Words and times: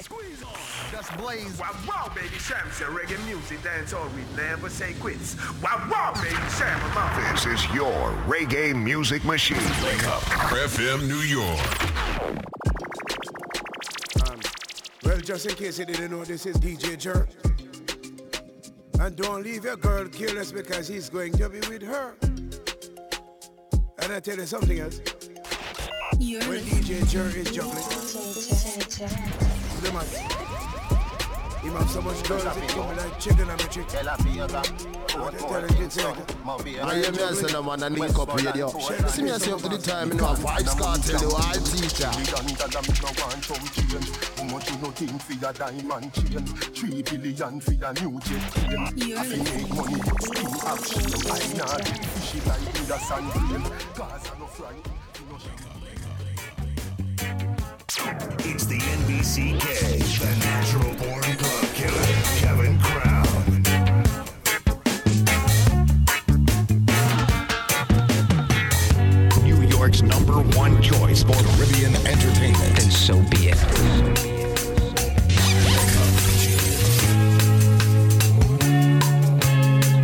Squeeze 0.00 0.42
on. 0.42 0.50
Just 0.90 1.16
blaze. 1.16 1.58
Wow, 1.58 1.76
wow, 1.86 2.12
Baby 2.14 2.28
Cham, 2.46 2.70
say 2.72 2.84
reggae 2.84 3.24
music, 3.26 3.62
dance 3.62 3.92
all 3.92 4.08
we 4.08 4.22
never 4.36 4.68
say 4.68 4.94
quits. 4.94 5.36
Wow, 5.62 5.86
wow, 5.90 6.12
Baby 6.14 6.34
Cham, 6.58 6.80
I'm. 6.96 7.32
This 7.32 7.46
is 7.46 7.74
your 7.74 8.10
reggae 8.26 8.74
music 8.74 9.24
machine. 9.24 9.58
Wake 9.84 10.06
up. 10.08 10.22
FM 10.22 11.06
New 11.06 11.20
York. 11.20 11.58
Um, 14.28 14.40
well, 15.04 15.18
just 15.18 15.46
in 15.46 15.54
case 15.54 15.78
you 15.78 15.84
didn't 15.86 16.10
know, 16.10 16.24
this 16.24 16.46
is 16.46 16.56
DJ 16.56 16.98
Jerk. 16.98 17.28
And 18.98 19.16
don't 19.16 19.42
leave 19.42 19.64
your 19.64 19.76
girl 19.76 20.08
careless 20.08 20.52
because 20.52 20.88
he's 20.88 21.08
going 21.08 21.32
to 21.34 21.48
be 21.48 21.60
with 21.68 21.82
her. 21.82 22.16
And 23.98 24.12
I 24.12 24.20
tell 24.20 24.36
you 24.36 24.46
something 24.46 24.80
else. 24.80 24.98
when 26.18 26.60
DJ 26.62 27.08
Jerk 27.08 27.36
is 27.36 27.50
juggling, 27.52 28.81
the 28.98 29.90
man, 29.92 30.06
him 31.62 31.72
have 31.72 31.88
so 31.88 32.02
much 32.02 32.22
girls, 32.28 32.44
it 32.44 32.68
come 32.68 32.96
like 32.96 33.18
chicken 33.18 33.48
and 33.48 33.60
a 33.60 33.66
chick. 33.68 33.86
I 33.94 34.16
hear 37.00 37.12
me 37.12 37.18
say 37.34 37.52
no 37.52 37.62
man 37.62 37.82
and 37.82 37.98
link 37.98 38.18
up 38.18 38.34
radio. 38.34 38.68
See 38.68 39.22
me 39.22 39.30
say 39.30 39.52
up 39.52 39.62
to 39.62 39.68
the 39.68 39.78
time, 39.78 40.08
you 40.10 40.16
know, 40.16 40.32
a 40.32 40.34
Vybz 40.34 40.76
Kartel, 40.76 41.20
you 41.22 41.30
all 41.30 41.54
teacher. 41.72 42.10
How 44.36 44.44
much 44.52 44.70
you 44.70 44.76
know 44.78 44.90
think 44.90 45.22
for 45.22 45.32
your 45.32 45.52
diamond 45.54 46.12
chain? 46.12 46.46
Three 46.74 47.02
billion 47.02 47.60
for 47.60 47.72
your 47.72 47.92
new 47.94 48.20
jet 48.20 48.50
plane. 48.50 49.16
I 49.16 49.24
fi 49.24 49.36
make 49.38 49.68
money, 49.74 50.00
still 50.20 50.68
action. 50.68 51.06
I 51.62 51.80
get 51.80 52.04
fishy 52.04 52.40
like 52.46 52.66
with 52.74 52.90
a 52.90 52.98
sand 52.98 53.32
grain. 53.32 53.64
Gaza 53.94 54.32
no 54.38 54.46
fly. 54.46 54.74
It's 58.04 58.66
the 58.66 58.78
NBC 58.78 59.52
NBCK, 59.52 60.18
the 60.18 60.34
natural 60.44 60.92
born 60.94 61.22
club 61.22 61.66
killer, 61.74 62.02
Kevin 62.40 62.76
Crown. 62.80 63.62
New 69.44 69.62
York's 69.68 70.02
number 70.02 70.42
one 70.58 70.82
choice 70.82 71.22
for 71.22 71.34
Caribbean 71.34 71.94
entertainment. 72.04 72.82
And 72.82 72.92
so 72.92 73.14
be 73.30 73.50
it. 73.50 73.58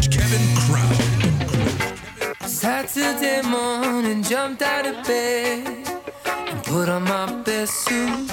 Kevin 0.09 0.57
Crown. 0.67 0.95
Saturday 2.49 3.43
morning, 3.43 4.23
jumped 4.23 4.63
out 4.63 4.87
of 4.87 5.05
bed 5.05 5.67
and 5.67 5.78
put 6.69 6.89
on 6.91 7.03
my 7.05 7.33
best 7.45 7.73
suit. 7.85 8.31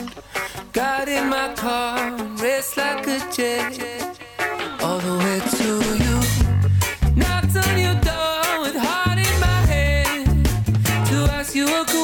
Got 0.74 1.08
in 1.08 1.30
my 1.30 1.54
car 1.56 2.00
and 2.00 2.40
raced 2.42 2.76
like 2.76 3.08
a 3.08 3.20
jet 3.32 4.20
all 4.82 5.00
the 5.00 5.16
way 5.24 5.40
to 5.60 5.70
you. 6.04 6.16
Knocked 7.16 7.56
on 7.66 7.74
your 7.86 7.98
door 8.10 8.62
with 8.64 8.76
heart 8.76 9.20
in 9.30 9.36
my 9.40 9.62
hand 9.74 10.46
to 11.10 11.18
ask 11.38 11.56
you 11.56 11.68
a 11.82 11.95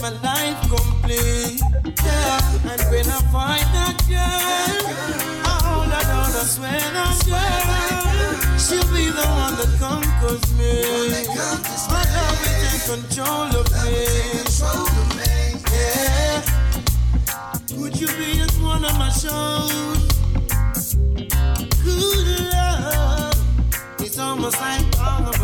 my 0.00 0.10
life 0.22 0.60
complete. 0.68 1.60
Yeah, 2.04 2.70
and 2.70 2.82
when 2.90 3.06
I 3.06 3.20
find 3.30 3.68
that 3.76 3.96
girl, 4.08 4.80
down, 5.90 6.30
I 6.32 6.44
swear 6.44 6.80
that 6.96 7.16
girl, 7.26 8.58
she'll 8.58 8.88
be 8.94 9.10
the 9.10 9.26
one 9.42 9.54
that 9.60 9.72
conquers 9.78 10.44
me. 10.58 10.74
My 11.90 12.04
love 12.14 12.38
will 12.40 12.56
take 12.64 12.84
control 12.88 13.50
of 13.60 13.66
me. 13.84 14.00
Yeah. 15.72 16.42
Would 17.78 17.94
you 18.00 18.08
be 18.08 18.40
at 18.40 18.52
one 18.62 18.84
of 18.84 18.96
my 18.98 19.10
shows? 19.10 20.08
Good 21.84 22.26
love. 22.52 23.38
It's 24.00 24.18
almost 24.18 24.60
like 24.60 24.86
all 24.98 25.28
of 25.28 25.39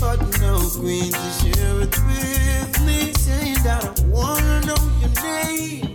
but 0.00 0.18
no 0.40 0.58
queen 0.78 1.12
to 1.12 1.30
share 1.38 1.80
it 1.80 1.94
with 2.06 2.80
me. 2.86 3.12
Saying 3.14 3.62
that 3.64 3.84
I 3.84 4.02
wanna 4.06 4.60
know 4.66 4.82
your 5.00 5.14
name 5.22 5.92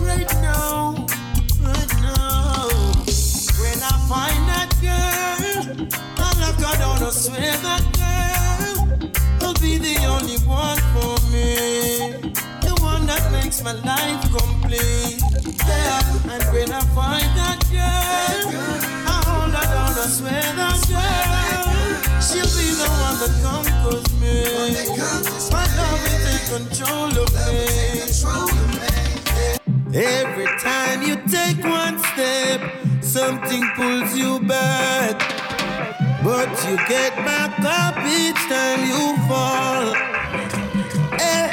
right 0.00 0.32
now, 0.42 1.06
right 1.60 1.92
now. 2.02 2.68
When 3.60 3.78
I 3.82 3.94
find 4.08 4.42
that 4.48 4.68
girl, 4.80 5.28
swear 7.10 7.56
that 7.66 7.82
girl 7.98 8.86
will 9.40 9.54
be 9.54 9.78
the 9.78 9.96
only 10.06 10.38
one 10.46 10.78
for 10.92 11.16
me. 11.32 12.32
The 12.62 12.74
one 12.82 13.06
that 13.06 13.32
makes 13.32 13.62
my 13.62 13.72
life 13.72 14.22
complete. 14.30 15.20
Yeah, 15.66 16.32
and 16.32 16.44
when 16.52 16.70
I 16.70 16.80
find 16.94 17.30
that 17.40 17.58
girl, 17.70 18.52
I 19.12 19.16
hold 19.26 19.52
her 19.52 19.66
down, 19.74 19.94
I 19.98 20.06
swear 20.06 20.52
that 20.60 20.78
girl, 20.88 21.67
she'll 22.28 22.52
be 22.60 22.68
the 22.76 22.88
one 23.00 23.16
that 23.22 23.34
conquers 23.40 24.08
me. 24.20 24.36
My 25.50 25.64
love 25.78 26.00
will 26.04 26.20
take 26.28 26.46
control 26.52 27.08
of 27.24 27.30
me. 27.48 27.64
Every 29.94 30.50
time 30.60 31.02
you 31.02 31.16
take 31.26 31.64
one 31.64 31.98
step, 32.12 32.60
something 33.00 33.64
pulls 33.76 34.14
you 34.14 34.40
back. 34.40 35.16
But 36.22 36.50
you 36.68 36.76
get 36.88 37.16
back 37.24 37.58
up 37.64 37.96
each 38.04 38.42
time 38.52 38.80
you 38.92 39.16
fall. 39.26 39.88
Eh. 41.18 41.48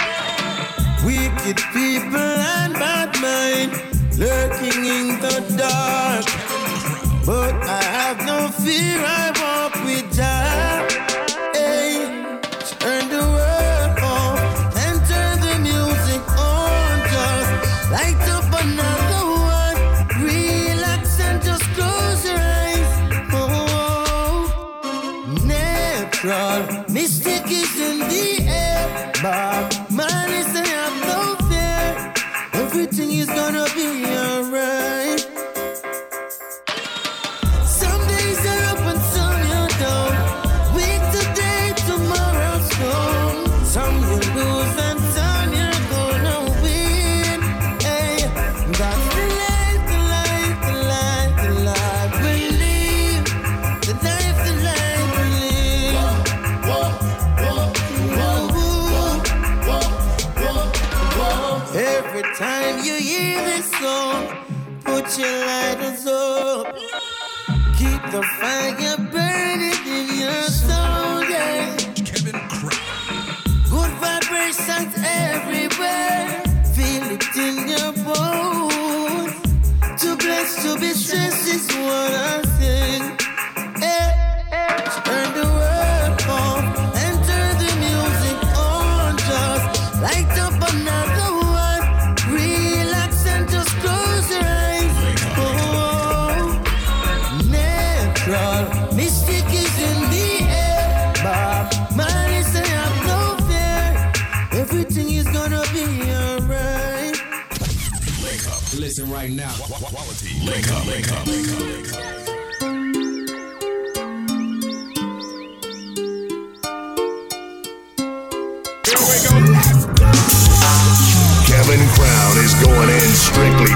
Wicked 1.05 1.57
people 1.71 2.31
and 2.57 2.73
bad 2.73 3.15
mind 3.21 3.71
lurking 4.19 4.83
in 4.83 5.07
the 5.23 5.37
dark. 5.55 6.25
But 7.25 7.55
I 7.63 7.81
have 7.81 8.17
no 8.25 8.49
fear, 8.49 8.99
I 9.03 9.44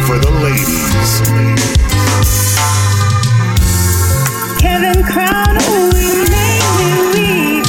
for 0.10 0.18
the 0.18 0.32
ladies. 0.42 1.22
Kevin 4.60 5.04
Crown, 5.04 5.56
we 5.94 6.06
make 6.34 6.68
me 6.80 6.92
weak. 7.14 7.66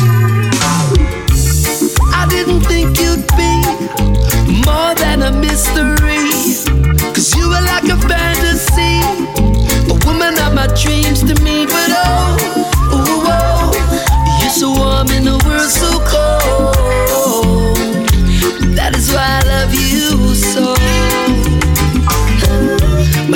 I 2.15 2.27
didn't 2.31 2.63
think 2.63 2.99
you'd 2.99 3.27
be 3.37 3.53
more 4.65 4.95
than 4.95 5.21
a 5.21 5.31
mystery. 5.33 6.00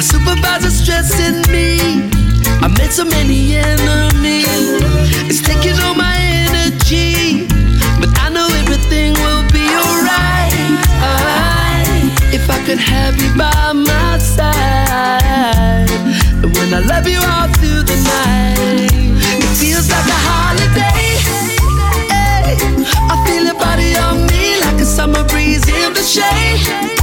Supervisor's 0.04 0.76
stressing 0.76 1.40
me. 1.50 1.78
I 2.60 2.68
made 2.68 2.92
so 2.92 3.04
many 3.04 3.56
enemies. 3.56 4.46
It's 5.28 5.40
taking 5.40 5.78
all 5.80 5.94
my 5.94 6.16
energy. 6.44 7.48
But 8.00 8.10
I 8.20 8.28
know 8.28 8.46
everything 8.62 9.14
will 9.14 9.44
be 9.50 9.64
alright. 9.80 10.52
If 12.36 12.50
I 12.50 12.58
could 12.66 12.78
have 12.78 13.16
you 13.22 13.30
by 13.36 13.72
my 13.72 14.18
side. 14.18 15.90
And 16.42 16.50
when 16.56 16.74
I 16.74 16.80
love 16.80 17.08
you 17.08 17.20
all 17.32 17.48
through 17.58 17.82
the 17.88 17.98
night, 18.04 18.92
it 19.44 19.52
feels 19.56 19.88
like 19.88 20.08
a 20.16 20.20
holiday. 20.28 21.16
Hey, 22.12 22.56
I 23.12 23.14
feel 23.24 23.44
your 23.44 23.58
body 23.58 23.96
on 23.96 24.26
me 24.26 24.60
like 24.60 24.80
a 24.80 24.84
summer 24.84 25.24
breeze 25.24 25.66
in 25.68 25.94
the 25.94 26.02
shade. 26.02 26.93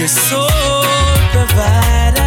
Your 0.00 0.08
soul 0.08 0.48
provider. 1.30 2.19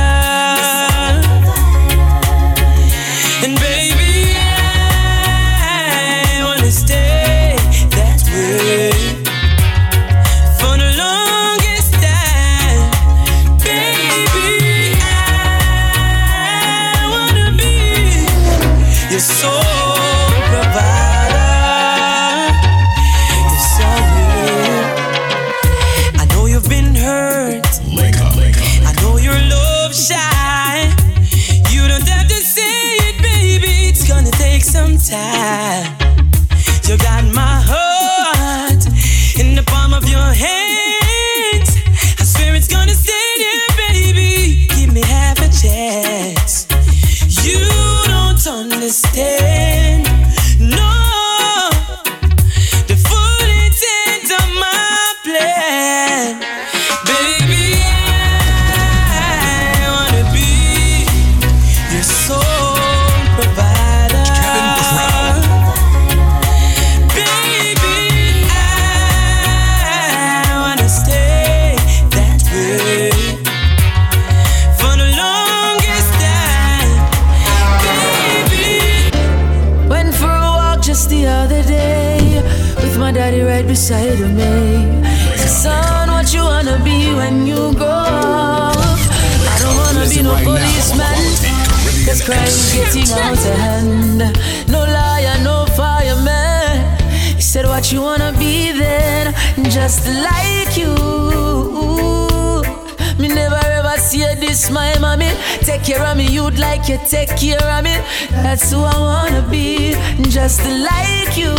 You 106.93 106.99
take 107.07 107.35
care 107.35 107.69
of 107.75 107.83
me. 107.83 107.95
That's 108.43 108.71
who 108.71 108.79
I 108.83 108.97
wanna 108.97 109.41
be, 109.49 109.93
just 110.29 110.61
like 110.61 111.35
you, 111.35 111.55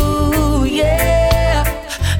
yeah. 0.64 1.64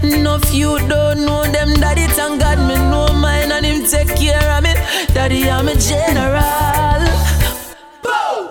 No, 0.02 0.36
if 0.36 0.52
you 0.52 0.78
don't 0.88 1.24
know 1.24 1.44
them, 1.44 1.74
daddy, 1.74 2.06
thank 2.18 2.40
God 2.40 2.58
me 2.68 2.74
know 2.74 3.08
mine 3.12 3.52
and 3.52 3.64
him 3.64 3.86
take 3.86 4.16
care 4.16 4.48
of 4.56 4.62
me. 4.62 4.74
Daddy, 5.14 5.48
I'm 5.48 5.68
a 5.68 5.74
general. 5.76 7.02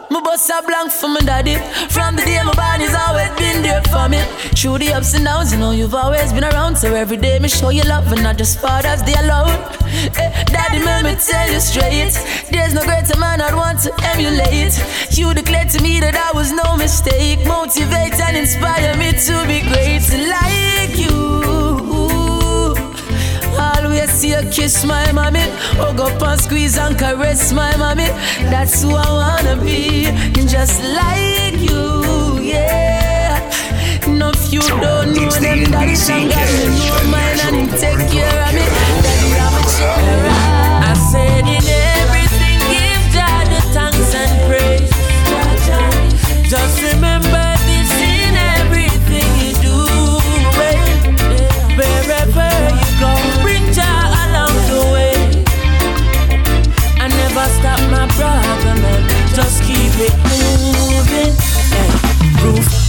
My 0.09 0.21
bust 0.23 0.49
a 0.49 0.61
blank 0.65 0.91
for 0.91 1.09
my 1.09 1.19
daddy. 1.21 1.55
From 1.89 2.15
the 2.15 2.23
day 2.23 2.41
my 2.43 2.53
body's 2.53 2.93
always 2.93 3.31
been 3.41 3.63
there 3.63 3.81
for 3.91 4.07
me. 4.07 4.21
Through 4.57 4.77
the 4.77 4.93
ups 4.93 5.13
and 5.13 5.25
downs, 5.25 5.51
you 5.51 5.59
know 5.59 5.71
you've 5.71 5.95
always 5.95 6.31
been 6.31 6.43
around. 6.43 6.77
So 6.77 6.93
every 6.95 7.17
day 7.17 7.39
me 7.39 7.49
show 7.49 7.69
you 7.69 7.83
love 7.83 8.11
and 8.11 8.23
not 8.23 8.37
just 8.37 8.59
fathers 8.59 9.03
they 9.03 9.15
alone. 9.15 9.82
Eh, 10.03 10.43
daddy, 10.51 10.83
let 10.83 11.03
me 11.05 11.15
tell 11.15 11.49
you 11.49 11.59
straight. 11.61 12.11
There's 12.51 12.73
no 12.73 12.83
greater 12.83 13.17
man 13.17 13.39
I'd 13.39 13.55
want 13.55 13.79
to 13.83 13.91
emulate. 14.11 14.75
You 15.11 15.33
declared 15.33 15.69
to 15.69 15.81
me 15.81 16.01
that 16.01 16.15
I 16.15 16.35
was 16.37 16.51
no 16.51 16.75
mistake. 16.75 17.45
Motivate 17.45 18.19
and 18.19 18.35
inspire 18.35 18.97
me 18.97 19.13
to 19.13 19.35
be 19.47 19.61
great 19.71 20.03
like 20.27 20.97
you. 20.99 21.15
Always 23.57 24.11
see 24.11 24.31
you 24.31 24.43
kiss 24.51 24.83
my 24.83 25.09
mommy. 25.13 25.47
Hug 25.79 25.99
up 26.01 26.21
and 26.21 26.41
squeeze 26.41 26.77
and 26.77 26.97
caress 26.99 27.53
my 27.53 27.75
mommy. 27.77 28.07
That's 28.51 28.81
who 28.83 28.91
I 28.95 29.09
wanna 29.09 29.55
be, 29.63 30.11
just 30.45 30.83
like 30.83 31.57
you, 31.63 32.39
yeah. 32.43 33.39
No, 34.07 34.31
you 34.49 34.59
don't 34.59 35.13
know 35.15 35.31
them, 35.31 35.63
daddy, 35.71 35.95
thank 35.95 36.29
God 36.29 36.49
me 36.57 36.65
know 36.77 37.03
mine 37.09 37.39
and 37.47 37.69
take 37.79 38.11
care 38.11 38.47
of 38.47 38.53
me. 38.53 38.92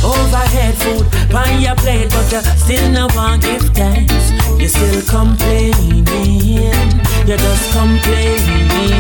Overhead, 0.04 0.74
food 0.74 1.34
on 1.34 1.60
your 1.60 1.74
plate, 1.76 2.10
but 2.10 2.30
you 2.30 2.40
still 2.58 2.90
no 2.90 3.08
want 3.14 3.42
give 3.42 3.62
thanks. 3.74 4.43
Still 4.74 5.02
complaining. 5.02 6.04
You're 7.26 7.38
just 7.38 7.72
complaining. 7.72 8.90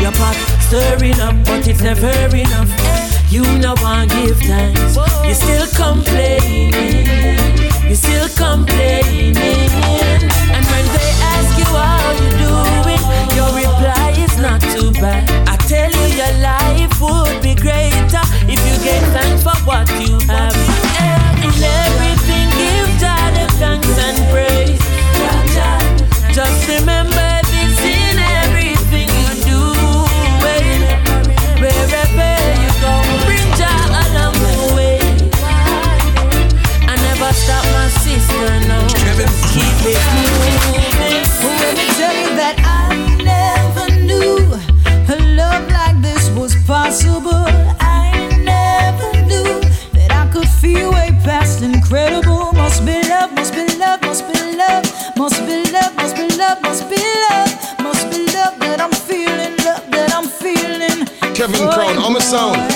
Your 0.00 0.12
pot 0.12 0.34
stirring 0.60 1.20
up, 1.20 1.36
but 1.44 1.68
it's 1.68 1.82
never 1.82 2.08
enough. 2.34 2.72
You 3.30 3.42
no 3.58 3.74
want 3.82 4.10
give 4.10 4.40
thanks. 4.40 4.96
You 5.26 5.34
still 5.34 5.66
complaining. 5.76 6.72
You 7.86 7.94
still 7.94 8.28
complaining. 8.34 9.36
And 10.56 10.64
when 10.72 10.84
they 10.96 11.10
ask 11.36 11.52
you 11.58 11.68
how 11.68 12.12
you 12.22 12.30
doing, 12.48 13.02
your 13.36 13.50
reply 13.60 14.14
is 14.16 14.38
not 14.38 14.60
too 14.72 14.90
bad. 14.92 15.28
I 15.46 15.56
tell 15.68 15.90
you 15.90 16.06
your 16.16 16.34
life 16.40 17.00
would 17.00 17.42
be 17.42 17.54
greater 17.54 18.24
if 18.48 18.58
you 18.66 18.76
gave 18.82 19.04
thanks 19.12 19.42
for 19.42 19.56
what 19.68 19.86
you 20.00 20.18
have. 20.32 20.57
Kevin 61.48 61.70
Crown, 61.70 61.96
on 62.04 62.12
my 62.12 62.18
sound. 62.18 62.67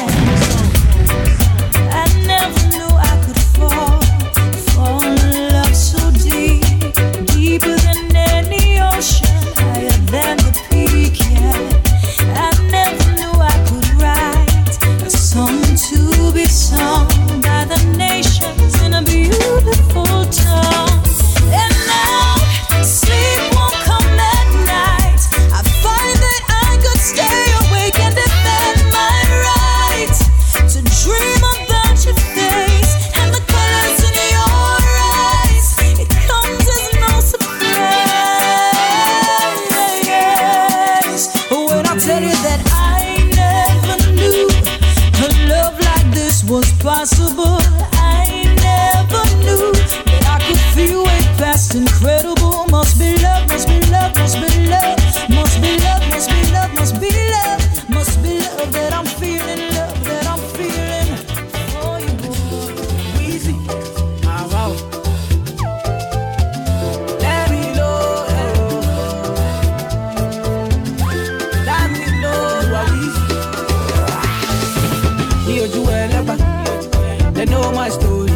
They 77.44 77.50
know 77.50 77.72
my 77.72 77.88
story. 77.88 78.28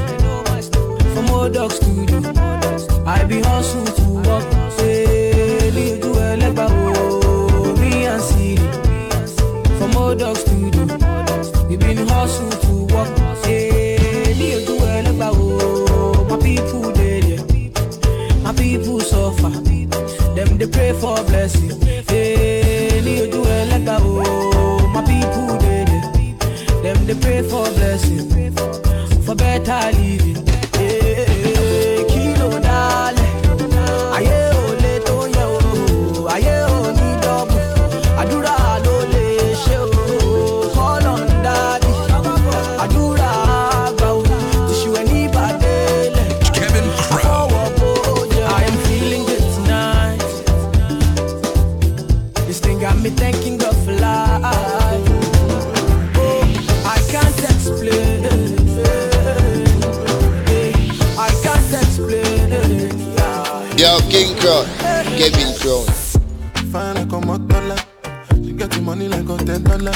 From 1.14 1.30
old 1.30 1.54
dog 1.54 1.70
studio, 1.70 2.18
I 3.06 3.24
be 3.24 3.40
hustle 3.40 3.84
to 3.84 4.04
work. 4.28 4.44
Say, 4.78 5.70
ní 5.74 5.84
ojú 5.94 6.10
ẹlẹ́gbà, 6.30 6.66
oh, 6.68 7.76
me 7.80 8.06
and 8.12 8.22
Siri. 8.28 8.66
From 9.78 9.96
old 9.96 10.18
dog 10.18 10.36
studio, 10.36 10.82
we 11.68 11.76
been 11.76 11.98
hustle 12.08 12.50
to 12.64 12.72
work. 12.94 13.10
Say, 13.42 14.34
ní 14.38 14.48
ojú 14.58 14.74
ẹlẹ́gbà, 14.96 15.28
oh, 15.38 16.26
my 16.30 16.36
people 16.44 16.90
dey 16.98 17.20
there. 17.20 17.44
My 18.44 18.52
people 18.52 19.00
suffer, 19.00 19.50
them 20.36 20.50
they 20.58 20.66
pray 20.74 20.92
for 21.00 21.16
blessing. 21.28 21.70
Hey, 22.08 23.00
ní 23.06 23.14
ojú 23.24 23.40
ẹlẹ́gbà, 23.58 23.96
oh, 24.02 24.80
my 24.94 25.02
people 25.10 25.46
dey 25.62 25.84
there. 25.90 26.06
Them 26.82 26.98
they 27.06 27.14
pray 27.22 27.40
for 27.50 27.64
blessing, 27.76 28.22
better 29.66 29.98
living. 29.98 30.35
Fine 65.66 66.94
like 66.94 67.12
a 67.12 67.18
motola. 67.26 67.76
She 68.36 68.52
get 68.52 68.70
the 68.70 68.80
money 68.80 69.08
like 69.08 69.28
a 69.28 69.36
ten 69.44 69.64
dollar. 69.64 69.92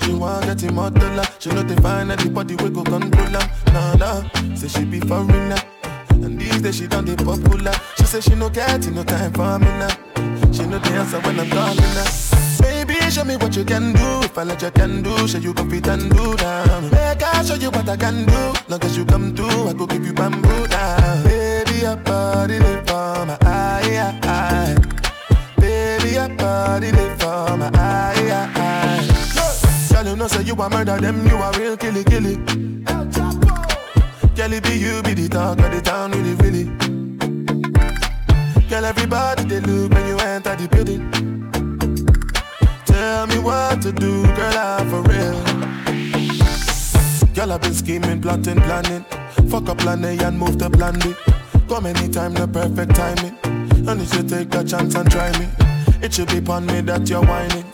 She 0.00 0.14
want 0.14 0.46
get 0.46 0.56
the 0.56 0.72
more 0.72 0.88
dollar. 0.88 1.24
She 1.38 1.50
know 1.50 1.62
they 1.62 1.76
find 1.82 2.10
anybody 2.10 2.56
we 2.56 2.70
go 2.70 2.82
control 2.82 3.26
her. 3.26 3.50
Nah 3.74 3.94
nah, 3.96 4.54
say 4.54 4.68
she 4.68 4.86
be 4.86 5.00
foreigner. 5.00 5.58
And 6.12 6.40
these 6.40 6.62
days 6.62 6.76
she 6.76 6.86
done 6.86 7.04
the 7.04 7.14
popular. 7.14 7.74
She 7.98 8.04
say 8.04 8.22
she 8.22 8.34
no 8.34 8.48
get 8.48 8.90
no 8.90 9.04
time 9.04 9.32
for 9.34 9.58
me 9.58 9.66
now. 9.66 9.90
She 10.50 10.64
know 10.64 10.78
the 10.78 10.90
answer 10.96 11.20
when 11.20 11.40
I'm 11.40 11.50
calling 11.50 11.76
her. 11.76 12.06
Baby, 12.62 12.94
show 13.10 13.24
me 13.24 13.36
what 13.36 13.54
you 13.54 13.66
can 13.66 13.92
do. 13.92 14.20
If 14.24 14.38
I 14.38 14.44
let 14.44 14.62
you 14.62 14.70
can 14.70 15.02
do, 15.02 15.28
show 15.28 15.36
you 15.36 15.52
go 15.52 15.68
fit 15.68 15.88
and 15.88 16.10
do 16.10 16.36
down. 16.36 16.84
Make 16.90 17.22
I 17.22 17.44
show 17.44 17.54
you 17.56 17.70
what 17.70 17.86
I 17.86 17.98
can 17.98 18.24
do. 18.24 18.52
Long 18.68 18.82
as 18.82 18.96
you 18.96 19.04
come 19.04 19.36
through, 19.36 19.68
I 19.68 19.74
go 19.74 19.84
give 19.84 20.06
you 20.06 20.14
bamboo 20.14 20.66
down. 20.68 21.22
Baby, 21.24 21.80
your 21.80 21.96
body 21.96 22.58
live 22.58 22.86
for 22.86 23.26
my 23.26 23.36
eye, 23.42 23.82
body 26.60 26.90
for 27.20 27.56
my 27.56 27.70
eye, 27.74 28.28
eye, 28.38 28.50
eye. 28.68 29.06
Girl, 29.92 30.06
you 30.08 30.16
know 30.16 30.28
say 30.28 30.42
you 30.42 30.54
a 30.54 30.68
murder 30.68 30.98
them, 30.98 31.26
you 31.26 31.36
a 31.36 31.48
real 31.58 31.76
killy 31.76 32.04
killy. 32.04 32.36
Girl, 34.36 34.52
it 34.56 34.62
be 34.64 34.74
you 34.84 35.02
be 35.02 35.12
the 35.14 35.28
talk 35.30 35.58
of 35.58 35.70
the 35.74 35.80
town, 35.82 36.10
really 36.12 36.34
really. 36.42 36.64
Girl, 38.68 38.84
everybody 38.84 39.44
they 39.44 39.60
look 39.60 39.92
when 39.92 40.06
you 40.10 40.18
enter 40.18 40.54
the 40.56 40.66
building. 40.74 41.02
Tell 42.84 43.26
me 43.26 43.38
what 43.38 43.80
to 43.82 43.92
do, 43.92 44.12
girl, 44.38 44.58
I'm 44.58 44.84
for 44.90 45.02
real. 45.10 45.38
Girl, 47.34 47.52
I've 47.52 47.62
been 47.62 47.74
scheming, 47.74 48.20
plotting, 48.20 48.60
planning. 48.66 49.04
Fuck 49.48 49.68
up 49.68 49.78
plan 49.78 50.04
A 50.04 50.10
and 50.26 50.38
move 50.38 50.58
to 50.58 50.68
plan 50.68 50.98
B. 51.00 51.14
Come 51.68 51.86
anytime, 51.86 52.34
the 52.34 52.46
perfect 52.46 52.94
timing. 52.94 53.36
And 53.88 54.00
if 54.02 54.14
you 54.14 54.22
take 54.22 54.54
a 54.54 54.62
chance 54.62 54.94
and 54.94 55.10
try 55.10 55.30
me. 55.38 55.69
It 56.02 56.12
should 56.14 56.28
be 56.28 56.38
upon 56.38 56.66
me 56.66 56.80
that 56.82 57.08
you're 57.08 57.22
whining. 57.22 57.64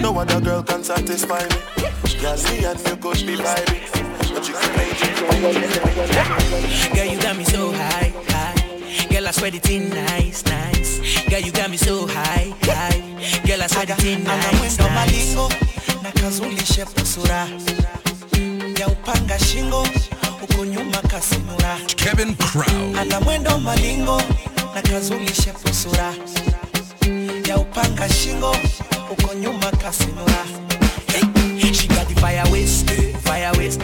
No 0.00 0.18
other 0.18 0.40
girl 0.40 0.62
can 0.62 0.82
satisfy 0.82 1.42
me. 1.42 1.56
Girl, 2.20 2.36
me 2.44 2.64
and 2.64 2.78
you 2.80 2.96
could 2.96 3.26
be 3.26 3.36
vibing. 3.36 3.82
But 4.34 4.48
you 4.48 4.54
can 4.54 4.76
make 4.76 5.00
it. 5.00 5.14
Girl, 6.94 7.04
you 7.04 7.20
got 7.20 7.36
me 7.36 7.44
so 7.44 7.72
high, 7.72 8.12
high. 8.28 9.06
Girl, 9.10 9.28
I 9.28 9.30
swear 9.32 9.50
the 9.50 9.58
thing 9.58 9.90
nice, 9.90 10.44
nice. 10.46 11.24
Girl, 11.28 11.40
you 11.40 11.52
got 11.52 11.70
me 11.70 11.76
so 11.76 12.06
high, 12.06 12.52
high. 12.62 13.00
Girl, 13.46 13.62
I 13.62 13.66
swear 13.66 13.86
the 13.86 13.94
thing 13.96 14.26
ana 14.26 14.36
nice, 14.36 14.54
mwendo 14.58 14.84
nice. 14.84 14.94
malingo 14.94 15.48
na 16.02 16.10
kazulishe 16.12 16.84
pusura 16.84 17.48
ya 18.80 18.88
upanga 18.88 19.38
shingo 19.38 19.86
huko 20.40 20.64
nyuma 20.64 20.98
kasimura 21.02 21.78
Kevin 21.96 22.34
Crown. 22.36 22.96
ana 22.98 23.20
mwendo 23.20 23.58
malingo 23.58 24.22
na 24.74 24.82
kazulishe 24.82 25.52
pusura 25.52 26.14
ya 27.48 27.58
upanga 27.58 28.08
shingo 28.08 28.56
huko 29.08 29.34
nyuma 29.34 29.70
kasimura 29.70 30.44
She 31.74 31.88
got 31.88 32.06
the 32.08 32.14
fire 32.20 32.44
waste, 32.52 32.90
fire 33.24 33.50
waste, 33.58 33.82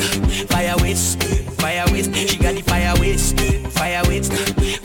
fire 0.48 0.74
waste, 0.82 1.22
fire 1.60 1.84
waste. 1.92 2.14
She 2.14 2.36
got 2.38 2.54
the 2.54 2.62
fire 2.62 2.94
waste, 3.00 3.40
fire 3.70 4.02
waste, 4.08 4.32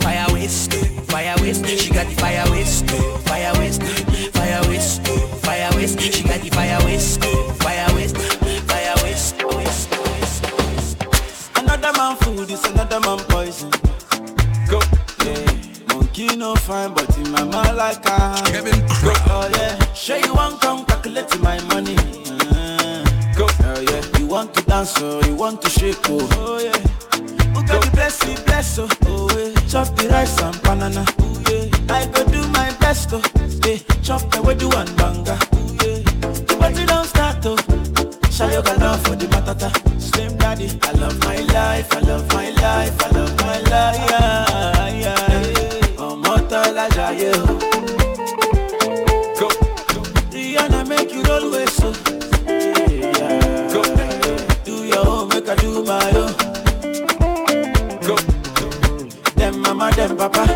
fire 0.02 0.26
waste, 0.32 0.74
fire 1.10 1.34
waste. 1.40 1.66
She 1.66 1.90
got 1.90 2.06
the 2.08 2.14
fire 2.14 2.50
waste, 2.50 2.90
fire 3.26 3.52
waste, 3.58 3.82
fire 4.34 4.60
waste, 4.68 5.06
fire 5.44 5.70
waste. 5.76 6.00
She 6.00 6.22
got 6.24 6.40
the 6.40 6.50
fire 6.50 6.78
waste, 6.84 7.24
fire 7.62 7.94
waste, 7.94 8.16
fire 8.66 8.94
waste. 9.04 9.42
Another 11.56 11.92
man 11.92 12.16
food 12.16 12.50
is 12.50 12.64
another 12.64 13.00
man 13.00 13.15
Monkey 16.26 16.36
no 16.38 16.54
fine, 16.56 16.92
but 16.94 17.16
in 17.18 17.30
my 17.30 17.44
mind 17.44 17.76
like 17.76 18.04
a 18.06 18.42
Kevin 18.46 18.88
Crow. 18.88 19.12
Oh 19.26 19.48
yeah. 19.54 19.92
Sure 19.92 20.16
you 20.18 20.34
want 20.34 20.60
come 20.60 20.84
calculate 20.84 21.38
my 21.40 21.60
money. 21.64 21.94
Uh, 21.96 23.04
Go. 23.36 23.46
Oh 23.64 23.80
yeah. 23.80 24.18
You 24.18 24.26
want 24.26 24.54
to 24.54 24.62
dance 24.64 24.94
oh, 24.98 25.22
you 25.26 25.34
want 25.36 25.62
to 25.62 25.70
shake 25.70 25.98
oh. 26.08 26.28
Oh 26.32 26.58
yeah. 26.58 26.72
Who 27.54 27.66
got 27.66 27.82
the 27.84 27.90
blessing, 27.92 28.36
bless 28.46 28.78
oh. 28.78 28.88
Oh 29.06 29.28
yeah. 29.38 29.54
Chop 29.68 29.94
the 29.96 30.08
rice 30.08 30.40
and 30.42 30.60
banana. 30.62 31.04
Oh 31.20 31.42
yeah. 31.50 31.94
I 31.94 32.06
go 32.06 32.24
do 32.26 32.46
my 32.48 32.72
best 32.80 33.10
oh. 33.12 33.22
Yeah. 33.64 33.78
Chop 34.02 34.22
the 34.32 34.42
way 34.42 34.54
do 34.54 34.70
and 34.72 34.96
banga. 34.96 35.38
Oh 35.52 35.76
yeah. 35.84 35.98
The 36.46 36.56
party 36.58 36.86
don't 36.86 37.06
start 37.06 37.44
oh. 37.44 37.56
Show 38.30 38.48
your 38.48 38.62
love 38.62 39.00
for 39.06 39.14
the 39.16 39.26
matata. 39.26 39.70
Slim 40.00 40.36
daddy, 40.38 40.68
I 40.82 40.92
love 40.92 41.18
my 41.20 41.36
life, 41.54 41.92
I 41.92 42.00
love 42.00 42.26
my 42.32 42.50
life, 42.50 43.02
I 43.02 43.08
love 43.10 43.36
my 43.40 43.60
life. 43.60 44.10
Yeah. 44.10 44.75
O. 46.88 46.98
Go. 49.38 49.48
Rihanna 50.30 50.86
make 50.88 51.12
you 51.12 51.22
roll 51.24 51.50
with 51.50 51.68
so. 51.70 51.92
Yeah. 52.46 53.72
Go. 53.72 53.82
Do 54.64 54.84
your 54.84 55.06
own, 55.06 55.28
make 55.28 55.48
I 55.48 55.56
do 55.56 55.82
my 55.82 56.10
own. 56.12 56.32
Go. 58.06 58.16
Them 59.34 59.60
mama, 59.62 59.90
them 59.96 60.16
papa, 60.16 60.46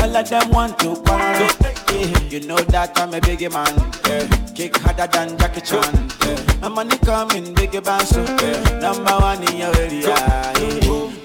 all 0.00 0.16
of 0.16 0.28
them 0.28 0.50
want 0.50 0.78
to. 0.80 1.02
Yeah. 1.06 2.28
You 2.30 2.40
know 2.46 2.56
that 2.56 2.98
I'm 2.98 3.12
a 3.12 3.20
biggie 3.20 3.52
man. 3.52 3.92
Yeah. 4.06 4.26
Kick 4.54 4.76
harder 4.78 5.06
than 5.06 5.36
Jackie 5.36 5.60
Chan. 5.60 6.10
Yeah. 6.24 6.60
My 6.62 6.68
money 6.68 6.96
coming, 6.98 7.54
biggie 7.54 7.84
band 7.84 8.08
so 8.08 8.22
yeah. 8.24 8.78
Number 8.80 9.12
one 9.18 9.42
in 9.48 9.58
your 9.58 9.76
area. 9.76 10.00
Yeah. 10.00 10.52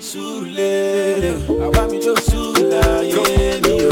Sule, 0.02 1.62
I 1.62 1.68
want 1.78 1.92
me 1.92 2.02
to 2.02 2.20
Sula, 2.22 3.04
yeah, 3.04 3.62
oh. 3.66 3.89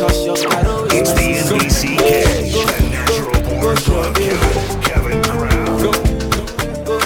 Cause 0.00 0.24
your 0.24 0.34
battle 0.34 0.84
is 0.84 0.94
It's 0.94 1.12
the 1.12 1.20
NBC 1.56 1.98
Cash, 1.98 2.52
the 2.54 2.88
natural 2.88 3.42
born 3.60 3.76
club, 3.76 4.14
Kevin, 4.16 4.80
Kevin 4.80 5.22
Crown. 5.24 5.66
Go, 5.76 5.92
go. 6.88 6.96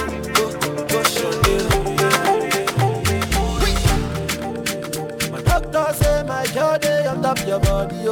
My 5.29 5.39
doctor 5.41 5.93
say 5.93 6.23
my 6.23 6.47
girl, 6.53 6.79
they 6.79 7.05
on 7.05 7.21
top 7.21 7.39
your 7.45 7.59
body, 7.59 7.97
yo. 7.97 8.11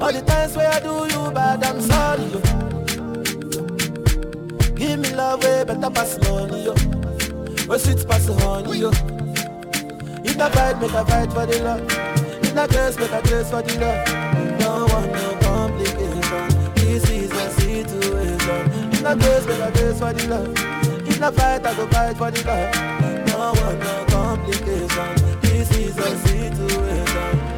All 0.00 0.12
the 0.12 0.22
times 0.26 0.56
where 0.56 0.72
I 0.72 0.80
do 0.80 1.06
you 1.14 1.30
bad, 1.30 1.62
I'm 1.62 1.80
sorry, 1.80 2.24
yo. 2.24 2.40
Give 4.74 4.98
me 4.98 5.14
love, 5.14 5.44
way 5.44 5.62
better 5.62 5.90
pass 5.90 6.18
money, 6.28 6.64
yo. 6.64 6.74
Where 7.68 7.78
sweet 7.78 8.04
pass 8.08 8.26
honey, 8.26 8.78
yo. 8.80 8.90
If 10.24 10.40
I 10.40 10.50
fight, 10.50 10.80
make 10.80 10.90
a 10.90 11.04
fight 11.06 11.32
for 11.32 11.46
the 11.46 11.62
love. 11.62 12.29
La 12.54 12.66
grace, 12.66 12.98
make 12.98 13.12
a 13.12 13.22
grace 13.22 13.48
for 13.50 13.62
the 13.62 13.78
love. 13.78 14.58
Don't 14.58 14.90
want 14.92 15.12
no 15.12 15.38
complication. 15.40 16.74
This 16.74 17.08
is 17.08 17.30
a 17.30 17.50
situation. 17.50 18.72
In 18.98 19.06
a 19.06 19.14
grace, 19.14 19.46
make 19.46 19.60
a 19.60 19.70
grace 19.70 19.98
for 19.98 20.12
the 20.12 20.26
love. 20.28 20.48
In 21.06 21.22
a 21.22 21.30
fight, 21.30 21.64
I 21.64 21.74
go 21.74 21.86
fight 21.86 22.16
for 22.16 22.30
the 22.30 22.42
love. 22.44 23.26
Don't 23.26 23.56
want 23.60 23.78
no 23.78 24.04
complication. 24.08 25.40
This 25.40 25.70
is 25.76 25.96
a 25.96 26.18
situation. 26.18 27.49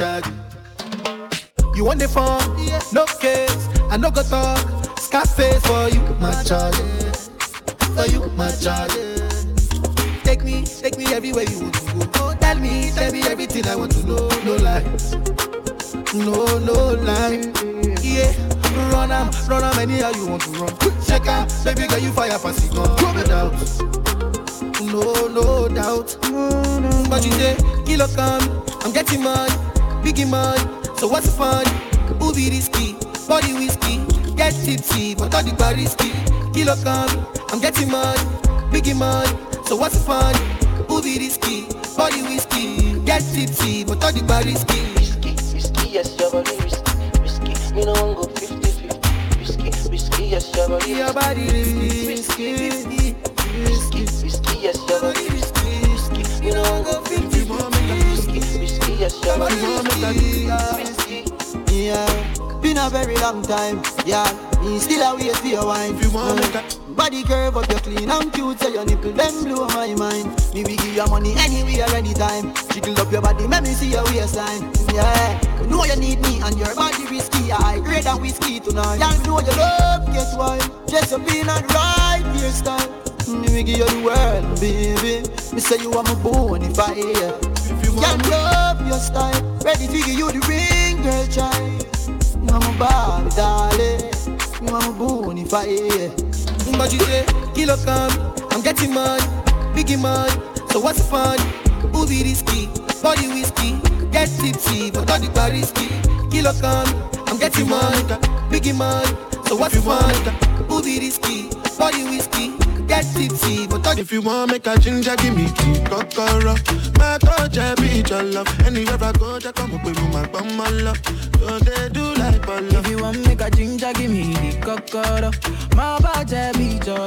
charge. 0.00 0.29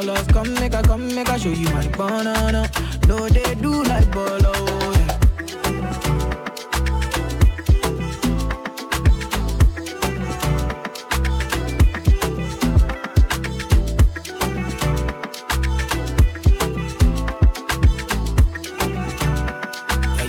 Come 0.03 0.53
make 0.55 0.73
a, 0.73 0.81
come 0.83 1.15
make 1.15 1.29
a 1.29 1.39
show 1.39 1.47
you 1.47 1.69
my 1.69 1.87
banana. 1.87 2.69
No, 3.07 3.29
they 3.29 3.55
do 3.55 3.83
like 3.83 4.11
bolo. 4.11 4.51
Oh, 4.53 4.93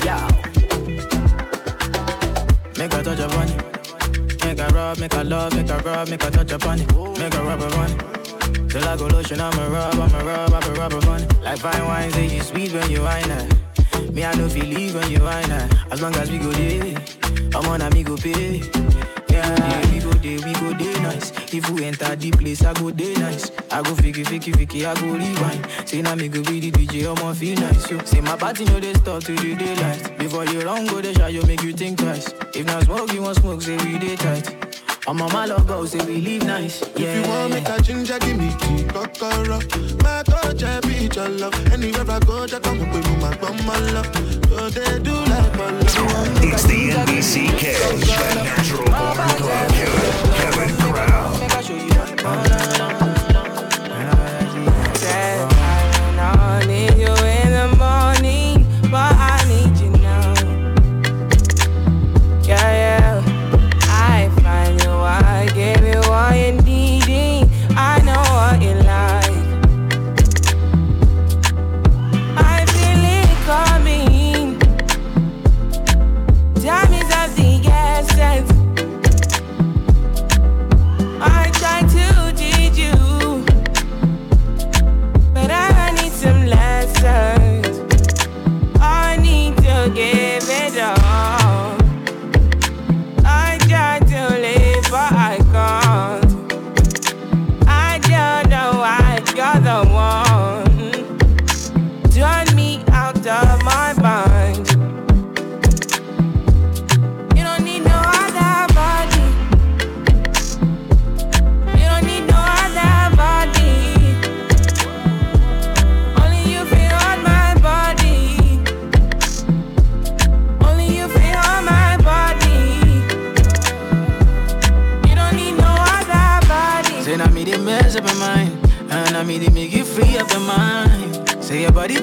yeah. 0.04 0.28
Make 2.78 2.92
a 2.92 3.02
touch. 3.02 3.18
Make 4.44 4.60
a 4.60 4.68
rub, 4.72 4.98
make 5.00 5.14
a 5.14 5.24
love, 5.24 5.56
make 5.56 5.68
a 5.68 5.78
rub, 5.78 6.08
make 6.08 6.22
a 6.22 6.30
touch 6.30 6.52
upon 6.52 6.78
it. 6.78 6.92
Make 7.18 7.34
a 7.34 7.42
rub 7.42 7.60
upon 7.60 7.90
it. 7.90 8.13
Till 8.74 8.88
I 8.88 8.96
go 8.96 9.06
lotion, 9.06 9.40
I'ma 9.40 9.68
rub, 9.68 9.94
I'ma 9.94 10.18
rub, 10.18 10.52
I'ma 10.52 10.72
rub 10.80 10.92
upon 10.94 11.22
it. 11.22 11.42
Like 11.42 11.58
fine 11.60 11.84
wine, 11.86 12.10
say 12.10 12.26
you 12.26 12.42
sweet 12.42 12.72
when 12.72 12.90
you 12.90 13.02
wine 13.02 13.30
it. 13.30 14.12
Me, 14.12 14.24
I 14.24 14.34
know 14.34 14.48
feel 14.48 14.64
leave 14.64 14.96
when 14.96 15.08
you 15.12 15.22
wine 15.22 15.48
it. 15.48 15.74
As 15.92 16.02
long 16.02 16.12
as 16.16 16.28
we 16.28 16.38
go 16.38 16.50
there, 16.50 16.96
I'm 17.54 17.68
on 17.68 17.82
a 17.82 17.90
me 17.90 18.02
go 18.02 18.16
pay. 18.16 18.62
Yeah, 19.28 19.92
we 19.92 20.00
go 20.00 20.10
there, 20.14 20.40
we 20.44 20.52
go 20.54 20.72
there 20.76 21.02
nice. 21.02 21.30
If 21.54 21.70
we 21.70 21.84
enter 21.84 22.16
the 22.16 22.32
place, 22.32 22.64
I 22.64 22.72
go 22.72 22.90
there 22.90 23.16
nice. 23.16 23.52
I 23.70 23.80
go 23.80 23.94
fiki, 23.94 24.24
fiki, 24.24 24.52
fiki, 24.52 24.84
I 24.84 25.00
go 25.00 25.06
rewind. 25.06 25.88
Say 25.88 26.02
now 26.02 26.16
me 26.16 26.26
go 26.26 26.42
be 26.42 26.58
the 26.58 26.72
DJ, 26.72 27.16
I'ma 27.16 27.32
feel 27.32 27.56
nice. 27.60 27.88
Yo. 27.88 28.02
Say 28.02 28.22
my 28.22 28.36
party 28.36 28.64
know 28.64 28.80
they 28.80 28.92
start 28.94 29.22
to 29.26 29.36
the 29.36 29.54
daylight. 29.54 30.18
Before 30.18 30.46
you 30.46 30.62
run, 30.62 30.88
go 30.88 31.00
the 31.00 31.14
shot, 31.14 31.32
you 31.32 31.44
make 31.44 31.62
you 31.62 31.74
think 31.74 32.00
twice. 32.00 32.34
If 32.52 32.66
not 32.66 32.82
smoke, 32.82 33.12
you 33.12 33.22
want 33.22 33.36
smoke, 33.36 33.62
say 33.62 33.76
we 33.76 34.00
day 34.00 34.16
tight. 34.16 34.63
I'm 35.06 35.20
on 35.20 35.30
my 35.32 35.44
logo, 35.44 35.84
say 35.84 35.98
we 36.06 36.18
live 36.20 36.44
nice. 36.44 36.80
Yeah. 36.96 37.08
If 37.08 37.26
you 37.26 37.30
want 37.30 37.52
make 37.52 37.68
a 37.68 37.82
ginger, 37.82 38.18
give 38.20 38.38
me 38.38 38.48
key, 38.58 38.84
kokoro 38.84 39.58
My 40.02 40.22
touch, 40.22 40.62
I 40.62 40.80
be 40.80 41.08
your 41.14 41.28
love 41.28 41.54
Anywhere 41.72 42.10
I 42.10 42.18
go, 42.20 42.46
just 42.46 42.62
come 42.62 42.80
up 42.80 42.94
with 42.94 43.06
my 43.20 43.36
bum, 43.36 43.56
my 43.66 43.78
love 43.92 44.06
So 44.48 44.70
they 44.70 44.98
do 45.00 45.12
like 45.12 45.56
ball 45.58 45.76
It's 45.78 45.94
the 46.64 46.90
NBCK, 46.96 47.62
the 48.00 48.06
natural 48.44 48.84
born 48.84 49.28
club 49.36 49.70
killer, 49.72 50.12
Kevin 50.38 50.76
Crown. 50.76 51.34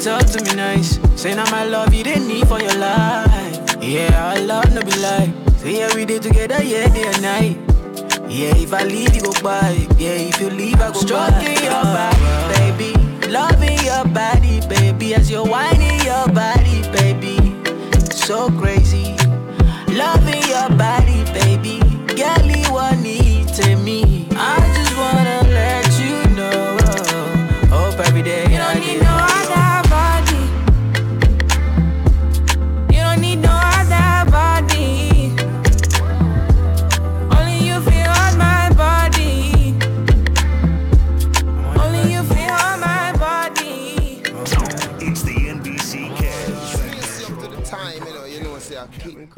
Talk 0.03 0.25
to 0.25 0.43
me 0.43 0.55
nice. 0.55 0.99
Say 1.15 1.35
now 1.35 1.49
my 1.51 1.63
love 1.65 1.93
you 1.93 2.03
didn't 2.03 2.27
need 2.27 2.47
for 2.47 2.59
your 2.59 2.73
life. 2.75 3.77
Yeah, 3.81 4.09
our 4.33 4.39
love 4.39 4.73
no 4.73 4.81
be 4.81 4.91
lie. 4.99 5.31
Say 5.57 5.77
yeah 5.79 5.93
we 5.93 6.05
did 6.05 6.23
together, 6.23 6.63
yeah 6.63 6.87
day 6.89 7.05
and 7.05 7.21
night. 7.21 7.57
Yeah, 8.29 8.55
if 8.55 8.73
I 8.73 8.83
leave 8.83 9.13
you 9.15 9.21
go 9.21 9.33
by. 9.43 9.85
Yeah, 9.97 10.29
if 10.29 10.39
you 10.39 10.49
leave 10.49 10.81
I 10.81 10.91
go 10.91 10.99
Stroking 10.99 11.61
your 11.63 11.83
body, 11.95 12.25
baby. 12.55 13.27
Loving 13.27 13.77
your 13.85 14.05
body, 14.05 14.61
baby. 14.67 15.13
As 15.13 15.29
you're 15.29 15.45
whining 15.45 16.01
your 16.01 16.27
body, 16.33 16.81
baby. 16.91 17.37
So 18.11 18.49
crazy. 18.57 18.90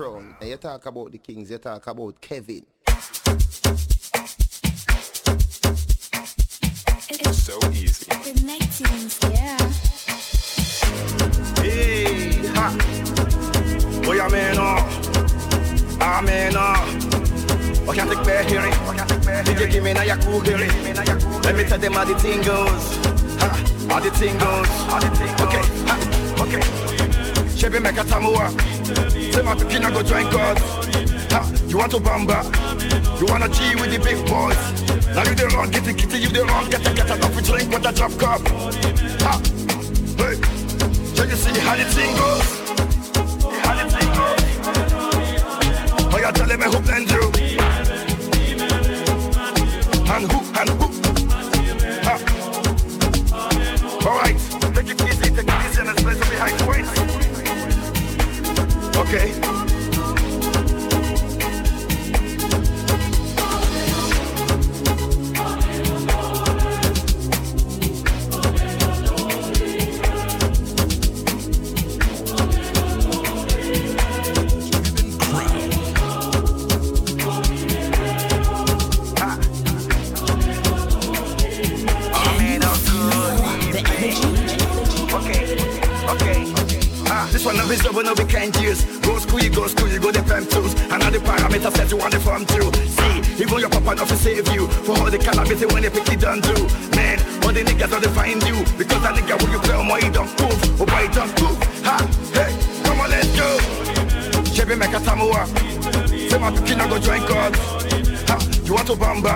Crown. 0.03 0.35
And 0.41 0.49
you 0.49 0.57
talk 0.57 0.85
about 0.85 1.11
the 1.13 1.17
kings, 1.17 1.49
you 1.49 1.57
talk 1.57 1.87
about 1.87 2.19
Kevin. 2.19 2.65
It's 7.09 7.43
so 7.43 7.57
easy. 7.71 8.07
yeah. 9.31 9.57
Hey, 11.61 12.47
ha. 12.47 12.75
What 14.03 14.17
you 14.17 14.27
mean, 14.29 14.57
oh? 14.57 14.81
I 16.01 16.21
mean, 16.21 16.53
oh. 16.57 16.83
What 17.85 17.95
can 17.95 18.09
take 18.09 18.25
back 18.25 18.45
here? 18.47 19.43
Did 19.45 19.59
you 19.59 19.67
give 19.67 19.83
me 19.85 19.93
now 19.93 20.03
your 20.03 20.17
cool 20.17 20.41
here? 20.41 20.57
Let 20.57 21.55
me 21.55 21.63
tell 21.63 21.79
them 21.79 21.93
how 21.93 22.03
the 22.03 22.15
thing 22.19 22.41
goes. 22.41 22.97
Ha. 23.39 23.47
How 23.87 23.99
the 24.01 24.11
thing 24.11 24.37
goes. 24.37 24.67
Okay, 25.39 25.63
ha. 25.87 25.95
Okay. 26.43 26.61
Chevy 27.55 27.79
make 27.79 27.97
a 27.97 28.03
tamua. 28.03 28.72
Say 29.33 29.41
my 29.41 29.55
picking 29.55 29.81
go 29.81 30.03
join 30.03 30.29
God. 30.31 30.57
Ha. 31.31 31.51
You 31.67 31.77
want 31.77 31.91
to 31.91 31.97
bamba? 31.97 32.43
You 33.19 33.25
wanna 33.27 33.49
G 33.49 33.75
with 33.75 33.91
the 33.91 33.99
big 33.99 34.17
boys? 34.27 34.57
Now 35.15 35.23
you 35.23 35.35
the 35.35 35.47
wrong, 35.53 35.69
get 35.71 35.83
the 35.83 35.93
kitty, 35.93 36.19
you 36.19 36.29
the 36.29 36.45
wrong, 36.45 36.69
get 36.69 36.83
the 36.83 36.93
get 36.93 37.09
a 37.09 37.17
coffee 37.17 37.41
drink 37.41 37.69
with 37.71 37.85
a 37.85 37.91
drop 37.91 38.11
cup. 38.17 38.41
Ha. 39.21 39.41
Hey. 40.17 40.35
So 41.15 41.23
you 41.23 41.35
see 41.35 41.59
how 41.59 41.75
the 41.75 41.85
thing 41.85 42.15
goes? 42.15 42.47
How 43.63 43.73
the 43.77 43.85
thing 43.89 44.09
goes? 44.17 44.41
Oh, 46.13 46.17
you 46.17 46.31
telling 46.33 46.59
me 46.59 46.65
who 46.65 46.79
blend 46.81 47.09
you? 47.09 47.23
And 50.13 50.25
who, 50.31 50.39
and 50.59 50.69
who? 50.69 50.87
Ha. 52.05 52.15
All 54.05 54.17
right, 54.19 54.37
take 54.75 54.89
it 54.89 55.01
easy, 55.01 55.29
take 55.33 55.47
it 55.47 55.65
easy, 55.65 55.81
and 55.81 55.95
behind 55.97 56.59
the 56.59 56.65
weights. 56.67 57.12
Okay. 58.95 59.72
This 87.43 87.51
one 87.51 87.59
of 87.59 87.69
his 87.69 87.81
double 87.81 88.03
no 88.03 88.15
be 88.15 88.23
kind 88.23 88.55
years. 88.55 88.85
Go 88.99 89.19
school, 89.19 89.41
you 89.41 89.49
go 89.49 89.67
school, 89.67 89.89
you 89.89 89.99
go 89.99 90.13
the 90.13 90.23
fam 90.23 90.47
tools. 90.47 90.79
Another 90.87 91.19
parameter 91.19 91.75
says 91.75 91.91
you 91.91 91.97
want 91.97 92.13
the 92.13 92.19
farm 92.21 92.45
too. 92.45 92.71
See, 92.87 93.43
even 93.43 93.59
your 93.59 93.67
papa 93.67 93.95
not 93.99 94.07
to 94.07 94.15
save 94.15 94.47
you. 94.55 94.65
For 94.87 94.95
all 94.95 95.11
the 95.11 95.17
calamity 95.19 95.65
when 95.67 95.83
they 95.83 95.89
pick 95.89 96.07
it 96.07 96.21
done 96.21 96.39
do. 96.39 96.55
Man, 96.95 97.19
all 97.43 97.51
the 97.51 97.67
niggas 97.67 97.91
don't 97.91 98.15
find 98.15 98.39
you. 98.47 98.63
Because 98.79 99.03
that 99.03 99.19
nigga 99.19 99.35
will 99.35 99.51
you 99.51 99.59
play 99.59 99.75
on 99.75 99.91
my 99.91 99.99
don't 100.15 100.31
move. 100.39 100.55
Oh 100.79 100.87
boy, 100.87 101.03
don't. 101.11 101.35
Ha, 101.83 101.99
hey, 102.31 102.55
come 102.87 103.03
on, 103.03 103.11
let's 103.11 103.27
go. 103.35 103.59
Chevy 104.55 104.79
make 104.79 104.95
a 104.95 105.03
tamua. 105.03 105.43
Say 106.07 106.39
my 106.39 106.47
picking 106.47 106.79
I 106.79 106.87
go 106.87 106.95
join 106.95 107.27
God. 107.27 107.51
Ha, 108.31 108.39
you 108.63 108.71
want 108.71 108.87
to 108.87 108.95
bamba? 108.95 109.35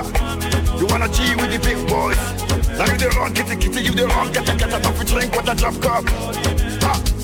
You 0.80 0.88
wanna 0.88 1.12
G 1.12 1.36
with 1.36 1.52
the 1.52 1.60
big 1.60 1.84
boys? 1.92 2.16
Now 2.72 2.88
you 2.88 2.96
the 3.04 3.12
wrong, 3.20 3.34
the 3.36 3.44
kitty, 3.60 3.84
you 3.84 3.92
the 3.92 4.08
wrong, 4.08 4.32
get 4.32 4.48
a 4.48 4.56
get 4.56 4.72
a 4.72 4.80
coffee 4.80 5.04
drink 5.04 5.36
with 5.36 5.52
a 5.52 5.56
drop 5.60 5.76
cup. 5.84 6.08
Ha, 6.88 7.17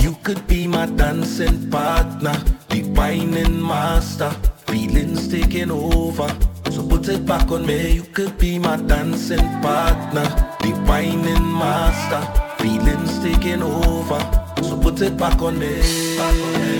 you 0.00 0.14
could 0.22 0.46
be 0.46 0.66
my 0.66 0.86
dancing 0.86 1.70
partner, 1.70 2.34
the 2.68 2.82
whining 2.94 3.60
master, 3.60 4.30
feelings 4.66 5.28
taking 5.28 5.70
over. 5.70 6.28
So 6.70 6.86
put 6.86 7.08
it 7.08 7.26
back 7.26 7.50
on 7.50 7.66
me. 7.66 7.92
You 7.92 8.02
could 8.02 8.38
be 8.38 8.58
my 8.58 8.76
dancing 8.76 9.48
partner, 9.60 10.24
the 10.60 10.72
whining 10.86 11.52
master, 11.58 12.43
feelings 12.64 13.18
taking 13.18 13.62
over. 13.62 14.20
So 14.62 14.74
put 14.78 15.00
it 15.02 15.16
back 15.18 15.42
on 15.42 15.58
me. 15.58 15.82
Back 16.16 16.34
on 16.44 16.52
me. 16.62 16.72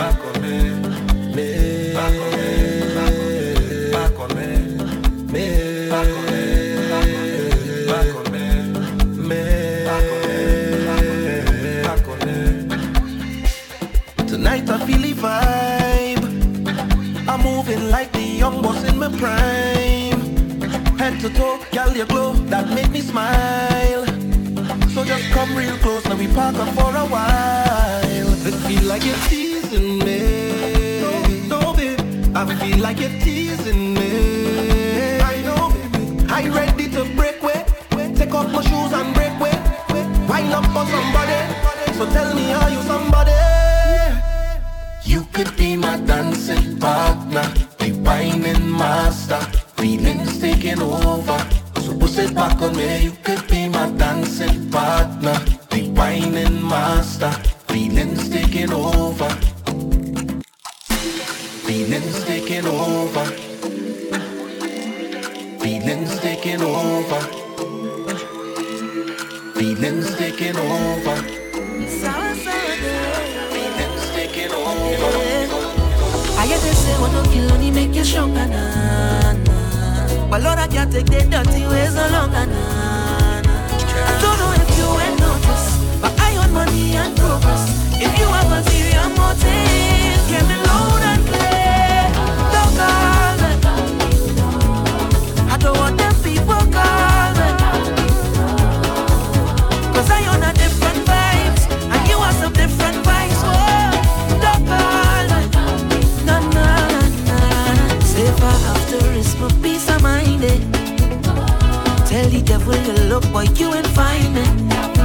Back 0.00 0.20
on 0.26 0.34
me. 0.42 0.54
Me. 1.36 1.46
Back 1.96 2.14
on 2.22 2.30
me. 2.36 2.50
Back 3.94 4.18
on 4.22 4.30
me. 4.36 4.46
Me. 5.34 5.44
Back 5.90 6.10
on 6.18 6.24
me. 6.30 6.42
Back 7.90 8.14
on 8.18 8.26
me. 8.34 8.44
Me. 9.30 9.42
Back 11.88 12.06
on 12.12 12.18
me. 12.26 12.36
Tonight 14.28 14.70
I 14.70 14.76
feel 14.86 15.02
the 15.06 15.12
vibe. 15.24 16.24
I'm 17.28 17.40
moving 17.42 17.90
like 17.90 18.12
the 18.12 18.22
young 18.22 18.62
boss 18.62 18.84
in 18.88 18.96
my 18.96 19.08
prime. 19.18 20.20
Head 21.00 21.18
to 21.20 21.28
toe, 21.30 21.58
girl, 21.72 21.92
you 21.96 22.06
glow 22.06 22.32
that 22.52 22.68
make 22.68 22.90
me 22.92 23.00
smile. 23.00 24.05
Just 25.06 25.30
come 25.30 25.54
real 25.56 25.76
close, 25.78 26.04
now 26.06 26.16
we 26.16 26.26
park 26.26 26.56
up 26.56 26.68
for 26.74 26.90
a 26.90 27.06
while. 27.06 28.46
It 28.48 28.54
feel 28.66 28.82
like 28.88 29.04
you're 29.04 29.14
teasing 29.28 29.98
me. 30.00 31.00
No, 31.00 31.60
no, 31.60 31.72
babe, 31.74 32.00
I 32.34 32.44
feel 32.56 32.78
like 32.78 32.98
you're 32.98 33.18
teasing 33.20 33.94
me. 33.94 35.20
I 35.20 35.42
know, 35.42 35.70
baby, 35.70 36.26
I 36.28 36.48
ready 36.48 36.90
to 36.90 37.04
break 37.14 37.40
way. 37.40 37.64
Take 38.16 38.34
off 38.34 38.50
my 38.50 38.62
shoes 38.62 38.92
and 38.92 39.14
break 39.14 39.38
way. 39.38 39.54
Wind 40.28 40.52
up 40.52 40.64
for 40.74 40.84
somebody. 40.90 41.38
So 41.94 42.04
tell 42.12 42.34
me, 42.34 42.52
are 42.52 42.70
you 42.70 42.82
somebody? 42.82 43.30
You 45.04 45.24
could 45.32 45.56
be 45.56 45.76
my 45.76 45.98
dancing 45.98 46.78
partner, 46.80 47.46
the 47.78 47.92
whining 48.02 48.70
master, 48.70 49.40
feelings 49.76 50.40
taking 50.40 50.82
over. 50.82 51.38
So 51.80 51.96
push 51.96 52.18
it 52.18 52.34
back 52.34 52.60
on 52.60 52.76
me. 52.76 53.04
You 53.04 53.12
could 53.22 53.46
be 53.46 53.65
dancing 53.92 54.70
partner, 54.70 55.38
the 55.70 55.88
whining 55.90 56.66
master, 56.66 57.30
feelings 57.68 58.28
taking 58.28 58.72
over. 58.72 59.28
Feelings 61.66 62.24
taking 62.24 62.66
over. 62.66 63.24
Feelings 65.60 66.18
taking 66.20 66.62
over. 66.62 67.20
Feelings 69.54 70.16
taking 70.16 70.56
over. 70.56 71.16
Feelings 73.52 74.10
taking. 74.16 74.56
I 76.38 76.46
hear 76.46 76.58
they 76.58 76.72
say 76.72 77.00
what 77.00 77.10
don't 77.12 77.28
kill 77.32 77.52
only 77.52 77.70
make 77.70 77.94
you 77.94 78.04
stronger, 78.04 78.46
nah, 78.46 79.32
nah. 79.32 80.28
But 80.30 80.42
Lord, 80.42 80.58
I 80.58 80.68
can't 80.68 80.92
take 80.92 81.06
the 81.06 81.26
dirty 81.28 81.66
ways 81.66 81.94
no 81.94 82.08
longer, 82.10 82.46
nah, 82.46 82.75
Different 100.56 100.96
vibe 100.98 101.56
And 101.92 102.08
you 102.08 102.18
are 102.18 102.32
some 102.32 102.52
different 102.52 103.04
vibes, 103.06 103.42
and 113.54 113.60
you 113.60 113.72
have 113.72 113.94
some 114.74 114.95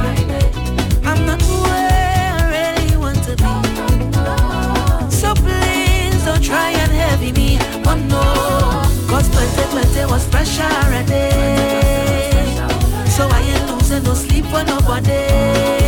was 10.12 10.26
pressure. 10.28 10.62
So 13.16 13.28
I 13.28 13.40
ain't 13.40 13.70
losing 13.70 14.02
no 14.04 14.14
sleep 14.14 14.44
for 14.46 14.62
nobody. 14.62 15.81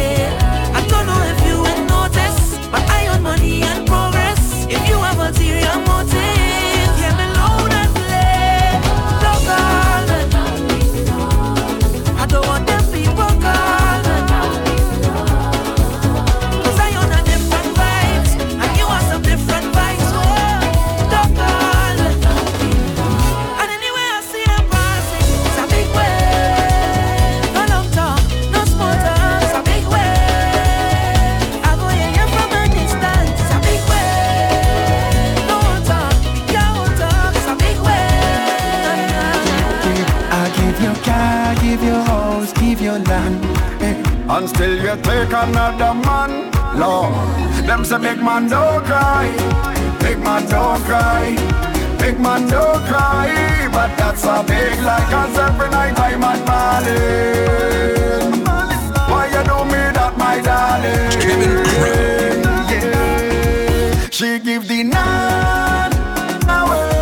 And 44.27 44.49
still 44.49 44.75
you 44.77 44.97
take 45.03 45.33
another 45.33 45.93
man, 45.93 46.51
Lord. 46.79 47.12
Them 47.66 47.85
say 47.85 47.99
big 47.99 48.22
man 48.22 48.49
don't 48.49 48.83
cry, 48.85 49.29
big 50.01 50.18
man 50.18 50.49
don't 50.49 50.83
cry, 50.85 51.37
big 51.99 52.18
man 52.18 52.49
don't 52.49 52.83
cry. 52.87 53.68
But 53.70 53.95
that's 53.99 54.25
a 54.25 54.43
big 54.47 54.81
lie, 54.81 55.07
cause 55.11 55.39
every 55.39 55.68
night 55.68 55.99
I'm 55.99 56.25
at 56.25 56.47
Marlin. 56.47 58.45
Why 59.11 59.27
you 59.27 59.43
do 59.45 59.64
me 59.66 59.93
that, 59.93 60.16
my 60.16 60.41
darling? 60.41 61.11
Yeah. 62.70 64.09
She 64.11 64.39
give 64.39 64.66
the 64.66 64.85
nine 64.85 65.93
away. 66.49 66.93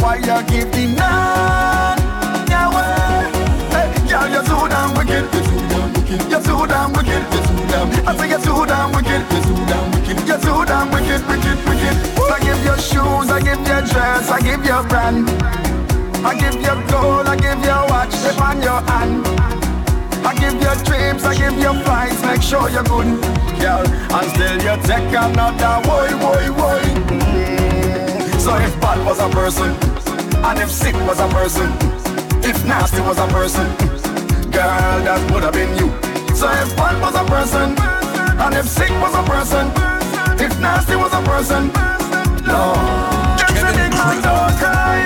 Why 0.00 0.16
you 0.16 0.42
give 0.48 0.72
the 0.72 0.86
nine 0.96 2.00
away? 2.64 3.30
Hey, 3.70 3.88
girl, 4.08 4.28
you're 4.30 4.44
so 4.46 4.66
damn 4.66 4.94
wicked. 4.96 5.41
You're 6.30 6.42
so 6.42 6.66
damn 6.66 6.92
wicked. 6.92 7.24
I 8.06 8.16
say 8.16 8.28
you're 8.28 8.40
so 8.40 8.66
damn 8.66 8.92
wicked. 8.92 9.22
You're 10.26 10.38
so 10.40 10.64
damn 10.64 10.90
wicked, 10.90 11.26
wicked, 11.26 11.58
wicked. 11.64 11.96
I 12.30 12.38
give 12.40 12.60
you 12.64 12.76
shoes, 12.76 13.30
I 13.30 13.40
give 13.40 13.60
you 13.60 13.80
dress, 13.88 14.30
I 14.30 14.40
give 14.40 14.64
you 14.64 14.82
brand. 14.88 15.28
I 16.24 16.34
give 16.38 16.54
you 16.54 16.74
gold, 16.90 17.26
I 17.26 17.36
give 17.36 17.58
you 17.64 17.78
watch, 17.88 18.12
slip 18.12 18.40
on 18.40 18.62
your 18.62 18.80
hand. 18.92 19.26
I 20.24 20.34
give 20.34 20.54
you 20.54 20.74
trips, 20.84 21.24
I 21.24 21.34
give 21.34 21.56
you 21.58 21.72
flights, 21.82 22.22
make 22.24 22.42
sure 22.42 22.68
you're 22.70 22.84
good, 22.84 23.20
girl. 23.58 23.84
And 24.12 24.28
still 24.30 24.56
you 24.60 24.76
take 24.84 25.12
another 25.16 25.80
boy, 25.82 26.08
boy, 26.20 26.44
boy. 26.54 26.82
So 28.38 28.54
if 28.56 28.78
bad 28.80 29.04
was 29.06 29.18
a 29.18 29.28
person, 29.30 29.70
and 30.44 30.58
if 30.58 30.70
sick 30.70 30.94
was 31.06 31.18
a 31.20 31.28
person, 31.28 31.72
if 32.44 32.64
nasty 32.66 33.00
was 33.00 33.18
a 33.18 33.26
person, 33.28 33.66
girl, 34.52 35.00
that 35.08 35.20
would 35.32 35.42
have 35.42 35.54
been 35.56 35.72
you. 35.80 35.88
So 36.36 36.46
if 36.60 36.76
bad 36.76 37.00
was 37.00 37.16
a 37.16 37.24
person, 37.24 37.74
and 38.38 38.54
if 38.54 38.68
sick 38.68 38.92
was 39.00 39.14
a 39.16 39.24
person, 39.24 39.72
if 40.38 40.52
nasty 40.60 40.96
was 40.96 41.12
a 41.12 41.22
person, 41.24 41.72
no. 42.44 42.76
Them 43.40 43.54
say 43.56 43.72
big 43.72 43.92
man 43.96 44.16
don't 44.20 44.54
cry, 44.60 45.00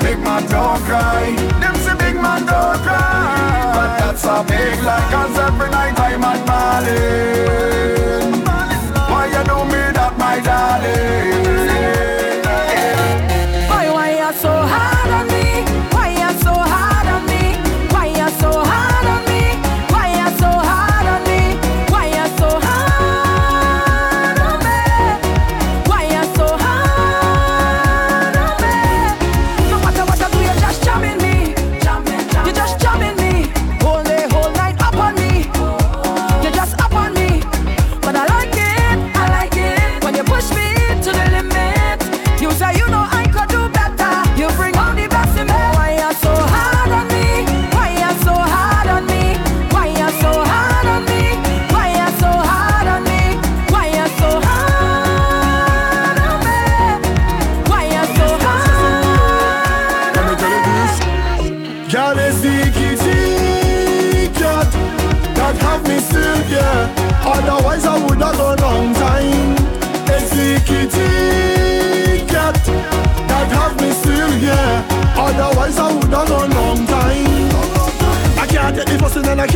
big 0.00 0.18
man 0.24 0.42
don't 0.48 0.80
cry. 0.88 1.36
Them 1.60 1.76
say 1.84 1.94
big 2.00 2.16
man 2.16 2.46
don't 2.48 2.80
cry, 2.80 3.70
but 3.76 3.90
that's 4.00 4.24
a 4.24 4.42
big 4.48 4.76
lie. 4.82 5.06
Cause 5.12 5.36
every 5.38 5.70
night 5.70 5.94
I'm 6.00 6.24
at 6.24 6.40
Marlin. 6.48 8.32
Why 9.10 9.24
you 9.34 9.42
do 9.44 9.58
me 9.68 9.82
that, 9.96 10.14
my 10.16 10.40
darling? 10.40 11.40
Why, 13.68 13.84
why 13.92 14.08
you 14.20 14.32
so 14.38 14.52
hard 14.72 14.99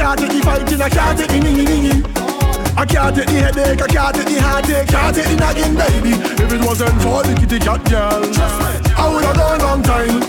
can't 0.04 0.20
take 0.20 0.36
the 0.36 0.40
fighting, 0.44 0.82
I 0.82 0.88
can't 0.90 1.16
take 1.16 1.32
the 1.32 1.40
ningy. 1.40 2.04
I 2.76 2.84
can't 2.84 3.16
take 3.16 3.24
the 3.24 3.40
headache, 3.40 3.80
I 3.80 3.88
can't 3.88 4.12
take 4.12 4.28
the 4.28 4.36
heartache, 4.36 4.88
can't 4.92 5.16
take 5.16 5.28
the 5.32 5.36
nagging, 5.40 5.72
baby. 5.72 6.12
If 6.44 6.52
it 6.52 6.60
wasn't 6.60 7.00
for 7.00 7.24
the 7.24 7.32
kitty 7.32 7.56
cat 7.56 7.80
girl, 7.88 8.20
I 9.00 9.08
would 9.08 9.24
have 9.24 9.36
gone 9.40 9.60
long 9.64 9.80
time. 9.80 10.20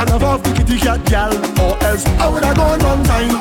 And 0.00 0.08
I've 0.08 0.24
off 0.24 0.40
the 0.42 0.56
kitty 0.56 0.80
cat 0.80 1.04
gal, 1.04 1.36
or 1.60 1.76
else 1.84 2.08
I 2.16 2.26
would 2.32 2.42
have 2.42 2.56
gone 2.56 2.80
long 2.80 3.04
time. 3.04 3.36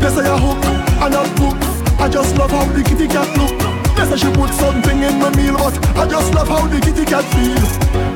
They 0.00 0.08
say 0.16 0.24
a 0.24 0.32
hook 0.32 0.64
and 1.04 1.12
a 1.12 1.28
book. 1.36 1.60
I 2.00 2.08
just 2.08 2.32
love 2.40 2.50
how 2.50 2.64
the 2.72 2.80
kitty 2.80 3.04
cat 3.04 3.28
look. 3.36 3.52
They 3.92 4.08
say 4.08 4.16
she 4.16 4.32
put 4.32 4.48
something 4.56 4.96
in 4.96 5.20
my 5.20 5.28
meal, 5.36 5.60
but 5.60 5.76
I 5.92 6.08
just 6.08 6.32
love 6.32 6.48
how 6.48 6.64
the 6.72 6.80
kitty 6.80 7.04
cat 7.04 7.28
feel. 7.36 7.60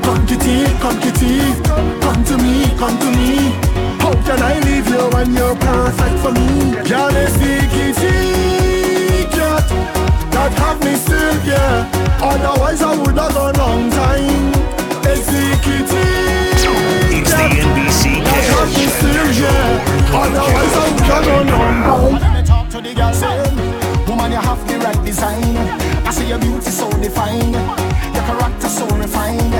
Come 0.01 0.25
kitty, 0.25 0.65
come 0.81 0.97
kitty, 0.97 1.45
come 2.01 2.25
to 2.25 2.35
me, 2.41 2.65
come 2.81 2.97
to 2.97 3.09
me. 3.13 3.86
How 4.07 4.13
can 4.23 4.41
I 4.41 4.57
leave 4.61 4.87
you 4.87 5.03
when 5.11 5.35
you're 5.35 5.53
perfect 5.57 6.17
for 6.23 6.31
me? 6.31 6.79
Girl, 6.87 7.11
it's 7.11 7.35
kitty 7.35 9.27
cat 9.35 9.67
that 10.31 10.53
have 10.63 10.79
me 10.79 10.95
still, 10.95 11.35
yeah. 11.43 11.83
Otherwise 12.23 12.81
I 12.81 12.95
would 12.95 13.17
have 13.19 13.33
gone 13.35 13.55
long 13.59 13.89
time. 13.91 14.47
It's 15.11 15.27
the 15.27 15.59
kitty 15.59 16.07
It's 17.19 17.31
the 17.35 17.51
NBC 17.67 18.23
that 18.23 18.47
have 18.55 18.71
me 18.71 18.87
still, 18.95 19.27
yeah. 19.43 19.83
Otherwise 20.15 20.71
I 20.71 20.87
would 20.87 21.03
have 21.11 21.25
gone 21.27 21.47
long 21.83 22.19
time. 22.21 22.45
Talk 22.45 22.69
to 22.69 22.79
the 22.79 22.93
girl, 22.95 23.11
say, 23.11 23.43
woman, 24.07 24.31
you 24.31 24.39
have 24.39 24.63
the 24.69 24.79
right 24.87 25.03
design. 25.03 25.57
I 26.07 26.11
see 26.11 26.29
your 26.29 26.39
beauty 26.39 26.71
so 26.71 26.89
defined, 27.03 27.59
your 28.15 28.23
character 28.23 28.69
so 28.69 28.87
refined. 28.87 29.51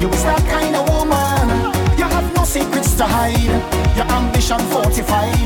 You 0.00 0.08
is 0.10 0.22
that 0.22 0.46
kind 0.46 0.76
of 0.76 0.86
woman. 0.94 1.74
You 1.98 2.04
have 2.04 2.32
no 2.36 2.44
secrets 2.44 2.94
to 2.98 3.04
hide. 3.04 3.85
Your 3.96 4.04
ambition 4.12 4.58
fortified. 4.70 5.38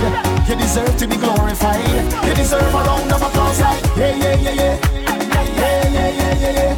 You 0.48 0.56
deserve 0.56 0.96
to 0.96 1.06
be 1.06 1.16
glorified. 1.16 1.86
You 2.26 2.34
deserve 2.34 2.74
a 2.74 2.78
round 2.78 3.12
of 3.12 3.22
applause, 3.22 3.60
like 3.60 3.84
yeah, 3.96 4.16
yeah, 4.16 4.34
yeah, 4.34 4.54
yeah, 4.54 4.78
yeah, 5.22 5.48
yeah, 5.54 5.88
yeah, 5.88 6.10
yeah, 6.10 6.76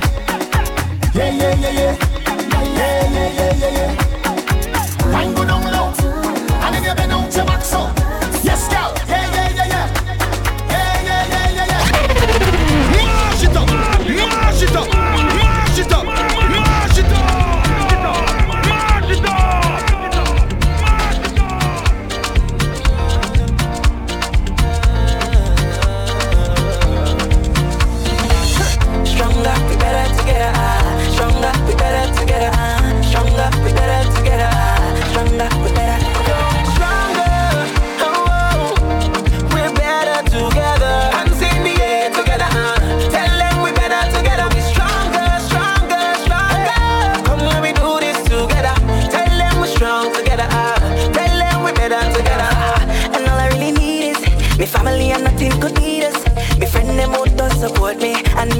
yeah, 1.14 1.30
yeah, 1.32 1.54
yeah, 1.54 1.70
yeah, 1.70 2.11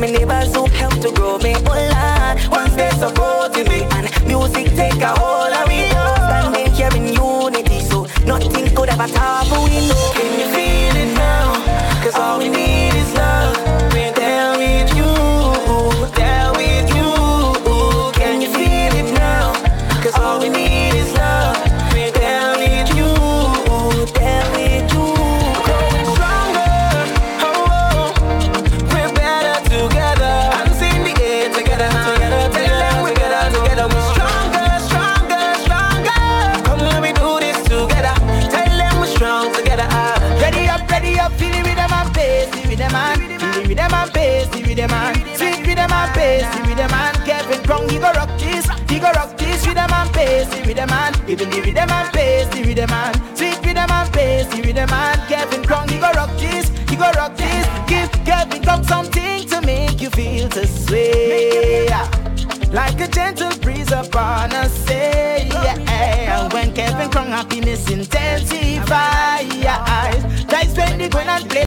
me, 0.02 0.10
neighbors 0.10 0.54
who 0.54 0.66
help 0.66 0.94
to 1.00 1.12
grow 1.12 1.38
me. 1.38 1.54
Oh 1.54 1.78
Lord, 1.94 2.36
once 2.50 2.74
they 2.74 2.90
supporting 2.90 3.68
me, 3.68 3.86
and 3.96 4.06
music 4.26 4.66
take 4.74 5.00
a 5.00 5.14
hold 5.20 5.52
of 5.52 5.68
me. 5.68 5.88
Standing 6.26 6.72
here 6.72 6.94
in 6.96 7.06
unity, 7.14 7.80
so 7.80 8.06
nothing 8.26 8.74
could 8.74 8.88
ever 8.88 9.06
topple 9.06 9.64
we 9.64 9.86
know. 9.88 10.12
Can 10.14 10.32
you 10.40 10.46
feel 10.54 10.96
it 11.02 11.14
now? 11.14 12.02
Cause 12.02 12.16
all 12.16 12.38
we 12.38 12.48
need 12.48 12.71
happiness 67.62 67.90
intensifies, 67.90 69.48
when 70.76 70.98
they 70.98 71.08
go 71.08 71.18
and 71.20 71.48
play 71.48 71.61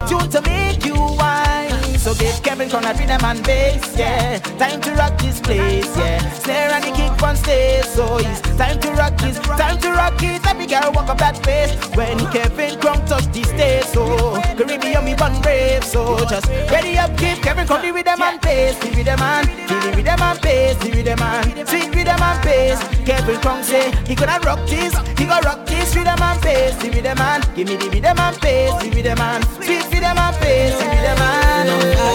Give 2.26 2.41
Kevin 2.41 2.69
Crown 2.71 2.86
a 2.86 2.93
rhythm 2.93 3.23
and 3.23 3.43
bass, 3.43 3.95
yeah. 3.95 4.39
Time 4.57 4.82
to 4.82 4.91
rock 4.95 5.15
this 5.19 5.39
place, 5.39 5.95
yeah. 5.95 6.17
Snare 6.32 6.71
and 6.71 6.84
the 6.84 6.89
kick 6.89 7.21
on 7.21 7.36
stage, 7.36 7.86
so 7.86 8.17
it's 8.17 8.41
time 8.57 8.80
to 8.80 8.89
rock 8.93 9.15
this, 9.19 9.38
time 9.38 9.78
to 9.78 9.91
rock 9.91 10.17
it. 10.23 10.41
Me 10.57 10.65
girl 10.65 10.91
walk 10.93 11.09
up 11.09 11.19
that 11.19 11.38
face 11.45 11.76
when 11.95 12.17
Kevin 12.32 12.80
Crown 12.80 13.05
touch 13.05 13.26
the 13.34 13.43
stage, 13.43 13.84
so 13.86 14.41
Caribbean 14.57 15.05
me 15.05 15.13
bun 15.13 15.39
brave, 15.41 15.84
so 15.84 16.17
just 16.26 16.47
ready 16.71 16.97
up, 16.97 17.15
give 17.17 17.39
Kevin 17.43 17.67
Crown 17.67 17.82
the 17.84 17.91
rhythm 17.91 18.21
and 18.21 18.41
bass, 18.41 18.80
the 18.80 18.89
rhythm 18.95 19.21
and 19.21 19.47
the 19.69 19.91
rhythm 19.95 20.21
and 20.21 20.41
bass, 20.41 20.78
the 20.78 20.91
rhythm 20.93 21.21
and 21.21 21.67
sweet 21.67 21.93
rhythm 21.93 22.23
and 22.23 22.41
bass. 22.41 22.80
Kevin 23.05 23.39
Crown 23.41 23.63
say 23.63 23.91
he 24.07 24.15
gonna 24.15 24.39
rock 24.39 24.65
this, 24.65 24.97
he 25.19 25.26
gonna 25.26 25.45
rock 25.45 25.65
this 25.67 25.95
rhythm 25.95 26.19
and 26.19 26.41
bass, 26.41 26.73
the 26.82 26.89
rhythm 26.89 27.19
and 27.19 27.43
give 27.53 27.67
me 27.67 27.76
the 27.76 27.89
rhythm 27.89 28.17
and 28.17 28.39
bass, 28.41 28.82
the 28.82 28.89
rhythm 28.89 29.19
and 29.19 29.45
sweet 29.61 29.86
rhythm 29.93 30.17
and 30.17 30.39
bass, 30.39 30.73
the 30.80 30.86
rhythm 30.89 31.21
and. 31.21 32.14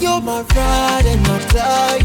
You're 0.00 0.20
my 0.20 0.42
ride 0.54 1.06
and 1.06 1.22
my 1.22 1.38
die, 1.52 1.98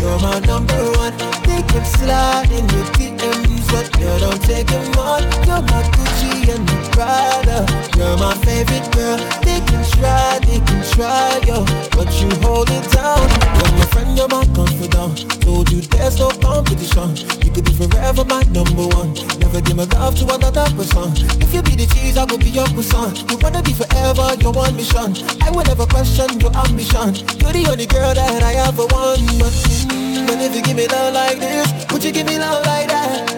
You're 0.00 0.20
my 0.20 0.38
number 0.40 0.82
one. 0.98 1.14
They 1.46 1.62
slide 1.84 2.50
in 2.50 2.68
your 2.68 2.86
DMs, 2.96 3.66
but 3.70 3.86
don't 4.20 4.42
take 4.42 4.66
them 4.66 4.98
on. 4.98 5.22
You're 5.46 5.62
my 5.62 5.82
Gucci 5.94 6.35
and 6.48 6.64
my 6.66 6.76
Prada. 6.92 7.66
You're 7.96 8.16
my 8.18 8.34
favorite 8.44 8.86
girl. 8.92 9.18
They 9.42 9.60
can 9.60 9.82
try, 9.96 10.38
they 10.46 10.60
can 10.60 10.80
try, 10.92 11.40
yo, 11.46 11.64
but 11.92 12.08
you 12.20 12.28
hold 12.42 12.70
it 12.70 12.86
down. 12.92 13.26
You're 13.58 13.72
my 13.76 13.86
friend, 13.92 14.16
you're 14.16 14.28
my 14.28 14.44
confidant. 14.54 15.42
Told 15.42 15.70
you 15.70 15.80
there's 15.82 16.18
no 16.18 16.30
competition. 16.30 17.16
You 17.44 17.50
could 17.52 17.64
be 17.64 17.72
forever 17.72 18.24
my 18.24 18.42
number 18.54 18.86
one. 18.96 19.14
Never 19.40 19.60
give 19.60 19.76
my 19.76 19.84
love 19.96 20.14
to 20.20 20.24
another 20.34 20.66
person. 20.76 21.12
If 21.40 21.52
you 21.54 21.62
be 21.62 21.76
the 21.76 21.86
cheese, 21.94 22.16
I 22.16 22.24
will 22.24 22.38
be 22.38 22.50
your 22.50 22.66
croissant. 22.68 23.30
You 23.30 23.38
wanna 23.38 23.62
be 23.62 23.72
forever, 23.72 24.34
your 24.40 24.52
one 24.52 24.76
mission. 24.76 25.16
I 25.42 25.50
will 25.50 25.64
never 25.64 25.86
question 25.86 26.40
your 26.40 26.54
ambition. 26.56 27.14
You're 27.40 27.52
the 27.52 27.66
only 27.70 27.86
girl 27.86 28.14
that 28.14 28.42
I 28.42 28.54
ever 28.66 28.86
want. 28.86 29.20
But, 29.38 29.52
mm, 29.90 30.26
but 30.26 30.38
if 30.40 30.54
you 30.54 30.62
give 30.62 30.76
me 30.76 30.86
love 30.88 31.14
like 31.14 31.38
this, 31.38 31.68
would 31.92 32.04
you 32.04 32.12
give 32.12 32.26
me 32.26 32.38
love 32.38 32.64
like 32.66 32.88
that? 32.88 33.30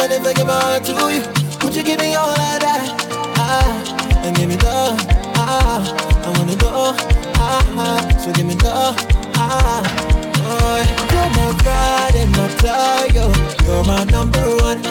And 0.00 0.12
if 0.12 0.24
I 0.24 0.32
give 0.32 0.46
my 0.46 0.54
heart 0.54 0.84
to 0.84 0.92
you, 1.12 1.47
would 1.62 1.74
you 1.74 1.82
give 1.82 2.00
me 2.00 2.14
all 2.14 2.30
of 2.30 2.60
that? 2.60 2.88
Ah, 3.36 4.24
and 4.24 4.36
give 4.36 4.48
me 4.48 4.56
love. 4.58 4.98
Ah, 5.36 5.82
I 6.24 6.38
wanna 6.38 6.56
go. 6.56 6.94
Ah, 7.36 7.62
ah 7.76 8.18
so 8.18 8.32
give 8.32 8.46
me 8.46 8.54
love. 8.56 8.96
Ah, 9.36 9.82
boy, 10.42 10.82
you're 11.12 11.30
my 11.38 11.48
pride 11.62 12.16
and 12.16 12.30
my 12.36 12.48
tire. 12.60 13.28
You're 13.64 13.84
my 13.84 14.04
number 14.04 14.44
one. 14.62 14.82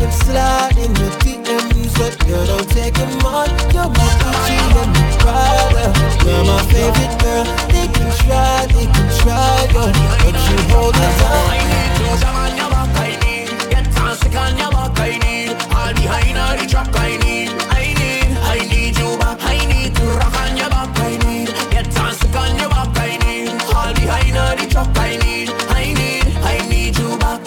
They 0.00 0.10
slide 0.10 0.78
in 0.78 0.94
your 0.96 1.10
DMs, 1.20 1.92
but 1.98 2.16
you 2.26 2.34
don't 2.46 2.68
take 2.70 2.94
them 2.94 3.24
on. 3.24 3.48
You're 3.72 3.88
my 3.88 4.10
Gucci 4.20 4.56
and 4.80 4.92
my 4.94 5.16
Prada. 5.20 5.86
You're 6.24 6.44
my 6.44 6.62
favorite 6.72 7.14
girl. 7.22 7.44
They 7.68 7.86
can 7.86 8.10
try, 8.24 8.66
they 8.66 8.86
can 8.86 9.08
try, 9.20 9.68
girl, 9.72 9.92
but 10.24 10.34
you 10.48 10.58
hold 10.72 10.96
it 10.96 11.18
down. 11.20 11.60
Back, 14.30 14.52
on 14.52 14.58
your 14.58 14.70
back, 14.70 14.98
I 14.98 15.18
need. 15.18 15.50
All 15.74 15.94
behind 15.94 16.38
all 16.38 16.56
the 16.56 16.66
truck, 16.66 16.88
I 16.94 17.16
need. 17.16 17.50
I 17.70 17.94
need, 17.94 18.36
I 18.38 18.58
need 18.68 18.98
you 18.98 19.18
back. 19.18 19.38
I 19.42 19.66
need 19.66 19.94
to 19.96 20.04
rock 20.04 20.34
on 20.40 20.56
your 20.56 20.68
back, 20.68 20.98
I 20.98 21.16
need. 21.16 21.48
Get 21.70 21.92
stick 21.92 22.34
on 22.34 22.56
your 22.58 22.68
back, 22.68 22.96
I 22.96 23.16
need. 23.24 23.50
All 23.74 23.92
behind 23.94 24.36
all 24.36 24.56
the 24.56 24.66
truck, 24.70 24.96
I 24.98 25.16
need. 25.16 25.50
I 25.70 25.92
need, 25.94 26.26
I 26.44 26.68
need 26.68 26.96
you 26.98 27.18
back. 27.18 27.44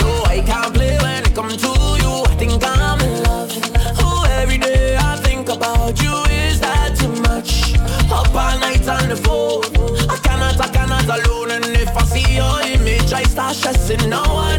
No, 0.00 0.24
I 0.26 0.42
can't 0.44 0.74
play 0.74 0.98
when 0.98 1.24
it 1.24 1.34
comes 1.34 1.56
to 1.58 1.68
you. 2.02 2.24
I 2.24 2.34
think 2.36 2.62
I'm 2.64 3.00
in 3.00 3.22
love. 3.24 3.50
Oh, 4.00 4.26
every 4.30 4.58
day 4.58 4.96
I 4.96 5.16
think 5.16 5.48
about 5.48 6.00
you. 6.02 6.14
Is 6.30 6.60
that 6.60 6.96
too 6.98 7.14
much? 7.22 7.74
Up 8.10 8.34
all 8.34 8.58
night 8.58 8.86
on 8.88 9.08
the 9.08 9.16
phone. 9.16 9.64
I 10.08 10.16
cannot, 10.18 10.60
I 10.60 10.68
cannot 10.68 11.04
alone. 11.04 11.50
And 11.52 11.64
if 11.76 11.96
I 11.96 12.04
see 12.04 12.36
your 12.36 12.60
image, 12.62 13.12
I 13.12 13.22
start 13.24 13.54
stressing. 13.56 14.08
Now 14.10 14.24
I 14.24 14.53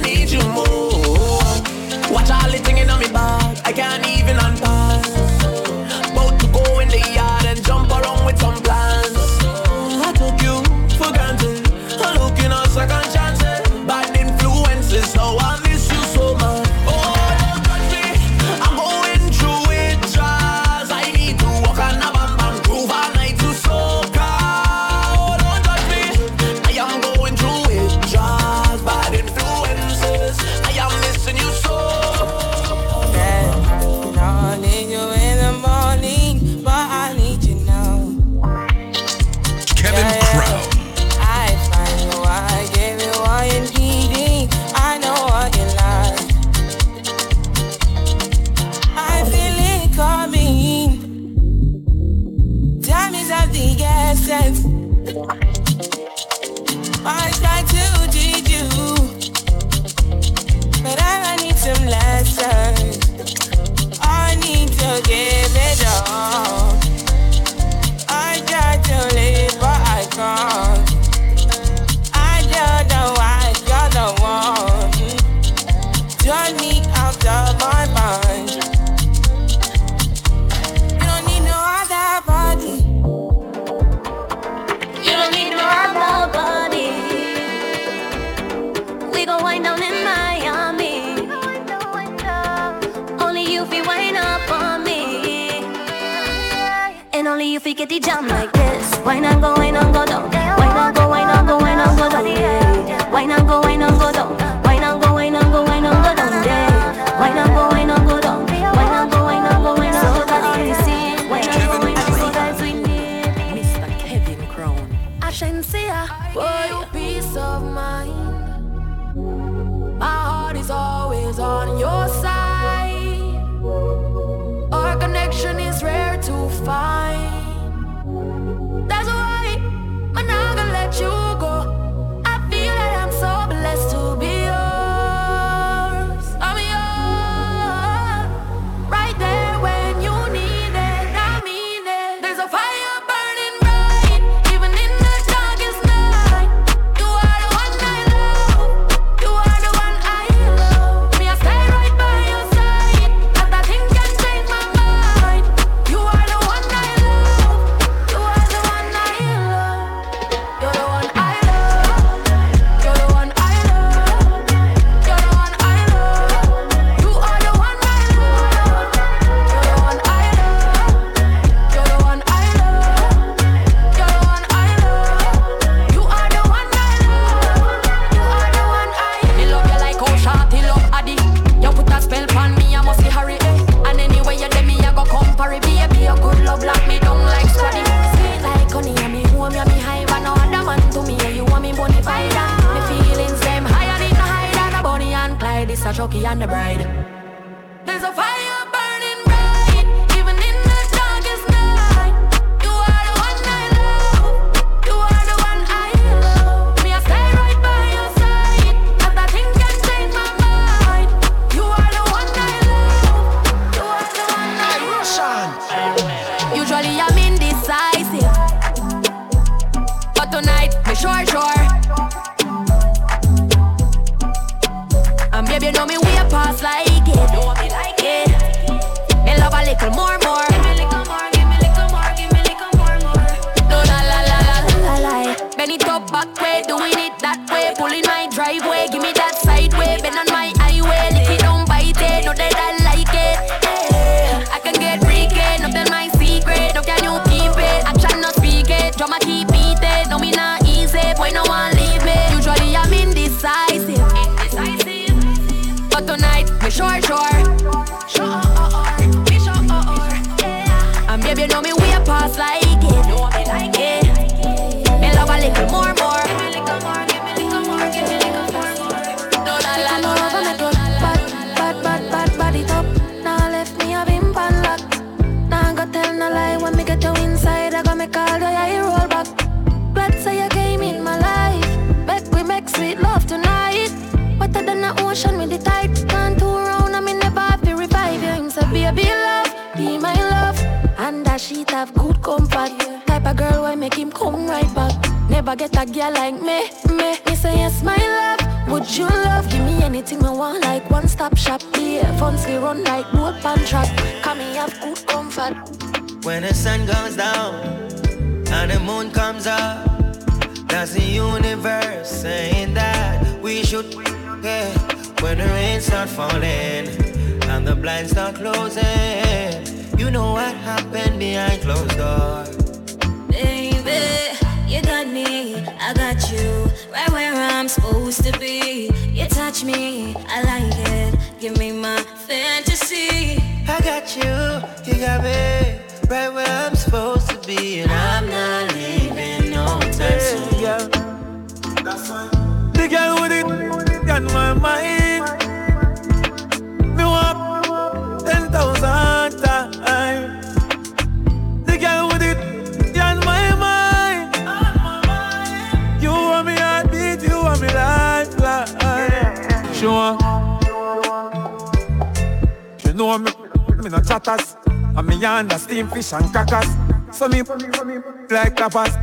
Uganda, 365.26 365.58
steam 365.58 365.88
fish 365.88 366.14
and 366.14 366.32
crackers. 366.32 366.70
So 367.12 367.28
me 367.28 367.42
like 367.42 368.56
tapas, 368.56 368.94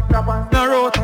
no 0.53 0.68
road. 0.70 0.97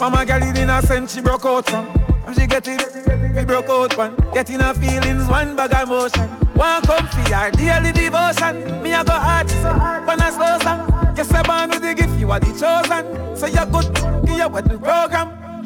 Mama 0.00 0.24
girl 0.24 0.42
in 0.42 0.70
a 0.70 0.80
sense 0.80 1.14
she 1.14 1.20
broke 1.20 1.44
out 1.44 1.68
from. 1.68 1.84
And 2.26 2.34
she 2.34 2.46
get 2.46 2.66
it, 2.66 3.36
we 3.36 3.44
broke 3.44 3.68
out 3.68 3.94
one. 3.98 4.16
Getting 4.32 4.60
her 4.60 4.72
feelings, 4.72 5.28
one 5.28 5.54
bag 5.56 5.74
of 5.74 5.90
motion. 5.90 6.26
One 6.54 6.80
comfy, 6.84 7.34
our 7.34 7.50
daily 7.50 7.92
devotion. 7.92 8.82
Me 8.82 8.94
I 8.94 9.04
go 9.04 9.12
hard, 9.12 9.50
when 10.06 10.18
I 10.22 10.30
slow 10.30 10.58
down. 10.58 11.14
Yes, 11.18 11.30
I 11.34 11.42
born 11.42 11.68
with 11.68 11.82
the 11.82 11.92
gift, 11.92 12.18
you 12.18 12.30
are 12.30 12.40
the 12.40 12.46
chosen. 12.46 13.36
So 13.36 13.44
you're 13.48 13.66
good, 13.66 14.24
Give 14.26 14.38
your 14.38 14.48
wedding 14.48 14.78
program. 14.78 15.64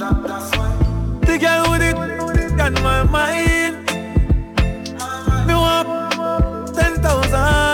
The 1.20 1.38
girl 1.38 1.70
with 1.70 1.82
it, 1.82 2.60
on 2.60 2.74
my 2.82 3.04
mind. 3.04 3.86
Me 5.46 5.54
want 5.54 6.74
10,000. 6.74 7.65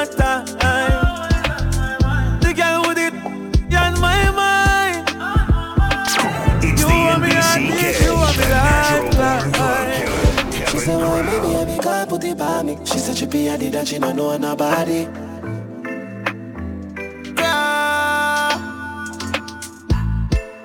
Put 12.77 12.81
it 12.81 12.81
by 12.81 12.81
me. 12.81 12.87
She 12.87 12.99
said 12.99 13.17
she 13.17 13.27
be 13.27 13.49
a 13.49 13.59
did 13.59 13.75
and 13.75 13.89
she 13.89 13.99
don't 13.99 14.17
know 14.17 14.37
nobody. 14.37 15.07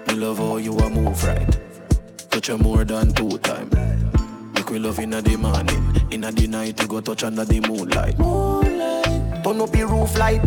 Me 0.07 0.15
love 0.15 0.37
how 0.37 0.57
you 0.57 0.77
a 0.77 0.89
move 0.89 1.23
right. 1.23 1.57
Touch 2.29 2.47
her 2.47 2.57
more 2.57 2.83
than 2.83 3.13
two 3.13 3.37
times. 3.39 3.73
Make 4.53 4.69
we 4.69 4.79
love 4.79 4.99
inna 4.99 5.21
the 5.21 5.37
morning, 5.37 6.07
inna 6.11 6.31
the 6.31 6.47
night 6.47 6.79
you 6.81 6.87
go 6.87 7.01
touch 7.01 7.23
under 7.23 7.45
the 7.45 7.59
moonlight. 7.61 8.17
Moonlight. 8.19 9.43
Turn 9.43 9.61
up 9.61 9.71
the 9.71 9.85
roof 9.85 10.17
light. 10.17 10.41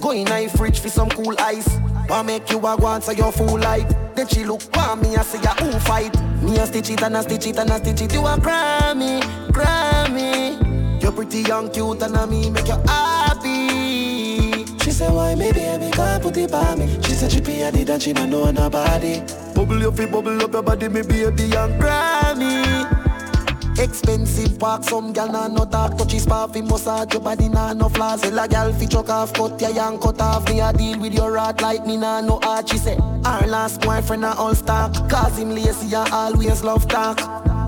Go 0.00 0.10
in 0.12 0.28
a 0.28 0.48
fridge 0.48 0.78
for 0.78 0.88
some 0.88 1.08
cool 1.10 1.34
ice. 1.38 1.78
Wanna 2.08 2.24
make 2.24 2.50
you 2.50 2.58
a 2.58 2.76
go 2.76 2.86
answer 2.86 3.12
your 3.12 3.32
full 3.32 3.58
light. 3.58 3.88
Then 4.14 4.28
she 4.28 4.44
look 4.44 4.62
for 4.62 4.96
me 4.96 5.14
and 5.14 5.24
say, 5.24 5.40
yeah, 5.42 5.54
who 5.54 5.78
fight? 5.80 6.14
Me 6.42 6.56
a 6.58 6.66
stitch 6.66 6.90
it 6.90 7.02
and 7.02 7.16
a 7.16 7.22
stitch 7.22 7.46
it 7.46 7.58
and 7.58 7.70
a 7.70 7.78
stitch 7.78 8.02
it. 8.02 8.12
You 8.12 8.20
a 8.20 8.36
Grammy, 8.36 9.20
Grammy. 9.48 10.65
You're 11.06 11.14
pretty 11.14 11.42
young, 11.42 11.70
cute 11.70 12.02
and 12.02 12.16
a 12.16 12.26
me 12.26 12.50
make 12.50 12.66
you 12.66 12.74
happy. 12.84 14.64
She 14.82 14.90
said, 14.90 15.12
why 15.12 15.36
me, 15.36 15.52
baby, 15.52 15.88
can't 15.92 16.20
put 16.20 16.36
it 16.36 16.50
by 16.50 16.74
me. 16.74 17.00
She 17.04 17.12
said 17.12 17.30
she 17.30 17.40
be 17.40 17.62
a 17.62 17.70
did 17.70 17.90
and 17.90 18.02
she 18.02 18.12
don't 18.12 18.28
know 18.28 18.50
nobody. 18.50 19.20
Bubble 19.54 19.78
your 19.78 19.92
feet, 19.92 20.10
bubble 20.10 20.42
up 20.42 20.52
your 20.52 20.64
body, 20.64 20.88
me 20.88 21.02
baby 21.02 21.44
and 21.54 21.80
Grammy. 21.80 23.78
Expensive 23.78 24.58
park, 24.58 24.82
some 24.82 25.12
gal 25.12 25.30
nah 25.30 25.46
no 25.46 25.64
talk 25.64 25.96
Touchy 25.96 26.18
spa 26.18 26.48
fi 26.48 26.60
massage 26.62 27.12
your 27.12 27.22
body 27.22 27.50
nah 27.50 27.72
no 27.72 27.88
flaws 27.88 28.22
Tell 28.22 28.38
a 28.38 28.48
gal 28.48 28.72
fi 28.72 28.86
chuck 28.86 29.08
off, 29.08 29.32
cut 29.32 29.60
ya 29.60 29.88
and 29.88 30.00
cut 30.00 30.20
off 30.20 30.48
Me 30.48 30.60
a 30.60 30.72
deal 30.72 30.98
with 30.98 31.12
your 31.12 31.30
rat 31.30 31.60
like 31.60 31.86
me 31.86 31.98
nah 31.98 32.22
no 32.22 32.40
art 32.42 32.68
She 32.68 32.78
say, 32.78 32.96
her 32.96 33.46
last 33.46 33.82
boyfriend 33.82 34.24
a 34.24 34.34
all 34.34 34.54
star 34.54 34.90
Cause 35.10 35.38
him 35.38 35.50
lazy 35.50 35.94
and 35.94 36.10
always 36.10 36.64
love 36.64 36.88
talk 36.88 37.20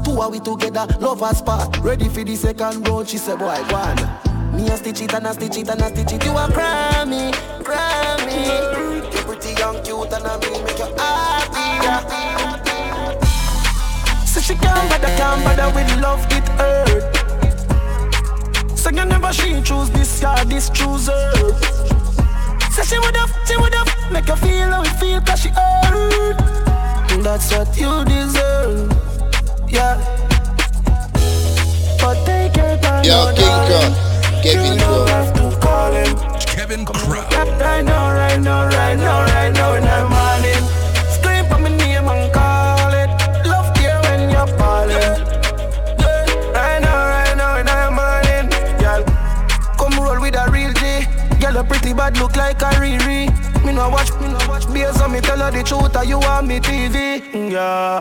Two 0.09 0.21
are 0.23 0.31
we 0.31 0.41
together, 0.41 0.87
love 1.01 1.21
a 1.21 1.35
spot 1.35 1.77
Ready 1.83 2.09
for 2.09 2.25
the 2.25 2.35
second 2.35 2.89
round, 2.89 3.11
she 3.11 3.19
said, 3.19 3.39
boy, 3.39 3.55
go 3.69 3.77
on 3.77 3.97
Me 4.57 4.67
a 4.69 4.77
stitch 4.79 5.03
it 5.03 5.13
and 5.13 5.27
a 5.27 5.35
stitch 5.35 5.59
it 5.59 5.69
and 5.69 5.83
a 5.83 5.89
stitch 5.91 6.13
it 6.15 6.25
You 6.25 6.31
a 6.31 6.47
Grammy, 6.49 7.31
Grammy 7.63 8.47
You 9.13 9.21
pretty 9.25 9.53
young, 9.61 9.83
cute 9.85 10.11
and 10.11 10.25
a 10.25 10.39
me 10.39 10.63
make 10.65 10.79
you 10.79 10.87
happy, 10.97 11.61
happy. 11.85 13.27
Say 14.27 14.41
she 14.41 14.55
can't 14.55 14.89
bother, 14.89 15.15
can't 15.19 15.45
bother 15.45 15.71
with 15.75 16.01
love, 16.01 16.27
it 16.31 16.49
hurt. 16.57 17.15
Say 18.79 18.93
you 18.95 19.05
never 19.05 19.31
she 19.31 19.61
choose 19.61 19.91
this 19.91 20.21
guy, 20.23 20.43
this 20.45 20.71
choose 20.71 21.09
her. 21.09 21.53
Say 22.71 22.83
she 22.83 22.99
would 22.99 23.15
have, 23.15 23.31
she 23.47 23.59
would 23.59 23.75
have 23.75 23.93
make 24.11 24.27
you 24.27 24.37
feel 24.37 24.71
how 24.71 24.83
it 24.83 24.89
feel 24.99 25.21
cause 25.21 25.41
she 25.43 25.51
hurt. 25.51 26.39
That's 27.23 27.53
what 27.53 27.77
you 27.77 28.05
deserve, 28.07 28.89
yeah. 29.71 29.97
But 32.01 32.25
take 32.25 32.57
your 32.57 32.79
Yo, 33.05 33.33
King 34.43 34.79
Crow, 34.79 35.07
Kevin 35.07 35.55
Crown. 35.61 36.35
Kevin 36.41 36.85
Crown. 36.85 37.23
Right 37.59 37.83
now, 37.85 38.13
right 38.13 38.41
now, 38.41 38.67
right 38.67 38.97
now, 38.97 39.25
right 39.25 39.53
now, 39.53 39.75
in 39.75 39.85
the 39.85 40.09
morning. 40.09 40.65
Scream 41.11 41.45
for 41.47 41.59
my 41.59 41.69
name 41.77 42.09
and 42.09 42.33
call 42.33 42.93
it. 42.93 43.11
Love 43.47 43.77
here 43.77 43.99
when 44.05 44.31
you're 44.31 44.47
falling. 44.59 45.17
Right 46.55 46.81
now, 46.81 47.09
right 47.09 47.37
now, 47.37 47.59
in 47.59 47.67
the 47.67 47.91
morning. 47.99 48.51
Girl, 48.81 49.05
come 49.79 49.95
roll 50.03 50.21
with 50.21 50.37
a 50.37 50.51
real 50.51 50.73
G. 50.73 51.07
Girl, 51.41 51.57
a 51.59 51.65
pretty 51.65 51.93
bad 51.93 52.17
look 52.19 52.37
like 52.37 52.63
a 52.63 52.71
Riri. 52.81 53.48
Me 53.69 53.75
no 53.75 53.91
watch, 53.91 54.11
me 54.15 54.29
no 54.29 54.39
watch. 54.49 54.67
Based 54.73 54.99
on 55.03 55.13
me 55.13 55.21
tell 55.21 55.37
her 55.37 55.51
the 55.51 55.63
truth, 55.63 55.95
or 55.95 56.03
you 56.03 56.19
want 56.19 56.47
me 56.47 56.59
TV. 56.59 57.21
Yeah. 57.53 58.01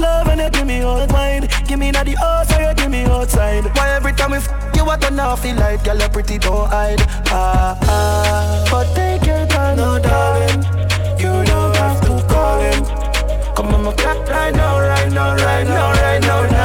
Love 0.00 0.26
and 0.26 0.40
you 0.40 0.50
give 0.50 0.66
me 0.66 0.82
all 0.82 1.06
mine. 1.06 1.46
Give 1.68 1.78
me 1.78 1.92
not 1.92 2.04
the 2.06 2.16
house 2.16 2.52
or 2.52 2.60
you 2.60 2.74
give 2.74 2.90
me 2.90 3.04
outside. 3.04 3.64
Why 3.76 3.90
every 3.90 4.12
time 4.12 4.32
we 4.32 4.38
f- 4.38 4.50
you 4.74 4.84
what 4.84 5.02
to 5.02 5.10
now 5.12 5.36
feel 5.36 5.54
like 5.54 5.84
girl, 5.84 5.98
you 5.98 6.08
pretty 6.08 6.38
don't 6.38 6.68
hide. 6.68 7.00
Ah 7.28 7.78
ah. 7.82 8.66
But 8.72 8.92
take 8.92 9.24
your 9.24 9.46
time, 9.46 9.76
no 9.76 10.00
darling. 10.00 10.64
You 11.20 11.44
don't 11.46 11.76
have 11.76 12.00
to 12.06 12.26
call 12.26 12.58
him. 12.58 12.84
Come 13.54 13.72
on, 13.72 13.84
my 13.84 13.94
cat 13.94 14.28
right 14.28 14.52
now, 14.52 14.80
right 14.80 15.12
now, 15.12 15.36
right 15.36 15.64
now, 15.64 15.92
right 15.92 16.20
now, 16.22 16.42
in 16.42 16.50
the 16.50 16.59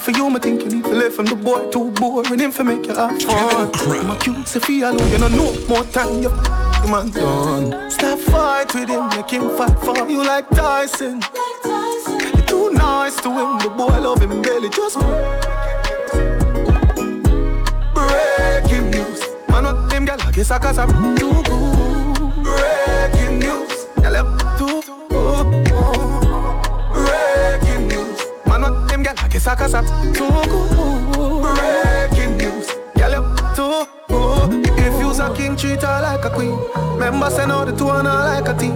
for 0.00 0.12
you, 0.12 0.26
I 0.28 0.38
think 0.38 0.62
you 0.62 0.70
need 0.70 0.84
to 0.84 0.90
live 0.90 1.14
from 1.14 1.26
the 1.26 1.36
boy 1.36 1.70
too 1.70 1.90
boring 1.92 2.38
him 2.38 2.50
for 2.50 2.64
make 2.64 2.86
you 2.86 2.94
have 2.94 3.20
fun. 3.22 3.70
I'm 3.98 4.10
a 4.10 4.18
cute 4.18 4.48
Sophia, 4.48 4.92
you 4.92 5.18
know 5.18 5.28
no 5.28 5.66
more 5.68 5.84
time. 5.84 6.22
You 6.22 6.30
man 6.90 7.10
done. 7.10 7.90
Stop 7.90 8.18
fight 8.18 8.74
with 8.74 8.88
him, 8.88 9.08
make 9.08 9.30
him 9.30 9.50
fight 9.56 9.78
for 9.80 10.08
you 10.08 10.24
like 10.24 10.48
Tyson. 10.50 11.20
You're 11.64 12.46
too 12.46 12.70
nice 12.72 13.20
to 13.20 13.30
him, 13.30 13.58
the 13.58 13.68
boy 13.76 14.00
love 14.00 14.22
him 14.22 14.40
belly 14.42 14.70
just 14.70 14.96
breaking 17.94 18.90
news. 18.90 19.20
Man, 19.48 19.64
what 19.64 19.90
them 19.90 20.04
gal, 20.06 20.20
I 20.22 20.32
guess 20.32 20.50
I 20.50 20.58
cause 20.58 20.78
I'm 20.78 21.16
too 21.16 21.69
kisa 29.04 29.56
kasa 29.56 29.80
Too 30.12 30.28
good 30.28 31.42
Breaking 31.56 32.36
news. 32.36 32.68
Girl, 32.96 33.12
you 33.12 33.22
too 33.54 33.86
good 34.08 34.66
If 34.78 35.00
you's 35.00 35.18
a 35.18 35.32
king, 35.34 35.56
treat 35.56 35.82
her 35.82 36.00
like 36.02 36.24
a 36.24 36.30
queen. 36.30 36.56
Remember, 36.94 37.30
say 37.30 37.46
no, 37.46 37.64
the 37.64 37.72
two 37.72 37.88
are 37.88 38.02
not 38.02 38.26
like 38.26 38.48
a 38.48 38.58
team. 38.58 38.74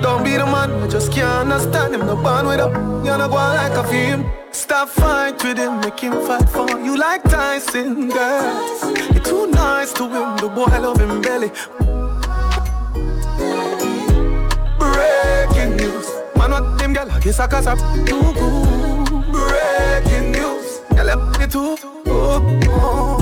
Don't 0.00 0.24
be 0.24 0.32
the 0.36 0.46
man, 0.46 0.70
I 0.82 0.88
just 0.88 1.12
can't 1.12 1.50
understand 1.52 1.94
him. 1.94 2.06
No 2.06 2.16
bond 2.16 2.48
with 2.48 2.60
him, 2.60 2.72
you're 3.04 3.18
not 3.18 3.30
going 3.30 3.56
like 3.56 3.72
a 3.72 3.84
film. 3.84 4.30
Stop 4.50 4.88
fight 4.88 5.42
with 5.44 5.58
him, 5.58 5.80
make 5.80 6.00
him 6.00 6.12
fight 6.26 6.48
for 6.48 6.68
you 6.80 6.96
like 6.96 7.22
Tyson, 7.24 8.08
girl. 8.08 8.78
You're 9.12 9.22
too 9.22 9.46
nice 9.48 9.92
to 9.94 10.04
him, 10.04 10.36
the 10.38 10.48
boy 10.48 10.66
love 10.80 11.00
him 11.00 11.20
belly. 11.20 11.50
Breaking 14.78 15.76
news. 15.76 16.08
Man, 16.36 16.50
what 16.50 16.78
them 16.78 16.96
I 16.96 17.20
guess 17.20 17.40
I 17.40 17.46
cause 17.46 17.66
I'm 17.66 17.78
too 18.06 18.32
good 18.32 18.65
Breaking 19.96 20.28
news, 20.30 20.80
girl, 20.94 21.08
I'm 21.08 21.40
it 21.40 21.50
too. 21.50 21.74
Oh, 22.04 22.60
oh. 22.68 23.16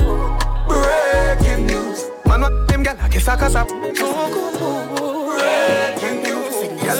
Breaking 0.67 1.67
news, 1.67 2.03
man, 2.25 2.41
what 2.41 2.67
them 2.67 2.83
girl? 2.83 2.97
I 2.99 3.07
guess 3.07 3.27
I 3.29 3.37
cause 3.37 3.55
up. 3.55 3.69
Breaking 3.69 3.93
news, 6.21 6.55
girl, 6.83 6.99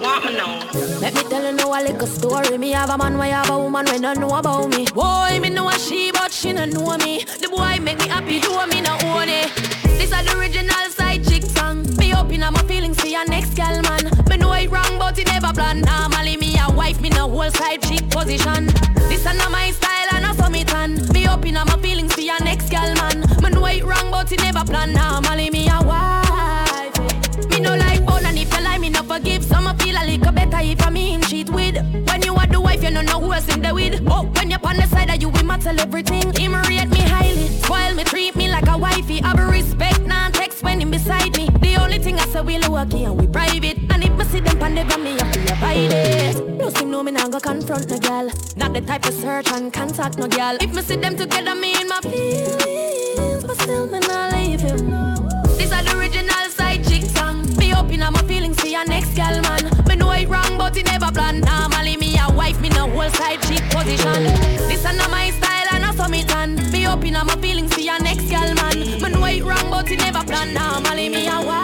Want 0.00 0.24
me 0.24 0.32
know? 0.38 0.64
Let 1.02 1.12
me 1.12 1.22
tell 1.24 1.44
you 1.44 1.52
now 1.52 1.68
a 1.68 1.84
little 1.84 2.06
story. 2.06 2.56
Me 2.56 2.70
have 2.70 2.88
a 2.88 2.96
man, 2.96 3.18
why 3.18 3.26
have 3.26 3.50
a 3.50 3.58
woman 3.58 3.84
when 3.84 4.00
don't 4.00 4.18
know 4.18 4.30
about 4.30 4.70
me. 4.70 4.86
Boy, 4.86 5.38
me 5.38 5.50
know 5.50 5.68
a 5.68 5.78
she, 5.78 6.10
but 6.10 6.32
she 6.32 6.54
don't 6.54 6.72
know 6.72 6.96
me. 6.96 7.22
The 7.24 7.48
boy 7.50 7.78
make 7.82 7.98
me 7.98 8.08
happy, 8.08 8.40
do 8.40 8.56
me 8.68 8.80
no 8.80 8.96
own 9.04 9.28
it. 9.28 9.52
This 9.98 10.12
is 10.12 10.24
the 10.24 10.38
original 10.38 10.88
side 10.88 11.28
chick 11.28 11.42
song. 11.44 11.84
Me 11.98 12.14
open 12.14 12.42
up 12.42 12.54
my 12.54 12.62
feelings 12.62 12.98
for 12.98 13.08
your 13.08 13.26
next 13.26 13.54
girl, 13.54 13.82
man. 13.82 14.08
Me 14.30 14.38
know 14.38 14.54
it 14.54 14.70
wrong, 14.70 14.98
but 14.98 15.18
it 15.18 15.26
never 15.26 15.52
plan. 15.52 15.82
Normally 15.82 16.38
me 16.38 16.49
a 16.49 16.49
wife, 16.92 17.00
me 17.00 17.08
no 17.10 17.28
whole 17.28 17.50
side 17.50 17.82
chick 17.82 18.08
position. 18.10 18.66
This 19.08 19.20
is 19.20 19.24
not 19.24 19.50
my 19.50 19.70
style 19.70 20.08
and 20.14 20.26
I 20.26 20.34
saw 20.34 20.48
me 20.48 20.64
tan. 20.64 20.94
Me 21.12 21.26
up 21.26 21.44
my 21.44 21.78
feelings 21.82 22.12
for 22.14 22.20
your 22.20 22.42
next 22.42 22.70
girl, 22.70 22.92
man. 22.94 23.20
Me 23.42 23.50
know 23.50 23.66
it 23.66 23.84
wrong, 23.84 24.10
but 24.10 24.30
it 24.32 24.40
never 24.40 24.64
plan. 24.64 24.92
Normally 24.92 25.50
me 25.50 25.68
a 25.68 25.80
wife. 25.82 27.50
Me 27.50 27.60
no 27.60 27.76
like 27.76 28.04
bone 28.04 28.26
and 28.26 28.38
if 28.38 28.52
you 28.52 28.62
like 28.62 28.80
me 28.80 28.90
no 28.90 29.02
forgive. 29.02 29.44
Some 29.44 29.66
I 29.66 29.76
feel 29.76 29.96
a 29.96 30.04
little 30.04 30.32
better 30.32 30.58
if 30.60 30.84
I 30.84 30.90
mean 30.90 31.22
cheat 31.22 31.50
with. 31.50 31.76
When 32.08 32.22
you 32.22 32.34
are 32.34 32.46
the 32.46 32.60
wife, 32.60 32.82
you 32.82 32.90
no 32.90 33.02
know 33.02 33.20
who 33.20 33.32
else 33.32 33.48
in 33.54 33.62
the 33.62 33.72
with. 33.72 34.02
Oh, 34.06 34.24
when 34.34 34.50
you're 34.50 34.66
on 34.66 34.76
the 34.76 34.86
side 34.86 35.10
of 35.10 35.22
you, 35.22 35.28
we 35.28 35.42
matter 35.42 35.74
everything. 35.78 36.32
Him 36.34 36.54
rate 36.54 36.90
me 36.90 37.00
highly, 37.00 37.48
spoil 37.62 37.94
me, 37.94 38.04
treat 38.04 38.34
me 38.36 38.48
like 38.50 38.68
a 38.68 38.76
wifey. 38.76 39.22
I 39.22 39.34
be 39.34 39.42
respect, 39.42 40.00
non 40.02 40.32
text 40.32 40.62
when 40.62 40.80
him 40.80 40.90
beside 40.90 41.36
me. 41.36 41.48
The 41.60 41.76
only 41.76 41.98
thing 41.98 42.18
I 42.18 42.26
say 42.26 42.40
we 42.40 42.58
low 42.58 42.84
key 42.86 43.04
and 43.04 43.16
we 43.20 43.26
private. 43.26 43.79
See 44.30 44.38
them 44.38 44.58
pan 44.60 44.76
the 44.76 44.98
me 44.98 45.18
have 45.18 45.32
to 45.32 45.40
it. 45.72 46.56
No 46.56 46.70
see 46.70 46.84
no 46.84 47.02
me 47.02 47.10
nah 47.10 47.26
go 47.26 47.40
confront 47.40 47.90
no 47.90 47.98
girl. 47.98 48.30
Not 48.54 48.72
the 48.72 48.80
type 48.80 49.04
of 49.06 49.14
search 49.14 49.50
and 49.50 49.72
contact 49.72 50.18
no 50.18 50.28
girl. 50.28 50.56
If 50.60 50.72
me 50.72 50.82
see 50.82 50.94
them 50.94 51.16
together, 51.16 51.56
me 51.56 51.74
in 51.80 51.88
my 51.88 52.00
feelings, 52.00 53.42
but 53.42 53.60
still 53.60 53.88
me 53.88 53.98
not 53.98 54.32
leave 54.32 54.60
him. 54.60 54.88
This 55.58 55.72
is 55.72 55.84
the 55.84 55.98
original 55.98 56.48
side 56.48 56.86
chick 56.86 57.02
song. 57.10 57.42
Me 57.56 57.74
open 57.74 58.02
up 58.02 58.12
my 58.12 58.22
feelings 58.22 58.60
for 58.60 58.68
your 58.68 58.84
next 58.84 59.16
girl, 59.16 59.34
man. 59.42 59.68
Me 59.88 59.96
know 59.96 60.12
it 60.12 60.28
wrong, 60.28 60.56
but 60.56 60.76
it 60.76 60.86
never 60.86 61.10
plan. 61.10 61.40
Normally 61.40 61.96
me 61.96 62.16
a 62.16 62.32
wife, 62.32 62.60
me 62.60 62.68
no 62.68 62.88
whole 62.88 63.10
side 63.10 63.42
chick 63.42 63.64
position. 63.70 64.22
This 64.70 64.84
is 64.84 64.96
not 64.96 65.10
my 65.10 65.30
style, 65.30 65.66
and 65.72 65.84
I 65.84 65.92
saw 65.96 66.06
me 66.06 66.22
tan. 66.22 66.54
Me 66.70 66.86
open 66.86 67.16
up 67.16 67.26
my 67.26 67.34
feelings 67.42 67.74
for 67.74 67.80
your 67.80 67.98
next 68.00 68.30
girl, 68.30 68.54
man. 68.54 68.78
Me 69.02 69.08
know 69.10 69.24
it 69.24 69.42
wrong, 69.42 69.70
but 69.70 69.90
it 69.90 69.98
never 69.98 70.22
plan. 70.22 70.54
Normally 70.54 71.08
me 71.08 71.26
a 71.26 71.40
wife. 71.42 71.59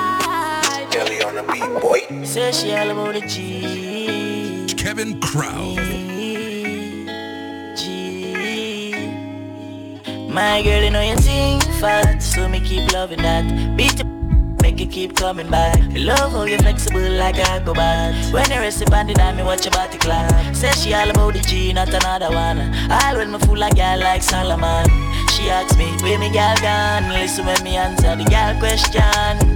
Say 2.06 2.52
she 2.52 2.72
all 2.72 2.88
about 2.92 3.14
the 3.14 3.20
G. 3.26 4.72
Kevin 4.76 5.20
Crown. 5.20 5.74
G. 7.74 8.94
My 10.30 10.62
girl, 10.62 10.84
you 10.84 10.90
know 10.90 11.00
you 11.02 11.16
think 11.16 11.64
fat, 11.80 12.22
so 12.22 12.48
me 12.48 12.60
keep 12.60 12.92
loving 12.92 13.22
that. 13.22 13.76
Beat 13.76 14.04
make 14.62 14.78
you 14.78 14.86
keep 14.86 15.16
coming 15.16 15.50
back. 15.50 15.80
I 15.80 15.98
love 15.98 16.30
how 16.30 16.44
you 16.44 16.58
flexible 16.58 17.00
like 17.00 17.38
a 17.38 17.42
acrobat. 17.42 18.32
When 18.32 18.48
you 18.52 18.60
rest 18.60 18.82
upon 18.82 19.08
the 19.08 19.14
dime, 19.14 19.38
me 19.38 19.42
watch 19.42 19.64
your 19.64 19.72
body 19.72 19.98
clap. 19.98 20.54
Say 20.54 20.70
she 20.70 20.94
all 20.94 21.10
about 21.10 21.32
the 21.32 21.40
G, 21.40 21.72
not 21.72 21.88
another 21.88 22.30
one. 22.30 22.72
All 22.88 23.16
when 23.16 23.32
me 23.32 23.38
fool 23.40 23.58
like 23.58 23.74
girl 23.74 23.98
like 23.98 24.22
Solomon. 24.22 24.86
She 25.30 25.50
asks 25.50 25.76
me, 25.76 25.90
where 26.02 26.20
me 26.20 26.30
girl 26.30 26.54
gone? 26.62 27.08
Listen 27.08 27.46
when 27.46 27.64
me 27.64 27.76
answer 27.76 28.14
the 28.14 28.24
girl 28.30 28.56
question. 28.60 29.55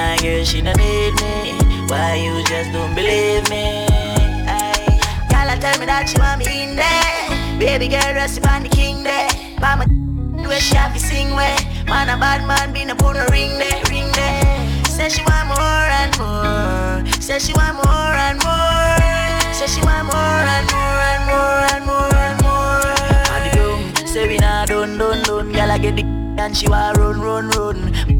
My 0.00 0.16
girl, 0.16 0.42
she 0.44 0.62
don't 0.62 0.78
need 0.78 1.12
me. 1.20 1.52
Why 1.88 2.14
you 2.24 2.42
just 2.48 2.72
don't 2.72 2.94
believe 2.94 3.44
me? 3.52 3.84
Girl, 5.28 5.50
tell 5.60 5.76
me 5.78 5.84
that 5.92 6.08
she 6.08 6.16
want 6.16 6.40
me 6.40 6.64
in 6.64 6.72
there. 6.74 7.60
Baby 7.60 7.88
girl, 7.88 8.14
rest 8.16 8.38
upon 8.38 8.62
the 8.62 8.70
king 8.70 9.04
there. 9.04 9.28
Mama, 9.60 9.84
where 10.48 10.58
she 10.58 10.74
have 10.74 10.94
to 10.94 10.98
sing 10.98 11.34
where. 11.36 11.54
Man, 11.84 12.08
a 12.08 12.16
bad 12.16 12.48
man, 12.48 12.72
be 12.72 12.86
no 12.86 12.94
put 12.94 13.12
no 13.12 13.26
ring 13.28 13.52
there, 13.60 13.76
ring 13.92 14.08
there. 14.16 14.40
Say 14.88 15.10
she 15.10 15.20
want 15.28 15.52
more 15.52 15.86
and 16.00 16.12
more. 16.16 17.04
Say 17.20 17.38
she 17.38 17.52
want 17.52 17.76
more 17.84 18.14
and 18.24 18.40
more. 18.40 19.52
Say 19.52 19.68
she 19.68 19.84
want 19.84 20.08
more 20.08 20.44
and 20.56 20.66
more 20.72 21.00
and 21.12 21.22
more 21.28 21.60
and 21.76 21.84
more 21.84 22.16
and 22.24 22.36
more. 22.40 22.88
And 23.36 23.42
the 23.44 23.50
room, 23.60 24.06
say 24.08 24.24
we 24.26 24.38
nah 24.38 24.64
done, 24.64 24.96
done, 24.96 25.20
done. 25.28 25.52
Girl, 25.52 25.70
I 25.70 25.76
get 25.76 25.96
the 25.96 26.04
and 26.40 26.56
she 26.56 26.68
want 26.72 26.96
run, 26.96 27.20
run, 27.20 27.50
run. 27.52 28.19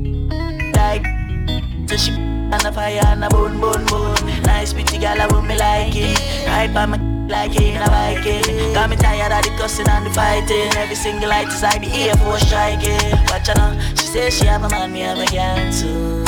Like, 1.90 1.98
say 1.98 2.12
she 2.12 2.18
and 2.20 2.54
a 2.54 2.70
fire 2.72 3.00
and 3.06 3.24
a 3.24 3.28
bone, 3.28 3.60
bone, 3.60 3.84
bone. 3.86 4.42
Nice 4.42 4.72
pretty 4.72 4.98
girl, 4.98 5.20
I 5.20 5.26
want 5.26 5.48
me 5.48 5.56
like 5.56 5.96
it. 5.96 6.46
Ride 6.46 6.72
by 6.72 6.86
my 6.86 6.98
like 7.26 7.60
in 7.60 7.82
a 7.82 7.86
Viking. 7.86 8.74
Got 8.74 8.90
me 8.90 8.96
tired 8.96 9.32
of 9.32 9.42
the 9.42 9.50
cussing 9.58 9.88
and 9.88 10.06
the 10.06 10.10
fighting. 10.10 10.70
Every 10.76 10.94
single 10.94 11.28
light 11.28 11.48
is 11.48 11.62
like 11.62 11.80
the 11.80 11.90
Air 11.92 12.14
Force 12.16 12.46
striking. 12.46 13.10
Watch 13.26 13.48
her 13.48 13.54
now, 13.56 13.76
she 13.90 14.06
say 14.06 14.30
she 14.30 14.46
have 14.46 14.62
a 14.62 14.68
man, 14.68 14.92
me 14.92 15.00
have 15.00 15.18
a 15.18 15.26
girl 15.26 15.72
too. 15.72 16.24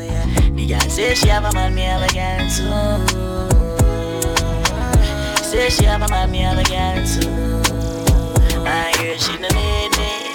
Yeah. 0.00 0.24
The 0.50 0.66
girl 0.66 0.80
say 0.88 1.14
she 1.14 1.28
have 1.28 1.44
a 1.44 1.52
man, 1.52 1.74
me 1.74 1.82
have 1.82 2.02
a 2.02 2.08
girl 2.14 2.48
too. 2.48 2.64
Say 5.44 5.68
she 5.68 5.84
have 5.84 6.00
a 6.00 6.08
man, 6.08 6.30
me 6.30 6.38
have 6.38 6.58
a 6.58 6.64
girl 6.64 7.04
too. 7.04 7.28
My 8.64 8.92
girl, 8.96 9.16
she 9.18 9.36
don't 9.36 9.54
need 9.54 9.90
me. 9.98 10.25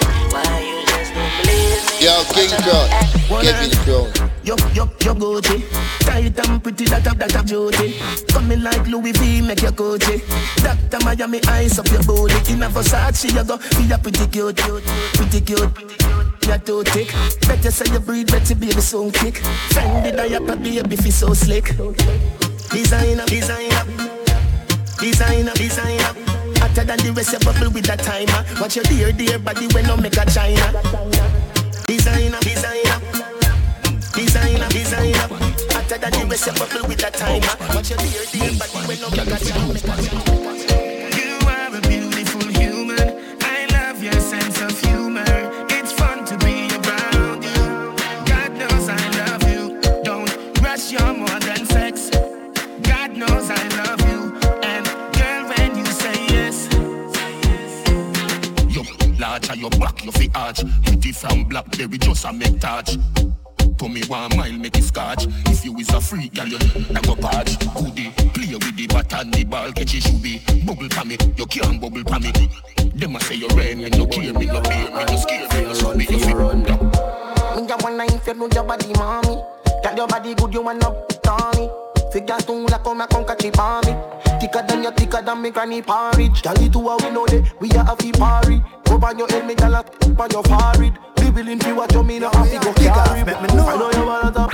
Yo, 2.02 2.24
King 2.34 2.50
me 2.50 3.68
the 3.68 3.78
crown. 3.84 4.30
Yo, 4.42 4.56
yo, 4.74 4.90
yo, 5.00 5.14
Gucci. 5.14 5.62
Tight 6.00 6.36
and 6.36 6.62
pretty, 6.62 6.84
that 6.86 7.06
up, 7.06 7.16
that 7.16 7.36
up, 7.36 7.46
Jody 7.46 7.94
Coming 8.28 8.62
like 8.62 8.86
Louis 8.88 9.12
V, 9.12 9.40
make 9.40 9.62
your 9.62 9.70
Gucci. 9.70 10.20
Doctor 10.62 10.98
Miami, 11.04 11.40
eyes 11.46 11.78
up 11.78 11.86
your 11.88 12.02
booty. 12.02 12.52
In 12.52 12.62
a 12.62 12.68
Versace, 12.68 13.32
you 13.32 13.44
go, 13.44 13.56
be 13.78 13.92
a 13.92 13.98
pretty 13.98 14.26
cute, 14.26 14.56
cute 14.56 14.84
Pretty 15.14 15.40
cute, 15.40 15.74
pretty 15.74 15.94
cute 15.94 16.46
You're 16.46 16.58
too 16.58 16.82
thick. 16.82 17.14
Better 17.46 17.70
say 17.70 17.92
you 17.92 18.00
breathe, 18.00 18.30
better 18.30 18.54
baby, 18.56 18.80
soon 18.80 19.12
kick. 19.12 19.34
Fendi 19.70 20.16
diaper, 20.16 20.56
baby, 20.56 20.96
feel 20.96 21.12
so 21.12 21.34
slick. 21.34 21.76
Designer, 22.70 23.26
designer. 23.26 23.84
Designer, 24.98 25.52
designer 25.54 26.31
Hotter 26.72 26.84
than 26.86 26.98
the 27.00 27.12
rest, 27.12 27.32
you 27.34 27.38
bubble 27.40 27.70
with 27.70 27.84
that 27.84 27.98
timer. 27.98 28.44
Watch 28.58 28.76
your 28.76 28.84
dear, 28.84 29.12
dear 29.12 29.38
body 29.38 29.66
when 29.74 29.84
no 29.84 29.94
make 29.94 30.16
a 30.16 30.24
China. 30.24 30.72
Designer, 31.86 32.40
designer. 32.40 32.96
Designer, 34.16 34.68
designer. 34.70 35.28
Hotter 35.68 35.98
than 35.98 36.12
the 36.12 36.26
rest, 36.30 36.46
you 36.46 36.52
bubble 36.54 36.88
with 36.88 36.98
that 37.00 37.12
timer. 37.12 37.74
Watch 37.76 37.90
your 37.90 37.98
dear, 37.98 38.24
dear 38.32 38.58
body 38.58 38.88
when 38.88 39.00
no 39.02 39.10
make 39.10 39.28
a 39.28 39.44
China 39.44 40.71
Large 59.32 59.48
and 59.48 59.60
your 59.62 59.70
back, 59.70 60.04
you 60.04 60.12
fi 60.12 60.28
arch. 60.34 60.60
Pretty 60.84 61.10
from 61.10 61.44
Blackberry, 61.44 61.96
just 61.96 62.26
a 62.26 62.32
make 62.34 62.60
touch. 62.60 62.98
To 63.78 63.88
me 63.88 64.02
one 64.04 64.36
mile, 64.36 64.52
make 64.52 64.76
it 64.76 64.84
scotch. 64.84 65.26
If 65.46 65.64
you 65.64 65.74
is 65.78 65.88
a 65.88 66.02
freak, 66.02 66.34
girl, 66.34 66.48
you 66.48 66.58
like 66.90 67.08
a 67.08 67.16
patch. 67.16 67.58
Goodie, 67.74 68.10
play 68.34 68.52
with 68.52 68.76
the 68.76 68.86
bat 68.88 69.10
and 69.14 69.32
the 69.32 69.44
ball 69.44 69.72
Catch 69.72 69.94
it 69.94 70.02
should 70.02 70.22
be 70.22 70.42
Bubble 70.66 70.86
pa 70.90 71.04
me, 71.04 71.16
you 71.38 71.46
can't 71.46 71.80
bubble 71.80 72.04
pa 72.04 72.18
me. 72.18 72.30
Them 72.94 73.16
a 73.16 73.20
say 73.20 73.36
you 73.36 73.48
rain 73.56 73.82
and 73.82 73.96
you 73.96 74.06
care 74.06 74.34
me, 74.34 74.44
you 74.44 74.60
bear 74.60 74.90
me, 74.90 75.12
you 75.12 75.18
scare 75.18 75.48
me, 75.48 75.60
you 75.66 75.74
should 75.76 75.96
be, 75.96 76.04
you 76.04 76.18
fi 76.18 76.32
run 76.34 76.62
down 76.64 76.90
Me 77.56 77.72
a 77.72 77.76
wanna 77.80 78.04
if 78.04 78.26
you 78.26 78.34
know 78.34 78.50
your 78.52 78.64
body, 78.64 78.92
mommy. 78.98 79.42
Got 79.82 79.96
your 79.96 80.08
body 80.08 80.34
good, 80.34 80.52
you 80.52 80.60
wanna 80.60 80.94
Tony 81.22 81.70
Figure 82.12 82.36
two 82.36 82.66
like 82.66 82.84
come 82.84 83.00
a 83.00 83.06
come 83.06 83.24
catch 83.24 83.44
it 83.46 83.58
on 83.58 83.80
me 83.86 84.21
Thicker 84.42 84.66
than 84.66 84.82
you, 84.82 84.90
thicker 84.90 85.22
than 85.22 85.40
me 85.40 85.50
granny 85.50 85.80
porridge 85.82 86.42
Girl, 86.42 86.58
it 86.58 86.72
two 86.72 86.88
a 86.88 86.96
we 86.96 87.10
know 87.10 87.24
that 87.26 87.52
we 87.60 87.70
are 87.70 87.84
a 87.84 87.90
have 87.90 88.12
party 88.18 88.60
Go 88.86 88.98
on 88.98 89.16
your 89.16 89.28
head, 89.28 89.46
me 89.46 89.54
gyal 89.54 89.78
a 89.78 90.20
on 90.20 90.30
your 90.32 90.42
forehead 90.42 90.98
Be 91.14 91.30
willing 91.30 91.60
to 91.60 91.72
watch 91.74 91.92
you, 91.92 92.02
me 92.02 92.18
no 92.18 92.28
have 92.30 92.50
to 92.50 92.58
go 92.58 92.72
carry 92.74 93.22
Make 93.22 93.40
me 93.40 93.54
know. 93.54 93.68
I 93.68 93.76
know 93.78 93.90
you 93.92 94.04
wanna 94.04 94.48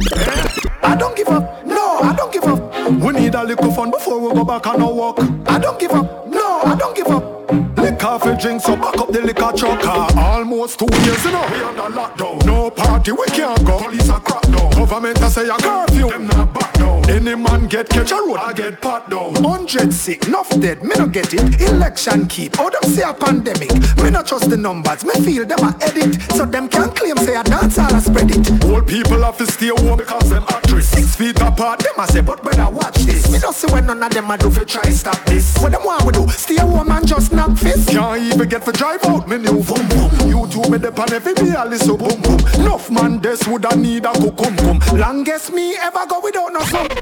I 0.83 0.95
don't 0.95 1.17
give 1.17 1.29
up, 1.29 1.65
no, 1.65 2.01
I 2.01 2.15
don't 2.15 2.31
give 2.31 2.45
up. 2.45 2.91
We 3.01 3.13
need 3.15 3.35
a 3.35 3.43
little 3.43 3.73
fun 3.73 3.91
before 3.91 4.21
we 4.21 4.35
go 4.35 4.45
back 4.45 4.67
on 4.67 4.83
our 4.83 4.93
walk. 4.93 5.21
I 5.47 5.59
don't 5.59 5.81
give 5.81 5.93
up, 5.93 6.29
no, 6.29 6.61
I 6.61 6.77
don't 6.79 6.95
give 6.95 7.09
up. 7.09 7.51
Liquor 7.79 8.19
for 8.19 8.35
drink, 8.37 8.61
so 8.61 8.77
back 8.77 8.99
up 8.99 9.09
the 9.11 9.23
liquor 9.23 9.53
truck. 9.57 9.85
Almost 10.17 10.79
two 10.81 10.89
years, 11.03 11.25
you 11.25 11.33
know, 11.33 11.49
we 11.51 11.63
under 11.63 11.97
lockdown. 11.97 12.45
No 12.45 12.71
party, 12.71 13.13
we 13.13 13.25
can't 13.29 13.65
go. 13.65 13.79
Police 13.79 14.11
are 14.11 14.21
crack 14.21 14.43
down. 14.43 14.71
Government 14.71 15.19
a 15.21 15.31
say 15.31 15.49
a 15.49 15.57
curfew. 15.57 16.11
Them 16.11 16.27
not 16.27 16.53
back 16.53 16.61
down. 16.63 16.68
Any 17.09 17.35
man 17.35 17.67
get 17.69 17.89
catch 17.89 18.13
a 18.13 18.17
road, 18.17 18.37
I 18.37 18.53
get 18.53 18.83
pat 18.83 19.09
down. 19.09 19.35
Hundred 19.37 19.93
sick, 19.95 20.27
enough 20.27 20.49
dead, 20.61 20.83
me 20.83 20.95
no 20.99 21.07
get 21.07 21.33
it. 21.33 21.61
Election 21.61 22.27
keep, 22.27 22.59
oh 22.59 22.69
them 22.69 22.83
say 22.91 23.03
a 23.03 23.15
pandemic. 23.15 23.73
Me 24.03 24.11
no 24.11 24.23
trust 24.23 24.51
the 24.51 24.57
numbers, 24.57 25.05
me 25.05 25.15
feel 25.25 25.47
them 25.47 25.59
a 25.61 25.75
edit. 25.81 26.21
So 26.33 26.45
them 26.45 26.69
can 26.69 26.91
claim 26.91 27.17
say 27.17 27.35
a 27.35 27.43
dance 27.43 27.79
all 27.79 27.95
a 27.95 28.01
spread 28.01 28.31
it. 28.31 28.65
Old 28.65 28.87
people 28.87 29.23
have 29.23 29.39
to 29.39 29.47
stay 29.47 29.69
home 29.69 29.97
because 29.97 30.29
them 30.29 30.45
actress. 30.49 30.89
Six 30.89 31.17
feet 31.17 31.41
apart, 31.41 31.81
them 31.81 31.95
a 31.99 32.07
say, 32.07 32.21
but 32.21 32.43
better 32.45 32.69
watch 32.69 32.97
this. 32.99 33.31
Me 33.33 33.39
no 33.39 33.53
see 33.53 33.73
when 33.73 33.87
none 33.87 34.03
of 34.03 34.13
them 34.13 34.31
a 34.31 34.37
do 34.37 34.51
fi 34.51 34.65
try 34.65 34.91
stop 34.91 35.25
this. 35.25 35.57
What 35.59 35.73
them 35.73 35.85
want 35.85 36.05
we 36.05 36.13
do? 36.13 36.29
Stay 36.29 36.57
home 36.57 36.91
and 36.91 37.07
just 37.09 37.33
knock 37.33 37.57
fist. 37.57 37.89
Can't 37.89 38.23
even 38.23 38.49
get 38.49 38.65
for 38.65 38.73
drive 38.73 39.03
out, 39.07 39.27
me 39.27 39.39
new 39.39 39.63
boom 39.65 39.89
boom. 39.89 40.11
You 40.29 40.47
two 40.49 40.69
me 40.71 40.79
dep 40.79 40.99
on 40.99 41.13
every 41.13 41.33
day, 41.35 41.55
I 41.57 41.65
listen 41.65 41.97
boom 41.97 42.21
boom. 42.21 42.39
Enough 42.61 42.91
man, 42.91 43.21
this 43.21 43.47
woulda 43.47 43.75
need 43.77 44.05
a 44.05 44.13
cucum 44.13 44.57
Longest 44.99 45.53
me 45.53 45.75
ever 45.77 46.05
go 46.07 46.21
without 46.21 46.53
no 46.53 46.61
sum. 46.61 46.98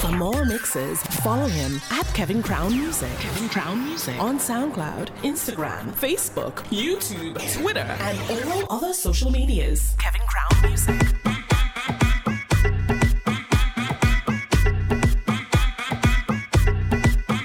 For 0.00 0.16
more 0.16 0.44
mixes, 0.46 1.02
follow 1.22 1.46
him 1.46 1.80
at 1.90 2.06
Kevin 2.14 2.42
Crown 2.42 2.72
Music. 2.72 3.10
Kevin 3.18 3.48
Crown 3.50 3.84
Music. 3.84 4.18
On 4.18 4.38
SoundCloud, 4.38 5.08
Instagram, 5.22 5.92
Facebook, 5.92 6.54
YouTube, 6.70 7.34
Twitter, 7.60 7.80
and 7.80 8.48
all 8.50 8.64
other 8.70 8.94
social 8.94 9.30
medias. 9.30 9.94
Kevin 9.98 10.22
Crown 10.26 10.62
Music. 10.62 10.94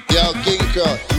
Yo, 0.10 0.32
King 0.44 1.13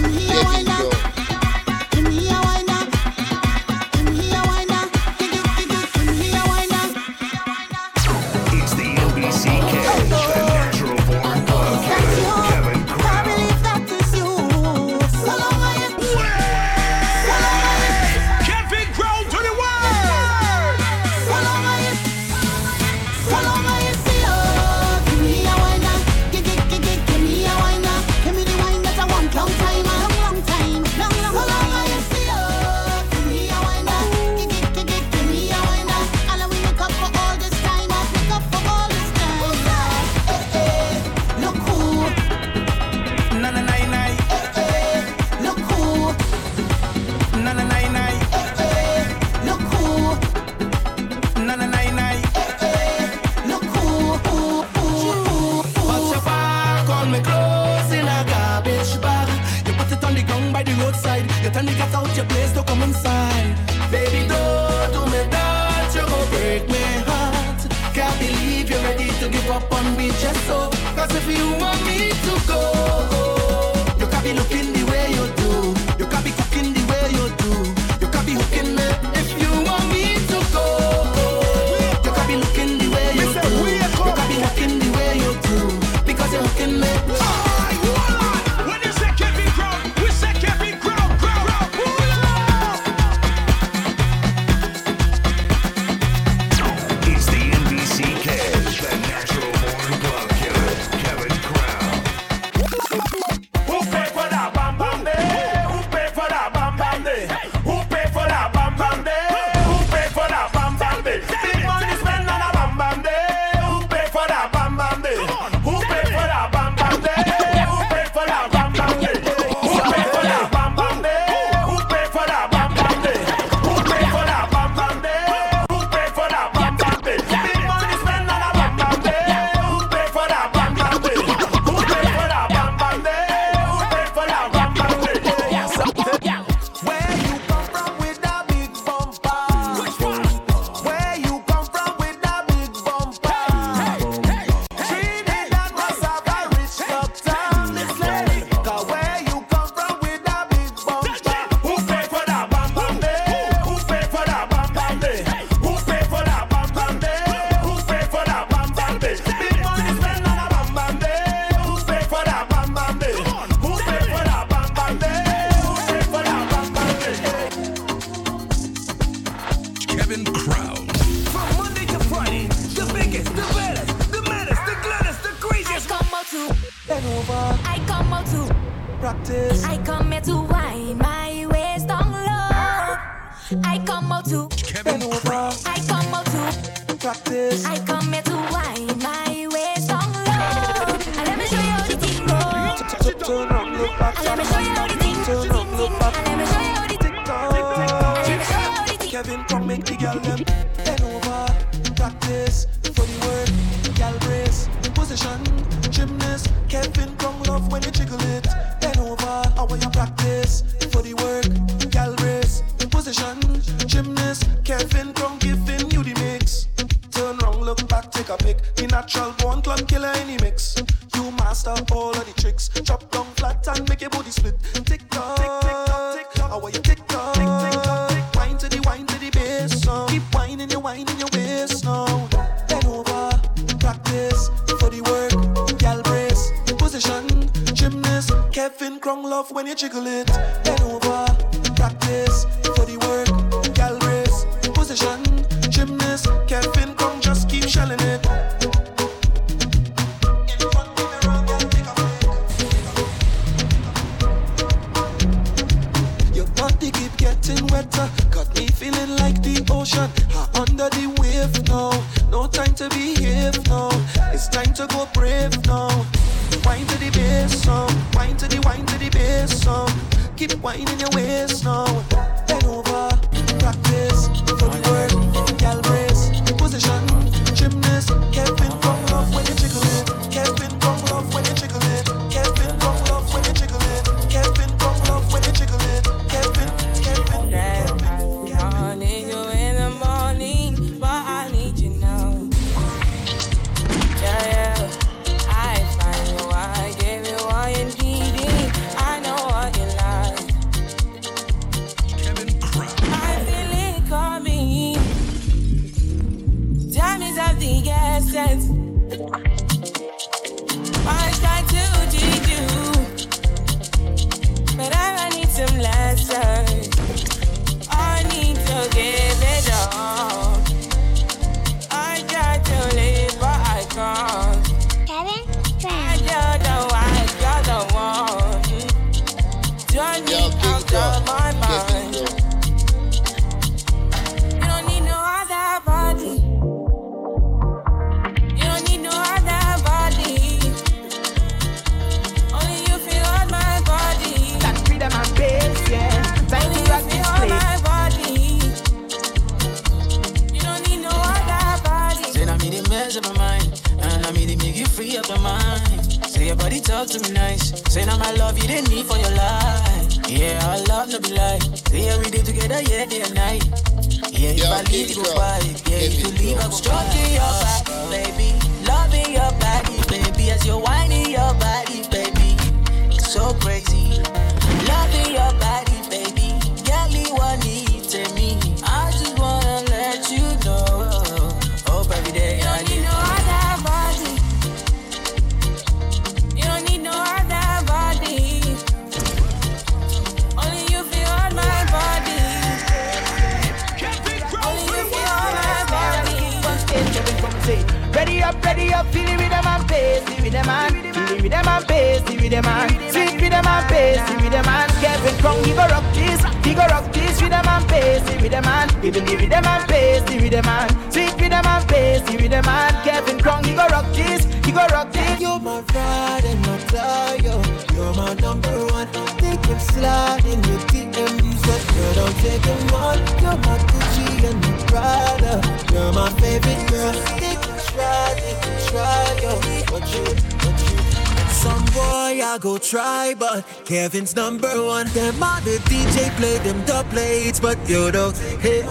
Philippines 434.25 434.37
number 434.37 434.85
one. 434.85 435.07
Them 435.09 435.43
other 435.43 435.79
DJ 435.91 436.31
play 436.37 436.59
them 436.59 436.85
dub 436.85 437.09
plates, 437.11 437.61
but 437.61 437.79
you 437.89 438.11
don't. 438.11 438.37
Hey, 438.61 438.83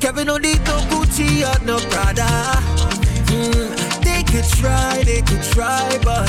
Kevin 0.00 0.26
don't 0.26 0.42
need 0.42 0.60
no 0.64 0.78
Gucci 0.90 1.42
or 1.42 1.64
no 1.64 1.78
Prada. 1.90 2.28
Mm, 3.32 4.04
they 4.04 4.22
could 4.24 4.44
try, 4.58 5.02
they 5.04 5.22
could 5.22 5.42
try, 5.42 5.98
but 6.04 6.28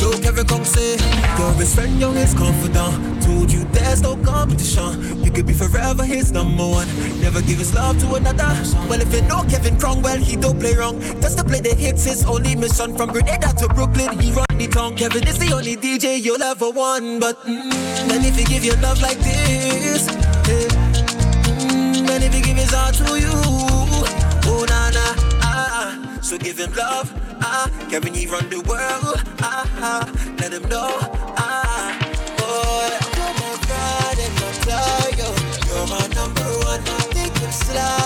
yo 0.00 0.12
Kevin 0.20 0.46
come 0.46 0.64
say, 0.64 0.96
your 1.38 1.52
best 1.58 1.74
friend, 1.74 1.98
young, 1.98 2.16
is 2.16 2.34
confidant. 2.34 3.22
Told 3.22 3.52
you 3.52 3.64
there's 3.72 4.02
no 4.02 4.16
competition. 4.16 5.24
You 5.24 5.30
could 5.30 5.46
be 5.46 5.54
forever 5.54 6.04
his 6.04 6.30
number 6.30 6.66
one. 6.66 6.88
Never 7.20 7.40
give 7.42 7.58
his 7.58 7.74
love 7.74 7.98
to 8.00 8.14
another. 8.14 8.54
Well, 8.88 9.00
if 9.00 9.12
you 9.12 9.22
know 9.22 9.42
Kevin 9.48 9.78
Cromwell, 9.78 10.18
he 10.18 10.36
don't 10.36 10.58
play 10.60 10.74
wrong. 10.74 11.00
Just 11.20 11.38
to 11.38 11.44
play 11.44 11.60
the 11.60 11.74
hits, 11.74 12.04
his 12.04 12.24
only 12.26 12.54
mission. 12.54 12.96
From 12.96 13.10
Grenada 13.10 13.52
to 13.58 13.68
Brooklyn, 13.68 14.18
he 14.20 14.30
run. 14.32 14.43
Kevin 14.96 15.26
is 15.26 15.38
the 15.38 15.52
only 15.52 15.76
DJ 15.76 16.22
you'll 16.22 16.42
ever 16.42 16.70
want. 16.70 17.20
But 17.20 17.36
mm, 17.42 18.08
man, 18.08 18.24
if 18.24 18.36
he 18.36 18.44
give 18.44 18.64
you 18.64 18.74
love 18.76 19.02
like 19.02 19.18
this, 19.18 20.06
eh, 20.08 20.68
mm, 20.70 22.06
man, 22.06 22.22
if 22.22 22.32
he 22.32 22.40
give 22.40 22.56
his 22.56 22.70
heart 22.72 22.94
to 22.96 23.18
you, 23.18 23.32
oh 24.46 24.64
na 24.68 24.90
na, 24.90 25.06
ah, 25.42 25.98
ah, 25.98 26.18
so 26.20 26.38
give 26.38 26.58
him 26.58 26.72
love, 26.74 27.12
ah. 27.42 27.68
Kevin, 27.90 28.14
he 28.14 28.26
run 28.26 28.48
the 28.50 28.60
world, 28.70 29.18
ah, 29.40 29.66
ah. 29.82 30.34
let 30.38 30.52
him 30.52 30.62
know, 30.68 30.86
ah, 31.38 31.90
boy. 32.38 32.86
You're 33.18 33.34
my 33.42 33.52
pride 33.66 34.20
and 34.22 34.34
my 34.38 34.50
joy, 34.62 35.10
you're 35.74 35.86
my 35.90 36.06
number 36.14 36.48
one. 36.70 36.80
I 36.86 37.02
think 37.10 37.34
I'm. 37.42 38.03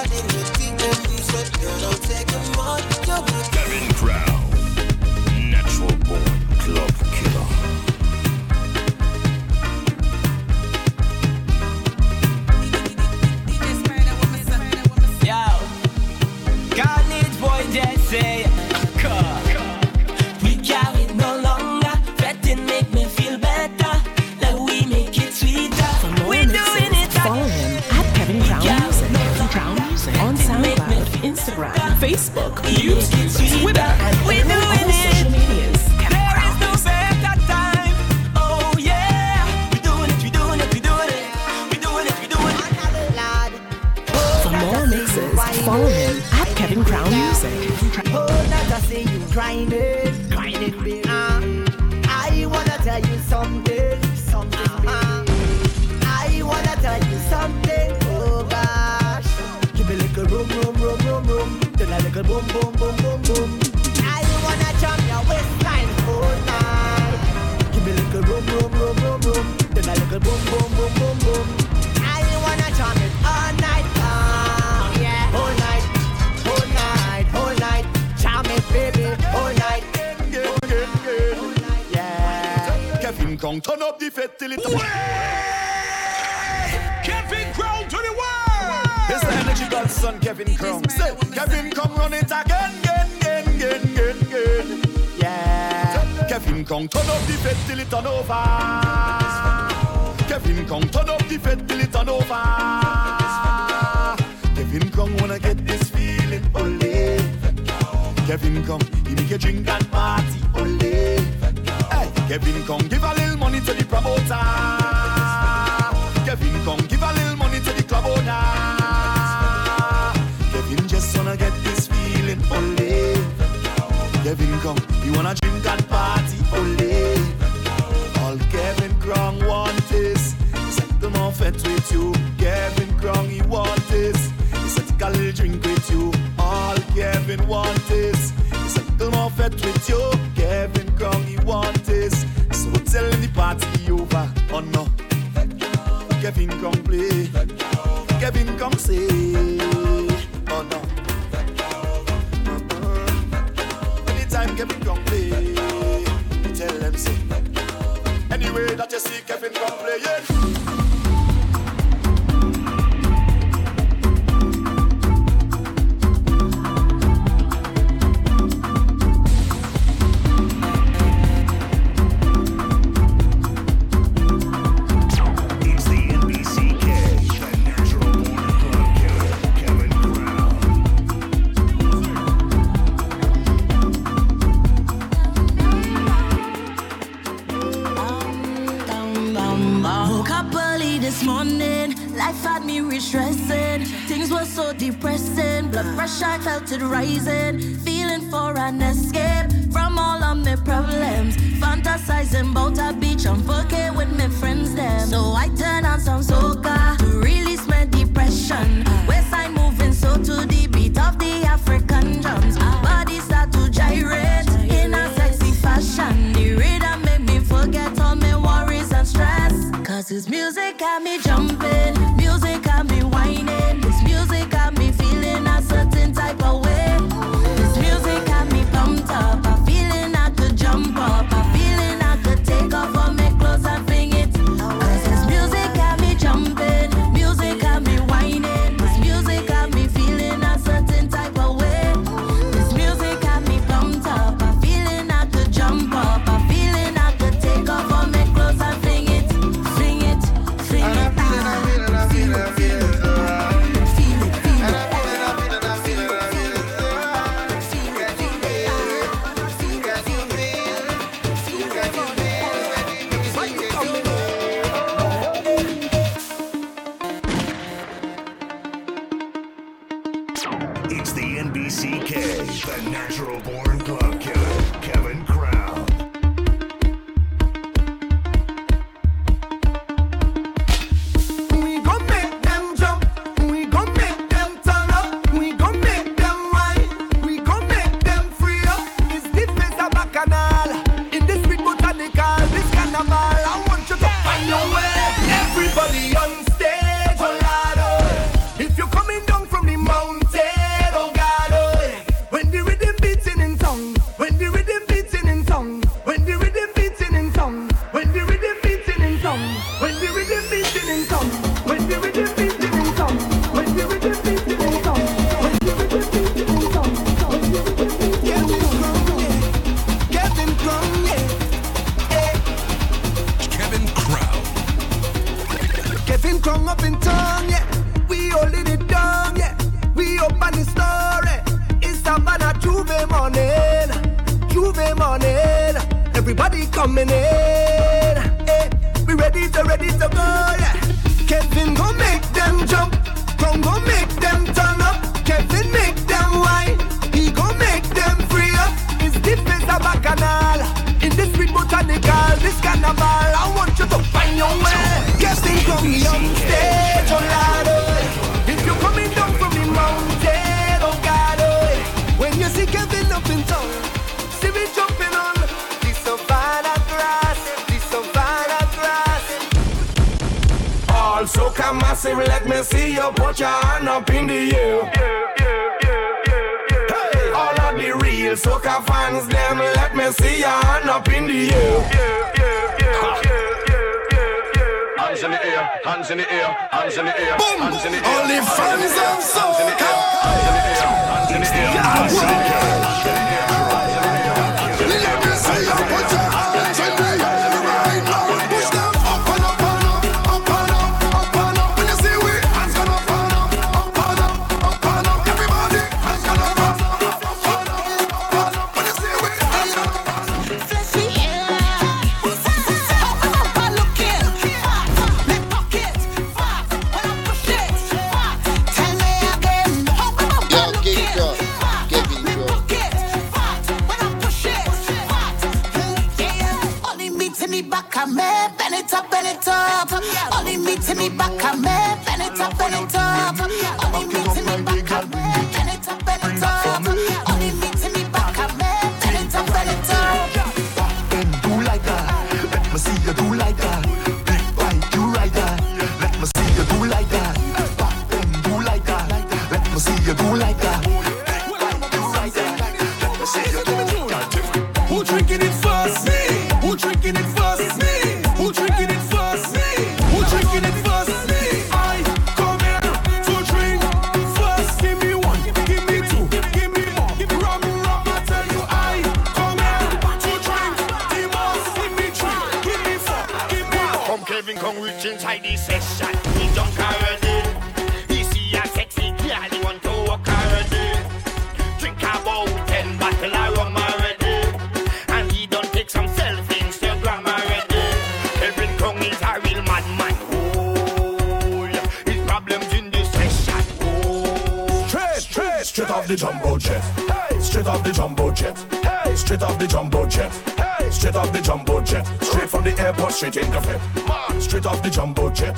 jet. 501.89 502.05
Straight 502.23 502.51
from 502.51 502.65
the 502.65 502.79
airport, 502.79 503.13
straight 503.13 503.37
in 503.37 503.51
the 503.51 503.61
fit. 503.61 504.43
Straight 504.43 504.67
off 504.67 504.83
the 504.83 504.91
jumbo 504.91 505.31
jet. 505.31 505.57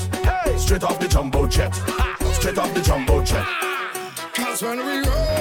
Straight 0.57 0.85
off 0.85 0.98
the 1.01 1.09
jumbo 1.09 1.47
jet. 1.47 1.74
Straight 2.35 2.59
off 2.59 2.73
the 2.73 2.81
jumbo 2.81 3.23
jet. 3.24 3.47
Cause 4.35 4.62
when 4.62 4.78
we 4.78 5.09
roll. 5.09 5.39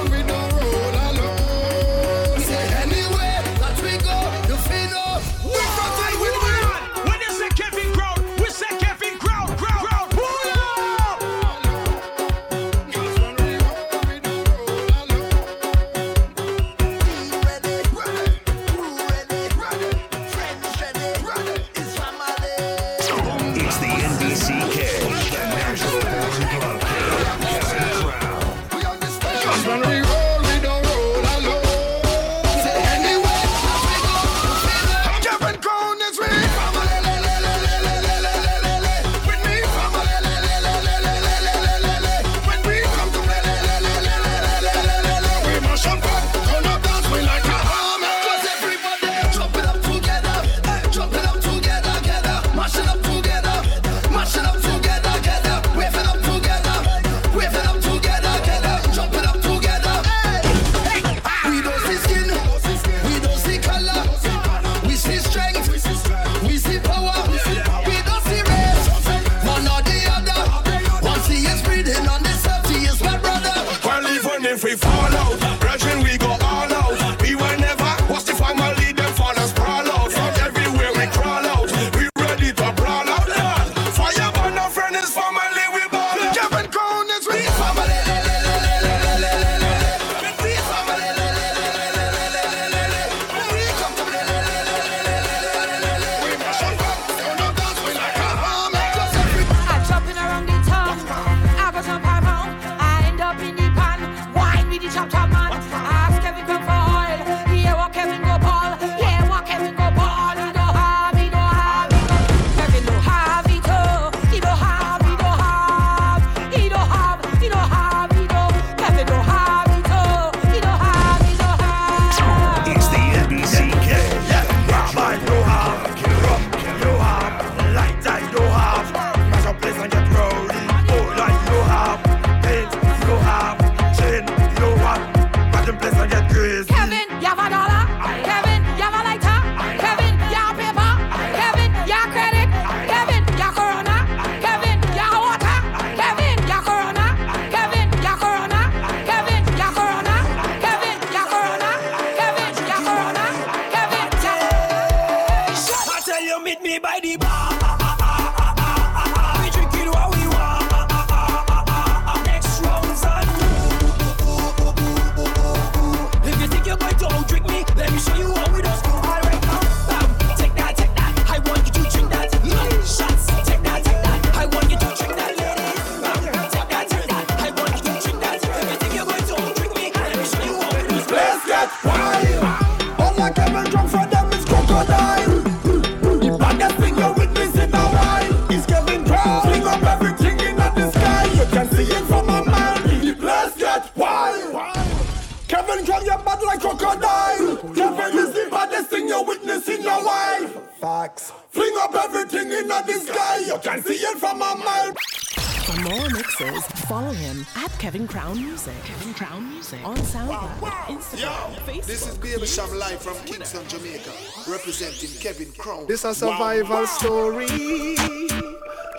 This 215.90 216.04
a 216.04 216.14
survival 216.14 216.86
story. 216.86 217.48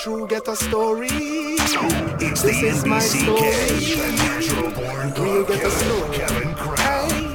True 0.00 0.26
get 0.26 0.48
a 0.48 0.56
story. 0.56 1.06
It's 1.08 2.42
this 2.42 2.64
is 2.64 2.84
my 2.84 2.98
NBCK, 2.98 3.80
story. 4.42 5.24
Real 5.24 5.44
get 5.44 5.60
killer, 5.60 5.70
story. 5.70 6.16
Kevin 6.16 6.54
Crown. 6.56 7.10
Hey. 7.10 7.30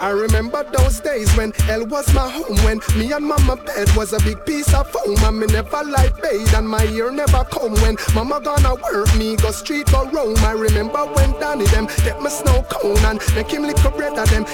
I 0.00 0.08
remember 0.08 0.64
those 0.64 0.98
days 1.00 1.30
when 1.36 1.52
hell 1.68 1.84
was 1.84 2.10
my 2.14 2.26
home 2.26 2.56
When 2.64 2.80
me 2.96 3.12
and 3.12 3.22
mama 3.22 3.56
bed 3.56 3.94
was 3.94 4.14
a 4.14 4.18
big 4.20 4.42
piece 4.46 4.72
of 4.72 4.88
foam 4.88 5.22
And 5.22 5.38
me 5.38 5.46
never 5.48 5.84
like 5.84 6.16
bathe 6.22 6.54
and 6.54 6.66
my 6.66 6.86
ear 6.86 7.10
never 7.10 7.44
come 7.44 7.74
When 7.82 7.98
mama 8.14 8.40
gonna 8.40 8.76
work 8.76 9.14
me 9.14 9.36
go 9.36 9.50
street 9.50 9.92
go 9.92 10.08
roam 10.08 10.38
I 10.38 10.52
remember 10.52 11.04
when 11.04 11.32
Danny 11.38 11.66
them 11.66 11.86
take 11.86 12.18
my 12.18 12.30
snow 12.30 12.64
cone 12.70 12.96
And 13.04 13.20
make 13.34 13.50
him 13.50 13.64
lick 13.64 13.84
a 13.84 13.90
bread 13.90 14.18
of 14.18 14.30
them 14.30 14.46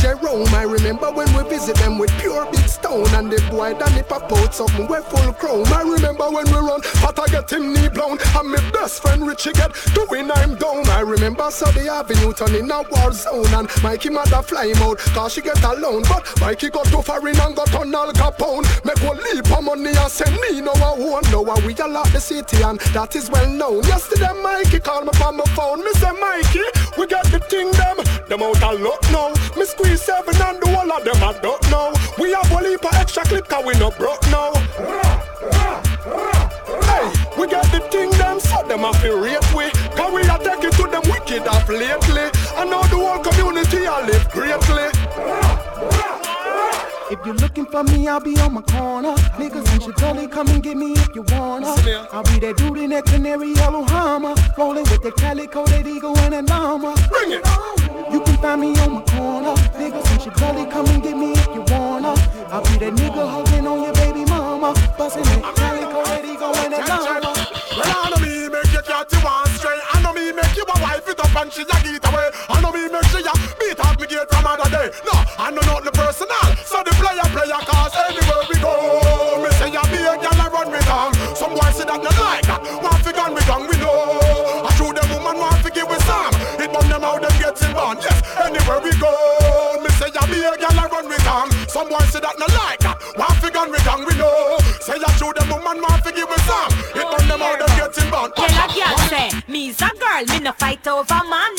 Jerome 0.00 0.48
I 0.54 0.62
remember 0.62 1.10
when 1.12 1.28
we 1.34 1.42
visit 1.48 1.76
them 1.76 1.98
with 1.98 2.10
pure 2.18 2.46
big 2.50 2.66
stone 2.68 3.06
And 3.14 3.30
the 3.30 3.40
boy 3.50 3.74
Danny 3.74 4.02
pop 4.02 4.32
out 4.32 4.54
something 4.54 4.86
we 4.88 4.98
full 5.02 5.32
chrome. 5.34 5.66
I 5.72 5.82
remember 5.82 6.30
when 6.30 6.46
we 6.46 6.58
run 6.58 6.80
but 7.02 7.18
I 7.18 7.26
get 7.26 7.52
him 7.52 7.72
knee 7.74 7.88
blown. 7.88 8.18
And 8.36 8.48
my 8.50 8.70
best 8.70 9.02
friend 9.02 9.26
Richie 9.26 9.52
get 9.52 9.72
doing 9.94 10.30
I'm 10.30 10.54
down. 10.56 10.88
I 10.88 11.00
remember 11.00 11.50
Sunday 11.50 11.88
Avenue 11.88 12.32
turn 12.32 12.54
in 12.54 12.70
a 12.70 12.82
war 12.90 13.12
zone 13.12 13.52
And 13.52 13.68
Mikey 13.82 14.10
mother 14.10 14.42
fly 14.42 14.68
him 14.68 14.82
out 14.82 14.98
cause 15.12 15.34
she 15.34 15.42
get 15.42 15.62
alone. 15.62 16.02
But 16.08 16.24
Mikey 16.40 16.70
got 16.70 16.86
too 16.86 17.02
far 17.02 17.26
in 17.28 17.38
and 17.38 17.54
got 17.54 17.74
on 17.74 17.94
Al 17.94 18.12
Capone. 18.12 18.64
Make 18.84 19.02
one 19.04 19.18
leap 19.18 19.50
of 19.52 19.64
money 19.64 19.92
and 19.96 20.10
send 20.10 20.34
me 20.40 20.60
no 20.60 20.72
know 21.30 21.44
how 21.44 21.66
we 21.66 21.74
a 21.74 21.86
lot 21.86 22.06
the 22.12 22.20
city 22.20 22.62
and 22.62 22.80
that 22.92 23.14
is 23.14 23.30
well 23.30 23.48
known. 23.48 23.82
Yesterday 23.84 24.32
Mikey 24.42 24.80
called 24.80 25.04
me 25.04 25.12
on 25.22 25.36
my 25.36 25.44
phone. 25.56 25.84
Me 25.84 25.92
say 25.94 26.12
Mikey, 26.12 26.64
we 26.98 27.06
got 27.06 27.24
the 27.26 27.38
thing 27.40 27.70
them. 27.72 27.96
Them 28.28 28.42
out 28.42 28.62
a 28.62 28.72
lot 28.82 28.99
now 29.12 29.32
Me 29.56 29.64
squeeze 29.64 30.02
seven 30.02 30.34
and 30.40 30.62
the 30.62 30.68
whole 30.68 30.90
of 30.92 31.04
them 31.04 31.22
I 31.22 31.32
don't 31.40 31.62
know 31.70 31.92
We 32.18 32.32
have 32.32 32.50
one 32.50 32.64
leap 32.64 32.84
extra 32.94 33.22
clip 33.24 33.48
cause 33.48 33.64
we 33.64 33.74
no 33.78 33.90
broke 33.90 34.22
now 34.30 34.52
Hey, 36.88 37.06
we 37.38 37.46
got 37.48 37.66
the 37.72 37.80
thing 37.90 38.10
them 38.12 38.40
so 38.40 38.62
them 38.66 38.84
a 38.84 38.92
feel 38.94 39.20
rate 39.20 39.54
we 39.54 39.70
Cause 39.96 40.12
we 40.12 40.22
a 40.22 40.38
take 40.38 40.64
it 40.64 40.72
to 40.74 40.86
them 40.86 41.02
wicked 41.10 41.46
off 41.46 41.68
lately 41.68 42.26
I 42.56 42.64
know 42.64 42.82
the 42.82 42.96
whole 42.96 43.22
community 43.22 43.86
I 43.86 44.06
live 44.06 44.28
greatly 44.30 44.88
If 47.10 47.18
you're 47.26 47.34
looking 47.34 47.66
for 47.66 47.82
me, 47.82 48.06
I'll 48.06 48.20
be 48.20 48.38
on 48.38 48.54
my 48.54 48.62
corner. 48.62 49.16
Niggas 49.34 49.66
and 49.72 49.82
shit 49.82 50.00
only 50.04 50.28
come 50.28 50.46
and 50.46 50.62
get 50.62 50.76
me 50.76 50.92
if 50.92 51.12
you 51.12 51.22
wanna. 51.22 51.66
I'll 52.12 52.22
be 52.22 52.38
that 52.38 52.56
dude 52.56 52.78
in 52.78 52.90
that 52.90 53.04
canary 53.04 53.52
yellow 53.52 53.82
Hummer, 53.82 54.34
rolling 54.56 54.84
with 54.84 55.02
the 55.02 55.10
calico, 55.10 55.66
that 55.66 55.88
eagle 55.88 56.16
and 56.18 56.34
a 56.34 56.42
llama. 56.42 56.94
Bring 57.10 57.32
it. 57.32 57.69
Find 58.40 58.62
me 58.62 58.68
on 58.80 58.92
my 58.94 59.02
corner. 59.02 59.54
Niggas 59.76 60.10
and 60.12 60.22
shit 60.22 60.42
only 60.42 60.64
come 60.70 60.86
and 60.86 61.02
get 61.02 61.14
me 61.14 61.32
if 61.32 61.46
you 61.54 61.60
wanna. 61.68 62.16
I'll 62.48 62.64
be 62.64 62.78
that 62.80 62.94
nigga 62.96 63.28
hugging 63.28 63.66
on 63.66 63.82
your 63.82 63.92
baby 63.92 64.24
mama, 64.24 64.72
busting 64.96 65.24
that 65.24 65.44
calico, 65.56 66.00
that 66.08 66.24
eagle 66.24 66.56
and 66.56 66.72
a 66.72 66.80
llama. 66.88 67.36
Well, 67.76 67.84
I 67.84 68.08
know 68.08 68.16
me 68.24 68.48
make 68.48 68.72
you 68.72 68.80
cat 68.80 69.12
you 69.12 69.20
one 69.20 69.46
straight. 69.60 69.84
I 69.92 70.00
know 70.00 70.14
me 70.14 70.32
make 70.32 70.56
you 70.56 70.64
a 70.64 70.80
wife 70.80 71.06
it 71.06 71.20
up 71.20 71.36
and 71.36 71.52
she 71.52 71.62
a 71.62 71.76
get 71.84 72.00
away. 72.08 72.30
I 72.48 72.60
know 72.62 72.72
me 72.72 72.88
make 72.88 73.04
she 73.12 73.20
a 73.20 73.32
beat 73.60 73.78
out 73.84 73.89
Some 91.80 91.88
boy 91.88 92.04
say 92.12 92.20
that 92.20 92.36
not 92.36 92.52
like 92.52 92.80
that. 92.84 93.00
Want 93.16 93.40
fi 93.40 93.48
gun 93.48 93.72
me 93.72 93.80
down 93.80 94.04
we 94.04 94.12
know. 94.20 94.60
Say 94.84 95.00
ya 95.00 95.08
show 95.16 95.32
them 95.32 95.48
woman 95.48 95.80
want 95.80 96.04
fi 96.04 96.12
give 96.12 96.28
we 96.28 96.36
burn 97.08 97.24
them 97.24 97.40
out 97.40 97.56
born. 98.12 98.28
Tell 98.36 98.52
a 98.52 98.68
girl 98.68 98.98
say, 99.08 99.32
me's 99.48 99.80
a 99.80 99.88
girl, 99.96 100.24
me 100.28 100.44
no 100.44 100.52
fight 100.52 100.86
over 100.86 101.24
man. 101.24 101.56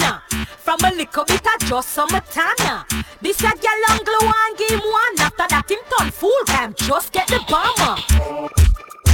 From 0.62 0.78
a 0.86 0.94
little 0.94 1.26
bit 1.26 1.42
of 1.42 1.60
just 1.66 1.90
some 1.90 2.14
tana. 2.30 2.86
This 3.18 3.42
a 3.42 3.50
girl 3.50 3.82
on 3.90 3.98
glue 4.06 4.30
and 4.30 4.54
game 4.62 4.86
one. 4.86 5.18
After 5.26 5.50
that 5.50 5.66
him 5.66 5.82
turn 5.90 6.12
fool 6.12 6.46
time, 6.46 6.76
just 6.78 7.12
get 7.12 7.26
the 7.26 7.42
bomber. 7.50 7.98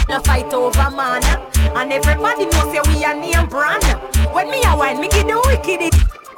No 0.10 0.20
fight 0.28 0.52
over 0.52 0.92
man. 0.92 1.24
And 1.72 1.94
everybody 1.94 2.52
know 2.52 2.68
say 2.68 2.84
we 2.92 3.08
a 3.08 3.16
name 3.16 3.48
brand. 3.48 3.88
When 4.36 4.52
me 4.52 4.60
a 4.66 4.76
wine, 4.76 5.00
me 5.00 5.08
give 5.08 5.28
the 5.28 5.40
wicked. 5.48 5.88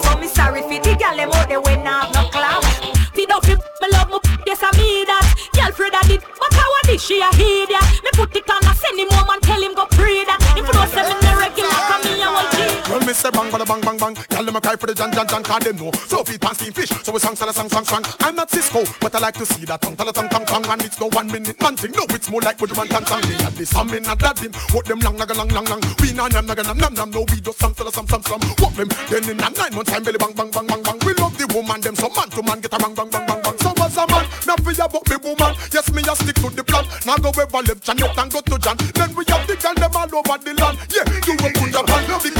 So 0.06 0.16
me 0.18 0.28
sorry 0.28 0.62
for 0.62 0.78
the 0.78 0.94
girl 0.94 1.18
them 1.18 1.32
out 1.32 1.50
there 1.50 1.60
when 1.60 1.88
I 1.88 2.19
A 5.90 6.08
did, 6.08 6.22
but 6.22 6.54
how 6.54 6.82
did 6.84 7.02
she 7.02 7.20
a 7.20 7.30
idiot? 7.34 7.82
Me 8.04 8.10
put 8.14 8.36
it 8.36 8.50
on, 8.50 8.64
I 8.64 8.74
send 8.76 9.00
him 9.00 9.08
home 9.10 9.30
and 9.30 9.42
tell 9.42 9.62
him 9.62 9.74
go 9.74 9.89
me 13.10 13.14
say 13.16 13.32
bang, 13.32 13.50
bada 13.50 13.66
bang, 13.66 13.82
bang, 13.82 13.98
bang. 13.98 14.14
Y'all 14.30 14.46
them 14.46 14.56
a 14.56 14.62
cry 14.62 14.76
for 14.76 14.86
the 14.86 14.94
John, 14.94 15.12
John, 15.12 15.28
John, 15.28 15.42
cause 15.42 15.64
them 15.66 15.78
know. 15.78 15.92
So 16.06 16.24
feet 16.24 16.40
pants 16.40 16.62
steam 16.62 16.74
fish, 16.74 16.90
so 16.90 17.12
we 17.12 17.20
song, 17.20 17.36
song, 17.36 17.52
song, 17.52 17.70
song, 17.70 17.86
song. 17.86 18.04
I'm 18.22 18.36
not 18.36 18.52
Cisco, 18.52 18.86
but 19.02 19.16
I 19.16 19.20
like 19.20 19.34
to 19.42 19.46
see 19.46 19.66
that 19.66 19.82
tongue, 19.82 19.96
tala, 19.96 20.14
tongue, 20.14 20.30
tongue, 20.30 20.46
tongue. 20.46 20.66
And 20.70 20.82
it's 20.86 21.00
no 21.00 21.10
one 21.10 21.26
minute 21.26 21.60
man 21.60 21.76
thing. 21.76 21.92
No, 21.98 22.06
it's 22.10 22.30
more 22.30 22.42
like 22.42 22.62
what 22.62 22.70
man 22.78 22.88
can 22.88 23.06
song. 23.08 23.22
They 23.22 23.34
have 23.42 23.58
this, 23.58 23.74
I'm 23.76 23.90
in 23.90 24.06
a 24.06 24.16
dadding. 24.16 24.54
What 24.74 24.86
them 24.86 25.00
long, 25.00 25.18
naga, 25.18 25.34
long, 25.34 25.50
long, 25.50 25.66
long. 25.66 25.82
We 26.02 26.14
na, 26.14 26.28
nam, 26.28 26.46
naga, 26.46 26.62
nam, 26.62 26.78
nam, 26.78 26.94
nam. 26.94 27.10
No, 27.10 27.26
we 27.34 27.42
just 27.42 27.58
some, 27.58 27.74
tala, 27.74 27.92
some, 27.92 28.08
some, 28.08 28.22
some. 28.22 28.42
What 28.62 28.78
them, 28.78 28.90
then 29.10 29.26
in 29.26 29.42
a 29.42 29.50
nine 29.50 29.74
months 29.74 29.90
time, 29.90 30.04
belly 30.04 30.20
bang, 30.22 30.34
bang, 30.38 30.52
bang, 30.52 30.68
bang, 30.68 30.84
bang. 30.84 31.00
We 31.02 31.14
love 31.18 31.34
the 31.34 31.50
woman, 31.50 31.82
them 31.82 31.96
so 31.96 32.10
man 32.14 32.30
to 32.30 32.44
man, 32.44 32.62
get 32.62 32.74
a 32.74 32.78
bang, 32.78 32.94
bang, 32.94 33.10
bang, 33.10 33.26
bang, 33.26 33.42
bang. 33.42 33.58
So 33.58 33.74
as 33.74 33.98
a 33.98 34.06
man, 34.06 34.26
now 34.46 34.58
ya 34.70 34.86
about 34.86 35.10
me 35.10 35.18
woman. 35.18 35.58
Yes, 35.74 35.90
me 35.90 36.06
a 36.06 36.14
stick 36.14 36.38
to 36.46 36.50
the 36.54 36.64
plan. 36.64 36.86
Now 37.10 37.18
go 37.18 37.34
ever 37.34 37.62
left 37.66 37.82
Janet 37.82 38.14
and 38.14 38.30
go 38.30 38.40
to 38.42 38.56
John. 38.62 38.78
Then 38.94 39.18
we 39.18 39.26
have 39.34 39.50
the 39.50 39.58
girl 39.58 39.74
them 39.74 39.98
all 39.98 40.14
over 40.14 40.38
the 40.46 40.54
land. 40.62 40.78
Yeah, 40.94 41.10
you 41.26 41.34
will 41.42 41.54
put 41.58 41.74
your 41.74 41.86
hand, 41.90 42.39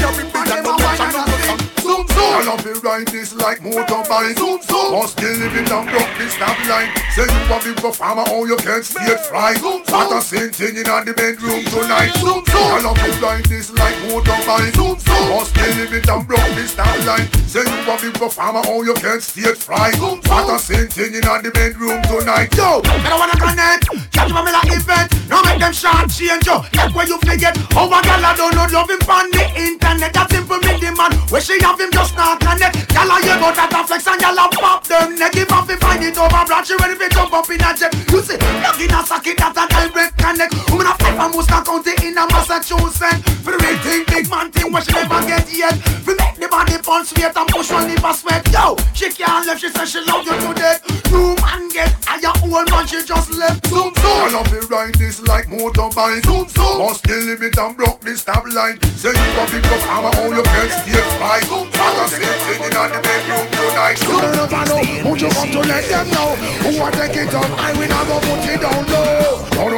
I 2.30 2.44
love 2.46 2.64
you 2.64 2.78
ride 2.80 3.08
this 3.08 3.34
like 3.34 3.58
motorbike. 3.60 4.38
Zoom 4.38 4.62
zoom. 4.62 4.92
Must 4.92 5.16
be 5.16 5.26
living 5.26 5.64
down 5.64 5.86
block 5.90 6.08
this 6.18 6.32
stop 6.34 6.56
line. 6.70 6.88
Say 7.10 7.26
you 7.26 7.42
a 7.50 7.58
big 7.58 7.76
performer, 7.76 8.24
oh 8.28 8.46
you 8.46 8.56
can't 8.56 8.84
stay 8.84 9.16
fly. 9.28 9.54
What 9.58 10.14
a 10.14 10.22
same 10.22 10.50
thing 10.50 10.76
in 10.76 10.84
the 10.84 11.14
bedroom 11.16 11.64
tonight. 11.66 12.14
Zoom 12.22 12.44
zoom. 12.46 12.68
I 12.70 12.80
love 12.80 12.98
you 13.02 13.12
ride 13.18 13.44
this 13.46 13.72
like 13.74 13.96
motorbike. 14.06 14.74
Zoom 14.74 14.98
zoom. 14.98 15.28
Must 15.34 15.54
be 15.54 15.66
living 15.74 16.02
down 16.02 16.26
block 16.26 16.46
this 16.54 16.70
stop 16.70 16.94
line. 17.04 17.26
Say 17.50 17.66
you 17.66 17.90
a 17.90 17.98
big 17.98 18.14
performer, 18.14 18.62
oh 18.66 18.82
you 18.82 18.94
can't 18.94 19.22
stay 19.22 19.52
fly. 19.54 19.90
What 19.98 20.54
a 20.54 20.58
same 20.58 20.88
thing 20.88 21.14
in 21.14 21.22
the 21.22 21.50
bedroom 21.52 22.02
tonight. 22.06 22.54
Yo, 22.54 22.80
I 22.84 23.08
don't 23.10 23.18
wanna 23.18 23.38
connect. 23.38 23.90
Catch 24.12 24.30
my 24.30 24.42
like 24.42 24.70
event. 24.70 25.10
No 25.28 25.42
make 25.42 25.58
them 25.58 25.72
short 25.72 26.10
change 26.10 26.46
yo. 26.46 26.62
Like 26.74 26.94
where 26.94 27.06
you 27.06 27.18
forget. 27.18 27.56
Oh, 27.74 27.88
How 27.90 27.98
a 27.98 28.02
gal 28.02 28.24
I 28.24 28.36
don't 28.36 28.54
know 28.54 28.66
love 28.70 28.90
him 28.90 29.02
on 29.08 29.30
the 29.30 29.44
internet. 29.56 30.12
That 30.12 30.30
simple 30.30 30.58
me 30.58 30.78
the 30.78 30.90
man. 30.92 31.12
Where 31.30 31.40
she 31.40 31.60
have 31.62 31.78
him 31.78 31.90
just 31.90 32.16
not 32.20 32.40
connect. 32.40 32.76
I 32.92 33.18
hear 33.24 33.36
about 33.40 33.56
that 33.56 33.72
a 33.72 33.80
flex 33.88 34.06
and 34.06 34.20
gal 34.20 34.36
I 34.36 34.46
pop 34.52 34.84
them 34.84 35.16
neck. 35.16 35.34
If 35.34 35.48
I 35.48 35.64
find 35.64 36.04
it 36.04 36.18
over 36.20 36.44
blood, 36.44 36.64
she 36.68 36.76
ready 36.76 36.94
fi 37.00 37.08
jump 37.08 37.32
up 37.32 37.48
in 37.48 37.64
a 37.64 37.72
jet. 37.72 37.90
You 38.12 38.20
see, 38.20 38.36
plug 38.36 38.76
in 38.76 38.92
a 38.92 39.00
socket 39.02 39.40
that 39.40 39.56
a 39.56 39.64
direct 39.66 40.14
connect. 40.20 40.52
Woman 40.68 40.86
a 40.86 40.92
fight 41.00 41.16
from 41.16 41.32
Worcester 41.32 41.64
County 41.64 41.96
in 42.04 42.20
a 42.20 42.28
Massachusetts. 42.28 43.24
For 43.40 43.56
the 43.56 43.58
real 43.64 43.78
thing, 43.80 44.04
big 44.04 44.28
man 44.28 44.52
thing, 44.52 44.68
what 44.68 44.84
she 44.84 44.92
never 44.92 45.24
get 45.24 45.48
yet. 45.48 45.80
For 46.04 46.12
make 46.12 46.36
the 46.36 46.48
body 46.52 46.76
pulse 46.84 47.08
sweat 47.08 47.32
and 47.32 47.48
push 47.48 47.72
one 47.72 47.88
liver 47.88 48.12
sweat. 48.12 48.44
Yo, 48.52 48.76
she 48.92 49.08
can't 49.08 49.48
left, 49.48 49.64
she 49.64 49.72
says 49.72 49.88
she 49.88 50.00
love 50.04 50.22
you 50.28 50.36
to 50.36 50.52
death. 50.52 50.84
New 51.08 51.32
man 51.40 51.72
get 51.72 51.88
higher, 52.04 52.36
old 52.44 52.68
man 52.68 52.84
she 52.84 53.00
just 53.00 53.32
left. 53.32 53.64
Zoom 53.66 53.96
zoom. 53.96 54.18
I 54.20 54.28
love 54.28 54.52
you 54.52 54.60
ride 54.68 54.94
this 55.00 55.24
like 55.24 55.48
motorbike. 55.48 56.20
Zoom 56.28 56.44
zoom. 56.52 56.84
Must 56.84 57.00
kill 57.02 57.24
limit 57.24 57.56
and 57.56 57.72
broke 57.76 58.04
the 58.04 58.12
stop 58.12 58.44
line. 58.52 58.76
Say 58.94 59.10
you 59.10 59.40
a 59.40 59.44
big 59.48 59.64
up 59.64 59.82
hammer, 59.88 60.12
all 60.20 60.30
you 60.36 60.44
can 60.44 60.68
stay 60.68 61.00
fight. 61.16 61.48
I 61.48 61.88
got 61.96 62.09
sitting 62.10 62.64
in 62.64 62.70
the 62.72 63.00
bedroom 63.04 63.69
tonight. 63.70 64.00
You 64.02 64.20
don't 64.20 64.68
know, 64.68 65.08
won't 65.08 65.20
you 65.20 65.28
come 65.28 65.50
to 65.50 65.60
let 65.60 65.84
them 65.88 66.10
know 66.10 66.36
who 66.62 66.78
want 66.78 66.94
take 66.94 67.16
it 67.16 67.34
up? 67.34 67.50
I 67.58 67.72
will 67.72 67.88
go 68.06 68.20
put 68.20 68.48
it 68.48 68.60
down 68.60 68.86
low. 68.86 69.30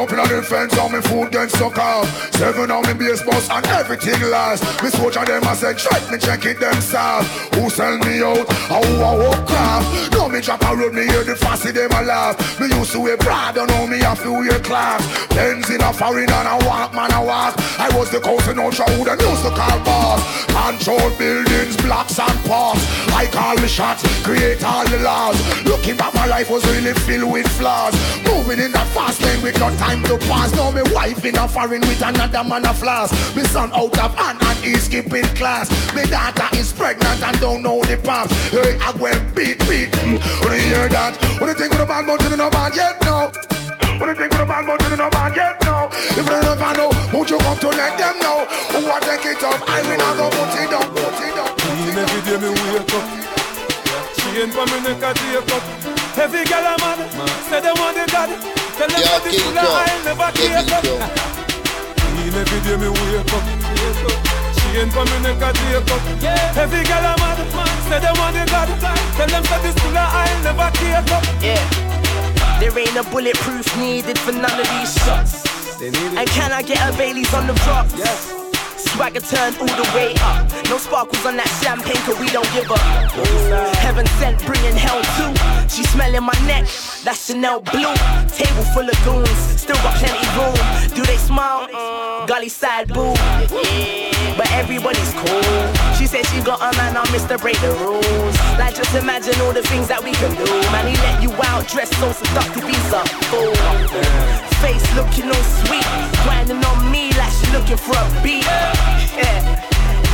Up 0.03 0.11
in 0.11 0.17
the 0.17 0.43
fence 0.43 0.77
on 0.77 0.91
me 0.91 0.99
food 0.99 1.31
then 1.31 1.47
suck 1.47 1.77
off. 1.77 2.33
Seven 2.35 2.69
on 2.71 2.83
me 2.87 2.93
base 2.93 3.23
bus 3.23 3.49
and 3.49 3.65
everything 3.67 4.19
last. 4.29 4.61
Me 4.83 4.89
soldier 4.89 5.23
them 5.23 5.43
I 5.45 5.55
said 5.55 5.77
check 5.77 6.11
me 6.11 6.17
check 6.17 6.45
it 6.45 6.59
them 6.59 6.75
soft. 6.81 7.55
Who 7.55 7.69
sell 7.69 7.97
me 7.99 8.21
out? 8.21 8.43
How 8.67 8.83
I 8.83 9.15
walk 9.15 9.47
craft? 9.47 10.11
No 10.11 10.27
me 10.27 10.41
drop 10.41 10.61
a 10.63 10.75
road 10.75 10.93
me 10.93 11.07
hear 11.07 11.23
the 11.23 11.37
fussy 11.37 11.71
them 11.71 11.91
a 11.91 12.01
laugh. 12.03 12.59
Me 12.59 12.67
used 12.67 12.91
to 12.91 12.99
wear 12.99 13.15
Prada 13.15 13.65
now 13.65 13.85
me 13.85 13.99
have 13.99 14.21
to 14.23 14.31
wear 14.33 14.59
class. 14.59 14.99
Benz 15.29 15.69
in 15.69 15.79
a 15.79 15.93
foreign 15.93 16.29
and 16.29 16.47
I 16.47 16.57
walk 16.67 16.93
man 16.93 17.11
I 17.13 17.23
walk. 17.23 17.55
I 17.79 17.87
was 17.95 18.09
the 18.11 18.19
cousin 18.19 18.59
and 18.59 18.73
used 18.75 19.43
to 19.43 19.51
call 19.55 19.79
boss. 19.87 20.19
Control 20.51 21.09
buildings, 21.17 21.77
blocks 21.77 22.19
and 22.19 22.39
parks. 22.43 22.83
I 23.15 23.27
call 23.31 23.55
the 23.55 23.69
shots, 23.93 24.23
create 24.23 24.63
all 24.63 24.85
the 24.87 24.99
laws. 24.99 25.37
Looking 25.65 25.97
back 25.97 26.13
my 26.13 26.25
life 26.25 26.49
was 26.49 26.65
really 26.65 26.93
filled 26.93 27.31
with 27.31 27.47
flaws. 27.57 27.93
Moving 28.25 28.59
in 28.59 28.71
that 28.71 28.87
fast 28.87 29.21
lane 29.21 29.41
with 29.41 29.59
no 29.59 29.69
time 29.77 30.03
to 30.03 30.17
pass. 30.29 30.53
Now 30.55 30.71
me 30.71 30.81
wife 30.93 31.23
in 31.25 31.37
a 31.37 31.47
foreign 31.47 31.81
with 31.81 32.01
another 32.01 32.43
man 32.43 32.65
a 32.65 32.73
floss. 32.73 33.11
Me 33.35 33.43
son 33.43 33.71
out 33.73 33.97
of 33.97 34.15
hand 34.15 34.39
and 34.41 34.59
he's 34.59 34.83
skipping 34.83 35.25
class. 35.35 35.69
Me 35.95 36.03
daughter 36.05 36.49
is 36.57 36.71
pregnant 36.73 37.21
and 37.21 37.39
don't 37.39 37.61
know 37.61 37.81
the 37.83 37.97
path. 37.97 38.31
Hey, 38.51 38.77
I 38.81 38.91
went 38.97 39.35
beat, 39.35 39.59
beat. 39.67 39.93
When 40.43 40.53
you 40.53 40.73
hear 40.73 40.89
that, 40.89 41.17
do 41.39 41.45
you 41.45 41.53
think 41.53 41.73
of 41.73 41.79
the 41.79 41.85
bad 41.85 42.05
mountain 42.05 42.33
in 42.33 42.39
the 42.39 42.49
bad 42.49 42.75
yet? 42.75 43.01
No. 43.03 43.31
What 43.99 44.09
do 44.09 44.11
you 44.11 44.15
think 44.15 44.33
of 44.33 44.39
the 44.39 44.45
bad 44.45 44.65
mountain 44.65 44.91
in 44.91 44.99
the 44.99 45.09
bad 45.09 45.35
yet? 45.35 45.61
No. 45.63 45.89
If 45.93 46.25
they 46.25 46.41
never 46.41 46.73
know, 46.77 46.91
won't 47.13 47.29
you 47.29 47.37
come 47.37 47.57
to 47.57 47.69
let 47.69 47.97
them 47.97 48.19
know? 48.19 48.45
Who 48.73 48.81
to 48.81 48.97
take 49.05 49.25
it 49.25 49.43
up? 49.43 49.61
I 49.69 49.81
will 49.85 49.97
not 49.97 50.17
go 50.17 50.25
put 50.29 50.59
it 50.59 50.69
down, 50.69 50.87
put 50.91 51.21
it. 51.21 51.33
Clean 51.63 51.97
every 51.97 52.21
day 52.25 52.37
me 52.41 52.49
wake 52.73 52.93
up. 52.93 53.22
Chain 54.33 54.49
for 54.49 54.65
me 54.65 54.81
neck 54.81 54.97
a 54.97 55.13
take 55.13 55.53
up. 55.53 55.61
Every 56.17 56.43
girl 56.49 56.65
a 56.65 56.73
mad, 56.81 56.97
say 57.45 57.61
they 57.61 57.69
want 57.77 57.93
the 57.93 58.01
God. 58.09 58.33
Tell 58.73 58.89
them 58.89 59.01
that 59.05 59.21
this 59.21 59.37
full 59.37 59.53
of 59.53 59.61
oil 59.61 59.99
never 60.09 60.29
take 60.33 60.73
up. 60.73 60.81
Clean 62.01 62.33
every 62.33 62.59
day 62.65 62.77
me 62.81 62.89
wake 62.89 63.29
up. 63.29 63.45
Chain 64.57 64.89
for 64.89 65.05
me 65.05 65.17
neck 65.21 65.37
a 65.37 65.53
take 65.53 65.85
up. 65.85 66.01
Every 66.57 66.81
girl 66.81 67.05
a 67.05 67.13
mad, 67.21 67.37
say 67.85 68.01
they 68.01 68.13
want 68.17 68.33
the 68.33 68.43
God. 68.49 68.69
Tell 69.13 69.29
them 69.29 69.43
that 69.53 69.61
this 69.61 69.77
full 69.77 69.93
of 70.01 70.09
oil 70.17 70.37
never 70.41 70.69
take 70.81 71.13
up. 71.13 71.23
Yeah. 71.37 71.61
There 72.57 72.73
ain't 72.73 72.97
a 72.97 73.03
bulletproof 73.13 73.69
needed 73.77 74.17
for 74.17 74.31
none 74.31 74.59
of 74.59 74.65
these 74.65 74.97
shots. 75.05 75.45
And 75.79 76.27
can 76.33 76.51
I 76.51 76.63
get 76.63 76.81
a 76.81 76.97
Bailey's 76.97 77.31
on 77.35 77.45
the 77.45 77.53
Swagger 78.93 79.21
turn 79.21 79.55
all 79.57 79.65
the 79.65 79.89
way 79.95 80.13
up. 80.21 80.45
No 80.69 80.77
sparkles 80.77 81.25
on 81.25 81.35
that 81.37 81.49
champagne, 81.57 81.97
cause 82.05 82.19
we 82.21 82.29
don't 82.29 82.45
give 82.53 82.69
up. 82.69 82.77
Heaven 83.81 84.05
sent, 84.21 84.37
bringing 84.45 84.77
hell 84.77 85.01
too. 85.17 85.33
She 85.65 85.81
smelling 85.81 86.21
my 86.21 86.37
neck, 86.45 86.69
that's 87.01 87.25
Chanel 87.25 87.61
blue. 87.73 87.89
Table 88.29 88.61
full 88.69 88.85
of 88.85 88.97
goons, 89.01 89.33
still 89.57 89.81
got 89.81 89.97
plenty 89.97 90.29
room. 90.37 90.53
Do 90.93 91.01
they 91.09 91.17
smile? 91.17 91.65
Mm, 91.73 92.27
gully 92.27 92.49
side 92.49 92.93
boo. 92.93 93.17
But 94.37 94.49
everybody's 94.53 95.13
cool. 95.25 95.41
She 95.97 96.05
said 96.05 96.25
she 96.29 96.45
got 96.45 96.61
a 96.61 96.69
man 96.77 96.93
on 96.95 97.09
Mr. 97.09 97.41
Break 97.41 97.57
the 97.65 97.73
rules. 97.81 98.37
Like 98.61 98.75
just 98.75 98.93
imagine 98.93 99.33
all 99.41 99.53
the 99.53 99.65
things 99.73 99.87
that 99.89 100.03
we 100.03 100.13
can 100.13 100.37
do. 100.37 100.45
Man, 100.69 100.85
he 100.85 100.93
let 101.01 101.17
you 101.17 101.33
out 101.49 101.65
dressed 101.67 101.97
so 101.97 102.13
seductive, 102.13 102.61
he's 102.61 102.93
a 102.93 103.01
fool. 103.25 103.57
Face 104.61 104.85
looking 104.93 105.33
all 105.33 105.45
sweet, 105.65 105.85
grinding 106.21 106.61
on 106.61 106.91
me 106.91 107.12
looking 107.51 107.77
for 107.77 107.97
a 107.97 108.05
beat. 108.23 108.45
Yeah. 108.45 109.63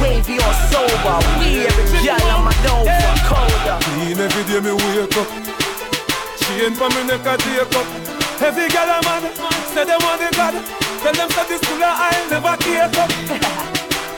Wavy 0.01 0.39
or 0.39 0.55
sober, 0.71 1.19
we 1.39 1.67
every 1.67 1.99
girl 2.07 2.31
on 2.31 2.45
my 2.47 2.53
for 2.63 2.87
colder. 3.27 3.77
Clean 3.83 4.15
every 4.15 4.43
day 4.47 4.63
me 4.63 4.71
wake 4.71 5.17
up. 5.19 5.27
Chain 6.39 6.73
for 6.73 6.87
me 6.95 7.03
neck 7.03 7.27
a 7.27 7.35
take 7.35 7.75
up. 7.75 7.87
Every 8.39 8.71
girl 8.71 8.87
a 8.87 9.03
mad, 9.03 9.27
say 9.75 9.83
they 9.83 9.99
want 9.99 10.23
the 10.23 10.31
God. 10.39 10.55
Tell 11.03 11.11
them 11.11 11.29
that 11.35 11.47
this 11.51 11.59
of 11.67 11.83
oil 11.83 12.23
never 12.31 12.55
take 12.63 12.95
up. 12.95 13.11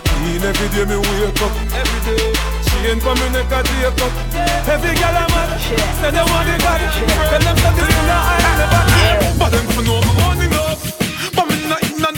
Clean 0.05 0.43
every 0.45 0.69
day 0.69 0.85
me 0.85 0.97
wake 1.01 1.41
up. 1.41 1.53
Every 1.73 1.99
day. 2.05 2.29
Chain 2.61 2.99
for 3.01 3.13
me 3.17 3.27
neck 3.33 3.49
a 3.49 3.59
take 3.65 4.01
up. 4.05 4.13
Every 4.69 4.93
girl 4.93 5.17
a 5.17 5.25
mad, 5.33 5.49
say 5.97 6.13
they 6.13 6.25
want 6.29 6.45
the 6.45 6.55
God. 6.61 6.81
Tell 7.25 7.41
them 7.41 7.57
that 7.57 7.73
this 7.73 7.89
of 7.89 8.05
oil 8.05 8.53
never 8.61 8.83
take 8.85 9.17
up. 9.17 9.37
But 9.41 9.49
them 9.49 9.65
for 9.73 9.81
know 9.81 9.97
me 9.97 10.13
money 10.21 10.45
enough. 10.45 10.81
But 11.33 11.45
me 11.49 11.55
not 11.97 12.10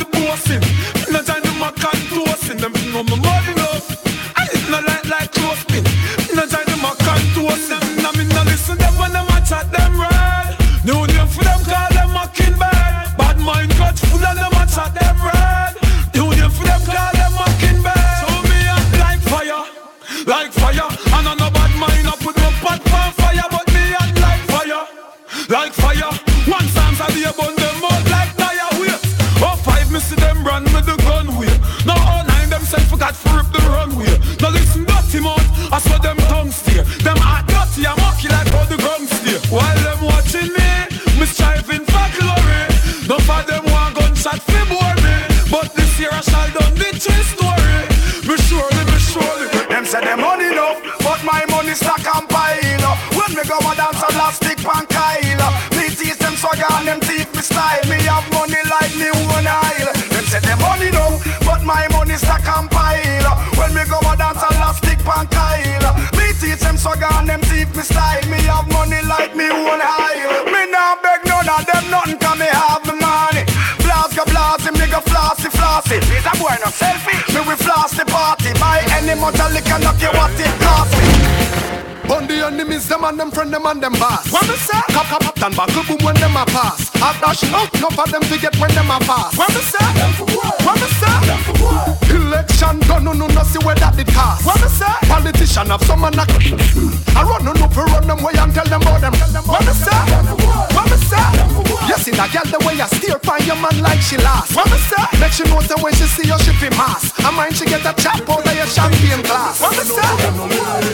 Them 2.94 3.07
me 3.07 3.49
enough. 3.49 4.06
And 4.38 4.49
it's 4.53 4.70
not 4.70 4.84
like 4.86 5.32
clothespin. 5.32 5.84
Me 5.84 6.36
not 6.36 6.48
join 6.48 6.65
the 6.70 6.78
mac 6.78 7.02
and 7.02 7.26
toasting. 7.34 8.03
Now 8.03 8.11
me 8.11 8.24
not 8.26 8.45
listen 8.45 8.78
them 8.78 8.94
when 8.99 9.14
them 9.14 9.26
a 9.30 9.41
chat 9.41 9.72
them 9.72 9.82
I 35.73 35.79
saw 35.79 35.97
them 35.97 36.17
tongue 36.29 36.51
steer. 36.51 36.83
Them 37.01 37.17
hot 37.17 37.49
dirty, 37.49 37.87
I'm 37.89 37.97
mocky 37.97 38.29
like 38.29 38.45
how 38.53 38.61
the 38.69 38.77
gun 38.77 39.09
steer. 39.09 39.41
While 39.49 39.73
them 39.81 40.05
watching 40.05 40.53
me, 40.53 40.69
me 41.17 41.25
striving 41.25 41.81
for 41.89 42.07
glory. 42.13 42.61
No 43.09 43.17
for 43.25 43.41
them 43.49 43.65
want 43.73 43.97
gunshot 43.97 44.37
fi 44.45 44.61
bore 44.69 44.97
me, 45.01 45.15
but 45.49 45.73
this 45.73 45.97
year 45.97 46.13
I 46.13 46.21
shall 46.21 46.45
done 46.53 46.77
the 46.77 46.93
true 46.93 47.25
story. 47.25 47.89
Me 48.29 48.37
surely, 48.45 48.83
me 48.85 48.97
surely. 49.01 49.49
Them 49.65 49.85
say 49.89 50.05
them 50.05 50.21
money 50.21 50.53
enough, 50.53 50.77
but 51.01 51.25
my 51.25 51.41
money 51.49 51.73
stack 51.73 52.05
and 52.05 52.29
pile. 52.29 52.93
When 53.17 53.33
me 53.33 53.41
go 53.49 53.57
a 53.57 53.73
dance 53.73 54.02
them 72.38 72.39
nothing 72.39 72.39
'cause 72.39 72.39
me 72.39 72.45
have 72.45 72.84
the 72.84 72.93
money. 72.93 73.43
Blast 73.80 74.15
go 74.15 74.26
blast 74.26 74.65
him, 74.65 74.76
nigga 74.76 75.01
flossy 75.03 75.49
flossy. 75.49 75.97
Is 75.97 76.26
a 76.26 76.31
boy 76.38 76.55
no 76.64 76.69
selfie? 76.72 77.18
Me 77.34 77.41
we 77.47 77.55
floss 77.55 77.91
the 77.91 78.05
party. 78.05 78.53
Buy 78.60 78.84
any 78.97 79.15
much 79.19 79.39
liquor, 79.51 79.80
knock 79.80 80.01
you 80.01 80.10
what 80.18 80.31
it 80.39 80.60
cost 80.60 80.91
me. 80.97 81.03
On 82.10 82.27
the 82.27 82.45
enemies, 82.45 82.88
them 82.88 83.03
and 83.05 83.19
them 83.19 83.31
friend, 83.31 83.53
them 83.53 83.65
and 83.65 83.81
them 83.81 83.93
boss. 83.93 84.30
What 84.31 84.47
me 84.47 84.55
say? 84.55 84.81
Cap, 84.89 85.07
cap, 85.07 85.22
cap, 85.22 85.43
and 85.43 85.55
buckle 85.55 85.84
boom 85.84 85.97
when 86.03 86.15
them 86.15 86.35
a 86.35 86.45
pass. 86.45 86.91
I 86.95 87.14
dash 87.22 87.43
out, 87.53 87.73
no 87.80 87.89
for 87.89 88.07
them 88.11 88.22
to 88.22 88.38
get 88.38 88.55
when 88.57 88.73
them 88.76 88.91
a 88.91 88.99
pass. 88.99 89.35
What 89.38 89.49
me 89.55 89.61
say? 89.61 89.85
What 90.65 90.76
me 90.81 90.88
say? 90.99 92.14
Election 92.15 92.80
done, 92.81 93.03
no, 93.05 93.14
no, 93.14 93.27
no, 93.27 93.43
see 93.43 93.60
where 93.60 93.76
that 93.76 93.97
it 93.97 94.07
cost. 94.14 94.45
What 94.45 94.61
me 94.61 94.68
say? 94.68 94.93
Politician 95.07 95.68
have 95.68 95.84
some 95.85 96.01
man 96.01 96.19
a 96.19 96.26
I 97.15 97.23
run, 97.23 97.45
no, 97.45 97.53
no, 97.53 97.68
for 97.69 97.85
run 97.85 98.05
them 98.05 98.22
way 98.22 98.34
and 98.38 98.53
tell 98.53 98.65
them 98.65 98.81
about 98.81 99.01
them. 99.01 99.14
What 99.45 99.65
me 99.65 99.73
say? 99.73 99.91
What 99.95 100.22
me 100.26 100.72
say? 100.72 100.72
See 102.03 102.11
that 102.19 102.35
girl 102.35 102.43
the 102.51 102.59
way 102.67 102.75
I 102.75 102.88
steer, 102.91 103.15
find 103.23 103.47
your 103.47 103.55
man 103.63 103.80
like 103.80 104.03
she 104.03 104.19
last. 104.19 104.51
What 104.51 104.67
me 104.67 104.75
say? 104.75 105.07
Make 105.23 105.31
she 105.31 105.47
know 105.47 105.63
say 105.63 105.80
when 105.80 105.95
she 105.95 106.03
see 106.03 106.27
you, 106.27 106.35
she 106.43 106.51
fi 106.59 106.67
mass. 106.75 107.15
I 107.23 107.31
mind 107.31 107.55
she 107.55 107.63
get 107.63 107.80
a 107.80 107.95
chap 107.95 108.27
out 108.27 108.43
of 108.43 108.51
your 108.51 108.67
champagne 108.67 109.23
glass. 109.23 109.63
Me 109.63 109.71
say? 109.88 110.03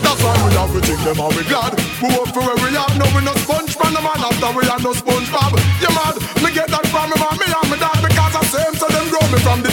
That's 0.06 0.22
why 0.22 0.38
we 0.46 0.54
have 0.54 0.70
to 0.70 0.82
think 0.86 1.02
them 1.02 1.18
how 1.18 1.34
we 1.34 1.42
glad. 1.50 1.74
We 1.98 2.14
work 2.14 2.30
for 2.30 2.46
where 2.46 2.62
we 2.62 2.78
have, 2.78 2.94
no 2.94 3.10
we 3.10 3.26
no 3.26 3.34
sponge 3.42 3.74
man, 3.82 3.98
no 3.98 4.06
man 4.06 4.22
after 4.22 4.54
we 4.54 4.62
are 4.70 4.78
no 4.86 4.94
sponge 4.94 5.34
bob. 5.34 5.58
You 5.82 5.90
mad? 5.98 6.14
Me 6.46 6.54
get 6.54 6.70
that 6.70 6.86
from 6.94 7.10
me 7.10 7.18
mom, 7.18 7.42
me 7.42 7.50
and 7.50 7.68
me 7.74 7.82
dad 7.82 7.98
because 8.06 8.36
I 8.38 8.46
same 8.46 8.78
so 8.78 8.86
them 8.94 9.10
grow 9.10 9.26
me 9.34 9.42
from 9.42 9.66
the 9.66 9.69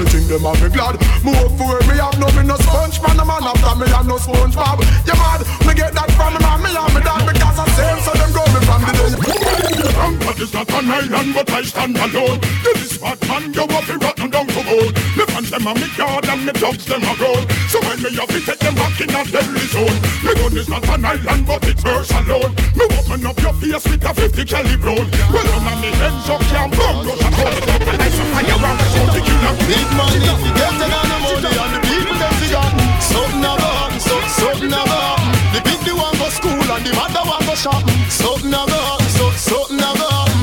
Me 0.00 0.06
me 0.06 0.12
think 0.12 0.28
them 0.28 0.40
how 0.40 0.56
we 0.56 0.72
glad. 0.72 0.96
Me 1.20 1.32
for 1.60 1.76
where 1.76 1.84
we 1.84 2.00
have, 2.00 2.16
no 2.16 2.24
me 2.32 2.40
no 2.40 2.56
sponge 2.56 2.96
man, 3.04 3.20
no 3.20 3.24
man 3.28 3.44
after 3.44 3.76
me 3.76 3.84
are 3.92 4.04
no 4.04 4.16
sponge 4.16 4.54
bob. 4.56 4.80
You 5.04 5.12
mad? 5.12 5.44
Me 5.68 5.74
get 5.76 5.92
that 5.92 6.08
from 6.16 6.32
me 6.32 6.40
mom, 6.40 6.64
me 6.64 6.72
and 6.72 6.94
me 6.96 7.04
dad 7.04 7.20
because 7.28 7.58
I 7.60 7.68
same 7.76 8.00
so 8.00 8.12
them 8.16 8.32
grow 8.32 8.48
me 8.48 8.64
from 8.64 8.80
the 8.80 8.92
day. 8.96 9.92
Rampart 9.92 10.40
is 10.40 10.54
not 10.54 10.72
an 10.72 10.90
island, 10.90 11.34
but 11.34 11.50
I 11.50 11.62
stand 11.68 11.98
alone. 12.00 12.40
The 12.40 12.98
bad 12.98 13.20
man, 13.28 13.52
you 13.52 13.60
up 13.60 13.84
be 13.84 13.92
rotten 14.00 14.30
down 14.30 14.49
bone. 14.70 14.94
Me 15.18 15.24
punch 15.26 15.50
them 15.50 15.66
on 15.66 15.74
me 15.74 15.88
yard 15.98 16.26
and 16.30 16.46
me 16.46 16.52
dogs 16.54 16.86
them 16.86 17.02
a 17.02 17.12
grown. 17.18 17.42
So 17.66 17.82
when 17.82 17.98
me 17.98 18.14
have 18.14 18.30
to 18.30 18.40
take 18.40 18.62
them 18.62 18.74
back 18.78 19.00
in 19.02 19.10
a 19.10 19.20
deadly 19.26 19.66
zone. 19.74 19.98
Me 20.22 20.32
gun 20.38 20.54
is 20.56 20.68
not 20.68 20.86
an 20.88 21.04
island, 21.04 21.46
but 21.46 21.66
it's 21.66 21.82
first 21.82 22.14
alone. 22.14 22.54
Me 22.78 22.84
open 22.86 23.26
up 23.26 23.38
your 23.42 23.54
face 23.58 23.84
with 23.90 24.06
a 24.06 24.12
50 24.14 24.44
caliber. 24.46 24.94
Well, 25.34 25.44
none 25.50 25.66
of 25.66 25.76
me 25.82 25.90
heads 25.98 26.30
up 26.30 26.42
can't 26.46 26.70
burn. 26.70 27.02
Rush 27.06 27.18
it 27.18 27.68
up 27.68 27.82
I 27.90 28.08
some 28.14 28.30
fire 28.30 28.54
around 28.54 28.78
the 28.78 28.86
soul 28.94 29.08
to 29.10 29.20
kill 29.26 29.40
them. 29.42 29.56
Big 29.66 29.88
you 29.90 30.52
get 30.54 30.78
it 30.78 30.92
on 30.94 31.08
the 31.10 31.18
money 31.24 31.50
and 31.50 31.72
the 31.74 31.80
people 31.82 32.18
them 32.20 32.34
forgotten. 32.38 32.86
Something 33.02 33.40
never 33.42 33.70
happen, 33.74 34.00
so, 34.00 34.16
something 34.38 34.70
never 34.70 34.98
happen. 35.08 35.30
The 35.54 35.60
big 35.66 35.80
the 35.82 35.92
one 35.98 36.14
go 36.18 36.28
school 36.30 36.54
and 36.54 36.82
the 36.86 36.92
mother 36.94 37.24
one 37.26 37.42
go 37.46 37.54
shopping. 37.54 38.00
Something 38.08 38.50
never 38.50 38.78
happen, 38.88 39.10
so, 39.18 39.26
something 39.34 39.76
never 39.76 40.06
happen. 40.06 40.40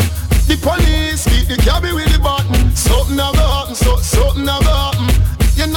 The 0.47 0.55
police 0.59 0.96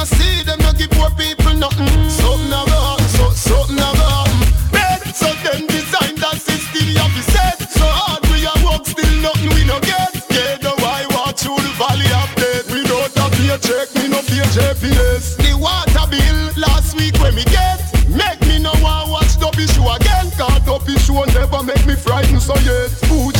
no 0.01 0.05
see 0.17 0.41
them 0.43 0.57
no 0.65 0.73
give 0.73 0.89
poor 0.91 1.11
people 1.11 1.53
nothing. 1.53 2.09
Something 2.09 2.49
never 2.49 2.73
happen, 2.73 3.07
so, 3.17 3.29
something 3.37 3.75
never 3.75 4.07
happen. 4.17 4.39
Bed, 4.73 5.01
so 5.13 5.29
them 5.45 5.67
design 5.67 6.15
that 6.17 6.41
system 6.41 6.89
you 6.89 6.97
have 6.97 7.13
set. 7.21 7.57
So 7.69 7.85
hard 7.85 8.25
we 8.33 8.41
a 8.49 8.53
work, 8.65 8.81
still 8.85 9.13
nothing 9.21 9.53
we 9.53 9.61
no 9.69 9.77
get. 9.85 10.09
Yeah, 10.33 10.57
the 10.57 10.73
why 10.81 11.05
walk 11.13 11.37
through 11.37 11.61
the 11.61 11.73
valley 11.77 12.09
of 12.17 12.29
death. 12.33 12.65
We 12.73 12.81
don't 12.89 13.13
have 13.13 13.33
to 13.37 13.57
check, 13.61 13.93
me 14.01 14.09
no 14.09 14.25
fear 14.25 14.47
GPS. 14.57 15.37
The 15.37 15.53
water 15.53 16.05
bill 16.09 16.39
last 16.57 16.97
week 16.97 17.13
when 17.21 17.35
me 17.37 17.45
get. 17.53 17.77
Make 18.09 18.41
me 18.49 18.57
no 18.57 18.73
want 18.81 19.09
watch 19.13 19.37
Dopey 19.37 19.67
show 19.69 19.85
again. 19.93 20.33
Cause 20.33 20.65
Dopey 20.65 20.97
show 20.97 21.21
never 21.29 21.61
make 21.61 21.85
me 21.85 21.93
frightened 21.93 22.41
so 22.41 22.57
yet. 22.65 22.89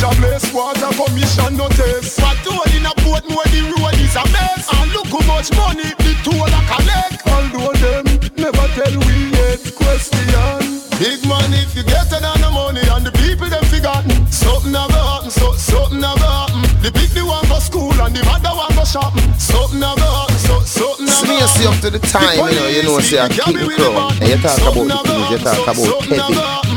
Food 0.02 0.18
bless 0.18 0.52
water 0.52 0.90
commission 0.98 1.56
no 1.56 1.68
test. 1.68 2.18
But 2.18 2.34
toll 2.42 2.66
in 2.74 2.82
a 2.86 2.92
boat 3.06 3.22
more 3.30 3.46
the 3.54 3.62
road 3.70 3.94
is 4.02 4.16
a 4.18 4.24
mess. 4.34 4.66
And 4.74 4.90
look 4.90 5.06
how 5.06 5.22
much 5.30 5.54
money 5.54 5.94
the 6.02 6.12
toll 6.26 6.42
a 6.42 6.60
collect. 6.66 7.22
Although 7.30 7.72
them 7.78 8.04
never 8.34 8.66
tell 8.74 8.98
we 9.06 9.30
yet. 9.30 9.62
Question. 9.78 10.26
Big 10.98 11.22
money 11.26 11.62
if 11.62 11.76
you 11.76 11.84
get 11.84 12.10
it 12.10 12.24
on 12.24 12.40
the 12.40 12.50
money 12.50 12.82
and 12.82 13.06
the 13.06 13.12
people 13.12 13.46
them 13.46 13.62
forgotten. 13.70 14.26
Something 14.26 14.72
never 14.72 14.92
happen, 14.92 15.30
so 15.30 15.52
something 15.52 16.00
never 16.00 16.26
happen. 16.26 16.62
The 16.82 16.90
big 16.90 17.10
the 17.10 17.22
one 17.24 17.46
go 17.46 17.58
school 17.58 17.94
and 17.94 18.14
the 18.14 18.24
mother 18.26 18.50
one 18.58 18.74
go 18.74 18.84
shopping. 18.84 19.30
Something 19.38 19.80
never 19.80 20.02
happen, 20.02 20.38
so 20.38 20.60
something 20.66 21.06
never 21.06 21.26
See, 21.26 21.38
you 21.38 21.46
see 21.46 21.66
up 21.66 21.78
to 21.78 21.90
the 21.90 21.98
time, 21.98 22.38
you 22.38 22.58
know, 22.58 22.66
you 22.66 22.82
know, 22.82 22.98
say 22.98 23.18
I 23.20 23.28
keep 23.28 23.54
the 23.54 23.70
crown. 23.70 24.18
And 24.18 24.30
you 24.30 24.38
talk 24.42 24.62
about 24.66 24.82
the 24.82 24.98
things, 25.06 25.30
you 25.30 25.38
talk 25.46 25.62
about 25.62 26.02
Kevin. 26.10 26.71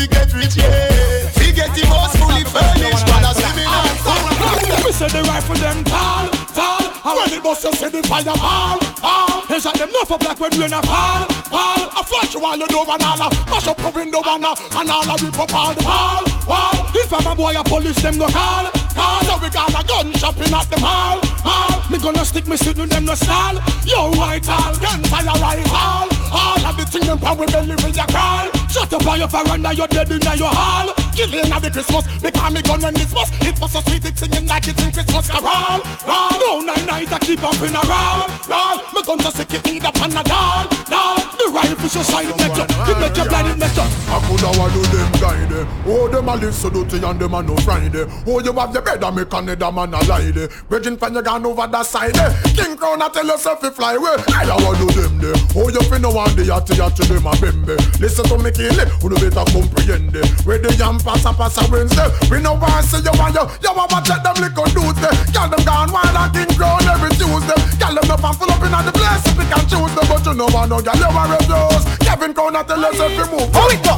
Fi 0.00 0.06
get 0.06 0.32
rich 0.32 0.56
yeah. 0.56 1.28
Fi 1.36 1.52
get 1.52 1.74
the 1.74 1.86
house 1.86 2.16
fully 2.16 2.44
furnished, 2.44 3.06
man 3.06 3.24
a 3.24 3.34
swimming 3.34 3.68
and 3.68 4.84
We 4.84 4.92
say 4.92 5.08
the 5.08 5.22
rifle 5.28 5.56
them 5.56 5.84
tall, 5.84 6.28
tall. 6.54 6.80
And 7.04 7.16
when 7.18 7.38
it 7.38 7.42
bust, 7.42 7.64
you 7.64 7.72
see 7.72 7.88
the 7.88 8.02
fire 8.08 8.24
fall, 8.24 8.78
fall. 9.02 9.29
They 9.50 9.58
shot 9.58 9.74
them 9.74 9.88
enough 9.88 10.12
up 10.12 10.22
like 10.22 10.38
when 10.38 10.50
we 10.52 10.64
in 10.64 10.72
a 10.72 10.80
fall, 10.86 11.26
fall. 11.50 11.82
I 11.90 12.02
flash 12.06 12.34
you 12.34 12.38
all 12.38 12.54
you 12.54 12.70
know 12.70 12.86
and 12.86 13.02
all. 13.02 13.34
Mash 13.50 13.66
up 13.66 13.76
the 13.82 13.90
window 13.90 14.22
and 14.22 14.44
all. 14.46 14.54
And 14.78 14.88
all 14.88 15.02
I 15.02 15.16
rip 15.18 15.38
up 15.42 15.50
all 15.52 15.74
the 15.74 15.82
wall, 15.82 16.22
wall. 16.46 16.78
If 16.94 17.10
I'm 17.10 17.26
a 17.26 17.34
boy, 17.34 17.58
a 17.58 17.64
police 17.66 17.98
them 17.98 18.14
go 18.14 18.30
call, 18.30 18.70
call. 18.94 19.20
So 19.26 19.34
we 19.42 19.50
got 19.50 19.74
a 19.74 19.82
gun 19.82 20.14
shopping 20.14 20.54
at 20.54 20.70
the 20.70 20.78
mall, 20.78 21.18
mall. 21.42 21.82
Me 21.90 21.98
gonna 21.98 22.24
stick 22.24 22.46
me 22.46 22.56
suit 22.56 22.78
with 22.78 22.90
them 22.90 23.04
no 23.04 23.18
stall. 23.18 23.58
Yo, 23.82 24.14
white 24.14 24.46
all, 24.46 24.70
gun 24.78 25.02
fire 25.10 25.34
rifle. 25.42 26.06
All 26.30 26.62
of 26.62 26.76
the 26.78 26.86
thing 26.86 27.10
them 27.10 27.18
power 27.18 27.46
belly 27.50 27.74
with 27.82 27.98
your 27.98 28.06
crawl. 28.06 28.46
Shut 28.70 28.92
up 28.94 29.02
on 29.02 29.18
your 29.18 29.26
veranda, 29.26 29.74
you're 29.74 29.90
dead 29.90 30.14
in 30.14 30.22
your 30.38 30.46
hall. 30.46 30.94
Killing 31.10 31.50
at 31.50 31.58
the 31.58 31.74
Christmas, 31.74 32.06
because 32.22 32.54
me 32.54 32.62
gun 32.62 32.80
when 32.86 32.94
it's 32.94 33.12
bust. 33.12 33.34
It 33.42 33.58
was 33.58 33.72
so 33.74 33.82
sweet, 33.82 34.06
it's 34.06 34.20
singing 34.22 34.46
like 34.46 34.68
it's 34.70 34.78
in 34.78 34.94
Christmas 34.94 35.26
carol. 35.26 35.82
Roll, 36.06 36.38
no 36.38 36.62
nine 36.62 36.86
nights 36.86 37.10
I 37.10 37.18
keep 37.18 37.42
up 37.42 37.58
in 37.58 37.74
a 37.74 37.82
roll. 37.82 38.30
Roll, 38.46 38.78
me 38.94 39.02
gun 39.02 39.18
just 39.18 39.39
stick 39.44 39.64
it 39.64 39.72
need 39.72 39.84
up 39.84 40.00
on 40.02 40.10
the 40.10 40.22
doll. 40.22 40.68
Doll, 40.88 41.16
the 41.38 41.46
rifle 41.52 41.88
so 41.88 42.02
silent 42.02 42.36
metro. 42.36 42.64
You 42.86 42.94
make 43.00 43.16
your 43.16 43.28
blind 43.28 43.58
metro. 43.58 43.84
I 43.84 44.18
coulda 44.26 44.50
want 44.58 44.72
do 44.74 44.82
them 44.90 45.12
guide 45.20 45.52
Oh, 45.86 46.08
them 46.08 46.28
a 46.28 46.36
live 46.36 46.54
so 46.54 46.68
dirty 46.68 47.04
and 47.04 47.18
them 47.20 47.34
a 47.34 47.42
no 47.42 47.56
Friday. 47.58 48.04
Oh, 48.26 48.40
you 48.40 48.52
have 48.52 48.72
your 48.72 48.82
bed 48.82 49.02
and 49.02 49.16
me 49.16 49.24
Canada 49.24 49.72
man 49.72 49.94
a 49.94 50.00
lie 50.04 50.30
there. 50.30 50.48
Virgin 50.68 50.96
fan 50.96 51.14
you 51.14 51.22
gone 51.22 51.46
over 51.46 51.66
that 51.66 51.86
side. 51.86 52.14
King 52.56 52.76
Crown 52.76 53.02
a 53.02 53.08
tell 53.08 53.26
yourself 53.26 53.60
to 53.60 53.70
fly 53.70 53.94
away. 53.94 54.16
I 54.28 54.44
want 54.60 54.78
do 54.78 54.88
them 55.00 55.18
there. 55.18 55.36
Oh, 55.56 55.68
you 55.70 55.80
fin 55.88 56.02
no 56.02 56.10
want 56.10 56.36
the 56.36 56.42
yachty 56.42 56.76
yachty 56.76 57.06
them 57.08 57.26
a 57.26 57.32
bembe. 57.38 57.76
Listen 58.00 58.24
to 58.26 58.36
me 58.38 58.50
kill 58.50 58.78
it, 58.78 58.88
who 59.00 59.08
no 59.08 59.16
better 59.16 59.46
comprehend 59.50 60.14
it? 60.16 60.28
Where 60.44 60.58
the 60.58 60.74
yam 60.74 60.98
pass 60.98 61.24
a 61.24 61.32
pass 61.32 61.56
a 61.56 61.64
Wednesday. 61.70 62.08
We 62.28 62.42
no 62.42 62.54
want 62.54 62.84
see 62.84 63.00
you 63.00 63.14
want 63.16 63.34
you. 63.34 63.44
You 63.62 63.72
want 63.72 63.90
to 63.90 63.98
check 64.04 64.22
them 64.22 64.36
little 64.36 64.66
dudes 64.74 65.00
there 65.00 65.14
Girl 65.32 65.48
them 65.48 65.64
gone 65.64 65.92
wild 65.92 66.16
and 66.16 66.32
King 66.34 66.56
Crown 66.58 66.84
every 66.84 67.10
Tuesday. 67.16 67.58
Girl 67.78 67.94
them 67.94 68.10
up 68.10 68.24
and 68.24 68.36
full 68.36 68.50
up 68.50 68.62
in 68.62 68.72
the 68.84 68.92
place. 68.92 69.29
if 69.29 69.29
we 69.36 69.44
can 69.46 69.62
choose 69.68 69.92
them 69.94 70.06
But 70.08 70.24
you 70.26 70.34
know 70.34 70.46
want 70.52 70.70
no 70.70 70.80
girl 70.80 70.96
you 70.96 71.10
want 71.14 71.30
refuse 71.36 71.84
Kevin 72.04 72.32
Crown 72.34 72.56
a 72.56 72.64
tell 72.64 72.80
yourself 72.80 73.12
to 73.14 73.24
move 73.30 73.52
How 73.54 73.68
it 73.68 73.82
go? 73.84 73.94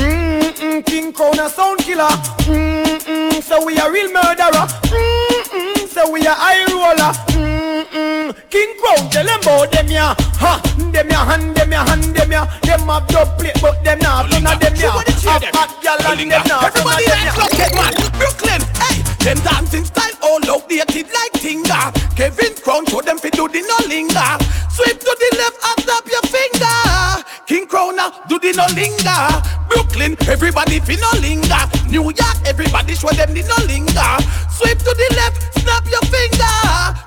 Mm-mm, 0.00 0.84
King 0.86 1.12
Crown 1.12 1.38
a 1.38 1.48
sound 1.50 1.80
killer. 1.80 2.08
Mm-mm, 2.48 3.42
so 3.42 3.64
we 3.64 3.76
a 3.76 3.90
real 3.90 4.08
murderer. 4.10 4.64
Mm-mm, 4.88 5.86
so 5.88 6.10
we 6.10 6.24
a 6.26 6.32
high 6.32 6.64
roller. 6.72 7.12
Mm-mm, 7.36 8.32
King 8.48 8.72
Crown 8.80 9.10
tell 9.10 9.26
them 9.26 9.40
about 9.42 9.70
them 9.72 9.88
ya. 9.88 10.14
Ha, 10.40 10.56
them 10.92 11.08
ya 11.10 11.24
hand, 11.24 11.54
them 11.54 11.72
ya 11.72 11.84
hand, 11.84 12.04
them 12.16 12.32
ya. 12.32 12.46
Them 12.62 12.80
have 12.88 13.06
dub 13.08 13.38
plate, 13.38 13.60
but 13.60 13.84
them 13.84 13.98
not 14.00 14.30
none 14.32 14.46
of 14.46 14.60
them 14.60 14.74
ya. 14.76 14.90
Have 15.28 15.44
hot 15.52 15.70
gal 15.84 16.00
and 16.00 16.30
them 16.32 16.42
not 16.48 16.64
Everybody 16.64 17.04
let's 17.04 17.20
them 17.20 17.36
rock 17.36 17.60
it, 17.60 17.72
man. 17.76 17.92
Brooklyn, 18.16 18.60
hey, 18.80 18.96
them 19.20 19.36
dancing 19.44 19.84
style 19.84 20.12
all 20.22 20.40
outdated 20.50 21.06
like 21.12 21.32
Tinga. 21.32 21.92
Kevin 22.16 22.54
Crown 22.62 22.86
show 22.86 23.00
them 23.00 23.18
fi 23.18 23.30
do 23.30 23.48
the 23.48 23.60
no 23.62 23.76
linger. 23.88 24.30
Sweep 24.70 24.98
to 24.98 25.12
the 25.20 25.30
left 25.36 25.58
and 25.68 26.08
your 26.08 26.24
finger. 26.28 27.24
King 27.46 27.66
Crown 27.66 27.96
now 27.96 28.10
do 28.28 28.38
the 28.38 28.52
no 28.56 28.66
linger. 28.74 29.20
Brooklyn, 29.68 30.16
everybody 30.28 30.80
fi 30.80 30.96
no 30.96 31.10
linger. 31.20 31.62
New 31.88 32.04
York, 32.04 32.38
everybody 32.46 32.94
show 32.94 33.10
them 33.10 33.32
the 33.34 33.42
no 33.44 33.58
linger. 33.66 34.10
Sweep 34.56 34.78
to 34.78 34.92
the 34.96 35.08
left, 35.16 35.58
snap 35.60 35.84
your 35.86 36.04
finger. 36.08 36.56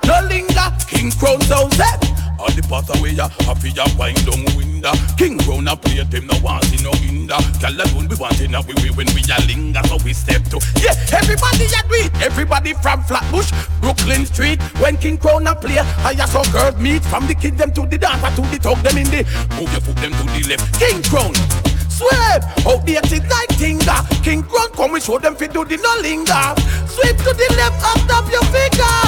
No 0.06 0.20
linger. 0.28 0.66
King 0.86 1.10
Crown 1.12 1.40
sounds 1.42 1.76
set. 1.76 2.23
All 2.44 2.52
the 2.52 2.60
path 2.68 2.92
away 3.00 3.16
ya, 3.16 3.28
happy 3.48 3.72
ya 3.72 3.88
wind 3.96 4.20
down 4.28 4.44
window. 4.52 4.92
King 5.16 5.38
Crown 5.38 5.66
a 5.66 5.74
play 5.74 6.04
them 6.04 6.26
no 6.26 6.36
want 6.44 6.62
see 6.68 6.76
no 6.84 6.92
hinder. 7.00 7.40
Gyal 7.56 7.80
alone 7.80 8.06
we 8.06 8.16
want 8.16 8.38
in 8.38 8.54
a 8.54 8.60
we 8.60 8.74
when 8.92 9.08
we 9.16 9.24
a 9.32 9.40
linger 9.48 9.80
so 9.88 9.96
we 10.04 10.12
step 10.12 10.44
to. 10.52 10.60
Yeah, 10.76 10.92
everybody 11.16 11.64
a 11.64 11.80
it. 12.04 12.12
Everybody 12.20 12.74
from 12.74 13.02
Flatbush, 13.04 13.48
Brooklyn 13.80 14.26
Street. 14.26 14.60
When 14.76 14.98
King 14.98 15.16
Crown 15.16 15.46
a 15.46 15.54
play, 15.54 15.78
I 15.78 16.12
saw 16.26 16.44
girls 16.52 16.76
meet 16.76 17.02
from 17.04 17.26
the 17.26 17.34
kid 17.34 17.56
them 17.56 17.72
to 17.72 17.86
the 17.86 17.96
dancer 17.96 18.28
to 18.36 18.42
the 18.52 18.58
talk 18.60 18.76
them 18.82 18.98
in 18.98 19.08
the. 19.08 19.24
Move 19.56 19.72
your 19.72 19.80
foot 19.80 19.96
them 19.96 20.12
to 20.12 20.24
the 20.36 20.44
left. 20.46 20.68
King 20.78 21.02
Crown. 21.02 21.73
Sweep, 21.94 22.42
outdated 22.66 23.22
like 23.30 23.54
Tinga. 23.54 24.02
King 24.24 24.42
Crown 24.42 24.68
come 24.74 24.90
we 24.90 25.00
show 25.00 25.18
them 25.18 25.36
fi 25.36 25.46
do 25.46 25.64
the 25.64 25.78
no 25.78 25.94
linger. 26.02 26.42
Sweep 26.90 27.16
to 27.22 27.30
the 27.30 27.46
left 27.54 27.78
and 27.86 28.02
tap 28.10 28.26
your 28.34 28.42
finger. 28.50 28.98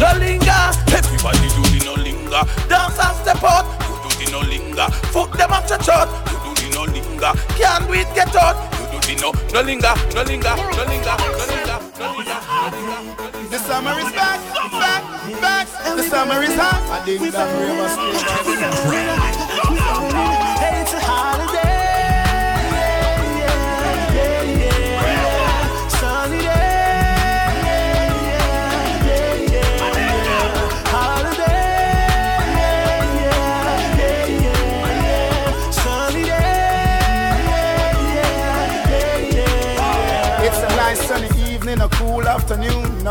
No 0.00 0.08
linger. 0.16 0.62
Everybody 0.88 1.48
do 1.52 1.62
the 1.68 1.80
no 1.84 1.94
linger. 2.00 2.40
Dance 2.64 2.96
and 2.96 3.16
step 3.20 3.44
out. 3.44 3.68
You 3.84 3.96
do 4.00 4.10
the 4.24 4.26
no 4.32 4.40
linger. 4.40 4.88
Foot 5.12 5.36
them 5.36 5.52
up 5.52 5.68
church 5.68 5.88
out. 5.92 6.08
You 6.32 6.40
do 6.40 6.50
the 6.56 6.68
no 6.72 6.82
linger. 6.88 7.32
Can't 7.60 7.84
do 7.86 7.92
it 7.92 8.08
get 8.16 8.34
out. 8.34 8.56
You 8.88 8.88
do 8.88 8.98
the 9.04 9.14
no 9.20 9.36
no 9.52 9.60
linger. 9.60 9.92
No 10.16 10.22
linger. 10.24 10.56
No 10.56 10.84
linger. 10.88 11.16
No 11.20 11.44
linger. 11.44 11.76
No 12.00 12.16
linger. 12.16 12.40
The 13.50 13.58
summer 13.58 13.98
is 14.00 14.12
back, 14.12 14.40
back, 14.72 15.02
back. 15.42 15.68
The 15.96 16.02
summer 16.04 16.42
is 16.42 16.54
hot. 16.56 16.80
I 16.88 17.04
dig 17.04 17.20
that 17.20 17.50
river 17.60 19.09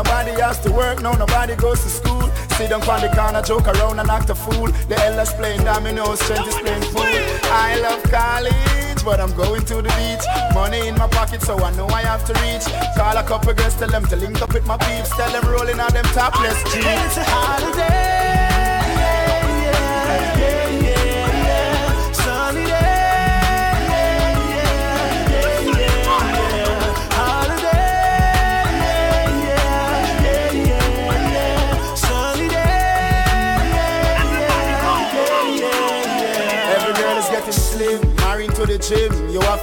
Nobody 0.02 0.30
has 0.40 0.58
to 0.60 0.72
work, 0.72 1.02
no, 1.02 1.12
nobody 1.12 1.54
goes 1.56 1.82
to 1.82 1.90
school. 1.90 2.22
Sit 2.56 2.70
down 2.70 2.80
on 2.88 3.02
the 3.02 3.10
corner, 3.14 3.42
joke 3.42 3.68
around 3.68 3.98
and 3.98 4.08
act 4.08 4.30
a 4.30 4.34
fool. 4.34 4.68
The 4.88 4.96
elders 5.04 5.30
playing 5.34 5.62
dominoes, 5.62 6.18
strangers 6.20 6.54
playing 6.54 6.80
pool. 6.94 7.04
I 7.52 7.78
love 7.82 8.02
college, 8.04 9.04
but 9.04 9.20
I'm 9.20 9.36
going 9.36 9.62
to 9.66 9.74
the 9.82 9.92
beach. 10.00 10.24
Money 10.54 10.88
in 10.88 10.94
my 10.96 11.06
pocket, 11.06 11.42
so 11.42 11.58
I 11.58 11.70
know 11.76 11.86
I 11.88 12.00
have 12.00 12.24
to 12.24 12.32
reach. 12.40 12.64
Call 12.96 13.14
a 13.14 13.22
couple 13.22 13.52
girls, 13.52 13.76
tell 13.76 13.90
them 13.90 14.06
to 14.06 14.16
link 14.16 14.40
up 14.40 14.54
with 14.54 14.66
my 14.66 14.78
peeps. 14.78 15.10
Tell 15.10 15.30
them 15.32 15.44
rolling 15.52 15.78
on 15.78 15.92
them 15.92 16.06
topless 16.16 16.56
jeans. 16.72 16.86
It's 16.86 17.18
a 17.18 17.24
holiday. 17.24 18.19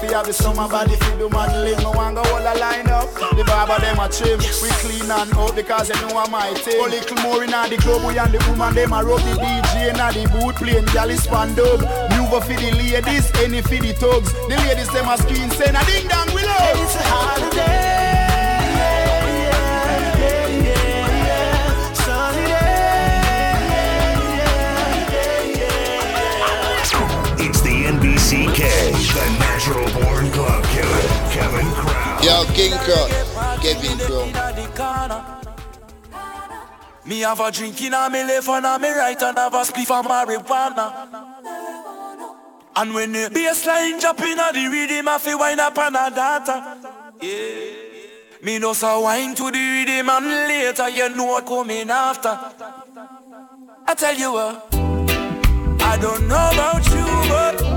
Gym. 0.01 0.09
You 0.09 0.15
have 0.15 0.25
to 0.25 0.27
have 0.27 0.27
the 0.27 0.33
summer 0.33 0.67
body 0.67 0.95
for 0.95 1.15
the 1.17 1.29
modeling. 1.29 1.81
No 1.81 1.91
one 1.91 2.15
go 2.15 2.21
all 2.21 2.41
a 2.41 2.53
line 2.57 2.87
up. 2.87 3.13
The 3.13 3.43
barber 3.45 3.79
them 3.81 3.99
a 3.99 4.09
trim. 4.09 4.39
We 4.61 4.69
clean 4.81 5.11
and 5.11 5.33
out 5.33 5.55
because 5.55 5.87
they 5.89 5.99
know 6.01 6.17
I'm 6.17 6.31
my 6.31 6.53
team. 6.53 6.83
A 6.83 6.89
little 6.89 7.17
more 7.23 7.43
in 7.43 7.51
the 7.51 7.77
club, 7.79 8.03
we 8.05 8.17
and 8.17 8.33
the 8.33 8.39
woman 8.49 8.75
them 8.75 8.93
a 8.93 9.03
rub 9.03 9.21
the 9.21 9.33
DJ 9.37 9.89
in 9.89 9.97
the 9.97 10.29
boot 10.29 10.55
playing 10.55 10.85
galley 10.93 11.17
span 11.17 11.55
dub. 11.55 11.81
Move 12.17 12.29
for 12.29 12.53
the 12.53 12.71
ladies, 12.77 13.31
any 13.41 13.61
for 13.61 13.79
the 13.79 13.93
thugs. 13.93 14.33
The 14.33 14.55
ladies 14.67 14.89
them 14.89 15.07
a 15.07 15.17
screen 15.17 15.49
saying 15.51 15.75
a 15.75 15.83
ding 15.85 16.07
dong 16.07 16.29
we 16.33 16.43
love. 16.43 16.77
It's 16.81 16.95
a 16.95 17.03
holiday. 17.03 17.97
CK, 28.27 28.59
the 28.59 29.46
natural 29.67 30.01
born 30.01 30.31
club 30.31 30.63
killer, 30.65 31.01
Kevin 31.31 31.67
Crown. 31.73 32.23
Yo, 32.23 32.45
King 32.53 32.71
Crown, 32.71 33.09
Kevin 33.61 33.97
Crown. 33.99 34.31
Me 37.05 37.19
have 37.21 37.39
a 37.39 37.51
drink 37.51 37.81
in 37.81 37.93
a 37.93 38.09
me 38.09 38.23
left 38.23 38.49
and 38.49 38.65
a 38.65 38.79
me 38.79 38.89
right 38.89 39.21
and 39.21 39.37
have 39.37 39.53
a 39.53 39.63
spliff 39.63 39.91
of 39.91 40.05
marijuana. 40.05 41.07
And 42.75 42.93
when 42.93 43.11
the 43.11 43.29
bassline 43.29 43.99
drop 43.99 44.19
in 44.21 44.39
a 44.39 44.51
the 44.53 44.67
rhythm, 44.67 45.07
I 45.07 45.17
feel 45.17 45.39
wine 45.39 45.59
up 45.59 45.77
on 45.77 45.95
a 45.95 46.09
data. 46.09 46.77
Yeah. 47.21 47.85
Me 48.43 48.59
know 48.59 48.73
so 48.73 49.01
wine 49.01 49.33
to 49.35 49.49
the 49.49 49.57
rhythm 49.57 50.09
and 50.09 50.25
later 50.25 50.89
you 50.89 51.09
know 51.15 51.25
what 51.25 51.45
coming 51.45 51.89
after. 51.89 52.37
I 53.89 53.95
tell 53.95 54.15
you 54.15 54.33
what, 54.33 54.67
I 55.81 55.97
don't 55.99 56.27
know 56.27 56.49
about 56.53 56.85
you, 56.91 57.05
but 57.29 57.76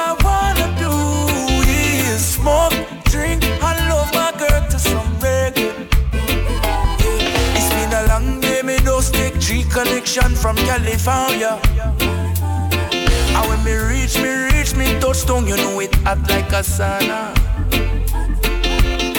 connection 9.71 10.35
from 10.35 10.55
California. 10.57 11.59
And 13.33 13.47
when 13.47 13.63
me 13.63 13.73
reach, 13.73 14.17
me 14.17 14.29
reach, 14.51 14.75
me 14.75 14.99
touchdown, 14.99 15.47
you 15.47 15.55
know 15.55 15.79
it 15.79 15.95
hot 16.03 16.19
like 16.29 16.51
a 16.51 16.61
sauna. 16.61 17.31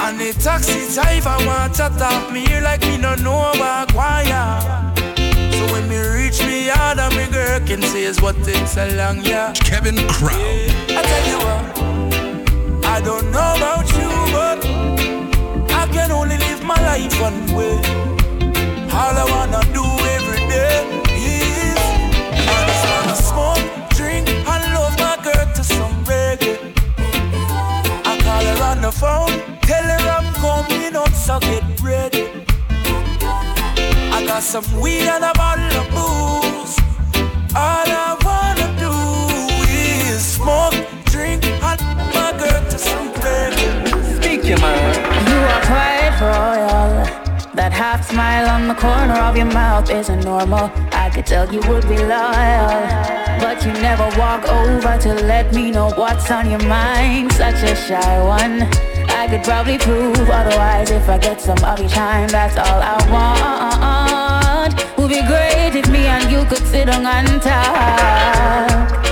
And 0.05 0.20
the 0.20 0.33
taxi 0.39 0.93
driver 0.95 1.37
want 1.47 1.74
to 1.74 1.89
talk 1.99 2.31
me 2.33 2.45
here 2.47 2.61
like 2.61 2.83
me 2.83 2.99
no 2.99 3.15
know 3.16 3.53
about 3.53 3.93
choir. 3.93 4.61
So 5.53 5.73
when 5.73 5.89
me 5.89 5.99
reach 5.99 6.41
me 6.43 6.66
yard 6.66 6.99
and 6.99 7.16
me 7.16 7.27
girl 7.33 7.61
can 7.66 7.81
say 7.83 8.03
is 8.05 8.20
what 8.20 8.37
takes 8.45 8.77
a 8.77 8.95
long 8.97 9.24
yeah. 9.24 9.53
Kevin 9.55 9.97
Crown. 10.09 10.39
Yeah. 10.39 10.99
I 10.99 11.03
tell 11.11 11.27
you 11.31 11.39
what, 11.47 12.85
I 12.85 13.01
don't 13.01 13.31
know 13.31 13.55
about 13.57 13.89
you, 13.97 14.11
but 14.37 14.59
I 15.73 15.87
can 15.91 16.11
only 16.11 16.37
live 16.37 16.62
my 16.62 16.77
life 16.83 17.19
one 17.20 17.47
way. 17.55 17.77
All 18.93 19.16
I 19.16 19.24
wanna 19.31 19.62
do 19.73 19.85
is 20.05 20.11
Some 34.53 34.83
weed 34.83 35.09
and 35.09 35.24
a 35.24 35.33
bottle 35.33 35.65
of 35.81 35.89
booze. 35.93 36.77
All 37.57 37.89
I 37.89 38.22
half 47.82 48.09
smile 48.09 48.48
on 48.48 48.68
the 48.68 48.74
corner 48.74 49.18
of 49.28 49.36
your 49.36 49.50
mouth 49.60 49.90
isn't 49.90 50.22
normal. 50.24 50.70
I 50.92 51.10
could 51.12 51.26
tell 51.26 51.52
you 51.52 51.60
would 51.68 51.82
be 51.88 51.98
loyal. 52.14 52.70
But 53.42 53.56
you 53.66 53.72
never 53.88 54.06
walk 54.16 54.46
over 54.46 54.96
to 54.98 55.14
let 55.32 55.52
me 55.52 55.72
know 55.72 55.90
what's 55.96 56.30
on 56.30 56.48
your 56.48 56.64
mind. 56.68 57.32
Such 57.32 57.60
a 57.72 57.74
shy 57.74 58.14
one. 58.22 58.62
I 59.20 59.26
could 59.28 59.42
probably 59.42 59.78
prove 59.78 60.30
otherwise 60.30 60.92
if 60.92 61.09
I 61.09 61.18
get 61.18 61.40
some 61.40 61.59
of 61.64 61.80
your 61.80 61.88
time. 61.88 62.28
That's 62.28 62.56
all 62.56 62.80
I 62.94 62.98
want. 63.14 64.74
Would 64.98 65.09
be 65.09 65.22
great 65.32 65.74
if 65.74 65.88
me 65.90 66.06
and 66.06 66.30
you 66.30 66.44
could 66.44 66.64
sit 66.64 66.88
on 66.88 67.04
and 67.04 67.42
talk. 67.42 69.11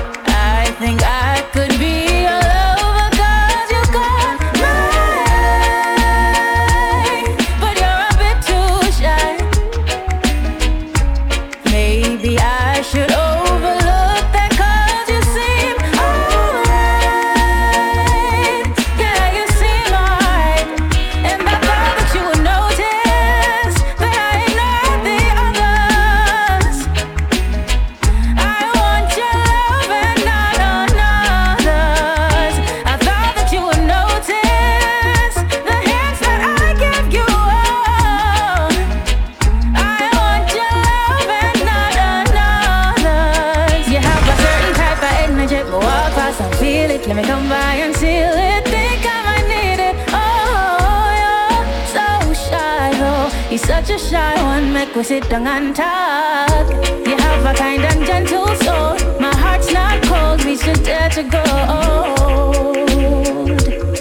We 54.97 55.03
sit 55.05 55.29
down 55.29 55.47
and 55.47 55.77
talk. 55.77 56.67
You 57.07 57.17
have 57.17 57.45
a 57.45 57.53
kind 57.55 57.83
and 57.83 58.07
gentle 58.07 58.47
soul. 58.65 58.97
My 59.21 59.35
heart's 59.37 59.71
not 59.73 60.03
cold, 60.05 60.43
we 60.45 60.57
should 60.57 60.83
dare 60.83 61.11
to 61.11 61.23
go. 61.23 61.43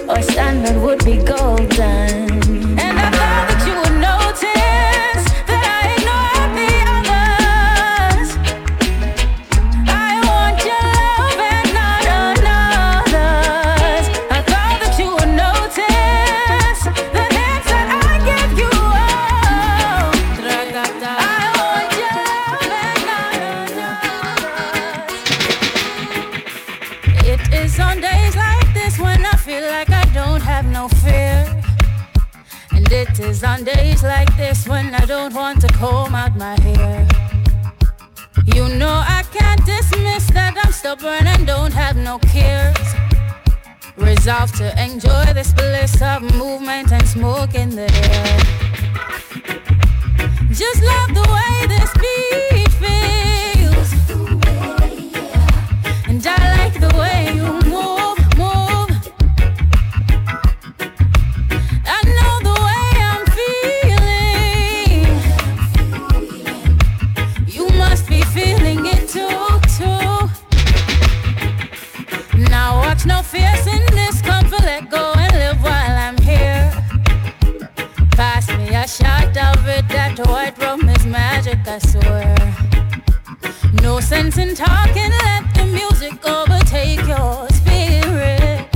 Our 0.07 0.21
standard 0.21 0.81
would 0.81 1.03
be 1.03 1.17
golden. 1.17 2.29
It 2.79 2.93
is 33.29 33.43
on 33.43 33.63
days 33.63 34.01
like 34.01 34.35
this 34.37 34.67
when 34.67 34.95
I 34.95 35.05
don't 35.05 35.33
want 35.35 35.61
to 35.61 35.67
comb 35.67 36.15
out 36.15 36.35
my 36.35 36.59
hair. 36.61 37.07
You 38.55 38.67
know 38.69 39.03
I 39.17 39.23
can't 39.31 39.63
dismiss 39.65 40.25
that 40.31 40.57
I'm 40.57 40.71
stubborn 40.71 41.27
and 41.27 41.45
don't 41.45 41.73
have 41.73 41.95
no 41.95 42.17
cares. 42.19 42.87
Resolved 43.97 44.55
to 44.55 44.67
enjoy 44.83 45.25
this 45.33 45.53
bliss 45.53 46.01
of 46.01 46.23
movement 46.35 46.91
and 46.91 47.07
smoke 47.07 47.53
in 47.53 47.69
the 47.69 47.89
air. 48.09 48.37
Just 50.49 50.81
love 50.81 51.09
the 51.13 51.27
way 51.35 51.67
this 51.67 51.93
beat 52.01 52.58
Let 74.69 74.91
go 74.91 75.13
and 75.17 75.33
live 75.33 75.63
while 75.63 75.97
I'm 76.05 76.17
here. 76.19 76.71
Pass 78.11 78.47
me 78.49 78.67
a 78.75 78.87
shot 78.87 79.35
of 79.35 79.67
it. 79.67 79.89
That 79.89 80.15
white 80.27 80.55
rum 80.59 80.87
is 80.87 81.07
magic, 81.07 81.57
I 81.65 81.79
swear. 81.79 82.35
No 83.81 83.99
sense 83.99 84.37
in 84.37 84.53
talking. 84.53 85.09
Let 85.25 85.43
the 85.55 85.65
music 85.65 86.23
overtake 86.23 87.01
your 87.07 87.49
spirit. 87.49 88.67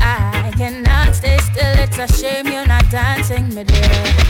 I 0.00 0.52
cannot 0.56 1.14
stay 1.14 1.38
still. 1.38 1.74
It's 1.84 1.98
a 1.98 2.08
shame 2.08 2.48
you're 2.48 2.66
not 2.66 2.90
dancing, 2.90 3.54
me 3.54 3.62
dear. 3.62 4.21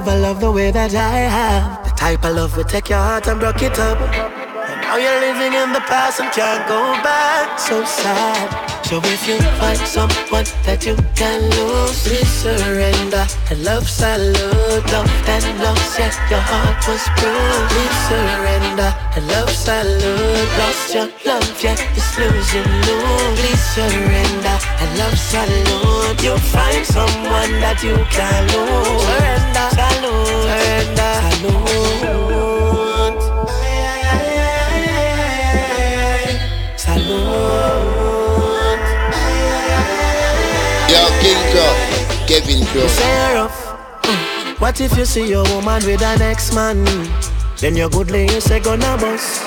Never 0.00 0.18
loved 0.18 0.40
the 0.40 0.50
way 0.50 0.72
that 0.72 0.92
I 0.92 1.18
have. 1.38 1.84
The 1.84 1.90
type 1.90 2.24
of 2.24 2.34
love 2.34 2.56
will 2.56 2.64
take 2.64 2.88
your 2.88 2.98
heart 2.98 3.28
and 3.28 3.38
broke 3.38 3.62
it 3.62 3.78
up. 3.78 3.98
And 4.00 4.80
now 4.82 4.96
you're 4.96 5.20
living 5.20 5.52
in 5.52 5.72
the 5.72 5.84
past 5.86 6.18
and 6.18 6.32
can't 6.32 6.66
go 6.66 6.80
back. 7.04 7.60
So 7.60 7.84
sad. 7.84 8.63
So 8.94 9.00
if 9.02 9.26
you 9.26 9.38
find 9.58 9.78
someone 9.90 10.46
that 10.62 10.86
you 10.86 10.94
can 11.18 11.42
lose, 11.50 11.98
please 12.06 12.30
surrender. 12.30 13.26
And 13.50 13.64
love 13.64 13.90
salute, 13.90 14.86
love 14.94 15.10
that 15.26 15.42
lost, 15.58 15.98
yeah, 15.98 16.14
your 16.30 16.38
heart 16.38 16.78
was 16.86 17.02
bruised. 17.18 17.74
Please 17.74 17.98
surrender. 18.06 18.94
And 19.18 19.26
love 19.34 19.50
salute, 19.50 20.46
lost 20.62 20.94
your 20.94 21.10
love, 21.26 21.42
yeah, 21.58 21.74
it's 21.74 22.14
losing 22.22 22.70
lose. 22.86 23.34
Please 23.42 23.64
surrender. 23.74 24.56
And 24.78 24.90
love 24.94 25.18
salute, 25.18 26.22
you'll 26.22 26.38
find 26.54 26.86
someone 26.86 27.50
that 27.66 27.82
you 27.82 27.98
can 28.14 28.46
lose. 28.54 29.02
Surrender, 29.10 29.68
salute, 29.74 30.38
surrender, 30.46 31.14
salute. 31.34 31.83
King 41.24 41.40
Kevin 42.28 42.66
Crown. 42.66 42.88
Sarah, 42.90 43.48
mm, 43.48 44.60
what 44.60 44.78
if 44.78 44.94
you 44.94 45.06
see 45.06 45.26
your 45.26 45.44
woman 45.54 45.82
with 45.86 46.02
an 46.02 46.20
ex-man? 46.20 46.84
Then 47.56 47.76
your 47.76 47.88
good 47.88 48.10
lady 48.10 48.40
say 48.40 48.60
gonna 48.60 48.98
bust. 48.98 49.40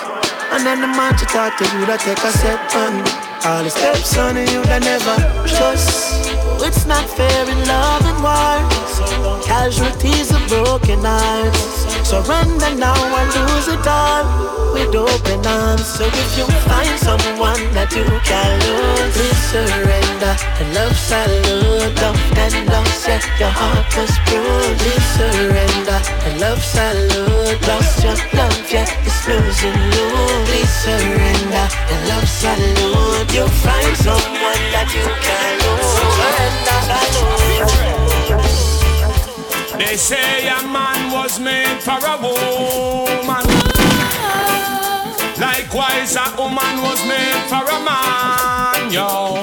And 0.52 0.66
then 0.66 0.82
the 0.82 0.88
man 0.88 1.16
to 1.18 1.26
talk 1.26 1.56
to 1.60 1.66
you 1.66 1.86
that 1.86 2.00
take 2.00 2.18
a 2.18 2.32
step 2.34 2.58
on. 2.74 3.06
All 3.46 3.64
the 3.64 3.70
steps 3.70 4.18
on 4.18 4.38
you 4.38 4.64
that 4.66 4.82
never 4.82 5.18
trust. 5.46 6.34
It's 6.66 6.88
not 6.88 7.08
fair 7.12 7.46
in 7.48 7.60
love 7.68 8.02
and 8.10 8.24
war. 8.26 8.58
Casualties 9.46 10.32
of 10.32 10.42
broken 10.48 11.02
hearts. 11.04 11.77
Surrender 12.08 12.72
now 12.80 12.96
and 13.20 13.28
lose 13.36 13.68
it 13.68 13.86
all 13.86 14.24
with 14.72 14.96
open 14.96 15.46
arms. 15.46 15.86
So 15.86 16.06
if 16.08 16.38
you 16.40 16.48
find 16.64 16.96
someone 17.04 17.60
that 17.76 17.92
you 17.92 18.08
can 18.24 18.52
lose, 18.64 19.12
please 19.12 19.44
surrender. 19.52 20.32
And 20.56 20.72
love 20.72 20.96
salute, 20.96 21.92
love 22.00 22.16
and 22.40 22.64
lost, 22.72 23.12
yeah, 23.12 23.20
your 23.36 23.52
heart 23.52 23.92
was 23.92 24.16
bruised. 24.24 24.88
Please 24.88 25.08
surrender. 25.20 26.00
And 26.24 26.40
love 26.40 26.64
salute, 26.64 27.60
lost 27.68 28.00
your 28.00 28.16
love, 28.40 28.56
yeah, 28.72 28.88
it's 29.04 29.28
losing 29.28 29.76
you. 29.76 30.08
Please 30.48 30.72
surrender. 30.88 31.68
And 31.92 32.02
love 32.08 32.24
salute, 32.24 33.36
you'll 33.36 33.52
find 33.52 33.96
someone 34.00 34.64
that 34.72 34.88
you 34.96 35.04
can 35.04 35.52
lose. 35.60 35.92
Surrender. 35.92 37.97
They 39.78 39.96
say 39.96 40.48
a 40.48 40.64
man 40.64 41.12
was 41.12 41.40
made 41.40 41.80
for 41.82 42.00
a 42.02 42.18
woman. 42.20 43.46
Likewise, 45.40 46.16
a 46.16 46.34
woman 46.36 46.82
was 46.82 47.00
made 47.06 47.44
for 47.48 47.62
a 47.62 47.80
man, 47.86 48.92
yo. 48.92 49.40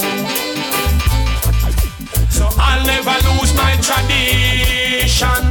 So 2.31 2.48
I'll 2.59 2.85
never 2.85 3.15
lose 3.28 3.55
my 3.55 3.77
tradition. 3.81 5.43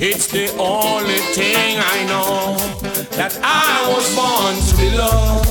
It's 0.00 0.28
the 0.28 0.54
only 0.56 1.18
thing 1.34 1.78
I 1.78 2.06
know 2.06 2.56
that 3.16 3.38
I 3.42 3.88
was 3.92 4.06
born 4.14 4.54
to 4.68 4.76
be 4.76 4.96
loved. 4.96 5.48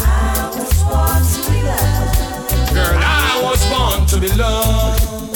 I 0.00 0.50
was 0.54 0.82
born 0.84 1.22
to 1.34 1.50
be 1.50 1.62
loved. 1.66 2.72
Girl, 2.72 2.98
I 3.02 3.40
was 3.42 3.60
born 3.68 4.06
to 4.06 4.20
be 4.20 4.32
loved 4.40 5.35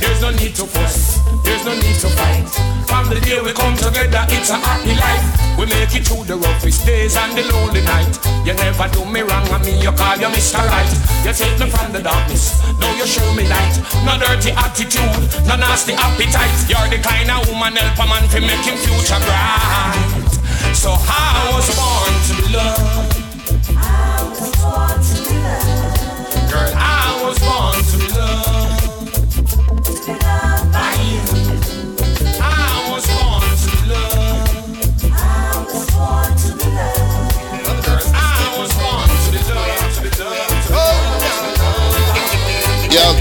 There's 0.00 0.20
no 0.20 0.30
need 0.30 0.54
to 0.56 0.66
fuss, 0.66 1.20
there's 1.44 1.64
no 1.64 1.74
need 1.74 1.96
to 2.00 2.08
fight. 2.08 2.48
From 2.86 3.08
the 3.08 3.20
day 3.20 3.40
we 3.40 3.52
come 3.52 3.76
together, 3.76 4.24
it's 4.28 4.50
a 4.50 4.56
happy 4.56 4.94
life. 4.94 5.24
We 5.58 5.66
make 5.66 5.94
it 5.96 6.06
through 6.06 6.24
the 6.24 6.36
roughest 6.36 6.86
days 6.86 7.16
and 7.16 7.32
the 7.36 7.44
lonely 7.52 7.82
night. 7.82 8.12
You 8.44 8.54
never 8.54 8.88
do 8.92 9.04
me 9.04 9.20
wrong, 9.22 9.48
and 9.48 9.64
me 9.64 9.80
you 9.80 9.92
call 9.92 10.16
you 10.16 10.28
Mr. 10.28 10.60
Right. 10.60 10.92
You 11.24 11.32
take 11.32 11.58
me 11.58 11.70
from 11.70 11.92
the 11.92 12.02
darkness, 12.02 12.60
now 12.78 12.92
you 12.96 13.06
show 13.06 13.26
me 13.34 13.48
light. 13.48 13.80
No 14.04 14.18
dirty 14.20 14.52
attitude, 14.52 15.16
no 15.48 15.56
nasty 15.56 15.94
appetite. 15.94 16.54
You're 16.68 16.88
the 16.92 17.00
kind 17.02 17.30
of 17.30 17.48
woman 17.48 17.74
help 17.74 17.98
a 17.98 18.06
man 18.06 18.28
to 18.30 18.40
make 18.40 18.64
him 18.64 18.76
future 18.76 19.20
bright. 19.24 20.36
So 20.76 20.92
I 20.92 21.50
was 21.52 21.66
born 21.74 22.14
to 22.28 22.32
be 22.42 22.54
loved. 22.54 23.25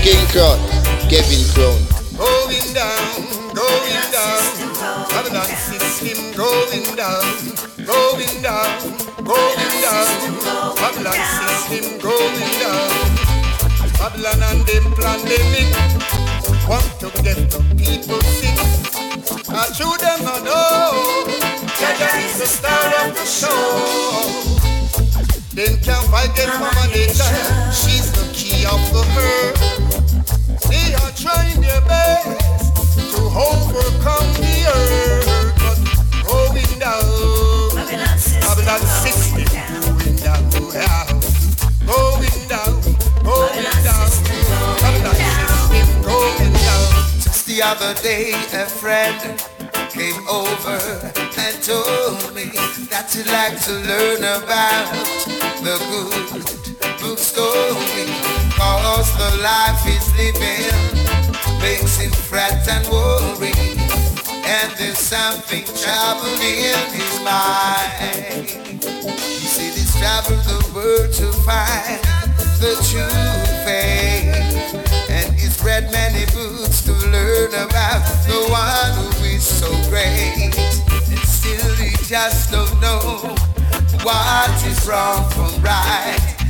King 0.05 0.27
Crown, 0.27 0.59
Kevin 1.09 1.41
Crown. 1.57 1.81
Going 2.13 2.73
down, 2.77 3.25
going 3.57 4.05
down. 4.13 4.43
Babylon 5.09 5.49
system 5.49 6.29
going 6.37 6.85
down, 6.93 7.25
going 7.89 8.41
down, 8.45 8.69
going 9.25 9.73
down. 9.81 10.05
Babylon 10.77 11.17
system 11.41 11.97
going 11.97 12.53
down. 12.61 12.91
Babylon 13.97 14.45
and 14.45 14.61
them 14.69 14.93
pandemic 14.93 15.73
want 16.69 16.85
to 17.01 17.09
get 17.23 17.41
the 17.49 17.65
people 17.73 18.21
sick. 18.37 18.61
I 19.49 19.65
show 19.73 19.89
them 19.97 20.21
no 20.21 20.37
know. 20.45 21.25
Jaja 21.81 22.13
is 22.21 22.37
the 22.37 22.45
star 22.45 23.09
of 23.09 23.15
the 23.17 23.25
show. 23.25 24.45
Then 25.55 25.81
can't 25.81 26.05
fight 26.11 26.35
get 26.35 26.49
mama 26.59 26.85
nature. 26.93 27.25
She's 27.73 28.04
They 30.69 30.95
their 31.61 31.81
best 31.81 32.73
to 33.11 33.21
overcome 33.21 34.33
the. 34.41 34.55
But 35.61 35.77
down, 36.79 37.05
down, 44.81 45.13
down. 45.13 46.01
Going 46.01 46.53
down. 46.53 46.89
Just 47.21 47.45
the 47.45 47.61
other 47.61 47.93
day, 48.01 48.31
a 48.33 48.65
friend 48.65 49.21
came 49.91 50.27
over 50.27 50.79
and 51.37 51.61
told 51.61 52.33
me 52.33 52.45
that 52.89 53.13
he'd 53.13 53.27
like 53.27 53.61
to 53.65 53.73
learn 53.73 54.23
about 54.23 54.89
the 55.61 55.77
good 55.91 56.99
book 56.99 57.19
story. 57.19 58.44
Cause 58.57 59.11
the 59.17 59.41
life 59.43 59.83
he's 59.83 60.07
living 60.15 60.71
makes 61.59 61.97
him 61.97 62.11
fret 62.11 62.67
and 62.69 62.87
worry. 62.87 63.51
And 64.47 64.71
there's 64.77 64.97
something 64.97 65.65
troubling 65.65 66.41
in 66.41 66.85
his 66.93 67.19
mind. 67.21 68.49
Said 69.19 69.73
he's 69.73 69.95
traveled 69.97 70.43
the 70.45 70.71
world 70.73 71.11
to 71.13 71.31
find 71.43 71.99
the 72.59 72.75
true 72.87 73.09
faith. 73.65 75.09
And 75.09 75.33
he's 75.33 75.61
read 75.63 75.91
many 75.91 76.25
books 76.31 76.81
to 76.83 76.93
learn 76.93 77.53
about 77.53 78.03
the 78.27 78.39
one 78.49 79.15
who 79.15 79.25
is 79.25 79.43
so 79.43 79.69
great. 79.89 80.55
And 80.55 81.27
still 81.27 81.75
he 81.75 81.91
just 82.05 82.51
don't 82.51 82.79
know 82.79 83.35
what 84.03 84.65
is 84.65 84.87
wrong 84.87 85.29
from 85.31 85.61
right. 85.61 86.44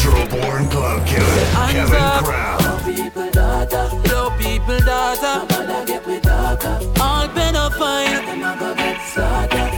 natural 0.00 0.26
born 0.28 0.68
club 0.68 1.06
killer, 1.06 1.26
Kevin 1.70 2.24
Crown. 2.24 2.60
people 2.84 3.30
data, 3.30 3.90
low 4.08 4.30
people 4.38 4.78
data. 4.78 5.44
All 7.00 7.28
pedophile. 7.28 8.24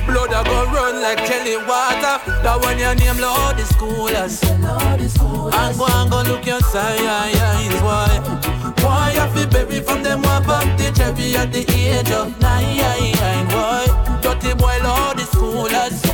Blood 0.07 0.33
a 0.33 0.45
go 0.45 0.65
run 0.73 1.03
like 1.03 1.27
jelly 1.27 1.57
water. 1.57 2.19
That 2.43 2.59
one 2.63 2.79
your 2.79 2.95
name 2.95 3.19
Lord 3.19 3.57
the 3.57 3.63
schoolers. 3.63 4.43
And 4.45 5.79
go 5.79 5.87
and 5.87 6.11
go 6.11 6.23
look 6.23 6.47
your 6.47 6.61
signs. 6.61 7.83
Why? 7.83 8.21
Why 8.81 9.13
you 9.15 9.27
feel 9.35 9.49
baby 9.49 9.85
from 9.85 10.03
them 10.03 10.23
who 10.23 10.29
up 10.29 10.65
the 10.79 10.93
cherry 10.95 11.37
at 11.37 11.53
the 11.53 11.65
age 11.75 12.11
of 12.11 12.41
nine? 12.41 12.79
Why? 13.51 13.87
Dirty 14.23 14.55
boy 14.55 14.79
Lord 14.85 15.19
the 15.19 15.25
schoolers. 15.25 16.05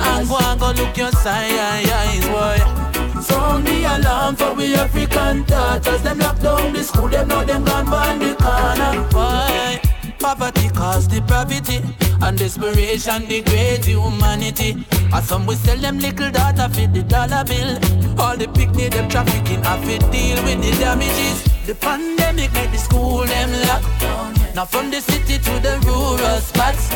And 0.00 0.28
go 0.28 0.36
and 0.38 0.60
go 0.60 0.70
look 0.72 0.96
your 0.96 1.12
signs. 1.12 2.26
Why? 2.28 2.91
Sound 3.22 3.66
the 3.66 3.84
alarm 3.84 4.34
for 4.34 4.54
we 4.54 4.74
African 4.74 5.44
daughters 5.44 6.02
Them 6.02 6.18
lock 6.18 6.40
down 6.40 6.72
the 6.72 6.82
school, 6.82 7.08
them 7.08 7.28
know 7.28 7.44
them 7.44 7.64
gone 7.64 7.86
by 7.86 8.16
the 8.18 8.34
corner. 8.34 9.08
Why? 9.12 9.80
Poverty 10.18 10.68
cause 10.70 11.06
depravity 11.06 11.82
And 12.20 12.36
desperation 12.36 13.26
degrade 13.26 13.84
humanity. 13.84 14.84
And 15.12 15.24
some 15.24 15.46
we 15.46 15.54
sell 15.54 15.76
them 15.76 15.98
little 15.98 16.30
data 16.30 16.68
for 16.68 16.86
the 16.88 17.02
dollar 17.02 17.44
bill. 17.44 17.78
All 18.20 18.36
the 18.36 18.48
picnic 18.48 18.92
them 18.92 19.08
trafficking 19.08 19.62
have 19.62 19.82
to 19.82 19.98
deal 20.10 20.42
with 20.42 20.60
the 20.60 20.72
damages. 20.80 21.44
The 21.66 21.76
pandemic 21.76 22.52
make 22.54 22.72
the 22.72 22.78
school 22.78 23.24
them 23.24 23.50
lock 23.68 24.41
Now 24.54 24.66
from 24.66 24.90
the 24.90 25.00
city 25.00 25.38
to 25.38 25.52
the 25.60 25.80
rural 25.86 26.40
spots. 26.40 26.88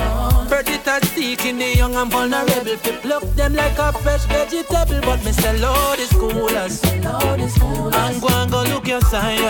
Predators 0.49 1.09
seeking 1.13 1.59
the 1.59 1.75
young 1.77 1.95
and 1.95 2.11
vulnerable. 2.11 2.77
Fi 2.77 2.93
pluck 3.01 3.23
them 3.35 3.55
like 3.55 3.79
a 3.79 3.93
fresh 3.93 4.25
vegetable 4.27 5.01
But 5.01 5.25
me 5.25 5.33
sell 5.33 5.65
all 5.65 5.97
the 5.97 6.03
schoolers 6.03 6.85
And 6.85 8.21
go 8.21 8.29
and 8.29 8.51
go 8.51 8.63
look 8.65 8.87
your 8.87 9.01
signs 9.01 9.41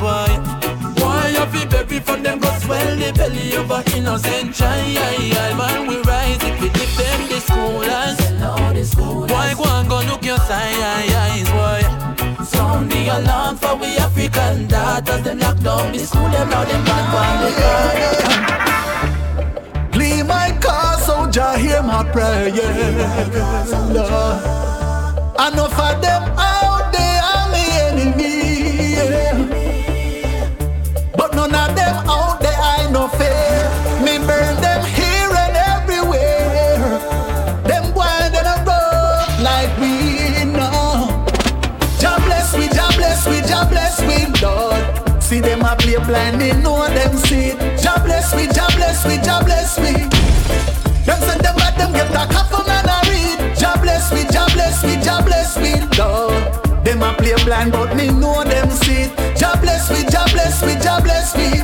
Why? 0.00 0.28
Why 0.98 1.28
you 1.28 1.46
fi 1.52 1.66
baby 1.66 2.00
from 2.00 2.22
them 2.22 2.38
go 2.38 2.50
swell 2.58 2.96
the 2.96 3.12
belly 3.12 3.54
of 3.54 3.70
a 3.70 3.84
innocent 3.96 4.54
child. 4.54 5.58
Man 5.58 5.86
we 5.86 5.96
rise 6.02 6.42
if 6.42 6.60
we 6.60 6.68
them 6.68 7.20
the 7.28 7.38
schoolers. 7.46 8.18
Why 9.30 9.54
go 9.54 9.64
and 9.64 9.88
go 9.88 10.00
look 10.08 10.24
your 10.24 10.38
signs 10.38 11.50
Why? 11.50 11.75
Sound 12.56 12.90
the 12.90 13.02
alarm 13.16 13.56
for 13.56 13.76
we 13.76 13.96
African 13.98 14.66
daughters 14.68 15.22
Them 15.22 15.38
lock 15.38 15.58
down 15.60 15.92
the 15.92 15.98
school 15.98 16.28
them 16.30 16.48
now 16.50 16.64
them 16.64 16.84
back 16.84 17.06
on 17.22 17.34
the 17.42 17.50
corner 17.60 18.16
Clean 19.92 20.26
my 20.26 20.48
car 20.60 20.98
so 20.98 21.30
Jah 21.30 21.56
hear 21.56 21.82
my 21.82 22.02
prayer. 22.12 22.50
Lord. 23.94 24.42
Enough 25.46 25.78
of 25.78 26.02
them 26.02 26.22
out 26.38 26.65
See 45.26 45.40
them 45.40 45.62
a 45.62 45.74
play 45.74 45.96
blind, 46.06 46.40
they 46.40 46.52
know 46.62 46.86
them 46.86 47.16
see 47.16 47.50
it. 47.50 47.58
Jah 47.82 48.00
bless 48.04 48.32
we, 48.32 48.46
Jah 48.46 48.68
bless 48.76 49.04
we, 49.04 49.16
Jah 49.16 49.42
bless 49.44 49.76
we. 49.76 49.90
Them 51.02 51.18
send 51.18 51.40
them 51.40 51.56
back, 51.56 51.76
them 51.76 51.90
get 51.92 52.08
a 52.14 52.32
couple 52.32 52.62
man 52.64 52.86
a 52.86 53.02
read. 53.10 53.56
Jah 53.58 53.74
bless 53.82 54.12
we, 54.12 54.22
Jah 54.30 54.46
bless 54.54 54.84
we, 54.84 54.94
Jah 55.02 55.20
bless 55.26 55.56
we, 55.58 55.74
Lord. 55.98 56.84
Them 56.84 57.02
a 57.02 57.12
play 57.14 57.34
blind, 57.44 57.72
but 57.72 57.96
me 57.96 58.06
know 58.06 58.44
them 58.44 58.70
see 58.70 59.10
it. 59.10 59.36
Jah 59.36 59.58
bless 59.60 59.90
we, 59.90 60.08
Jah 60.08 60.26
bless 60.30 60.62
we, 60.62 60.74
Jah 60.78 61.00
bless 61.02 61.34
we. 61.34 61.58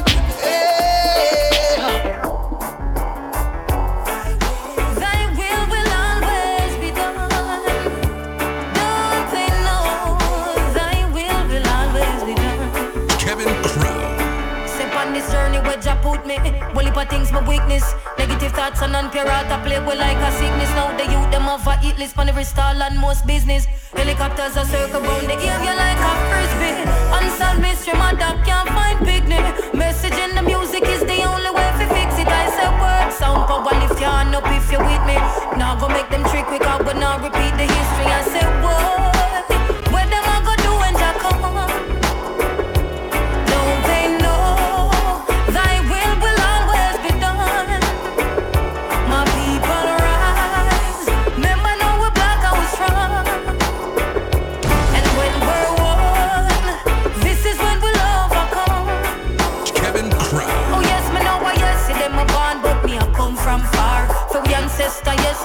Me. 16.41 16.63
If 16.93 16.99
I 16.99 17.05
things 17.07 17.33
my 17.33 17.41
weakness. 17.49 17.85
Negative 18.19 18.53
thoughts 18.53 18.83
and 18.83 18.93
non-pure 18.93 19.25
I 19.25 19.57
play 19.65 19.81
with 19.81 19.97
like 19.97 20.21
a 20.21 20.31
sickness. 20.33 20.69
Now 20.77 20.93
the 20.97 21.05
youth 21.09 21.31
them 21.33 21.49
have 21.49 21.67
a 21.67 21.75
eat 21.83 21.97
list 21.97 22.19
on 22.19 22.29
every 22.29 22.45
stall 22.45 22.83
and 22.83 22.99
most 22.99 23.27
business. 23.27 23.65
Helicopters 23.97 24.59
are 24.59 24.67
circle 24.67 25.01
round 25.01 25.27
the 25.27 25.37
area 25.41 25.73
like 25.73 26.01
a 26.11 26.13
frisbee. 26.29 26.77
Unsolved 27.17 27.63
mystery, 27.63 27.97
my 27.97 28.13
dog 28.13 28.45
can't 28.45 28.69
find 28.77 28.99
picnic. 29.09 29.41
Message 29.73 30.19
in 30.25 30.35
the 30.35 30.43
music 30.43 30.85
is 30.85 31.01
the 31.01 31.19
only 31.25 31.51
way 31.57 31.69
to 31.81 31.87
fix 31.97 32.19
it. 32.21 32.29
I 32.29 32.45
said 32.57 32.73
word 32.77 33.09
sound 33.13 33.49
power 33.49 33.73
lift 33.81 33.99
your 33.99 34.11
hand 34.11 34.35
up 34.35 34.45
if 34.53 34.71
you're 34.71 34.85
with 34.85 35.05
me. 35.09 35.17
Now 35.57 35.81
go 35.81 35.89
make 35.89 36.11
them 36.11 36.25
trick 36.29 36.45
but 36.85 36.97
now 36.97 37.17
repeat 37.25 37.53
the 37.57 37.65
history. 37.65 38.09
I 38.13 38.23
said 38.33 38.63
what? 38.63 38.72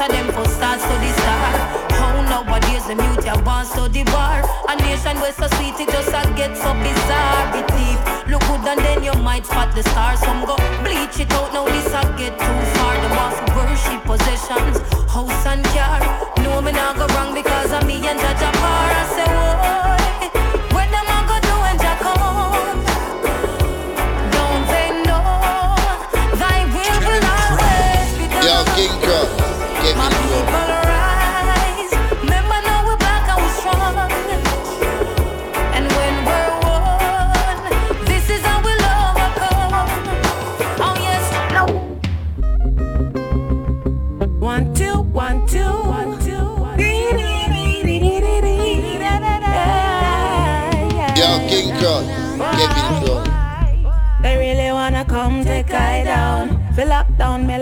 I 0.08 0.12
them 0.12 0.28
for 0.32 0.48
stars 0.48 0.82
to 0.82 0.96
the 1.04 1.12
star. 1.20 1.52
How 2.00 2.22
nowadays 2.32 2.88
the 2.88 2.96
mute 2.96 3.26
ya 3.26 3.36
want 3.44 3.68
to 3.76 3.90
the 3.90 4.04
bar. 4.12 4.44
A 4.70 4.76
nation 4.76 5.20
where 5.20 5.34
so 5.34 5.48
sweet 5.56 5.80
it 5.80 5.90
just 5.90 6.10
a 6.10 6.22
get 6.36 6.56
so 6.56 6.72
bizarre. 6.80 7.58
It 7.58 7.68
deep, 7.76 8.00
look 8.32 8.42
good 8.48 8.68
and 8.72 8.80
then 8.80 9.04
you 9.04 9.14
might 9.22 9.46
spot 9.46 9.76
the 9.76 9.84
stars. 9.84 10.20
Some 10.20 10.46
go 10.46 10.56
bleach 10.84 11.20
it 11.20 11.32
out, 11.34 11.52
now 11.54 11.66
this 11.66 11.92
a 11.92 12.02
get 12.18 12.34
too 12.40 12.60
far. 12.78 12.96
Them 13.04 13.18
off 13.20 13.38
worship 13.56 14.04
possessions, 14.04 14.78
house 15.12 15.46
and 15.46 15.66
car. 15.76 16.00
No 16.44 16.62
me 16.62 16.72
not 16.72 16.96
go 16.96 17.08
wrong 17.16 17.34
because 17.34 17.72
of 17.72 17.86
me 17.86 17.96
and 18.08 18.20
Judge 18.20 18.44
Apar. 18.48 18.90
I 18.96 19.04
say 19.16 19.26
why? 19.26 19.67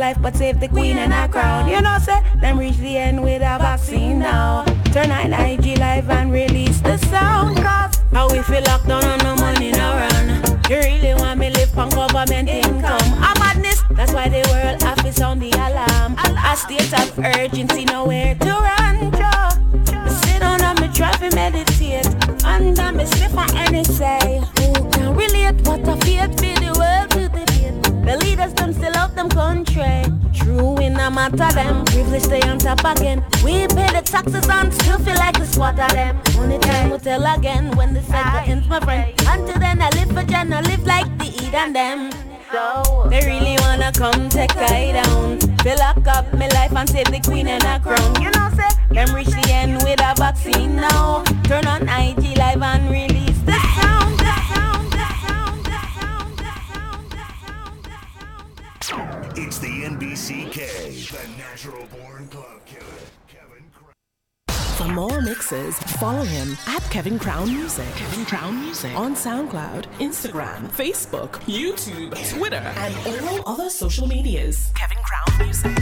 life 0.06 0.22
but 0.22 0.36
save 0.36 0.60
the 0.60 0.68
queen 0.68 0.98
and 0.98 1.12
her 1.12 1.28
crown. 1.28 1.68
You 1.68 1.82
know, 1.82 1.98
say, 1.98 2.20
them 2.42 2.60
reach 2.60 2.78
the 2.78 2.96
end 2.98 3.24
with 3.24 3.42
a 3.42 3.56
vaccine 3.66 4.20
now. 4.20 4.64
Turn 4.94 5.10
on 5.10 5.34
IG 5.34 5.80
live 5.80 6.10
and 6.12 6.32
release 6.32 6.80
the 6.82 6.98
sound. 7.10 7.58
Cause 7.58 7.94
how 8.14 8.30
we 8.30 8.40
feel 8.44 8.64
locked 8.70 8.88
down 8.88 9.04
on 9.04 9.20
no 9.28 9.34
money 9.36 9.72
no 9.72 9.90
run. 10.02 10.28
You 10.70 10.78
really 10.90 11.14
want 11.16 11.40
me 11.40 11.50
live 11.50 11.76
on 11.78 11.90
government 11.90 12.50
income? 12.50 13.08
A 13.30 13.32
madness, 13.42 13.82
that's 13.98 14.14
why 14.14 14.30
the 14.30 14.44
world 14.52 14.78
have 14.84 15.04
is 15.08 15.22
on 15.22 15.40
the 15.40 15.52
alarm. 15.66 16.12
A 16.52 16.56
state 16.56 16.94
of 17.02 17.08
urgency, 17.18 17.86
nowhere 17.86 18.36
to 18.46 18.54
run. 18.68 18.96
Sit 20.22 20.42
on 20.44 20.62
on 20.62 20.76
me, 20.82 20.88
traffic 20.94 21.34
meditate. 21.34 21.75
And 22.56 22.80
I'm 22.80 22.98
a 23.02 23.06
stiffer 23.06 23.46
and 23.54 23.76
I 23.76 23.84
say, 23.84 24.42
Who 24.60 24.90
can 24.92 25.14
relate 25.14 25.60
what 25.68 25.86
I 25.86 26.00
feel 26.00 26.24
for 26.24 26.56
the 26.64 26.72
world 26.80 27.12
to 27.12 27.28
debate? 27.28 28.06
The 28.06 28.18
leaders 28.24 28.54
them 28.54 28.72
still 28.72 28.94
love 28.94 29.14
them 29.14 29.28
country. 29.28 30.06
True 30.34 30.78
in 30.78 30.94
a 30.94 31.12
matter 31.12 31.52
them, 31.54 31.84
privilege 31.84 32.24
stay 32.24 32.40
on 32.44 32.58
top 32.60 32.80
again. 32.86 33.26
We 33.44 33.68
pay 33.68 33.92
the 33.92 34.02
taxes 34.06 34.48
and 34.48 34.74
still 34.74 34.98
feel 35.00 35.16
like 35.16 35.38
it's 35.38 35.58
water 35.58 35.86
them. 35.90 36.22
Only 36.38 36.58
time 36.60 36.92
will 36.92 37.00
tell 37.00 37.26
again 37.26 37.76
when 37.76 37.94
the 37.94 38.02
cycle 38.04 38.50
ends, 38.50 38.70
my 38.70 38.80
friend. 38.80 39.14
Until 39.28 39.60
then 39.60 39.82
I 39.82 39.90
live 39.90 40.12
for 40.14 40.24
Jen, 40.24 40.54
I 40.54 40.62
live 40.62 40.86
like 40.86 41.18
the 41.18 41.26
eat 41.26 41.54
and 41.54 41.76
them 41.76 42.35
so. 42.52 43.08
They 43.10 43.22
really 43.26 43.58
wanna 43.62 43.92
come 43.92 44.30
take 44.30 44.56
I 44.58 44.92
down. 44.92 45.40
They 45.64 45.76
lock 45.76 46.08
up 46.08 46.32
my 46.34 46.48
life 46.50 46.76
and 46.76 46.90
save 46.90 47.12
the 47.12 47.20
queen 47.20 47.48
and 47.48 47.64
a 47.64 47.80
crown. 47.80 48.22
You 48.22 48.32
know, 48.32 48.50
say, 48.56 48.70
them 48.92 49.16
reach 49.16 49.28
the 49.28 49.52
end 49.52 49.84
with 49.84 50.02
a 50.02 50.14
vaccine 50.16 50.76
now. 50.76 51.24
Turn 51.44 51.66
on 51.66 51.88
IG 51.90 52.38
live 52.38 52.62
and 52.62 52.90
really 52.90 53.25
more 64.96 65.22
mixes, 65.22 65.78
follow 66.00 66.24
him 66.24 66.58
at 66.68 66.82
Kevin 66.90 67.20
Crown 67.20 67.54
Music. 67.54 67.86
Kevin 67.96 68.26
Crown 68.26 68.62
Music. 68.62 68.96
On 68.96 69.14
SoundCloud, 69.14 69.84
Instagram, 70.00 70.72
Facebook, 70.72 71.32
YouTube, 71.42 72.16
Twitter, 72.30 72.56
and 72.56 72.96
all 73.28 73.44
other 73.46 73.70
social 73.70 74.08
medias. 74.08 74.72
Kevin 74.74 74.98
Crown 75.04 75.38
Music. 75.46 75.78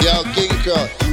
Yo, 0.00 0.22
King 0.32 1.03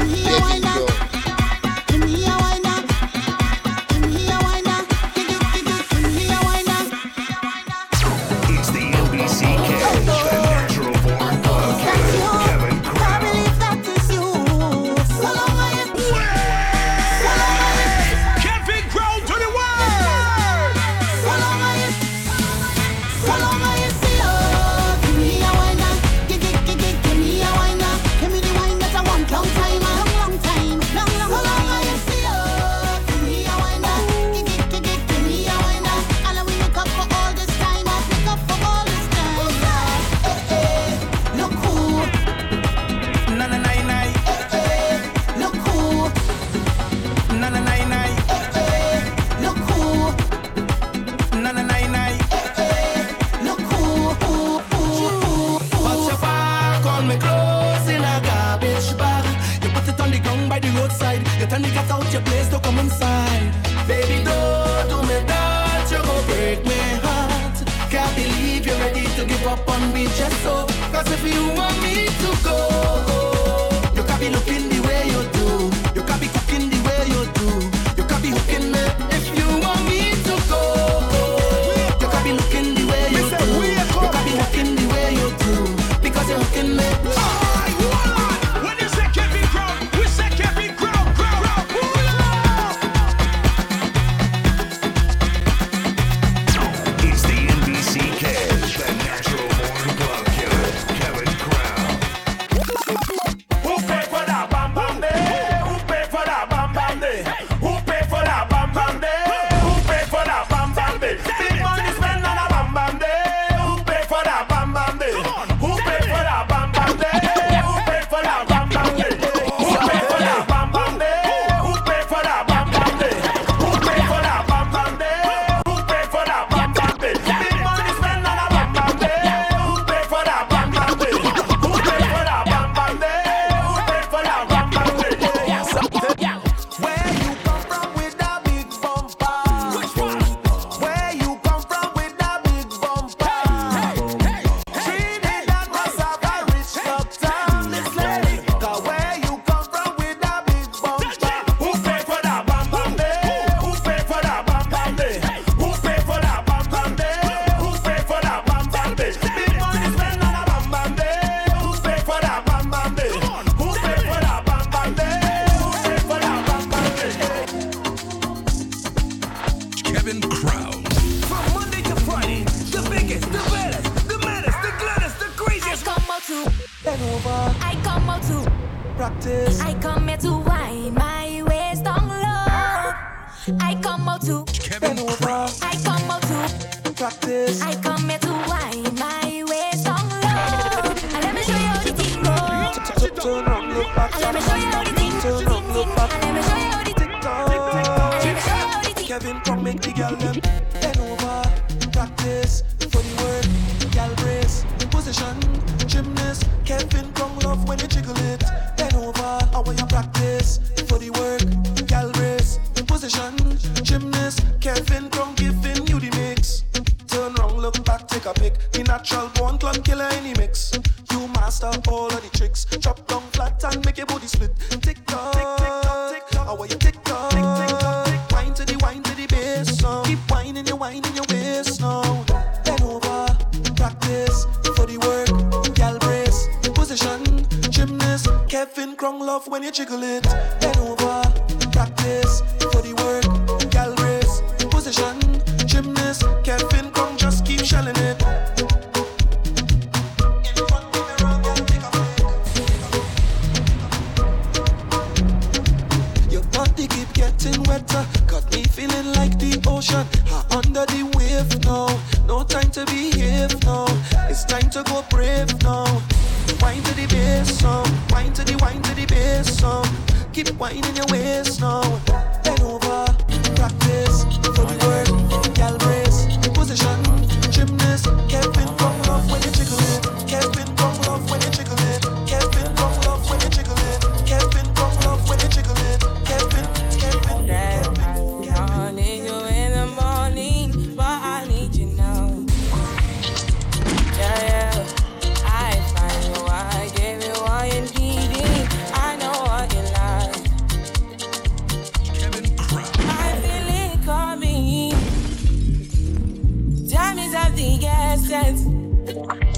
the 307.56 307.86
essence. 307.86 309.51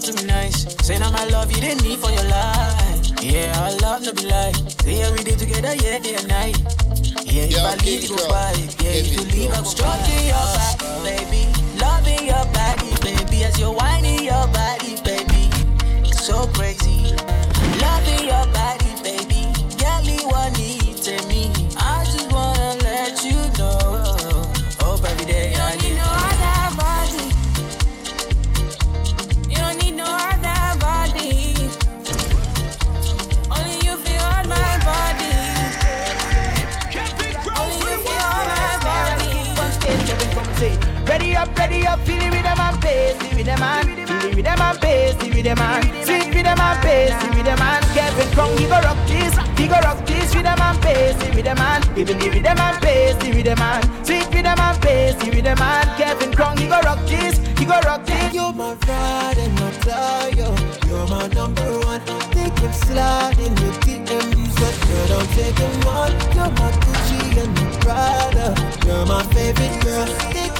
Talk 0.00 0.14
to 0.14 0.22
me 0.22 0.28
nice. 0.28 0.64
Say 0.86 0.98
now 0.98 1.10
my 1.10 1.24
love 1.26 1.50
you 1.50 1.60
didn't 1.60 1.82
need 1.82 1.98
for 1.98 2.10
your 2.10 2.24
life. 2.24 3.22
Yeah, 3.22 3.52
I 3.56 3.74
love 3.82 4.04
to 4.04 4.14
be 4.14 4.26
lie. 4.26 4.52
Say 4.82 5.02
every 5.02 5.24
day 5.24 5.36
together, 5.36 5.74
yeah, 5.74 5.98
day 5.98 6.14
and 6.14 6.28
night. 6.28 6.58
Yeah, 7.24 7.44
if 7.44 7.58
I 7.58 7.74
leave 7.84 8.02
you 8.04 8.16
go 8.16 8.28
by, 8.28 8.52
yeah, 8.82 9.00
if 9.00 9.12
you 9.12 9.22
leave 9.32 9.50
I 9.50 9.58
go 9.58 9.64
Stroking 9.64 10.26
your 10.26 10.46
body, 10.56 11.02
baby, 11.04 11.42
loving 11.80 12.26
your 12.26 12.44
body, 12.54 12.90
baby, 13.02 13.44
as 13.44 13.58
you're 13.58 13.74
whining 13.74 14.24
your 14.24 14.46
body, 14.48 14.96
baby, 15.02 15.50
so 16.12 16.46
crazy. 16.54 17.14
Loving 17.82 18.26
your 18.26 18.46
body, 18.54 18.87
them 43.48 43.62
and 43.62 44.08
feel 44.08 44.36
with 44.36 44.44
them 44.44 44.76
pace, 44.78 45.16
it 45.24 45.34
with 45.34 45.44
them 45.44 45.58
and 45.58 45.84
sweet 46.04 46.28
with 46.34 46.44
them 46.44 46.60
pace, 46.84 47.16
it 47.24 47.34
with 47.34 47.44
them 47.44 47.62
and 47.62 47.84
Kevin 47.96 48.28
Crown, 48.34 48.56
he 48.58 48.64
go 48.66 48.78
rock 48.84 49.00
this, 49.08 49.34
he 49.56 49.66
go 49.66 49.78
rock 49.80 50.04
this 50.06 50.34
with 50.34 50.44
them 50.44 50.80
pace, 50.80 51.16
it 51.22 51.34
with 51.34 51.44
them 51.44 51.58
and 51.58 51.98
even 51.98 52.20
it 52.20 52.34
with 52.34 52.42
them 52.42 52.80
pace, 52.80 53.16
it 53.24 53.34
with 53.34 53.44
them 53.44 53.60
and 53.60 54.06
sweet 54.06 54.28
with 54.28 54.44
them 54.44 54.80
pace, 54.80 55.16
it 55.24 55.34
with 55.34 55.44
them 55.44 55.62
and 55.62 55.88
Kevin 55.96 56.32
Crown, 56.32 56.56
he 56.58 56.66
go 56.66 56.78
rock 56.80 57.00
this, 57.06 57.38
he 57.58 57.64
go 57.64 57.80
rock 57.88 58.04
this. 58.04 58.34
You're 58.34 58.52
my 58.52 58.76
ride 58.86 59.38
and 59.38 59.54
my 59.54 60.28
yo. 60.36 60.54
You're 60.86 61.06
my 61.08 61.26
number 61.28 61.70
one. 61.80 62.00
Take 62.30 62.58
him 62.58 62.72
slide 62.72 63.38
in 63.38 63.56
your 63.56 63.72
DMs, 63.84 64.54
but 64.60 64.76
girl, 64.86 65.06
don't 65.08 65.28
take 65.30 65.58
him 65.58 65.88
on. 65.88 66.12
You're 66.36 66.52
my 66.60 66.70
Gucci 66.82 67.42
and 67.42 67.54
my 67.56 67.78
Prada. 67.80 68.46
You're 68.86 69.06
my 69.06 69.22
favorite 69.32 69.82
girl. 69.82 70.57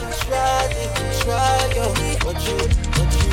Try, 1.29 1.73
yo. 1.77 1.87
What 2.25 2.39
you, 2.47 2.57
what 2.97 3.11
you? 3.19 3.29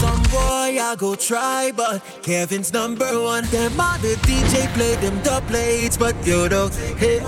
Some 0.00 0.22
boy 0.34 0.70
I 0.88 0.94
go 0.98 1.14
try, 1.14 1.72
but 1.74 2.02
Kevin's 2.22 2.72
number 2.72 3.10
one. 3.20 3.44
Them 3.46 3.80
other 3.80 4.16
DJ 4.28 4.66
play 4.74 4.94
them 4.96 5.16
the 5.22 5.42
plates, 5.48 5.96
but 5.96 6.14
you 6.26 6.48
don't. 6.48 6.74
Hey, 6.98 7.20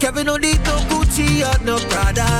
Kevin 0.00 0.26
don't 0.26 0.42
need 0.42 0.60
no 0.64 0.76
Gucci 0.90 1.30
or 1.48 1.58
no 1.64 1.76
Prada. 1.90 2.30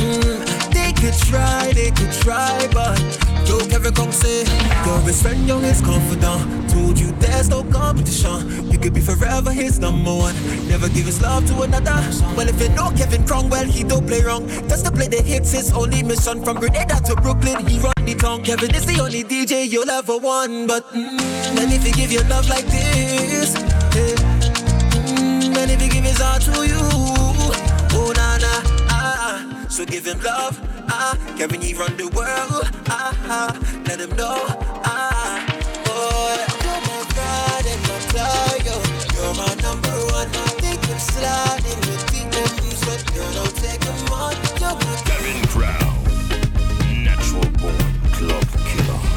Mm, 0.00 0.72
they 0.72 0.92
could 1.00 1.18
try, 1.28 1.72
they 1.74 1.90
could 1.90 2.12
try, 2.24 2.68
but 2.72 3.21
yo, 3.48 3.58
Kevin 3.68 3.94
come 3.94 4.12
say, 4.12 4.44
you're 4.84 5.00
his 5.00 5.22
friend, 5.22 5.46
you're 5.46 5.60
his 5.60 5.80
confidant. 5.80 6.70
Told 6.70 6.98
you 6.98 7.12
there's 7.20 7.48
no 7.48 7.62
competition. 7.64 8.70
You 8.70 8.78
could 8.78 8.94
be 8.94 9.00
forever 9.00 9.52
his 9.52 9.78
number 9.78 10.12
one. 10.14 10.34
Never 10.68 10.88
give 10.88 11.06
his 11.06 11.20
love 11.20 11.46
to 11.46 11.62
another. 11.62 12.00
Well, 12.36 12.48
if 12.48 12.60
you 12.60 12.68
know 12.70 12.90
Kevin 12.96 13.26
Cromwell, 13.26 13.66
he 13.66 13.84
don't 13.84 14.06
play 14.06 14.22
wrong. 14.22 14.48
Just 14.68 14.86
to 14.86 14.92
play 14.92 15.08
the 15.08 15.22
hits, 15.22 15.52
his 15.52 15.72
only 15.72 16.02
mission. 16.02 16.42
From 16.44 16.56
Grenada 16.58 17.00
to 17.06 17.14
Brooklyn, 17.16 17.66
he 17.66 17.78
run 17.78 17.92
the 18.04 18.14
town. 18.14 18.42
Kevin 18.42 18.74
is 18.74 18.86
the 18.86 19.00
only 19.00 19.22
DJ 19.24 19.68
you'll 19.70 19.90
ever 19.90 20.16
want. 20.16 20.68
But, 20.68 20.84
mm, 20.88 21.58
and 21.60 21.72
if 21.72 21.84
he 21.84 21.92
give 21.92 22.10
you 22.10 22.22
love 22.24 22.48
like 22.48 22.66
this, 22.66 23.54
eh, 23.54 24.14
mm, 24.16 25.56
and 25.56 25.70
if 25.70 25.80
he 25.80 25.88
give 25.88 26.04
his 26.04 26.20
all 26.20 26.38
to 26.38 26.66
you, 26.66 26.80
oh, 26.80 28.12
na 28.16 28.38
na, 28.38 28.62
ah. 28.90 29.66
So 29.68 29.84
give 29.84 30.06
him 30.06 30.20
love, 30.20 30.58
ah. 30.92 31.16
Kevin, 31.36 31.60
he 31.60 31.74
run 31.74 31.96
the 31.96 32.08
world, 32.08 32.68
ah. 32.88 33.56
Let 33.86 34.00
him 34.00 34.10
know, 34.16 34.38
ah. 34.84 35.40
Boy, 35.86 36.36
you're 36.64 36.82
my 36.88 37.00
pride 37.14 37.66
and 37.72 37.82
my. 37.88 37.98
You're 39.14 39.34
my 39.34 39.54
number 39.62 39.96
one. 40.12 40.28
Him 40.92 40.98
slide 40.98 41.64
in 41.64 41.78
your 41.88 42.00
DMs, 42.12 42.80
but 42.86 43.00
girl, 43.14 43.46
take. 43.62 43.82
You're 43.84 44.10
my 44.10 44.34
Kevin 45.08 45.40
Crown, 45.48 45.96
natural 47.04 47.48
born 47.60 47.78
club 48.12 48.46
killer. 48.66 49.11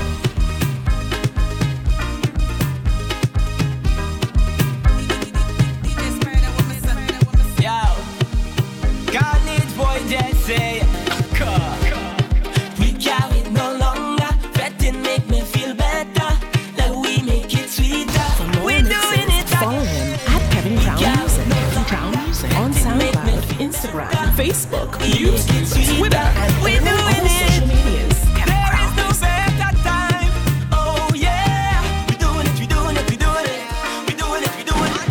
Facebook, 24.45 24.91
YouTube, 24.99 25.97
Twitter, 25.97 26.17
and 26.17 26.63
We 26.63 26.77
all 26.77 26.85
doing 26.85 26.99
other 27.01 27.25
it. 27.25 27.49
social 27.49 27.65
medias. 27.65 28.13
Kevin 28.37 28.53
There 28.53 28.69
Crown 28.69 28.85
is 28.85 28.93
no 29.01 29.07
better 29.25 29.71
time. 29.81 30.29
Oh 30.71 31.09
yeah, 31.15 31.81
we 32.07 32.15
doing 32.15 32.45
it, 32.45 32.59
we 32.59 32.67
doing 32.67 32.95
it, 32.95 33.09
we 33.09 33.17
doing 33.17 33.45
it, 33.49 33.65
we 34.05 34.13
doing 34.13 34.43
it, 34.45 34.53
we 34.55 34.63
doing 34.69 34.93
it. 34.93 35.01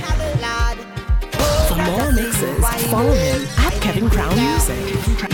For 1.67 1.75
more 1.83 2.13
mixes, 2.13 2.63
follow 2.93 3.13
him 3.13 3.43
at 3.59 3.75
Kevin 3.83 4.09
Crown 4.09 4.37
Music. 4.37 4.79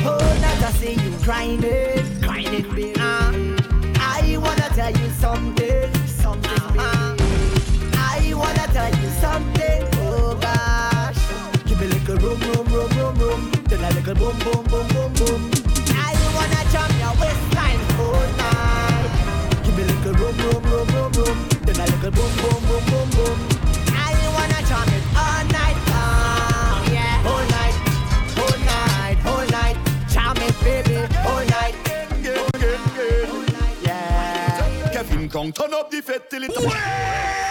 Oh, 0.02 0.16
to 0.18 0.72
see 0.78 0.94
you 0.94 1.10
grinding, 1.22 1.89
The 14.10 14.16
boom, 14.16 14.36
boom, 14.40 14.64
boom, 14.64 14.88
boom, 14.88 15.12
boom. 15.22 15.40
Now 15.94 16.10
you 16.10 16.28
wanna 16.34 16.62
jump 16.74 16.90
your 16.98 17.14
waistline 17.22 17.78
oh, 17.94 18.10
all 18.10 18.26
night. 18.42 19.06
Give 19.62 19.76
me 19.76 19.82
a 19.84 19.86
little 19.86 20.14
boom, 20.18 20.34
boom, 20.34 20.60
boom, 20.66 20.86
boom, 20.90 21.12
boom. 21.12 21.36
Then 21.62 21.78
a 21.78 21.86
little 21.86 22.10
boom, 22.10 22.32
boom, 22.42 22.58
boom, 22.66 22.82
boom, 22.90 23.08
boom. 23.14 23.38
I 23.94 24.10
you 24.18 24.30
wanna 24.34 24.66
jump 24.66 24.90
it 24.90 25.06
all 25.14 25.46
night 25.54 25.78
long, 25.94 26.90
yeah. 26.90 27.22
All 27.22 27.46
night, 27.54 27.76
all 28.42 28.58
night, 28.66 29.18
all 29.30 29.46
night. 29.46 29.78
Jam 30.10 30.36
it, 30.42 30.58
baby, 30.58 31.06
all 31.24 31.44
night. 31.46 31.78
Yeah. 33.84 34.90
Kevin 34.92 35.28
Kong, 35.28 35.52
turn 35.52 35.72
up 35.72 35.88
the 35.88 36.00
fat 36.02 36.28
till 36.28 36.42
it. 36.42 37.49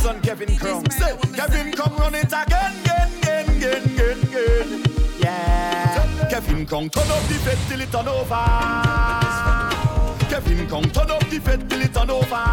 son 0.00 0.20
Kevin 0.20 0.56
Crown. 0.56 0.90
Say, 0.90 1.14
Kevin 1.34 1.72
come 1.72 1.96
run 1.96 2.14
it 2.14 2.32
again, 2.32 2.72
again, 2.80 3.12
again, 3.18 3.48
again, 3.56 3.84
again, 3.84 4.18
again. 4.28 4.82
Yeah. 5.20 6.28
Kevin 6.30 6.66
Kong, 6.66 6.88
turn 6.88 7.10
up 7.10 7.22
the 7.28 7.38
bed 7.44 7.58
till 7.68 7.80
it 7.80 7.94
over. 7.94 8.46
Kevin 10.30 10.68
Kong, 10.68 10.84
turn 10.90 11.10
up 11.10 11.24
the 11.28 11.38
bed 11.38 11.68
till 11.68 11.82
it 11.82 11.96
over. 11.96 12.44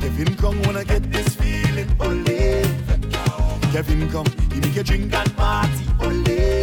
Kevin 0.00 0.36
Kong, 0.36 0.62
wanna 0.62 0.84
get 0.84 1.12
this 1.12 1.28
feeling 1.36 1.90
only. 2.00 2.62
Kevin 3.72 4.10
Kong, 4.10 4.26
he 4.52 4.60
make 4.60 4.76
a 4.76 4.82
drink 4.82 5.12
and 5.12 5.36
party 5.36 5.84
only. 6.00 6.62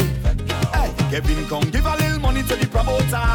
Hey, 0.74 0.92
Kevin 1.12 1.48
Kong, 1.48 1.70
give 1.70 1.86
a 1.86 1.96
little 1.98 2.20
money 2.20 2.42
to 2.44 2.56
the 2.56 2.68
promoter. 2.68 3.28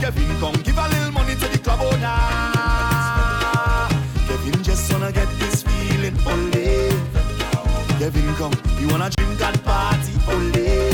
Kevin 0.00 0.38
Kong, 0.38 0.54
give 0.62 0.78
a 0.78 0.93
Kevin 8.04 8.34
come. 8.34 8.52
You 8.78 8.88
wanna 8.88 9.08
drink 9.08 9.40
and 9.40 9.64
party 9.64 10.12
only. 10.28 10.90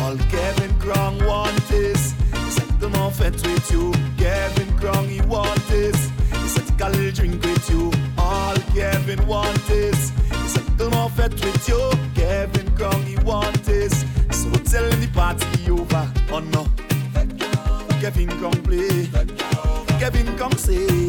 All 0.00 0.16
Kevin 0.30 0.74
Crown 0.78 1.18
want 1.26 1.70
is 1.70 2.14
he 2.32 2.50
said 2.50 2.82
off 2.82 3.20
muffet 3.20 3.34
with 3.46 3.70
you. 3.70 3.92
Kevin 4.16 4.74
Crown 4.78 5.06
he 5.06 5.20
want 5.20 5.70
is 5.70 6.10
he 6.32 6.48
said 6.48 6.80
a 6.80 6.88
little 6.88 7.10
drink 7.12 7.42
with 7.42 7.68
you. 7.68 7.92
All 8.16 8.56
Kevin 8.74 9.26
want 9.26 9.68
is 9.68 10.10
he 10.30 10.48
said 10.48 10.80
off 10.80 11.14
muffet 11.18 11.34
with 11.44 11.68
you. 11.68 11.90
Kevin 12.14 12.74
Crown 12.74 13.02
he 13.02 13.16
want 13.16 13.68
is 13.68 13.92
so 14.30 14.48
tell 14.64 14.90
him 14.90 15.00
the 15.02 15.08
party 15.12 15.70
over 15.70 16.10
oh 16.30 16.38
no. 16.38 16.64
Kevin 18.00 18.28
come 18.40 18.62
play. 18.62 19.10
Kevin 20.00 20.38
come 20.38 20.52
say. 20.52 21.07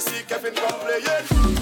see 0.00 0.22
Kevin 0.22 0.54
come. 0.54 1.59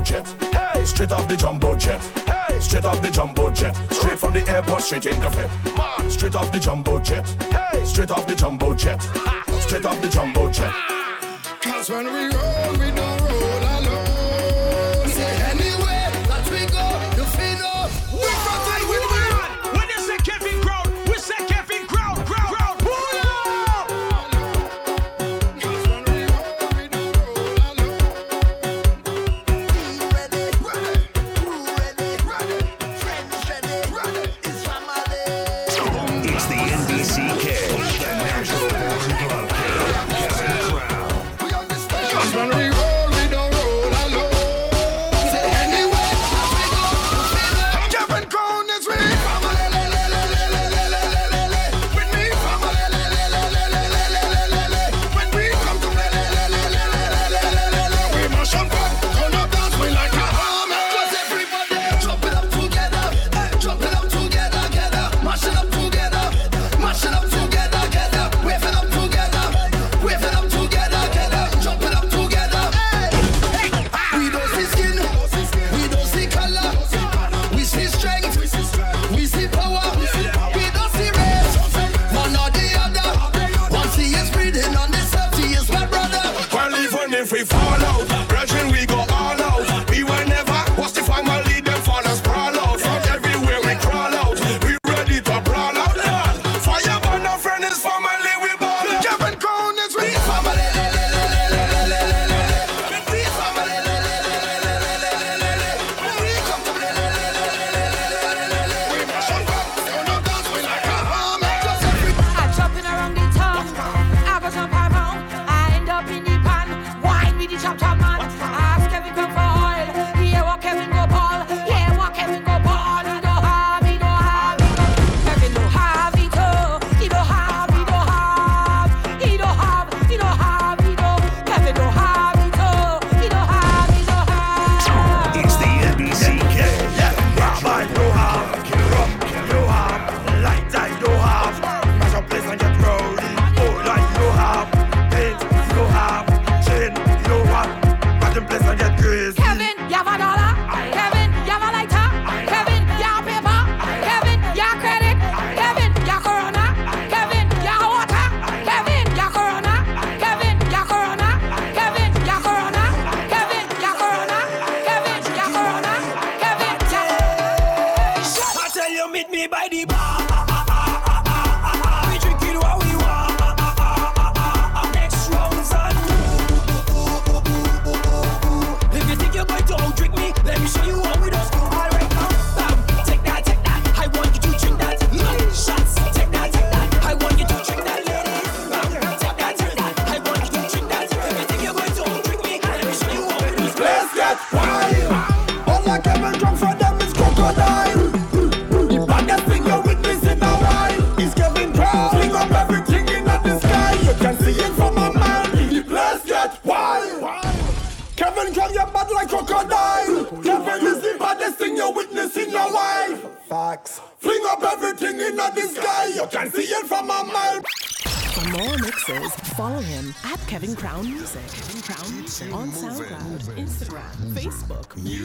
jet. 0.00 0.26
Hey, 0.52 0.84
straight 0.84 1.12
off 1.12 1.28
the 1.28 1.36
jumbo 1.36 1.76
jet. 1.76 2.00
Hey, 2.26 2.60
straight 2.60 2.84
off 2.84 3.00
the 3.02 3.10
jumbo 3.10 3.50
jet. 3.50 3.74
Straight 3.90 4.18
from 4.18 4.32
the 4.32 4.48
airport, 4.48 4.82
straight 4.82 5.06
in 5.06 5.20
the 5.20 6.10
straight 6.10 6.34
off 6.34 6.50
the 6.52 6.58
jumbo 6.58 7.00
jet. 7.00 7.26
Hey, 7.50 7.84
straight 7.84 8.10
off 8.10 8.26
the 8.26 8.34
jumbo 8.34 8.74
jet. 8.74 9.00
Straight 9.60 9.84
off 9.84 10.00
the 10.00 10.08
jumbo 10.08 10.50
jet. 10.50 10.72
Cause 11.60 11.90
when 11.90 12.06
we 12.06 12.34
roll. 12.34 12.57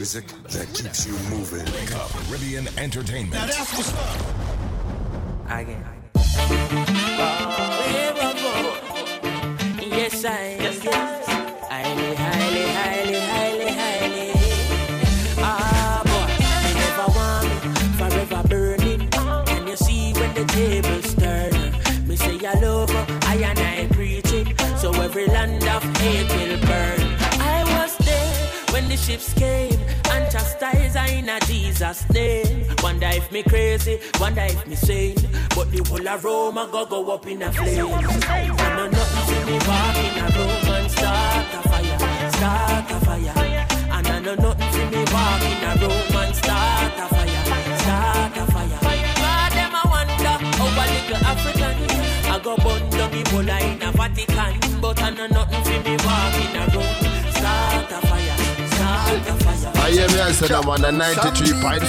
Music 0.04 0.26
that 0.50 0.68
keeps 0.74 1.06
you 1.06 1.14
moving. 1.30 1.64
Caribbean 1.86 2.68
Entertainment. 2.76 3.32
Now 3.32 3.46
that's 3.46 3.74
what's 3.74 3.90
up. 3.94 4.20
Again. 5.46 5.82
Yes, 5.82 6.03
me 33.34 33.42
crazy, 33.42 33.98
wonder 34.20 34.42
if 34.42 34.64
me 34.64 34.76
sane. 34.76 35.16
But 35.56 35.70
the 35.72 35.82
whole 35.88 36.08
of 36.08 36.24
Rome 36.24 36.54
go 36.70 36.86
go 36.86 37.10
up 37.12 37.26
in 37.26 37.42
a 37.42 37.50
flame. 37.52 37.86
And 37.86 38.76
no 38.78 38.86
nothing 38.86 39.24
see 39.26 39.44
me 39.50 39.58
walk 39.66 39.96
in 39.98 40.18
a 40.22 40.26
room 40.38 40.74
and 40.74 40.90
start 40.90 41.54
a 41.54 41.68
fire, 41.68 41.98
start 42.30 42.90
a 42.92 42.98
fire. 43.04 43.34
And 43.90 44.06
I 44.06 44.20
know 44.20 44.34
nothing 44.36 44.72
see 44.72 44.86
me 44.86 45.02
walk 45.10 45.42
in 45.50 45.64
a 45.66 45.72
room 45.82 46.16
and 46.22 46.36
start 46.36 46.94
a 46.94 47.06
fire, 47.10 47.44
start 47.82 48.36
a 48.38 48.44
fire. 48.52 48.78
God 49.18 49.52
them 49.52 49.74
a 49.74 49.82
wonder 49.90 50.36
how 50.54 50.86
little 50.94 51.26
African 51.26 51.74
I 52.30 52.38
go 52.38 52.56
burn 52.56 52.88
down 52.90 53.10
Ebola 53.10 53.58
in 53.66 53.82
a 53.82 53.90
Vatican, 53.90 54.80
but 54.80 55.02
I 55.02 55.10
know 55.10 55.26
nothing 55.26 55.64
see 55.64 55.78
me 55.82 55.96
walk 56.06 56.34
in 56.38 56.54
a 56.54 56.64
room, 56.70 57.03
I 59.14 59.90
hear 59.92 60.08
me 60.08 60.18
answer 60.18 60.48
them 60.48 60.68
on 60.68 60.80
the 60.80 60.88
93.5 60.88 61.80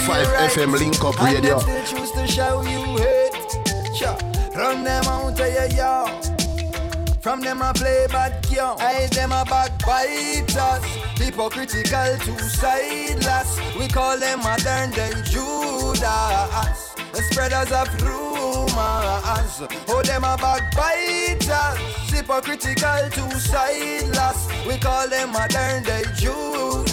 FM 0.49 0.77
Link 0.77 1.03
Up 1.03 1.19
Radio. 1.19 1.57
them 1.59 1.83
still 1.83 1.97
choose 1.97 2.11
to 2.11 2.27
show 2.27 2.61
you 2.61 2.97
hate. 2.97 3.95
Sure. 3.95 4.15
Run 4.55 4.83
them 4.83 5.03
out 5.05 5.39
of 5.39 5.39
your 5.39 5.65
yard. 5.75 6.25
From 7.21 7.41
them 7.41 7.63
I 7.63 7.73
play 7.73 8.05
bad 8.11 8.47
game. 8.47 8.59
I 8.77 9.07
them 9.11 9.31
a 9.31 9.43
backbiters. 9.43 10.85
Hypocritical 11.17 12.17
two 12.19 12.37
sideless. 12.37 13.59
We 13.75 13.87
call 13.87 14.19
them 14.19 14.41
modern 14.41 14.91
day 14.91 15.09
Judas. 15.23 16.93
The 17.11 17.23
spreaders 17.31 17.71
of 17.71 17.89
rumors. 18.03 19.63
Oh, 19.87 20.03
them 20.05 20.23
a 20.25 20.37
backbiters. 20.37 21.79
Hypocritical 22.13 23.09
two 23.09 23.39
sideless. 23.39 24.47
We 24.67 24.77
call 24.77 25.09
them 25.09 25.31
modern 25.31 25.81
day 25.81 26.03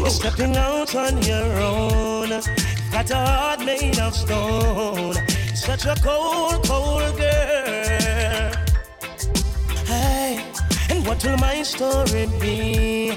Close. 0.00 0.16
Stepping 0.16 0.56
out 0.56 0.94
on 0.94 1.22
your 1.22 1.52
own. 1.60 2.28
Got 2.90 3.10
a 3.10 3.16
heart 3.16 3.60
made 3.64 3.98
of 3.98 4.14
stone. 4.14 5.14
Such 5.54 5.86
a 5.86 5.94
cold, 6.02 6.64
cold 6.66 7.16
girl. 7.16 8.52
Hey, 9.86 10.44
and 10.90 11.06
what 11.06 11.22
will 11.24 11.36
my 11.38 11.62
story 11.62 12.26
be? 12.40 13.08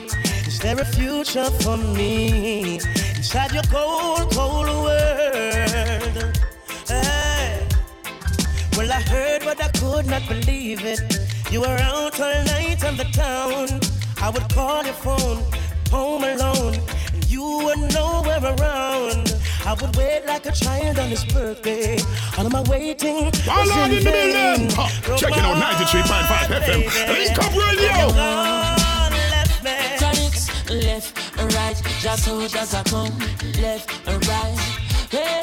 Is 0.47 0.59
there 0.59 0.79
a 0.79 0.85
future 0.85 1.49
for 1.61 1.77
me 1.77 2.79
inside 3.15 3.51
your 3.51 3.63
cold, 3.63 4.31
cold 4.31 4.67
world? 4.67 6.37
Hey, 6.87 7.67
well, 8.77 8.91
I 8.91 9.01
heard, 9.13 9.43
but 9.43 9.63
I 9.63 9.69
could 9.69 10.07
not 10.07 10.27
believe 10.27 10.85
it. 10.85 11.01
You 11.51 11.61
were 11.61 11.79
out 11.79 12.19
all 12.19 12.43
night 12.45 12.83
on 12.83 12.97
the 12.97 13.05
town. 13.13 13.79
I 14.21 14.29
would 14.29 14.47
call 14.53 14.83
your 14.85 14.93
phone, 14.93 15.43
home 15.93 16.23
alone, 16.23 16.75
and 17.13 17.23
you 17.29 17.45
were 17.65 17.75
nowhere 17.99 18.41
around. 18.43 19.25
I 19.65 19.73
would 19.79 19.95
wait 19.95 20.25
like 20.25 20.45
a 20.45 20.51
child 20.51 20.97
on 20.99 21.09
his 21.09 21.23
birthday. 21.25 21.97
All 22.37 22.45
of 22.45 22.51
my 22.51 22.63
waiting 22.63 23.25
was 23.25 23.47
All 23.47 23.71
on 23.71 23.91
in 23.91 23.97
in 23.97 24.03
the 24.03 24.11
building. 24.11 24.69
vain. 24.69 24.69
Huh, 24.77 25.15
checking 25.17 25.43
out 25.47 25.57
93.5 25.61 26.49
FM. 26.63 26.81
Link 27.13 27.37
up 27.43 27.53
radio. 27.63 27.93
Chronixx, 29.99 30.37
left 30.83 31.11
and 31.39 31.53
right, 31.53 31.77
just 32.01 32.25
soldiers 32.25 32.73
are 32.73 32.83
come, 32.85 33.13
left 33.61 33.87
right. 34.27 34.57
Wait 35.13 35.42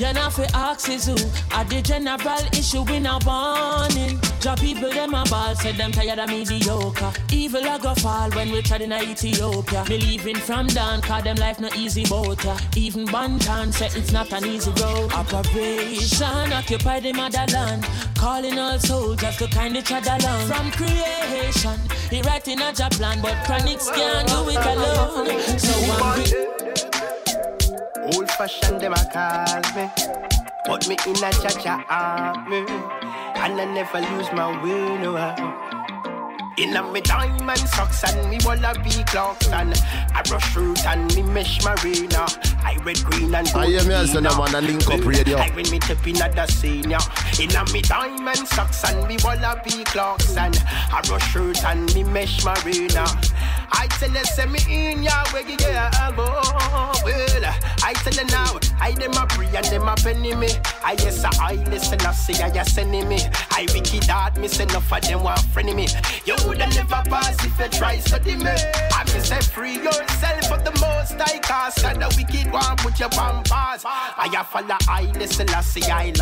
You 0.00 0.14
know 0.14 0.30
fi 0.30 0.46
ask 0.54 0.88
is 0.88 1.04
who? 1.04 1.12
At 1.50 1.68
the 1.68 1.82
general 1.82 2.46
issue 2.58 2.80
we 2.84 3.00
not 3.00 3.22
warning. 3.26 4.18
Job 4.40 4.58
people 4.58 4.88
them 4.88 5.12
a 5.12 5.24
ball 5.28 5.54
Said 5.54 5.74
them 5.74 5.92
tired 5.92 6.18
of 6.18 6.30
mediocre. 6.30 7.12
Evil 7.30 7.60
a 7.60 7.78
go 7.78 7.94
fall 7.96 8.30
when 8.30 8.50
we're 8.50 8.62
tried 8.62 8.80
in 8.80 8.94
Ethiopia. 8.94 9.84
Me 9.90 9.98
leaving 9.98 10.36
from 10.36 10.68
down 10.68 11.02
Cause 11.02 11.22
them 11.24 11.36
life 11.36 11.60
no 11.60 11.68
easy 11.76 12.04
boat 12.06 12.42
Even 12.74 13.06
Banton 13.08 13.74
said 13.74 13.94
it's 13.94 14.10
not 14.10 14.32
an 14.32 14.46
easy 14.46 14.70
road. 14.80 15.12
Operation 15.12 16.50
occupy 16.54 17.00
the 17.00 17.12
motherland. 17.12 17.84
Calling 18.16 18.58
all 18.58 18.78
soldiers 18.78 19.36
to 19.36 19.48
kind 19.48 19.76
each 19.76 19.92
other 19.92 20.16
along. 20.18 20.46
From 20.46 20.70
creation 20.70 21.78
He 22.08 22.22
writing 22.22 22.62
a 22.62 22.72
job 22.72 22.92
plan 22.92 23.20
But 23.20 23.36
Chronixx 23.44 23.94
can't 23.94 24.26
do 24.28 24.48
it 24.48 24.64
alone. 24.64 25.58
So 25.58 25.74
I'm 25.92 26.69
Old 28.14 28.30
fashioned 28.32 28.80
them 28.80 28.92
a 28.92 29.04
call 29.12 29.60
me. 29.76 29.90
Put 30.64 30.88
me 30.88 30.96
in 31.06 31.16
a 31.16 31.30
cha-cha 31.30 31.84
army. 31.88 32.66
And 33.36 33.60
I 33.60 33.64
never 33.72 34.00
lose 34.00 34.32
my 34.32 34.62
way 34.62 34.98
no 35.02 35.16
how. 35.16 35.69
In 36.56 36.76
a 36.76 36.92
me 36.92 37.00
diamond 37.00 37.58
socks 37.60 38.02
and 38.04 38.28
me 38.28 38.38
wallaby 38.44 39.04
clocks 39.04 39.48
and 39.48 39.72
I 40.14 40.22
brush 40.28 40.52
fruit 40.52 40.84
and 40.84 41.14
me 41.14 41.22
mesh 41.22 41.64
marina. 41.64 42.26
I 42.62 42.76
red 42.84 43.02
green 43.04 43.34
and 43.34 43.48
I 43.48 43.66
hear 43.66 43.84
me 43.84 43.94
answer 43.94 44.20
them 44.20 44.38
on 44.38 44.52
the 44.52 44.60
Link 44.60 44.86
Up 44.88 45.04
Radio. 45.04 45.38
I 45.38 45.48
when 45.50 45.70
me 45.70 45.78
tip 45.78 46.06
in 46.06 46.20
at 46.20 46.34
the 46.34 46.46
senior. 46.46 46.98
In 47.40 47.54
a 47.54 47.64
me 47.72 47.82
diamond 47.82 48.48
socks 48.48 48.84
and 48.84 49.06
me 49.08 49.16
wallaby 49.24 49.84
clocks 49.84 50.36
and 50.36 50.62
I 50.92 51.00
brush 51.06 51.32
fruit 51.32 51.64
and 51.64 51.92
me 51.94 52.04
mesh 52.04 52.44
marina. 52.44 53.06
I 53.72 53.86
tell 53.86 54.10
you, 54.10 54.24
send 54.24 54.52
me 54.52 54.60
in 54.68 55.02
ya 55.02 55.24
where 55.30 55.48
you 55.48 55.56
get 55.56 55.94
elbow. 56.00 56.24
Well, 57.04 57.44
I 57.82 57.92
tell 57.94 58.12
you 58.12 58.24
now, 58.30 58.58
I 58.80 58.92
them 58.92 59.12
a 59.12 59.26
pray 59.26 59.48
and 59.54 59.64
them 59.66 59.88
a 59.88 59.94
penny 59.94 60.34
me. 60.34 60.48
I 60.84 60.92
yes, 60.98 61.24
I 61.24 61.54
listen, 61.70 62.00
I 62.00 62.12
say 62.12 62.42
I 62.42 62.62
send 62.64 62.90
me. 62.90 63.18
I 63.52 63.66
wicked 63.72 64.04
hard 64.04 64.36
me 64.38 64.48
say 64.48 64.64
enough 64.64 64.92
of 64.92 65.00
them 65.02 65.22
want 65.22 65.40
friend 65.40 65.74
me. 65.74 65.86
You 66.24 66.36
woulda 66.46 66.66
never 66.68 67.02
pass 67.08 67.44
if 67.44 67.58
you 67.58 67.68
try 67.68 67.98
study 67.98 68.36
me. 68.36 68.54
I 68.92 69.04
me 69.04 69.20
say 69.20 69.40
free 69.40 69.76
yourself 69.76 70.46
for 70.48 70.58
the 70.58 70.72
most 70.80 71.20
I 71.20 71.38
cast. 71.38 71.84
And 71.84 72.02
the 72.02 72.08
wicked 72.16 72.52
one 72.52 72.76
put 72.76 72.98
your 72.98 73.12
on 73.18 73.42
pause. 73.44 73.84
I 73.84 74.28
have 74.34 74.46
follow 74.48 74.76
I 74.88 75.10
listen, 75.18 75.48
I 75.50 75.60
see 75.60 75.82
I. 75.90 76.12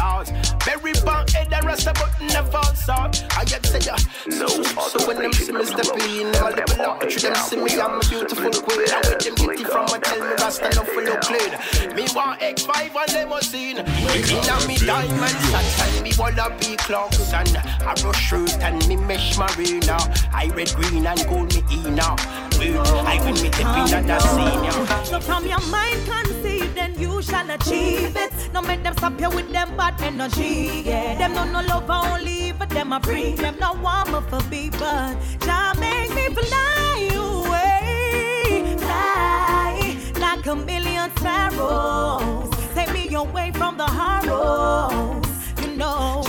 Very 0.64 0.92
bad 1.04 1.30
head 1.30 1.50
the 1.50 1.60
rest 1.66 1.86
but 1.86 2.20
never 2.20 2.62
saw. 2.74 3.10
I 3.36 3.42
uh, 3.42 3.44
get 3.44 3.66
say 3.66 3.80
ya. 3.80 3.96
So, 4.30 4.46
so 4.48 5.06
when 5.06 5.18
them 5.18 5.32
see 5.32 5.52
me 5.52 5.64
step 5.64 5.86
in, 6.00 6.32
them 6.32 6.46
a 6.46 6.50
level 6.50 6.82
up. 6.82 7.00
To 7.00 7.20
them 7.20 7.34
see 7.34 7.56
me, 7.56 7.80
I'm 7.80 7.96
a 7.96 8.00
beautiful 8.00 8.50
queen. 8.62 8.88
And 8.90 9.04
with 9.06 9.24
them 9.24 9.34
get 9.34 9.66
from, 9.66 9.86
I 9.90 9.98
tell 9.98 10.20
me 10.20 10.34
Rasta 10.40 10.70
no 10.76 10.82
for 10.84 11.02
no 11.02 11.16
clean. 11.20 11.94
Me 11.94 12.06
want 12.14 12.40
X5 12.40 12.94
and 12.96 13.12
limousine. 13.12 13.78
Inna 13.78 14.66
me 14.66 14.76
diamond 14.78 15.38
socks 15.50 15.82
and 15.82 16.02
me 16.02 16.12
wallaby 16.18 16.76
clocks 16.76 17.32
and 17.32 17.56
a 17.56 17.94
rush 18.04 18.28
shirt 18.28 18.58
and 18.62 18.86
me 18.88 18.96
mesh 18.96 19.38
marina. 19.38 19.96
I 20.32 20.50
red, 20.54 20.72
green 20.74 21.06
and 21.06 21.26
gold 21.28 21.54
me 21.54 21.62
ina. 21.70 22.16
I 22.60 23.20
win 23.24 23.34
me 23.34 23.50
tip 23.50 23.60
in 23.60 24.06
the 24.06 24.18
ah. 24.20 24.96
scene. 24.98 25.04
So 25.04 25.20
from 25.20 25.46
your 25.46 25.60
mind 25.70 26.00
conceive, 26.06 26.74
then 26.74 26.98
you 26.98 27.22
shall 27.22 27.48
achieve 27.50 28.16
it. 28.16 28.32
No 28.52 28.62
make 28.62 28.82
them 28.82 28.94
stop 28.94 29.20
you 29.20 29.30
with 29.30 29.50
them 29.52 29.76
bad 29.76 30.00
energy. 30.02 30.82
Yeah. 30.84 31.16
Them 31.18 31.34
no 31.34 31.44
no 31.44 31.60
love 31.66 31.88
only, 31.88 32.52
but 32.52 32.68
them 32.70 32.92
a 32.92 33.00
free. 33.00 33.34
Them 33.34 33.56
no 33.60 33.74
want 33.74 34.12
me 34.12 34.20
for 34.28 34.42
be, 34.50 34.70
but 34.70 35.16
Jah 35.40 35.72
make 35.78 36.12
me 36.14 36.28
fly 36.34 37.10
away, 37.14 38.76
fly 38.78 39.96
like 40.18 40.46
a 40.46 40.56
million 40.56 41.10
sparrows. 41.16 42.50
Take 42.74 42.92
me 42.92 43.14
away 43.14 43.52
from 43.52 43.76
the 43.76 43.86
horrors. 43.86 45.24
You 45.62 45.76
know, 45.76 46.22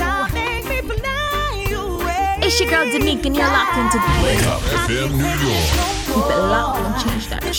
It's 2.61 2.69
your 2.69 2.83
girl 2.83 2.91
Danique 2.91 3.25
and 3.25 3.37
you're 3.37 3.47
locked 3.47 3.77
into 3.77 3.97
Wake 4.21 4.45
up, 4.47 4.59
FM 4.59 5.11
New 5.15 5.23
York. 5.23 5.69
Keep 6.07 6.17
it 6.17 6.41
locked 6.41 6.79
and 6.79 7.09
change 7.09 7.29
that 7.29 7.41
to 7.41 7.53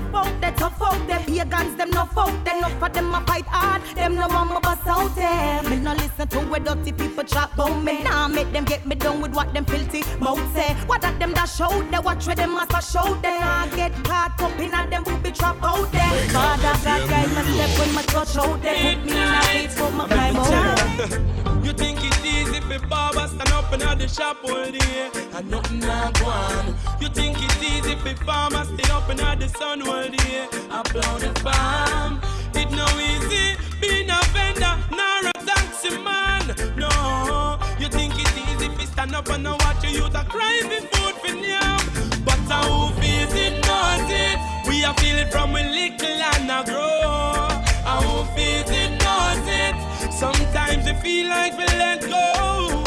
rough 0.00 0.14
out, 0.14 0.40
they 0.40 0.50
tough 0.52 0.82
out, 0.82 1.06
them 1.06 1.22
pagans, 1.24 1.76
them 1.76 1.90
no 1.90 2.04
folk, 2.06 2.32
them 2.44 2.60
no 2.60 2.68
for 2.80 2.88
them 2.88 3.14
a 3.14 3.20
fight 3.22 3.46
hard, 3.46 3.82
them 3.96 4.14
no 4.14 4.26
want 4.28 4.50
me 4.50 4.58
bust 4.62 4.86
out 4.86 5.14
them. 5.14 5.70
Me 5.70 5.76
no 5.76 5.92
listen 5.94 6.28
to 6.28 6.38
where 6.50 6.60
dirty 6.60 6.92
people 6.92 7.24
chat 7.24 7.50
about 7.54 7.82
me. 7.82 8.02
Nah, 8.02 8.28
make 8.28 8.52
them 8.52 8.64
get 8.64 8.86
me 8.86 8.94
done 8.94 9.20
with 9.20 9.34
what 9.34 9.52
them 9.54 9.64
filthy 9.64 10.02
mouth 10.20 10.44
say. 10.54 10.74
What 10.86 11.02
that 11.02 11.18
them 11.18 11.32
that 11.34 11.48
show, 11.48 11.70
they 11.90 11.98
watch 11.98 12.26
where 12.26 12.36
them 12.36 12.52
must 12.52 12.92
show, 12.92 13.14
they 13.22 13.38
nah 13.40 13.66
get 13.68 13.92
caught 14.04 14.40
up 14.40 14.58
in 14.58 14.74
a 14.74 14.86
them 14.90 15.04
booby 15.04 15.30
trap 15.30 15.56
out 15.62 15.90
there. 15.92 16.32
God 16.32 16.60
guide 16.60 17.30
my 17.34 17.42
step 17.42 17.78
when 17.78 17.94
my 17.94 18.02
touch 18.02 18.36
out, 18.36 18.62
they 18.62 18.94
put 18.94 19.04
me 19.04 19.12
in 19.12 19.64
a 19.64 19.68
for 19.68 19.90
my 19.90 20.06
climb 20.06 20.36
out. 20.36 21.46
You 21.66 21.72
think 21.72 21.98
it's 22.00 22.24
easy 22.24 22.60
for 22.60 22.78
Baba 22.86 23.26
stand 23.26 23.50
up 23.50 23.72
in 23.72 23.80
the 23.80 24.06
shop 24.06 24.36
all 24.44 24.70
day 24.70 25.10
and 25.34 25.50
nothing 25.50 25.80
not 25.80 26.16
go 26.20 26.26
on. 26.26 26.76
You 27.00 27.08
think 27.08 27.36
it's 27.40 27.60
easy 27.60 27.96
for 27.96 28.14
farmer 28.24 28.64
stay 28.64 28.88
up 28.92 29.10
in 29.10 29.16
the 29.16 29.48
sun 29.48 29.82
all 29.88 30.08
day 30.08 30.46
blow 30.92 31.18
the 31.18 31.32
farm. 31.40 32.20
It 32.54 32.70
no 32.70 32.86
easy 33.10 33.56
being 33.80 34.10
a 34.10 34.20
vendor 34.34 34.74
nor 34.90 35.20
a 35.30 35.32
taxi 35.44 35.90
man. 35.98 36.46
No, 36.76 37.58
you 37.78 37.88
think 37.88 38.14
it's 38.16 38.36
easy 38.36 38.68
for 38.68 38.86
stand 38.86 39.14
up 39.14 39.28
and 39.28 39.46
watch 39.46 39.82
your 39.84 39.92
youth 39.92 40.14
a 40.14 40.24
cry 40.24 40.56
for 40.68 40.82
food 40.90 41.14
for 41.22 41.34
them. 41.46 41.78
But 42.24 42.44
uh, 42.50 42.62
who 42.68 43.00
feels 43.00 43.34
it 43.34 43.54
knows 43.66 44.08
it. 44.24 44.38
We 44.68 44.84
are 44.84 44.94
feel 44.94 45.16
it 45.16 45.30
from 45.32 45.50
a 45.56 45.62
little 45.62 46.22
and 46.32 46.50
a 46.50 46.60
grow. 46.64 47.48
And 47.90 48.04
who 48.06 48.16
feels 48.34 48.70
it 48.82 48.92
knows 49.04 49.46
it. 49.64 49.76
Sometimes 50.12 50.86
it 50.86 50.98
feel 51.02 51.28
like 51.28 51.56
we 51.58 51.64
let 51.64 52.00
go. 52.02 52.85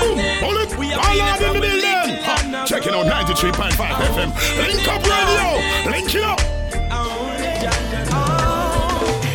Who 0.00 0.16
feels 0.16 0.20
it. 0.20 0.40
Bullet, 0.40 0.78
We 0.78 0.92
are 0.92 1.00
ballad 1.00 1.42
in 1.42 1.52
the 1.54 1.60
building. 1.60 1.80
little 1.80 2.24
Ha, 2.24 2.34
and 2.44 2.54
a 2.54 2.66
Checking 2.66 2.94
out 2.94 3.06
93.5 3.06 3.72
FM. 4.12 4.30
Link 4.66 4.88
up 4.88 5.02
radio. 5.14 5.46
Link 5.90 6.14
it 6.14 6.22
up. 6.24 6.40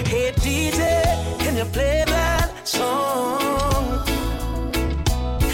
Hey 0.08 0.32
DJ, 0.44 0.80
can 1.40 1.56
you 1.58 1.66
play 1.66 2.04
that 2.08 2.68
song? 2.68 4.06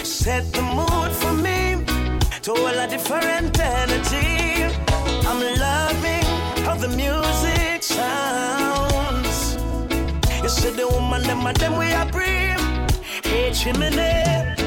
Set 0.04 0.52
the 0.54 0.62
mood 0.62 1.12
for 1.22 1.34
me 1.34 1.86
to 2.44 2.52
all 2.52 2.80
a 2.84 2.88
different 2.88 3.60
energy. 3.60 4.64
I'm 5.28 5.40
loving 5.60 6.28
how 6.66 6.76
the 6.76 6.90
music 6.90 7.84
sounds. 7.84 9.58
You 10.44 10.50
see 10.50 10.72
the 10.72 10.88
woman, 10.88 11.24
them 11.24 11.46
and 11.46 11.58
them 11.58 11.78
we 11.78 11.92
are 11.94 12.10
bring. 12.12 12.58
Hey 13.24 13.52
chimney, 13.54 14.61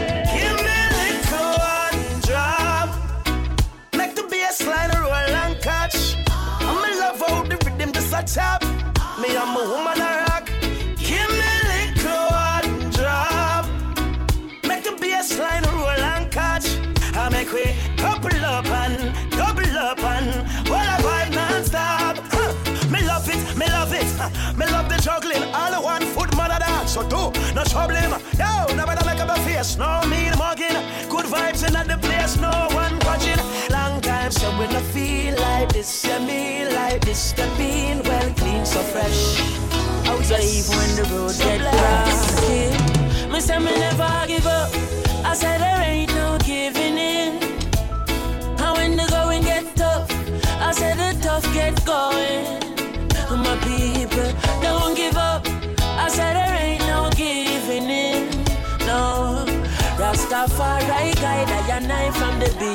tap. 8.26 8.62
Me 9.20 9.36
I'm 9.36 9.56
a 9.56 9.68
woman 9.68 10.00
a 10.00 10.24
rock. 10.28 10.46
Give 10.96 11.28
me 11.38 11.44
a 11.44 11.64
little 11.72 12.26
one 12.30 12.90
drop. 12.90 13.66
Make 14.66 14.84
the 14.84 14.96
bass 15.00 15.38
line 15.38 15.64
roll 15.74 15.88
and 15.88 16.30
catch. 16.30 16.66
I 17.14 17.28
make 17.30 17.52
we 17.52 17.64
couple 17.96 18.44
up 18.44 18.66
and 18.66 19.14
double 19.30 19.78
up 19.78 20.02
and 20.02 20.68
while 20.68 20.88
I 20.88 20.98
vibe 21.00 21.34
non-stop. 21.34 22.16
Me 22.90 23.02
love 23.06 23.28
it, 23.28 23.56
me 23.56 23.66
love 23.66 23.92
it. 23.92 24.08
Me 24.56 24.66
love 24.66 24.88
the 24.88 25.00
juggling. 25.02 25.42
All 25.54 25.82
one 25.82 26.02
foot 26.02 26.34
mother 26.36 26.58
dance. 26.58 26.92
So 26.94 27.02
do 27.02 27.30
no 27.54 27.64
trouble 27.64 27.96
him. 27.96 28.12
Yo, 28.38 28.74
never 28.74 28.96
make 29.04 29.20
up 29.20 29.36
a 29.36 29.40
face. 29.42 29.76
No 29.76 30.00
mean 30.08 30.32
mugging. 30.38 30.78
Good 31.08 31.26
vibes 31.26 31.66
in 31.66 31.74
the 31.88 31.98
place. 31.98 32.36
No 32.38 32.50
one 32.72 32.98
watching. 33.00 33.40
Long 33.70 34.00
time 34.00 34.30
so 34.30 34.50
we 34.58 34.66
no 34.68 34.80
feel 34.80 35.34
like 35.40 35.72
this. 35.72 36.04
Yeah, 36.04 36.24
me 36.24 36.72
like 36.74 37.04
this. 37.04 37.32
The 37.32 37.46
so 37.46 37.73
fresh. 39.04 40.08
I 40.08 40.14
was 40.16 40.30
even 40.32 40.76
when 40.76 40.90
the 40.96 41.04
road 41.12 41.36
get 41.38 41.60
rocky. 41.60 43.30
Me 43.30 43.40
say 43.40 43.58
me 43.58 43.72
never 43.78 44.26
give 44.26 44.46
up. 44.46 44.70
I 45.24 45.34
said 45.34 45.60
there 45.60 45.82
ain't 45.82 46.14
no 46.14 46.38
giving 46.38 46.98
in. 46.98 47.42
And 48.62 48.72
when 48.76 48.96
the 48.96 49.06
going 49.10 49.42
get 49.42 49.64
tough, 49.76 50.10
I 50.60 50.72
said 50.72 50.96
the 50.96 51.20
tough 51.22 51.44
get 51.54 51.74
going. 51.84 52.62
My 53.30 53.56
people 53.66 54.30
don't 54.62 54.96
give 54.96 55.16
up. 55.16 55.46
I 56.04 56.08
said 56.08 56.34
there 56.34 56.54
ain't 56.62 56.86
no 56.86 57.10
giving 57.16 57.90
in. 57.90 58.28
No, 58.86 59.44
Rastafari 59.98 61.14
guide 61.20 61.48
I 61.48 61.78
and 61.78 61.92
I 61.92 62.10
from 62.10 62.38
the 62.38 62.50
beginning. 62.52 62.73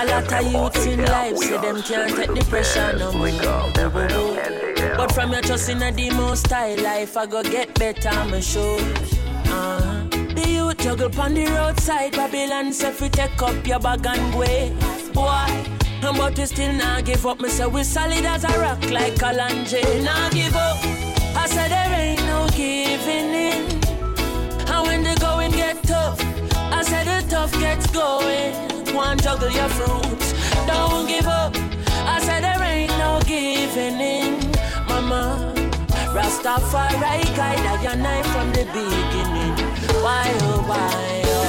A 0.00 0.06
lot 0.06 0.32
of 0.32 0.52
youths 0.52 0.86
in 0.86 1.04
life 1.04 1.36
say 1.38 1.58
them 1.58 1.82
can't 1.82 2.14
take 2.14 2.34
the 2.34 2.44
pressure 2.48 2.96
no 2.98 3.12
more. 3.12 3.28
But 4.96 5.12
from 5.12 5.32
your 5.32 5.42
trust 5.42 5.68
in 5.68 5.78
the 5.78 6.10
most 6.10 6.46
style 6.46 6.80
life, 6.82 7.16
I 7.16 7.26
go 7.26 7.42
get 7.42 7.74
better, 7.74 8.08
I'm 8.08 8.40
sure. 8.40 8.80
Uh-huh. 8.80 10.06
The 10.34 10.48
youth 10.48 10.78
juggle 10.78 11.20
on 11.20 11.34
the 11.34 11.46
roadside, 11.46 12.12
Babylon 12.12 12.72
say 12.72 12.92
fi 12.92 13.08
take 13.08 13.42
up 13.42 13.66
your 13.66 13.80
bag 13.80 14.06
and 14.06 14.32
go. 14.32 14.72
Boy, 15.12 15.78
but 16.00 16.38
we 16.38 16.46
still 16.46 16.72
not 16.72 17.04
give 17.04 17.26
up. 17.26 17.40
Me 17.40 17.48
say 17.48 17.66
we 17.66 17.82
solid 17.82 18.24
as 18.24 18.44
a 18.44 18.58
rock 18.60 18.82
like 18.90 19.14
Kalanje. 19.14 20.04
Not 20.04 20.32
give 20.32 20.54
up. 20.54 20.78
I 21.36 21.46
said 21.46 21.70
there 21.70 21.92
ain't 21.92 22.24
no 22.26 22.46
giving 22.54 23.34
in. 23.34 23.47
Tough 27.28 27.52
gets 27.60 27.86
going. 27.90 28.54
One 28.94 29.18
juggle 29.18 29.50
your 29.50 29.68
fruits, 29.68 30.32
don't 30.66 31.06
give 31.06 31.26
up. 31.26 31.54
I 32.06 32.20
said 32.20 32.42
there 32.42 32.62
ain't 32.62 32.90
no 32.98 33.20
giving 33.26 34.00
in, 34.00 34.50
mama. 34.88 35.52
Rastafari 36.14 37.36
guide 37.36 37.84
and 37.84 38.06
I 38.06 38.22
from 38.32 38.50
the 38.52 38.64
beginning. 38.72 39.54
Why 40.02 40.24
oh 40.42 40.64
why 40.66 41.22
oh? 41.26 41.48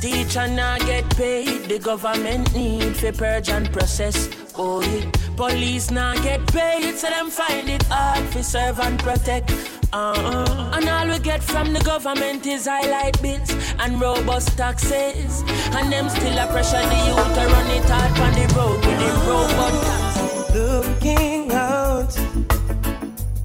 Teacher 0.00 0.48
not 0.48 0.80
get 0.80 1.08
paid, 1.16 1.68
the 1.68 1.78
government 1.78 2.54
need 2.54 2.96
for 2.96 3.12
purge 3.12 3.50
and 3.50 3.70
process. 3.72 4.30
Oh, 4.56 4.80
yeah. 4.80 5.10
police 5.36 5.90
not 5.90 6.22
get 6.22 6.44
paid, 6.52 6.94
so 6.96 7.08
them 7.10 7.30
find 7.30 7.68
it 7.68 7.82
hard 7.84 8.24
for 8.30 8.42
serve 8.42 8.80
and 8.80 8.98
protect. 8.98 9.50
Uh-uh. 9.92 10.72
And 10.74 10.88
all 10.88 11.08
we 11.08 11.18
get 11.18 11.42
from 11.42 11.72
the 11.72 11.80
government 11.80 12.46
is 12.46 12.66
highlight 12.66 13.20
bills 13.22 13.50
and 13.78 14.00
robust 14.00 14.56
taxes. 14.56 15.42
And 15.72 15.90
them 15.92 16.08
still 16.08 16.38
a 16.38 16.46
pressure 16.46 16.76
the 16.76 16.98
youth 17.08 17.34
to 17.34 17.46
run 17.46 17.70
it 17.70 17.84
hard 17.88 18.18
on 18.20 18.32
the 18.34 18.46
road 18.54 18.80
with 18.84 18.98
them 18.98 19.18
robot 19.28 19.72
taxes. 19.84 20.54
Looking 20.54 21.52
out 21.52 22.18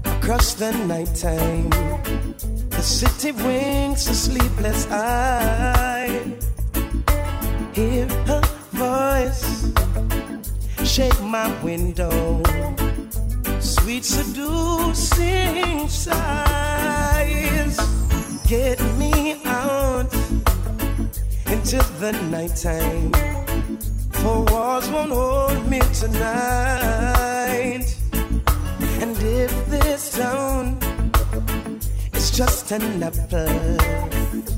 across 0.06 0.54
the 0.56 0.72
nighttime, 0.86 1.70
the 2.70 2.82
city 2.82 3.32
winks 3.32 4.08
a 4.10 4.14
sleepless 4.14 4.88
eye. 4.92 6.36
Hear 7.74 8.08
her 8.28 8.42
voice, 8.72 9.72
shake 10.84 11.22
my 11.22 11.48
window. 11.62 12.44
Sweet 13.64 14.04
seducing 14.04 15.88
sighs 15.88 17.78
get 18.46 18.78
me 18.98 19.42
out 19.46 20.14
into 21.48 21.78
the 22.00 22.12
nighttime. 22.30 23.14
For 24.12 24.44
walls 24.52 24.90
won't 24.90 25.12
hold 25.12 25.66
me 25.70 25.80
tonight. 25.94 27.86
And 29.02 29.18
if 29.18 29.66
this 29.68 30.18
town 30.18 30.78
just 32.34 32.72
an 32.72 33.04
apple. 33.04 33.46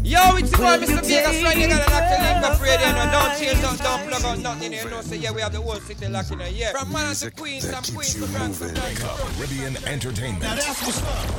Yo, 0.02 0.38
it's 0.38 0.52
your 0.52 0.62
boy, 0.62 0.78
Mr. 0.80 1.02
Vegas, 1.04 1.44
right 1.44 1.58
here, 1.58 1.68
got 1.68 1.86
a 1.86 1.92
lock 1.92 2.08
the 2.10 2.18
link 2.24 2.45
up 2.45 2.62
radio, 2.62 2.88
and 2.88 3.12
don't 3.12 3.38
change, 3.38 3.62
don't, 3.62 3.78
don't 3.80 4.08
plug 4.08 4.24
out 4.24 4.40
nothing 4.40 4.72
here, 4.72 4.90
no, 4.90 5.02
say, 5.02 5.18
yeah, 5.18 5.32
we 5.32 5.42
have 5.42 5.52
the 5.52 5.60
whole 5.60 5.76
city 5.82 6.08
locked 6.08 6.32
in 6.32 6.40
here. 6.40 6.72
From 6.72 6.94
man 6.94 7.14
to 7.16 7.32
queen, 7.32 7.60
some 7.60 7.84
queens 7.84 8.14
to 8.14 8.28
Bronx, 8.28 8.60
to 8.60 8.72
Bronx. 8.72 9.04
Caribbean 9.04 9.76
Entertainment. 9.88 10.44
Now 10.44 10.56
that's 10.56 10.82
what's 10.86 11.04
up. 11.04 11.30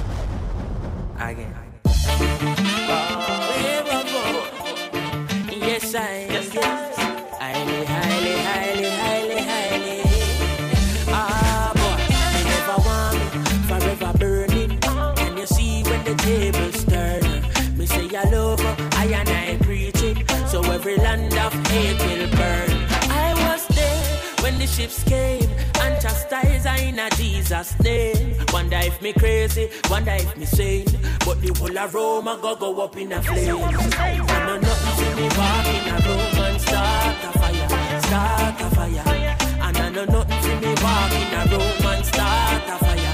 Again. 1.16 1.54
Yes, 5.58 5.94
I 5.94 6.26
yes, 6.28 6.54
yes. 6.54 6.85
The 16.06 16.14
tables 16.22 16.84
turn, 16.84 17.76
me 17.76 17.84
say 17.84 18.08
I 18.16 18.22
love 18.30 18.60
I 18.94 19.06
and 19.06 19.28
I 19.28 19.58
preaching. 19.64 20.24
So 20.46 20.62
every 20.70 20.96
land 20.96 21.34
of 21.34 21.52
hate 21.66 21.98
will 21.98 22.28
burn. 22.30 22.70
I 23.10 23.34
was 23.44 23.66
there 23.68 24.02
when 24.42 24.56
the 24.58 24.66
ships 24.68 25.02
came 25.02 25.50
and 25.82 26.00
chastised 26.00 26.66
I 26.66 26.78
in 26.78 26.98
a 27.00 27.10
Jesus 27.10 27.78
name. 27.80 28.36
Wonder 28.52 28.78
if 28.82 29.02
me 29.02 29.12
crazy, 29.14 29.68
wonder 29.90 30.12
if 30.12 30.36
me 30.36 30.46
sane. 30.46 30.86
But 31.24 31.40
the 31.42 31.52
whole 31.58 31.76
of 31.76 31.92
Rome 31.94 32.28
a 32.28 32.38
go 32.40 32.54
go 32.54 32.84
up 32.84 32.96
in 32.96 33.10
a 33.12 33.20
flame. 33.20 33.56
I 33.56 34.46
know 34.46 34.58
nothing 34.58 34.94
see 34.98 35.14
me 35.20 35.28
walk 35.36 35.66
in 35.74 35.88
a 35.90 35.96
room 36.06 36.44
and 36.46 36.60
start 36.60 37.16
a 37.24 37.38
fire, 37.38 38.00
start 38.02 38.60
a 38.60 38.68
fire. 38.76 39.36
And 39.60 39.76
I 39.76 39.88
know 39.90 40.04
nothing 40.04 40.42
see 40.42 40.54
me 40.62 40.72
walk 40.84 41.12
in 41.18 41.34
a 41.34 41.42
room 41.50 41.86
and 41.92 42.04
start 42.06 42.62
a 42.68 42.78
fire, 42.78 43.05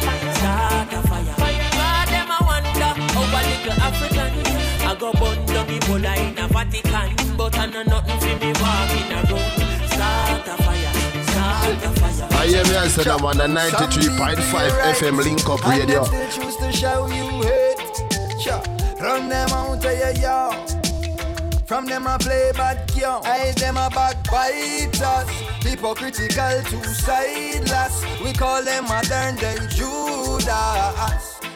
a 3.33 3.41
little 3.49 3.83
African 3.83 4.33
I 4.85 4.95
go 4.95 5.13
burn 5.13 5.47
down 5.47 5.67
Ebola 5.69 6.17
in 6.19 6.39
a 6.39 6.49
Vatican, 6.49 7.37
but 7.37 7.57
I 7.57 7.67
know 7.67 7.83
nothing 7.83 8.21
see 8.21 8.35
me 8.35 8.53
walk 8.61 8.91
in 8.93 9.13
a 9.13 9.21
room, 9.31 9.89
start 9.89 10.49
a 10.49 10.57
fire, 10.63 10.93
start 11.31 11.85
a 11.85 12.01
fire. 12.01 12.29
I 12.39 12.47
hear 12.47 12.65
me 12.65 12.77
answer 12.77 13.05
them 13.05 13.25
on 13.25 13.39
the 13.39 13.47
93.5 13.47 14.37
FM 14.37 15.25
Link 15.25 15.49
Up 15.49 15.65
Radio. 15.67 16.05
And 16.05 16.13
them 16.13 16.31
choose 16.31 16.57
to 16.57 16.73
show 16.73 17.07
you 17.07 17.43
hate. 17.43 18.41
Sure. 18.41 18.63
Run 19.01 19.29
them 19.29 19.49
out 19.51 19.85
of 19.85 19.99
your 19.99 20.11
yard. 20.21 20.71
From 21.67 21.87
them 21.87 22.07
I 22.07 22.19
play 22.19 22.51
bad 22.55 22.93
girl. 22.93 23.23
I 23.25 23.53
them 23.53 23.77
a 23.77 23.89
backbiters. 23.89 25.31
Hypocritical 25.63 26.63
two 26.69 26.85
sideless. 26.85 28.05
We 28.23 28.33
call 28.33 28.63
them 28.63 28.85
modern 28.85 29.37
day 29.37 29.57
Judas. 29.71 31.32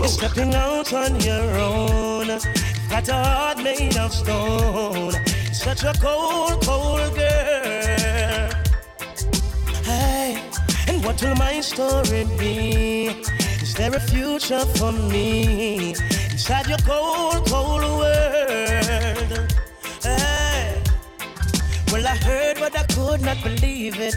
You're 0.00 0.08
stepping 0.08 0.54
out 0.54 0.94
on 0.94 1.20
your 1.20 1.58
own. 1.58 2.26
Got 2.88 3.08
a 3.10 3.12
heart 3.12 3.58
made 3.62 3.98
of 3.98 4.14
stone. 4.14 5.12
Such 5.52 5.84
a 5.84 5.92
cold, 6.00 6.64
cold 6.64 7.14
girl. 7.14 8.50
Hey, 9.84 10.42
and 10.88 11.04
what 11.04 11.20
will 11.22 11.34
my 11.34 11.60
story 11.60 12.24
be? 12.38 13.08
Is 13.60 13.74
there 13.74 13.94
a 13.94 14.00
future 14.00 14.64
for 14.76 14.90
me 14.90 15.90
inside 16.30 16.66
your 16.66 16.78
cold, 16.78 17.46
cold 17.46 17.82
world? 17.82 19.52
Hey, 20.02 20.82
well, 21.92 22.06
I 22.06 22.16
heard, 22.24 22.56
but 22.58 22.74
I 22.74 22.84
could 22.84 23.20
not 23.20 23.42
believe 23.42 24.00
it. 24.00 24.16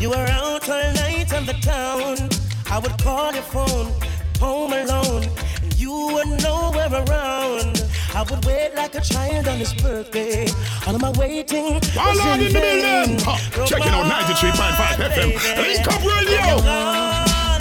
You 0.00 0.10
were 0.10 0.28
out 0.28 0.68
all 0.68 0.92
night 0.92 1.34
on 1.34 1.44
the 1.44 1.54
town. 1.54 2.28
I 2.70 2.78
would 2.78 2.96
call 3.02 3.32
your 3.32 3.42
phone, 3.42 3.92
home 4.38 4.72
alone, 4.72 5.24
and 5.62 5.74
you 5.78 5.92
were 6.14 6.24
nowhere 6.42 6.90
around. 6.92 7.82
I 8.14 8.22
would 8.30 8.44
wait 8.44 8.74
like 8.76 8.94
a 8.94 9.00
child 9.00 9.48
on 9.48 9.58
his 9.58 9.74
birthday. 9.74 10.46
All 10.86 10.94
of 10.94 11.00
my 11.00 11.10
waiting 11.18 11.74
was 11.74 11.96
All 11.96 12.20
on 12.20 12.40
in 12.40 12.46
in 12.46 12.52
the 12.52 12.60
vain. 12.60 13.06
building. 13.08 13.24
Huh, 13.24 13.50
Broke 13.54 13.68
checking 13.68 13.88
out 13.92 14.06
93.5 14.06 14.54
heart, 14.54 15.00
FM. 15.00 15.30
baby. 15.56 15.68
Link 15.74 15.88
up 15.88 16.00
radio. 16.04 17.54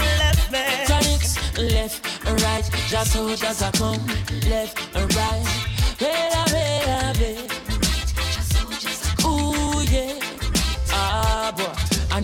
Tonics, 0.88 1.38
left 1.58 2.28
and 2.28 2.42
right, 2.42 2.70
just 2.88 3.14
how 3.14 3.36
does 3.36 3.62
I 3.62 3.72
come, 3.72 4.06
left 4.50 4.78
right. 4.96 5.46
Wait 6.02 6.34
a 6.34 6.54
wait 6.54 6.73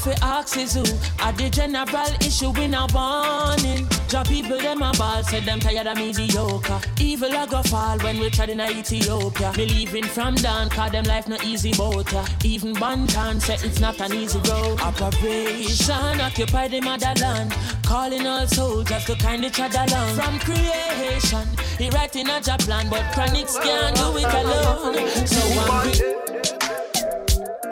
fi 0.00 0.14
ask 0.22 0.56
is 0.56 0.74
who? 0.74 0.82
At 1.18 1.36
the 1.36 1.50
general 1.50 2.12
issue 2.20 2.50
we 2.50 2.66
not 2.66 2.92
warning. 2.94 3.86
Job 4.08 4.26
people 4.26 4.58
them 4.58 4.82
a 4.82 4.92
ball 4.92 5.22
Said 5.22 5.44
them 5.44 5.60
tired 5.60 5.86
of 5.86 5.96
mediocre. 5.96 6.80
Evil 6.98 7.32
a 7.32 7.46
go 7.46 7.62
fall 7.62 7.98
when 7.98 8.18
we 8.18 8.30
tried 8.30 8.50
in 8.50 8.60
Ethiopia. 8.60 9.52
Believing 9.54 10.04
from 10.04 10.34
down 10.34 10.70
Cause 10.70 10.92
them 10.92 11.04
life 11.04 11.28
no 11.28 11.36
easy 11.44 11.72
boat 11.72 12.12
ya 12.12 12.24
Even 12.44 12.74
Banton 12.74 13.40
said 13.40 13.62
it's 13.62 13.80
not 13.80 14.00
an 14.00 14.12
easy 14.14 14.38
road. 14.50 14.80
Operation 14.80 16.20
occupy 16.20 16.68
the 16.68 16.80
motherland. 16.80 17.52
Calling 17.84 18.26
all 18.26 18.46
soldiers 18.46 19.04
to 19.04 19.14
kind 19.16 19.44
each 19.44 19.60
other 19.60 19.84
along 19.88 20.14
From 20.14 20.38
creation 20.40 21.46
He 21.78 21.90
writing 21.90 22.28
a 22.28 22.40
job 22.40 22.60
plan 22.60 22.88
But 22.88 23.04
Chronixx 23.12 23.60
can't 23.62 23.96
do 23.96 24.16
it 24.16 24.34
alone. 24.34 25.26
So 25.26 25.40
I'm 25.60 26.29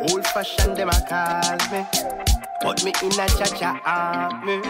Old 0.01 0.25
fashioned 0.29 0.77
them 0.77 0.91
a 0.91 1.01
call 1.09 1.59
me. 1.73 1.85
Put 2.63 2.85
me 2.85 2.93
in 3.03 3.13
a 3.19 3.27
cha-cha 3.27 3.81
army. 3.85 4.63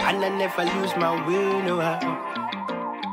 And 0.00 0.24
I 0.24 0.28
never 0.28 0.64
lose 0.64 0.96
my 0.96 1.24
will, 1.26 1.62
no. 1.62 2.35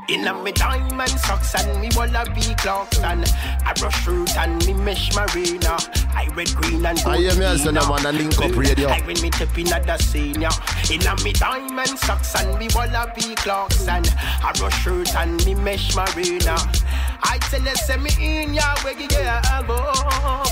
In 0.10 0.28
a 0.28 0.34
me 0.44 0.52
diamond 0.52 1.10
socks 1.12 1.56
and 1.56 1.80
me 1.80 1.90
wallaby 1.96 2.54
clocks 2.56 3.00
and 3.00 3.24
I 3.66 3.74
brush 3.78 4.06
root 4.06 4.36
and 4.36 4.66
me 4.66 4.74
mesh 4.74 5.16
marina. 5.16 5.78
I 6.14 6.28
red 6.36 6.54
green 6.56 6.86
and 6.86 7.00
I 7.00 7.18
hear 7.18 7.36
me 7.36 7.46
answer 7.46 7.72
them 7.72 7.90
on 7.90 8.04
the 8.04 8.12
Link 8.12 8.38
Up 8.40 8.56
Radio. 8.56 8.90
I 8.90 9.00
when 9.02 9.22
me 9.22 9.32
step 9.32 9.58
in 9.58 9.72
at 9.72 9.86
the 9.86 10.38
yeah. 10.40 10.52
In 10.94 11.08
a 11.08 11.16
me 11.24 11.32
diamond 11.32 11.98
socks 12.00 12.36
and 12.36 12.60
me 12.60 12.68
wallaby 12.76 13.36
clocks 13.36 13.88
and 13.88 14.14
I 14.18 14.52
brush 14.58 14.86
root 14.86 15.16
and 15.16 15.44
me 15.46 15.56
mesh 15.56 15.96
marina. 15.96 16.58
I 17.24 17.38
tell 17.38 17.62
you, 17.62 17.76
send 17.76 18.04
me 18.04 18.12
in, 18.20 18.54
yeah, 18.54 18.76
where 18.84 19.00
you 19.00 19.08
get 19.08 19.46
elbow. 19.52 19.76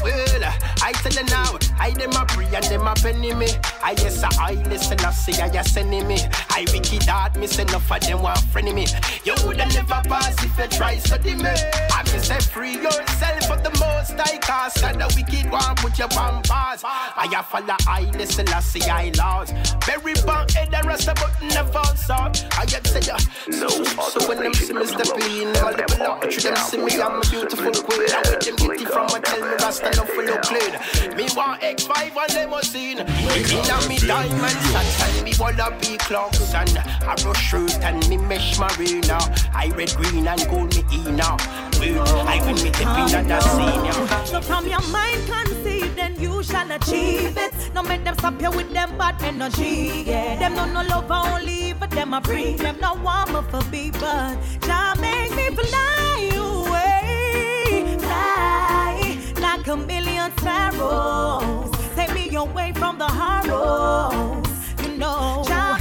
Well, 0.03 0.43
I 0.81 0.93
tell 0.93 1.11
you 1.11 1.29
now, 1.29 1.59
I 1.79 1.91
them 1.91 2.11
a 2.11 2.25
pray 2.25 2.47
and 2.55 2.63
them 2.65 2.87
a 2.87 2.93
penny 2.95 3.33
me. 3.33 3.47
I 3.83 3.91
yes 3.91 4.23
I 4.23 4.53
listen 4.69 4.99
I 5.01 5.11
see 5.11 5.33
I 5.33 5.61
sending 5.63 6.07
me. 6.07 6.17
I 6.49 6.65
wicked 6.71 7.03
heart 7.03 7.35
me 7.35 7.47
say 7.47 7.63
enough 7.63 7.91
of 7.91 7.99
them 7.99 8.21
want 8.21 8.39
friend 8.39 8.73
me. 8.73 8.87
You 9.25 9.35
woulda 9.51 9.65
never 9.73 10.01
pass 10.07 10.43
if 10.43 10.57
you 10.57 10.67
try 10.67 10.97
study 10.97 11.35
me. 11.35 11.49
I 11.49 12.03
me 12.03 12.19
say 12.19 12.39
free 12.39 12.75
yourself 12.75 13.43
for 13.47 13.57
the 13.57 13.71
most 13.79 14.19
I 14.19 14.37
cast 14.37 14.83
and 14.83 15.01
the 15.01 15.07
wicked 15.15 15.51
one 15.51 15.75
put 15.75 15.97
your 15.99 16.07
bomb 16.09 16.41
pass. 16.43 16.83
I 16.83 17.27
a 17.37 17.43
follow 17.43 17.75
I 17.87 18.09
listen 18.17 18.47
I 18.49 18.59
see 18.61 18.83
I 18.83 19.11
laws. 19.17 19.51
Very 19.85 20.13
bad 20.25 20.51
head 20.51 20.71
the 20.71 20.81
rest 20.87 21.07
of 21.09 21.15
button 21.15 21.47
never 21.49 21.83
saw. 21.95 22.31
I 22.57 22.65
get 22.65 22.87
say 22.87 23.01
ya. 23.01 23.17
No 23.47 23.69
So 23.69 24.27
when 24.27 24.39
them 24.39 24.53
see 24.53 24.73
me 24.73 24.85
step 24.85 25.07
in, 25.19 25.53
them 25.53 25.67
a 25.67 25.71
level 25.71 26.01
up. 26.03 26.31
Should 26.31 26.43
them 26.43 26.55
see 26.55 26.77
me 26.77 27.01
I'm 27.01 27.19
a 27.19 27.21
beautiful 27.21 27.73
queen. 27.83 28.09
I 28.11 28.21
with 28.29 28.45
them 28.45 28.55
get 28.55 28.81
it 28.81 28.87
from 28.87 29.07
a 29.07 29.19
tell 29.19 29.41
me 29.41 29.55
rasta 29.59 29.91
no 29.97 30.03
for 30.05 30.23
no 30.23 30.37
clean. 30.39 30.73
Me 31.17 31.27
want 31.35 31.61
X5 31.61 32.15
and 32.15 32.33
limousine. 32.35 32.99
Inna 32.99 33.77
me 33.87 33.97
diamond 33.99 34.59
socks 34.71 35.01
and 35.03 35.23
me 35.25 35.33
wallaby 35.39 35.97
clocks 35.97 36.53
and 36.53 36.77
I 36.77 37.15
rush 37.25 37.41
shirt 37.41 37.79
and 37.83 38.07
me 38.07 38.17
mesh 38.17 38.57
marina. 38.59 39.19
I 39.53 39.71
red, 39.75 39.93
green 39.95 40.27
and 40.27 40.47
gold 40.49 40.75
me 40.75 40.83
ina. 40.93 41.37
I 41.83 42.39
win 42.45 42.55
me 42.55 42.69
the 42.69 42.85
pin 42.93 43.15
and 43.15 43.29
the 43.29 43.39
senior. 43.41 44.25
So 44.25 44.41
from 44.41 44.67
your 44.67 44.81
mind 44.89 45.21
conceive, 45.27 45.95
then 45.95 46.15
you 46.19 46.43
shall 46.43 46.69
achieve 46.71 47.35
it. 47.37 47.53
No 47.73 47.81
make 47.83 48.03
them 48.03 48.15
stop 48.15 48.39
you 48.41 48.51
with 48.51 48.71
them 48.71 48.97
bad 48.97 49.21
energy. 49.23 50.03
Yeah. 50.05 50.37
Them 50.37 50.55
no 50.55 50.65
no 50.65 50.81
love 50.87 51.09
only, 51.11 51.73
but 51.73 51.89
them 51.89 52.13
a 52.13 52.21
free. 52.21 52.53
Them 52.53 52.77
no 52.79 52.93
want 52.93 53.33
me 53.33 53.41
for 53.49 53.63
be, 53.71 53.89
but 53.91 54.37
Jah 54.61 54.93
make 55.01 55.35
me 55.35 55.49
fly 55.55 56.31
away, 56.35 57.97
fly 57.99 59.17
like 59.39 59.67
a 59.67 59.75
million 59.75 60.31
sparrows. 60.37 61.71
Take 61.95 62.13
me 62.13 62.35
away 62.35 62.73
from 62.73 62.99
the 62.99 63.07
horrors. 63.07 64.47
You 64.83 64.97
know, 64.97 65.43
Jah 65.47 65.79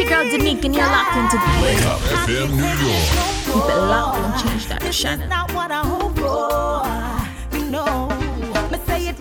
your 0.00 0.08
girl 0.08 0.24
Danique 0.24 0.64
and 0.64 0.74
you're 0.74 0.84
locked 0.86 1.16
into 1.16 1.36
Wake 1.62 1.84
Up 1.84 2.00
FM 2.00 2.50
New 2.56 2.62
York. 2.64 3.06
Keep 3.44 3.56
it 3.56 3.76
loud 3.76 4.16
and 4.16 4.42
change 4.42 4.66
that 4.68 4.80
This 4.80 4.98
channel. 4.98 5.28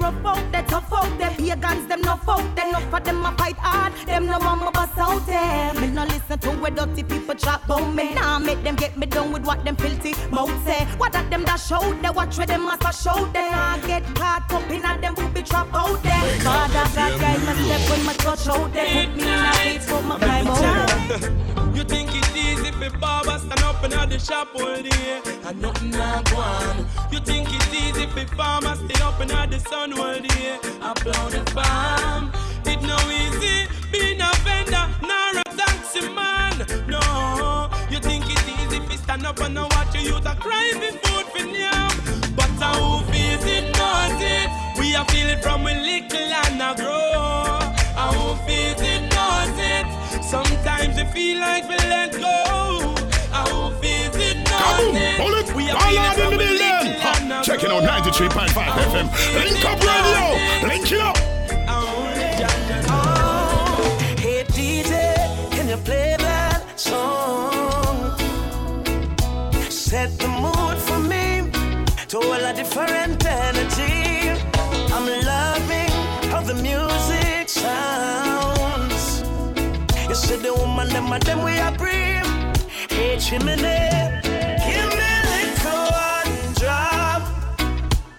Rough 0.09 0.25
out, 0.25 0.51
they 0.51 0.61
tough 0.63 0.93
out, 0.93 1.17
they 1.17 1.29
pagans, 1.35 1.87
them 1.87 2.01
no 2.01 2.15
folk, 2.17 2.43
they 2.55 2.71
no 2.71 2.79
for 2.89 2.99
them 2.99 3.25
a 3.25 3.31
fight 3.37 3.57
hard, 3.57 3.93
them 4.07 4.25
no 4.25 4.37
want 4.39 4.61
me 4.61 4.69
bust 4.73 4.97
out 4.97 5.25
them. 5.25 5.81
Me 5.81 5.87
no 5.87 6.03
listen 6.05 6.39
to 6.39 6.49
where 6.61 6.71
dirty 6.71 7.03
people 7.03 7.35
chat 7.35 7.61
about 7.65 7.93
me. 7.93 8.13
Nah, 8.13 8.39
make 8.39 8.63
them 8.63 8.75
get 8.75 8.97
me 8.97 9.05
done 9.05 9.31
with 9.31 9.45
what 9.45 9.63
them 9.63 9.75
filthy 9.75 10.13
mouth 10.31 10.53
say. 10.65 10.85
What 10.97 11.13
that 11.13 11.29
them 11.29 11.43
that 11.45 11.59
show, 11.59 11.93
they 12.01 12.09
watch 12.09 12.37
where 12.37 12.47
them 12.47 12.63
must 12.65 12.83
a 12.83 12.91
show, 12.93 13.25
they 13.33 13.49
nah 13.51 13.77
get 13.77 14.03
caught 14.15 14.51
up 14.51 14.69
in 14.69 14.85
a 14.85 15.01
them 15.01 15.15
booby 15.15 15.41
trap 15.43 15.67
out 15.73 16.01
there. 16.03 16.39
Father 16.41 16.85
God 16.95 17.19
guide 17.19 17.39
me 17.39 17.53
step 17.65 17.89
when 17.89 18.05
my 18.05 18.13
touch 18.13 18.47
out 18.47 18.73
there, 18.73 19.05
put 19.05 19.15
me 19.15 19.23
in 19.23 19.39
a 19.39 19.51
place 19.53 19.89
for 19.89 20.01
my 20.01 20.17
climb 20.17 20.47
out. 20.47 21.75
You 21.75 21.83
think 21.83 22.09
it's 22.13 22.35
easy 22.35 22.68
for 22.79 22.97
barbers 22.97 23.41
stand 23.41 23.63
up 23.63 23.83
in 23.83 23.91
the 23.91 24.19
shop 24.19 24.47
all 24.55 24.81
day 24.81 25.21
and 25.45 25.61
nothing 25.61 25.91
not 25.91 26.33
on. 26.33 26.85
You 27.11 27.19
think 27.19 27.47
it's 27.51 27.73
easy 27.73 28.05
for 28.07 28.25
farmers 28.35 28.79
stay 28.79 29.03
up 29.03 29.19
in 29.19 29.27
the 29.27 29.59
sun 29.59 29.93
all 29.93 30.19
day 30.19 30.59
and 30.63 31.03
blow 31.03 31.29
the 31.29 31.43
farm. 31.51 32.31
It 32.65 32.81
no 32.81 32.97
easy 33.21 33.67
being 33.91 34.21
a 34.21 34.31
vendor, 34.45 34.85
nor 35.01 35.41
a 35.41 35.43
taxi 35.57 36.01
man. 36.09 36.55
No, 36.87 37.69
you 37.89 37.99
think 37.99 38.23
it's 38.27 38.47
easy 38.47 38.79
for 38.87 38.97
stand 39.03 39.25
up 39.25 39.39
and 39.41 39.57
watch 39.57 39.93
your 39.95 40.03
youth 40.03 40.25
a 40.25 40.35
cry 40.35 40.71
for 40.79 40.93
food 41.03 41.25
for 41.33 41.45
them. 41.57 41.91
But 42.35 42.51
uh, 42.61 42.73
who 42.79 43.11
feels 43.11 43.45
it 43.45 43.65
knows 43.77 44.21
it. 44.35 44.49
We 44.79 44.95
are 44.95 45.05
feel 45.05 45.27
it 45.27 45.43
from 45.43 45.63
we 45.63 45.73
little 45.73 46.33
and 46.43 46.61
a 46.61 46.75
grow. 46.79 47.59
And 48.01 48.15
who 48.15 48.35
feels 48.47 48.81
it. 48.81 48.88
Sometimes 50.89 51.13
we 51.13 51.21
feel 51.21 51.39
like 51.39 51.69
we 51.69 51.75
let 51.75 52.11
go. 52.13 52.95
And 53.33 53.47
who 53.49 53.69
feels 53.81 54.15
it 54.15 54.37
it. 54.37 55.17
Bullet, 55.17 55.55
We 55.55 55.69
are 55.69 55.77
it 55.77 56.19
in 56.19 56.31
the 56.31 56.37
building. 56.37 57.43
Checking 57.43 57.69
out 57.69 57.83
93.5 57.83 58.49
FM. 58.49 59.07
Link 59.35 59.65
up 59.65 59.79
radio. 59.81 60.67
Link 60.67 60.91
it 60.91 60.99
up. 60.99 61.17
Hey 64.17 64.43
DJ, 64.45 65.51
can 65.51 65.67
you 65.69 65.77
play 65.77 66.15
that 66.19 66.79
song? 66.79 68.17
Set 69.69 70.17
the 70.17 70.27
mood 70.27 70.77
for 70.77 70.99
me 70.99 71.51
to 72.07 72.17
all 72.17 72.45
a 72.45 72.53
different 72.53 73.08
the 80.85 80.93
them 80.93 81.11
and 81.11 81.23
them 81.23 81.43
we 81.43 81.59
are 81.59 81.75
bring. 81.77 82.23
Hey 82.89 83.17
chimney, 83.19 83.55
give 83.55 84.89
me 84.99 85.09
a 85.11 85.23
little 85.33 85.85
one 85.91 86.53
drop. 86.55 87.21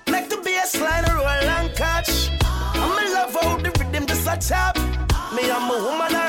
Make 0.06 0.28
the 0.28 0.36
bass 0.44 0.78
line 0.78 1.04
roll 1.14 1.26
and 1.26 1.74
catch. 1.74 2.30
I'm 2.74 3.06
in 3.06 3.12
love 3.12 3.34
how 3.40 3.56
the 3.56 3.70
rhythm 3.78 4.06
just 4.06 4.26
a 4.26 4.36
tap. 4.36 4.76
Me, 5.34 5.50
I'm 5.50 5.70
a 5.70 5.84
woman 5.84 6.19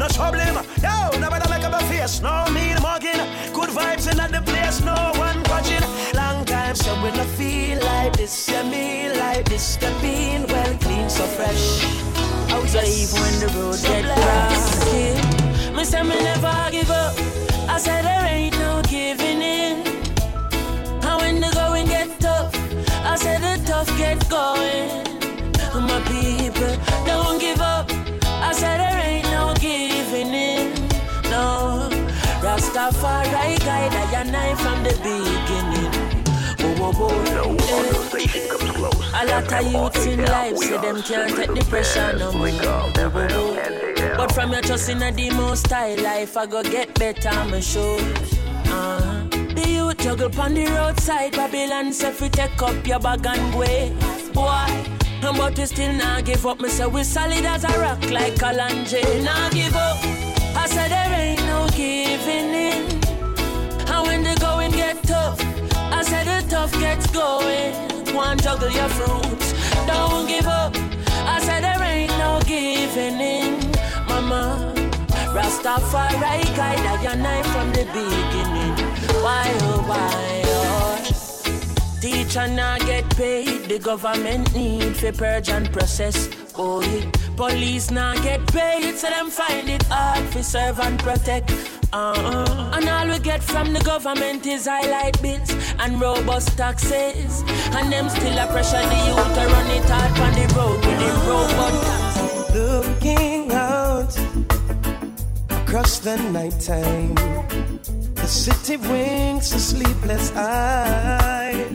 no 0.00 0.08
trouble 0.08 0.40
him. 0.40 0.56
Yo, 0.82 1.18
nobody 1.20 1.46
like 1.50 1.62
a 1.62 1.80
face. 1.84 2.22
No 2.22 2.44
mean 2.54 2.76
mugging. 2.80 3.20
Good 3.52 3.70
vibes 3.76 4.10
in 4.10 4.16
the 4.16 4.40
place. 4.50 4.80
No 4.80 4.96
one 5.16 5.42
watching. 5.50 5.84
Long 6.14 6.44
time 6.46 6.74
so 6.74 6.94
we 7.02 7.10
no 7.12 7.24
feel 7.36 7.78
like 7.84 8.16
this. 8.16 8.48
Yeah, 8.48 8.62
me 8.62 9.12
like 9.18 9.44
this. 9.48 9.76
The 9.76 9.92
bean 10.00 10.46
well 10.48 10.74
clean, 10.78 11.10
so 11.10 11.24
fresh. 11.36 11.84
Oh, 12.48 12.56
Outside 12.56 12.88
even 12.88 13.20
when 13.20 13.34
the 13.42 13.48
road 13.56 13.78
get 13.82 14.04
rocky. 14.24 15.76
Me 15.76 15.84
say 15.84 16.02
me 16.02 16.16
never 16.28 16.70
give 16.70 16.90
up. 16.90 17.14
I 17.68 17.78
said 17.78 18.02
there 18.02 18.24
ain't 18.24 18.58
no 18.58 18.82
giving 18.88 19.42
in. 19.42 19.86
And 21.04 21.16
when 21.20 21.40
the 21.40 21.50
going 21.52 21.86
get 21.86 22.08
tough, 22.18 22.54
I 23.04 23.16
said 23.16 23.40
the 23.42 23.62
tough 23.66 23.90
get 23.98 24.18
going. 24.30 25.10
My 25.72 26.00
people 26.08 26.30
don't 26.30 26.39
Rastafari 32.80 33.58
guide 33.60 33.92
I 33.92 34.20
and 34.20 34.34
I 34.34 34.54
from 34.54 34.82
the 34.82 34.94
beginning. 35.04 35.92
Whoa, 36.78 36.92
whoa, 36.92 37.08
whoa. 37.08 37.24
No 37.34 37.50
other 37.52 37.94
station 38.08 38.48
comes 38.48 38.70
close. 38.70 39.12
A 39.12 39.26
lot 39.26 39.52
of 39.52 39.72
youths 39.72 40.06
in 40.06 40.24
life 40.24 40.56
say 40.56 40.78
them 40.78 41.02
can't 41.02 41.36
take 41.36 41.52
the 41.52 41.62
pressure 41.68 42.16
no 42.16 42.32
more. 42.32 44.16
But 44.16 44.32
from 44.32 44.52
your 44.52 44.62
trust 44.62 44.88
in 44.88 44.98
the 44.98 45.30
most 45.34 45.66
style 45.66 46.02
life, 46.02 46.36
I 46.38 46.46
go 46.46 46.62
get 46.62 46.94
better, 46.98 47.28
I'm 47.28 47.60
sure. 47.60 48.00
Uh-huh. 48.00 49.26
The 49.28 49.64
youth 49.68 49.98
juggle 49.98 50.40
on 50.40 50.54
the 50.54 50.64
roadside, 50.64 51.32
Babylon 51.32 51.92
say 51.92 52.12
fi 52.12 52.28
take 52.28 52.62
up 52.62 52.86
your 52.86 52.98
bag 52.98 53.26
and 53.26 53.58
way. 53.58 53.92
Boy, 54.32 54.86
but 55.20 55.58
we 55.58 55.66
still 55.66 55.92
not 55.92 56.24
give 56.24 56.46
up. 56.46 56.60
Me 56.60 56.70
say 56.70 56.86
we 56.86 57.04
solid 57.04 57.44
as 57.44 57.64
a 57.64 57.78
rock 57.78 58.10
like 58.10 58.36
Kalanje. 58.36 59.22
Nah 59.22 59.50
give 59.50 59.76
up. 59.76 59.98
I 60.56 60.66
said 60.66 60.90
there 60.90 61.20
ain't 61.20 61.39
no 61.50 61.66
giving 61.82 62.50
in. 62.68 62.82
And 63.92 64.02
when 64.06 64.20
the 64.28 64.36
going 64.40 64.72
get 64.72 64.96
tough, 65.02 65.38
I 65.98 66.02
said 66.10 66.26
the 66.32 66.40
tough 66.48 66.72
gets 66.84 67.06
going. 67.10 67.72
One 68.14 68.38
juggle 68.38 68.72
your 68.80 68.90
fruits, 68.98 69.48
don't 69.86 70.26
give 70.28 70.46
up. 70.46 70.72
I 71.34 71.36
said 71.46 71.60
there 71.66 71.82
ain't 71.82 72.14
no 72.24 72.32
giving 72.54 73.18
in, 73.34 73.52
mama. 74.08 74.42
Rastafari 75.36 76.44
guide 76.58 76.86
I 76.92 76.96
and 77.12 77.26
I 77.36 77.42
from 77.52 77.68
the 77.76 77.84
beginning. 77.98 78.74
Why 79.24 79.46
oh 79.68 79.82
why 79.90 80.42
oh? 80.46 80.70
Teacher 82.00 82.48
not 82.48 82.80
get 82.80 83.06
paid, 83.16 83.68
the 83.68 83.78
government 83.78 84.54
need 84.54 84.96
for 84.96 85.12
purge 85.12 85.50
and 85.50 85.70
process. 85.72 86.28
Oh, 86.56 86.80
Boy, 86.80 87.48
police 87.52 87.90
not 87.90 88.16
get 88.22 88.40
paid, 88.52 88.94
so 88.96 89.08
them 89.08 89.30
find 89.30 89.68
it 89.68 89.84
hard 89.88 90.19
fi 90.30 90.42
serve 90.42 90.78
and 90.80 90.98
protect. 90.98 91.50
Uh, 91.92 92.72
And 92.72 92.88
all 92.88 93.08
we 93.08 93.18
get 93.18 93.42
from 93.42 93.72
the 93.72 93.80
government 93.80 94.46
is 94.46 94.66
highlight 94.66 95.20
bills 95.22 95.50
and 95.78 96.00
robust 96.00 96.56
taxes. 96.56 97.42
And 97.76 97.92
them 97.92 98.08
still 98.08 98.38
a 98.38 98.46
pressure 98.46 98.84
the 98.92 99.00
youth 99.08 99.30
to 99.36 99.42
run 99.54 99.70
it 99.76 99.88
hard 99.88 100.18
on 100.26 100.32
the 100.38 100.46
road 100.56 100.80
with 100.86 100.98
the 101.04 101.10
robot 101.28 101.74
taxes. 101.86 102.54
Looking 102.54 103.52
out 103.52 104.12
across 105.50 105.98
the 105.98 106.16
nighttime, 106.16 107.14
the 108.14 108.26
city 108.26 108.76
winks 108.76 109.52
a 109.54 109.58
sleepless 109.58 110.32
eye. 110.36 111.66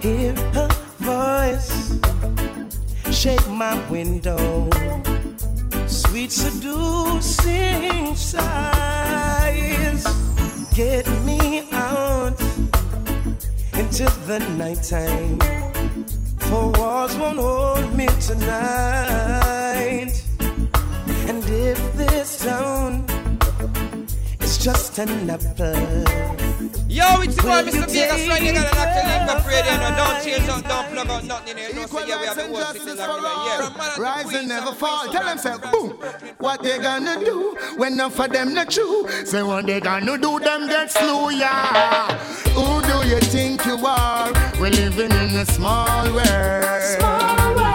Hear 0.00 0.34
her 0.54 0.68
voice 0.98 1.98
shake 3.10 3.46
my 3.48 3.74
window 3.88 4.68
Sweet 6.12 6.30
seducing 6.30 8.14
sighs 8.14 10.04
get 10.74 11.08
me 11.24 11.62
out 11.72 12.38
into 13.72 14.04
the 14.26 14.38
nighttime. 14.58 15.38
For 16.36 16.70
walls 16.72 17.16
won't 17.16 17.38
hold 17.38 17.94
me 17.96 18.08
tonight. 18.20 20.12
And 21.28 21.42
if 21.48 21.80
this 21.94 22.44
town 22.44 23.06
is 24.52 24.64
just 24.64 24.98
an 24.98 25.30
apple. 25.30 25.72
Yo, 26.88 27.22
it's 27.22 27.36
your 27.36 27.46
boy, 27.46 27.62
Mr. 27.64 27.88
Vegas, 27.88 28.28
right 28.28 28.42
here, 28.42 28.52
got 28.52 28.72
an 28.72 28.78
actor 28.78 29.08
named 29.08 29.26
Buff 29.26 29.46
Radio, 29.48 29.72
no, 29.80 29.88
don't 29.96 30.22
change 30.22 30.48
out, 30.48 30.62
don't 30.64 30.86
plug 30.92 31.08
out 31.08 31.24
nothing 31.24 31.56
in 31.56 31.56
here, 31.56 31.74
no, 31.74 31.86
so 31.86 32.04
yeah, 32.04 32.20
we 32.20 32.26
have 32.26 32.36
the 32.36 32.46
whole 32.48 32.64
city 32.72 32.90
in 32.90 32.96
here. 32.96 33.06
From 33.06 33.78
man 33.78 34.00
Rise 34.00 34.34
and 34.34 34.48
never 34.48 34.72
fall. 34.72 35.06
Tell 35.08 35.24
them, 35.24 35.38
say, 35.38 35.56
boom. 35.70 35.90
What 36.38 36.62
they 36.62 36.78
gonna 36.78 37.24
do 37.24 37.56
when 37.76 37.96
none 37.96 38.10
for 38.10 38.28
them 38.28 38.52
not 38.54 38.70
true? 38.70 39.08
Say, 39.24 39.42
what 39.42 39.66
they 39.66 39.80
gonna 39.80 40.18
do, 40.18 40.38
them 40.38 40.68
get 40.68 40.90
slew, 40.90 41.30
yeah. 41.30 42.12
Who 42.56 42.82
do 42.82 43.08
you 43.08 43.20
think 43.20 43.64
you 43.64 43.78
are? 43.86 44.32
We're 44.60 44.70
living 44.70 45.12
in 45.12 45.36
a 45.36 45.46
small 45.46 46.04
world. 46.12 46.82
Small 46.98 47.54
world. 47.54 47.72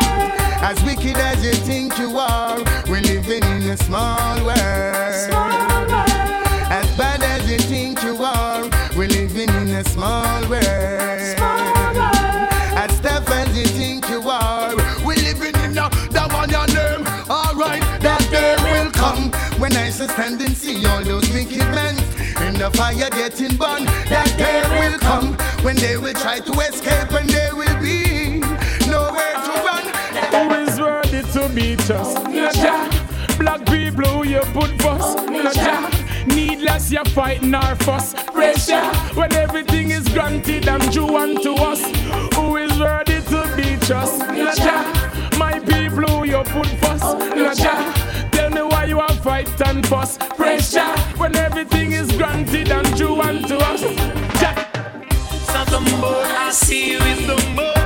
As 0.70 0.84
wicked 0.84 1.18
as 1.18 1.44
you 1.44 1.54
think 1.54 1.98
you 1.98 2.18
are, 2.18 2.60
we're 2.88 3.02
living 3.02 3.44
in 3.44 3.64
a 3.70 3.78
small 3.78 4.36
world. 4.46 4.58
Small 4.58 5.50
world. 5.50 5.72
As 5.72 5.77
bad 7.58 7.66
as 7.66 7.72
you 7.72 7.78
think 7.78 8.04
you 8.04 8.24
are, 8.24 8.64
we're 8.96 9.08
living 9.08 9.50
in 9.50 9.76
a 9.76 9.84
small 9.86 10.50
world. 10.50 11.22
Small 11.38 11.96
world. 11.96 12.50
As 12.78 13.00
tough 13.00 13.30
as 13.30 13.58
you 13.58 13.66
think 13.66 14.10
you 14.10 14.22
are, 14.30 14.76
we're 15.06 15.16
living 15.16 15.56
in 15.64 15.78
a 15.78 15.90
that 16.12 16.32
one 16.34 16.50
your 16.50 16.68
name. 16.68 17.06
Alright, 17.30 17.84
that 18.02 18.26
day 18.32 18.56
will 18.64 18.92
come 18.92 19.32
when 19.60 19.76
I 19.76 19.90
shall 19.90 20.08
stand 20.10 20.42
and 20.42 20.56
see 20.56 20.86
all 20.86 21.04
those 21.04 21.30
wicked 21.34 21.68
men 21.76 21.96
in 22.48 22.54
the 22.56 22.70
fire 22.74 23.10
getting 23.10 23.56
burned. 23.58 23.88
That 24.10 24.34
day 24.38 24.62
will 24.80 25.00
come 25.00 25.36
when 25.64 25.76
they 25.78 25.98
will 25.98 26.14
try 26.14 26.40
to 26.40 26.52
escape 26.62 27.12
and 27.12 27.30
there 27.30 27.56
will 27.56 27.82
be 27.82 28.40
nowhere 28.90 29.36
to 29.46 29.54
run. 29.68 29.86
Who 30.32 30.56
is 30.56 30.80
worthy 30.80 31.22
to 31.34 31.50
be 31.54 31.76
just? 31.76 32.18
Naja. 32.18 32.94
Black 33.40 33.66
people 33.66 34.06
who 34.06 34.28
you 34.28 34.42
put 34.54 34.70
first. 34.82 35.18
Naja. 35.28 35.97
Needless 36.68 36.92
you 36.92 37.04
fighting 37.14 37.56
our 37.56 37.76
fuss. 37.78 38.14
Pressure 38.14 38.84
when 39.16 39.34
everything 39.34 39.92
is 39.92 40.06
granted 40.10 40.68
and 40.68 40.92
due 40.92 41.16
unto 41.16 41.54
us. 41.54 41.82
Who 42.36 42.58
is 42.58 42.78
worthy 42.78 43.22
to 43.22 43.54
be 43.56 43.78
just? 43.86 44.20
Naja. 44.20 45.38
My 45.38 45.60
people 45.60 46.04
who 46.10 46.26
you 46.26 46.44
put 46.44 46.68
first. 46.82 47.06
Naja. 47.40 48.32
Tell 48.32 48.50
me 48.50 48.62
why 48.64 48.84
you 48.84 49.00
are 49.00 49.16
fight 49.24 49.62
and 49.62 49.88
fuss. 49.88 50.18
Pressure 50.36 50.94
when 51.16 51.38
everything 51.38 51.94
is 51.94 52.12
granted 52.12 52.70
and 52.70 52.98
due 52.98 53.22
unto 53.22 53.56
us. 53.56 53.82
Ja. 54.42 54.54
So 55.48 55.64
the 55.72 55.80
more 56.02 56.26
I 56.26 56.52
see 56.52 56.92
you, 56.92 57.00
is 57.00 57.28
the 57.28 57.38
more 57.56 57.77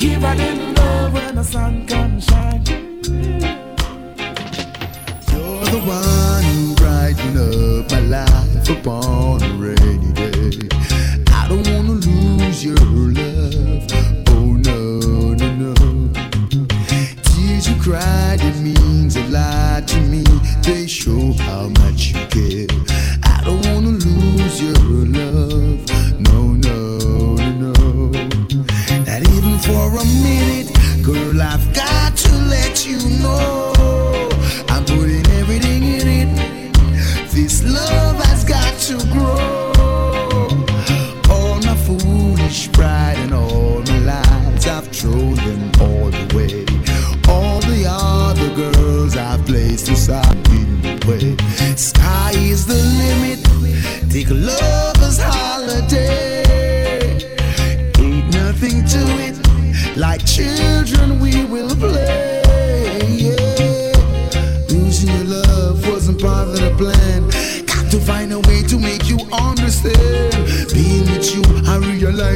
Give 0.00 0.22
her 0.22 0.34
them 0.34 0.74
love 0.76 1.12
when 1.12 1.34
the 1.34 1.44
sun 1.44 1.86
can 1.86 2.18
shine. 2.20 2.64
You're 5.30 5.64
the 5.66 5.80
one 5.84 6.42
who 6.42 6.74
brighten 6.74 7.36
up 7.36 7.90
my 7.90 8.00
life 8.00 8.70
upon 8.70 9.42
a 9.42 9.52
rainy 9.58 10.12
day. 10.14 10.68
I 11.28 11.48
don't 11.48 11.68
wanna 11.68 12.00
lose 12.00 12.64
your 12.64 12.76
love. 12.78 13.92
Oh 14.28 14.56
no, 14.68 15.34
no, 15.34 15.48
no. 15.52 15.74
Tears 17.22 17.68
you 17.68 17.76
cried, 17.82 18.40
it 18.40 18.56
means 18.56 19.16
a 19.16 19.24
lot 19.28 19.86
to 19.88 20.00
me. 20.00 20.24
They 20.62 20.86
show 20.86 21.34
how 21.44 21.68
much 21.80 22.14
you 22.14 22.26
care. 22.28 22.66
I 23.22 23.42
don't 23.44 23.66
wanna 23.66 23.90
lose 23.90 24.62
your 24.62 25.04
love. 25.18 25.78
No, 26.20 26.49
for 29.70 29.98
a 29.98 30.04
minute, 30.04 30.68
girl. 31.02 31.40
I've 31.40 31.72
got 31.74 32.16
to 32.16 32.32
let 32.54 32.86
you 32.86 32.98
know 33.22 33.59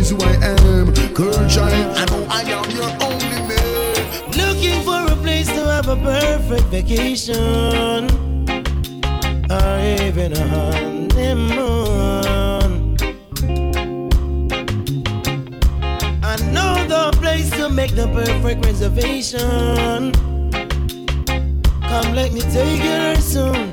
realize 0.04 0.10
who 0.10 0.18
I 0.20 0.34
am. 0.44 0.92
Girl, 1.14 1.48
child, 1.48 1.96
I 1.96 2.04
know 2.06 2.26
I 2.28 2.42
am 2.42 2.70
your 2.70 2.90
only 3.02 3.40
man. 3.48 4.30
Looking 4.36 4.82
for 4.82 5.12
a 5.12 5.16
place 5.16 5.48
to 5.48 5.66
have 5.66 5.88
a 5.88 5.96
perfect 5.96 6.64
vacation. 6.64 8.10
Or 9.50 9.78
even 10.02 10.32
a 10.32 10.48
honeymoon. 10.48 11.94
I 16.22 16.36
know 16.52 16.86
the 16.88 17.16
place 17.20 17.50
to 17.50 17.68
make 17.68 17.94
the 17.94 18.08
perfect 18.08 18.64
reservation. 18.64 20.12
Come, 21.82 22.14
let 22.14 22.32
me 22.32 22.40
take 22.40 22.82
you 22.82 22.90
there 22.90 23.20
soon. 23.20 23.63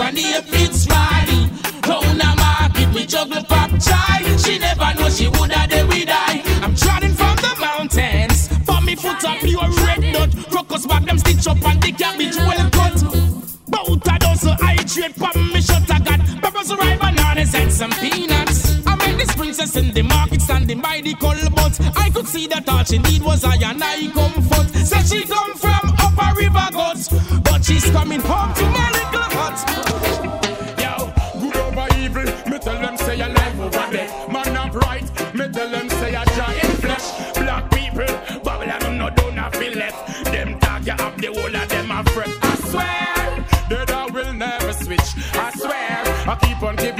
Bubble 0.00 0.18
you 0.18 0.32
to 0.32 0.38
a 0.38 0.40
name 0.40 0.42
fits 0.44 0.86
right. 0.88 1.50
On 1.90 2.18
the 2.18 2.34
market, 2.38 2.94
me 2.94 3.04
juggle 3.06 3.42
pop 3.44 3.70
child. 3.80 4.40
She 4.40 4.58
never 4.58 4.94
know 4.94 5.10
she 5.10 5.28
woulda 5.28 5.66
they 5.68 5.84
we 5.84 6.04
die. 6.04 6.42
I'm 6.62 6.74
trotting 6.74 7.14
from 7.14 7.36
the 7.36 7.56
mountains. 7.60 8.48
For 8.64 8.80
me 8.80 8.94
foot 8.94 9.24
up 9.24 9.40
pure 9.40 9.68
red 9.84 10.00
nut. 10.00 10.30
Crocus 10.50 10.86
back 10.86 11.04
them 11.04 11.18
stitch 11.18 11.46
up 11.46 11.62
and 11.66 11.82
the 11.82 11.92
cabbage 11.92 12.36
well 12.36 12.70
cut. 12.70 12.96
Bout 13.68 14.06
a 14.06 14.18
dozen 14.18 14.56
I 14.60 14.76
trade 14.76 15.14
for 15.14 15.36
me 15.38 15.60
shut 15.60 15.90
I 15.90 15.98
got 15.98 16.20
peppers, 16.42 16.74
ripe 16.74 17.00
bananas 17.00 17.54
and 17.54 17.72
some 17.72 17.90
peanuts. 17.90 18.86
I 18.86 18.94
met 18.96 19.18
this 19.18 19.34
princess 19.34 19.76
in 19.76 19.92
the 19.92 20.02
market 20.02 20.40
standing 20.42 20.80
by 20.80 21.00
the 21.00 21.14
culvert. 21.14 21.80
I 21.96 22.10
could 22.10 22.26
see 22.26 22.46
that 22.48 22.68
all 22.68 22.84
she 22.84 22.98
need 22.98 23.22
was 23.22 23.44
I 23.44 23.56
and 23.56 23.82
I 23.82 24.08
comfort. 24.14 24.68
Said 24.76 25.06
she 25.06 25.26
come 25.26 25.54
from 25.54 25.94
upper 25.98 26.38
river 26.38 26.68
goats, 26.72 27.08
but 27.42 27.64
she's 27.64 27.90
coming 27.90 28.20
home 28.20 28.54
to 28.54 28.64
my 28.64 28.90
little 28.92 29.28
hut. 29.36 29.89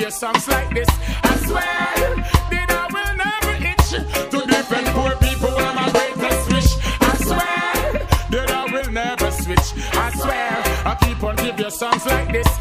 On 0.00 0.06
you 0.06 0.10
songs 0.10 0.48
like 0.48 0.72
this. 0.74 0.88
I 1.22 1.36
swear, 1.46 2.16
that 2.50 2.68
I 2.70 2.86
will 2.94 3.16
never 3.16 3.54
itch 3.72 3.90
to 4.30 4.46
defend 4.46 4.86
poor 4.88 5.14
people 5.16 5.50
when 5.54 5.74
my 5.74 5.90
greatest 5.90 6.52
wish. 6.52 6.70
I 7.00 7.16
swear, 7.16 8.06
that 8.30 8.50
I 8.50 8.72
will 8.72 8.92
never 8.92 9.30
switch. 9.30 9.84
I 9.92 10.10
swear, 10.12 10.62
I 10.86 10.96
keep 11.02 11.22
on 11.22 11.36
you 11.44 11.70
songs 11.70 12.06
like 12.06 12.32
this. 12.32 12.59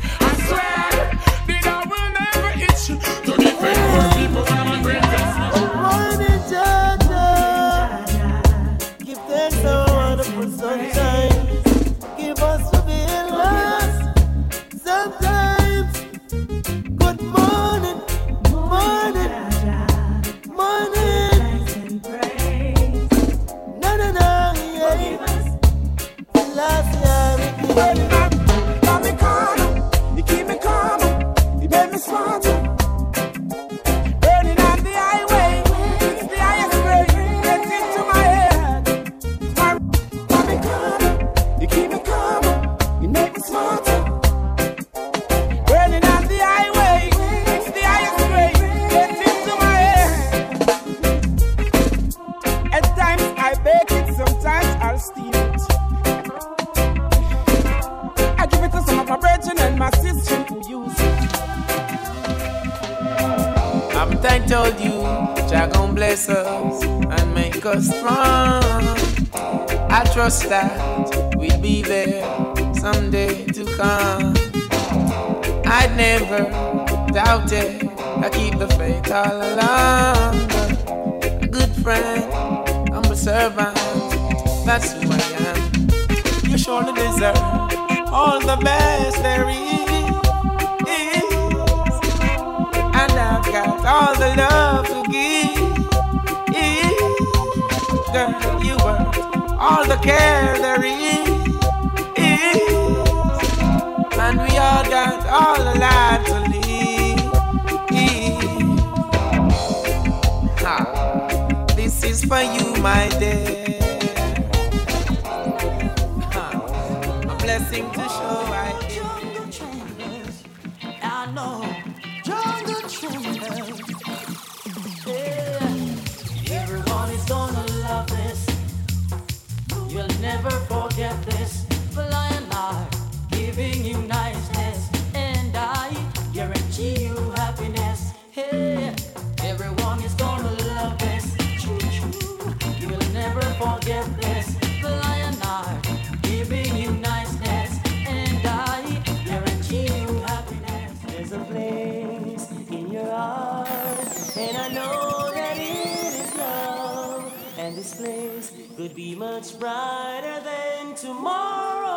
Much 159.19 159.59
brighter 159.59 160.39
than 160.45 160.95
tomorrow. 160.95 161.91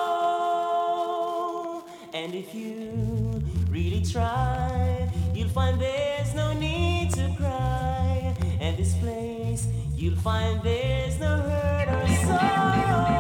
And 2.13 2.35
if 2.35 2.53
you 2.53 3.41
really 3.71 4.03
try, 4.05 5.09
you'll 5.33 5.49
find 5.51 5.81
there's 5.81 6.35
no 6.35 6.53
need 6.55 7.13
to 7.13 7.33
cry. 7.39 8.35
And 8.61 8.77
this 8.77 8.97
place, 8.97 9.69
you'll 9.95 10.17
find 10.17 10.61
there's 10.65 11.21
no 11.21 11.37
hurt 11.37 11.89
or 11.97 12.09
sorrow. 12.27 13.15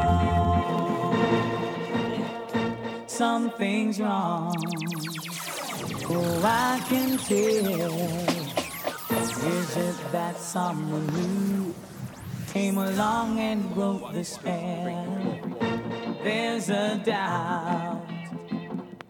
Something's 3.07 4.01
wrong. 4.01 4.57
Oh, 6.11 6.43
I 6.45 6.83
can 6.89 7.19
tell. 7.19 7.95
Is 9.47 9.77
it 9.77 9.97
that 10.11 10.37
someone 10.39 11.07
new 11.07 11.61
came 12.53 12.77
along 12.77 13.41
and 13.41 13.75
broke 13.75 14.13
the 14.13 14.23
spell? 14.23 15.41
There's 16.23 16.69
a 16.69 17.01
doubt 17.03 18.07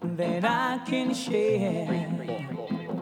that 0.01 0.45
I 0.45 0.79
can 0.87 1.13
share. 1.13 2.07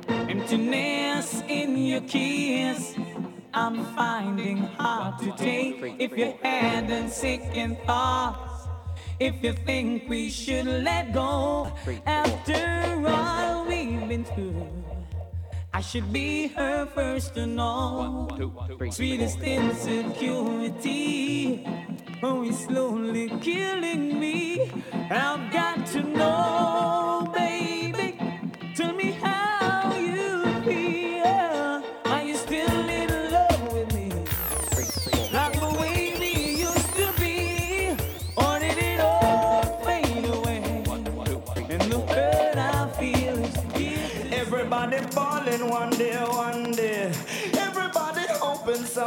Emptiness 0.09 1.43
in 1.47 1.77
your 1.77 2.01
kiss. 2.01 2.95
I'm 3.53 3.85
finding 3.93 4.57
hard 4.57 5.19
to 5.19 5.31
take 5.37 5.77
if 5.99 6.17
you 6.17 6.33
hadn't 6.41 7.11
second 7.11 7.77
thoughts. 7.85 8.67
If 9.19 9.43
you 9.43 9.53
think 9.53 10.09
we 10.09 10.29
should 10.29 10.65
let 10.65 11.13
go 11.13 11.71
after 12.07 13.05
all 13.07 13.65
we've 13.67 14.07
been 14.07 14.23
through, 14.23 14.90
I 15.73 15.79
should 15.79 16.11
be 16.11 16.47
her 16.49 16.85
first 16.85 17.33
to 17.35 17.47
know. 17.47 18.27
Sweetest 18.91 19.39
insecurity, 19.39 21.65
oh, 22.21 22.43
it's 22.43 22.65
slowly 22.65 23.29
killing 23.39 24.19
me. 24.19 24.69
I've 24.93 25.49
got 25.53 25.85
to 25.87 26.03
know, 26.03 27.31
baby. 27.33 27.80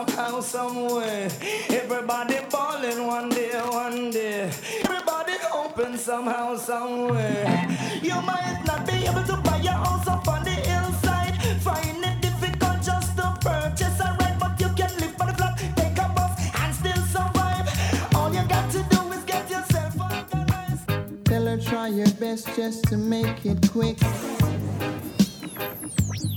Somehow, 0.07 0.41
somewhere. 0.41 1.29
Everybody 1.71 2.37
falling 2.49 3.07
one 3.07 3.29
day, 3.31 3.53
one 3.71 4.11
day. 4.11 4.51
Everybody 4.83 5.33
hoping 5.43 5.97
somehow, 5.97 6.57
somewhere. 6.57 7.69
You 8.03 8.21
might 8.23 8.63
not 8.67 8.87
be 8.87 9.07
able 9.07 9.25
to 9.25 9.37
buy 9.37 9.59
your 9.59 9.73
house 9.73 10.07
up 10.07 10.27
on 10.29 10.45
the 10.45 10.51
hillside. 10.51 11.37
Find 11.63 12.05
it 12.05 12.21
difficult 12.21 12.83
just 12.83 13.17
to 13.17 13.37
purchase 13.41 14.01
a 14.01 14.17
rent, 14.21 14.39
but 14.39 14.61
you 14.61 14.69
can 14.75 14.91
live 14.99 15.21
on 15.21 15.29
the 15.29 15.35
flat, 15.35 15.59
take 15.59 15.99
a 15.99 16.09
bus, 16.15 16.33
and 16.61 16.75
still 16.75 17.03
survive. 17.07 18.15
All 18.15 18.33
you 18.33 18.47
got 18.49 18.71
to 18.73 18.83
do 18.91 19.13
is 19.13 19.25
get 19.25 19.51
yourself 19.51 19.95
organized. 20.01 21.25
Tell 21.25 21.47
her 21.47 21.59
try 21.59 21.89
your 21.89 22.11
best 22.21 22.55
just 22.57 22.85
to 22.89 22.97
make 22.97 23.47
it 23.47 23.71
quick. 23.71 23.99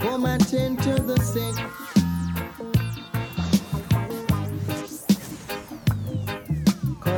Home 0.02 0.26
attend 0.26 0.82
to 0.84 0.94
the 1.02 1.20
sick. 1.22 1.97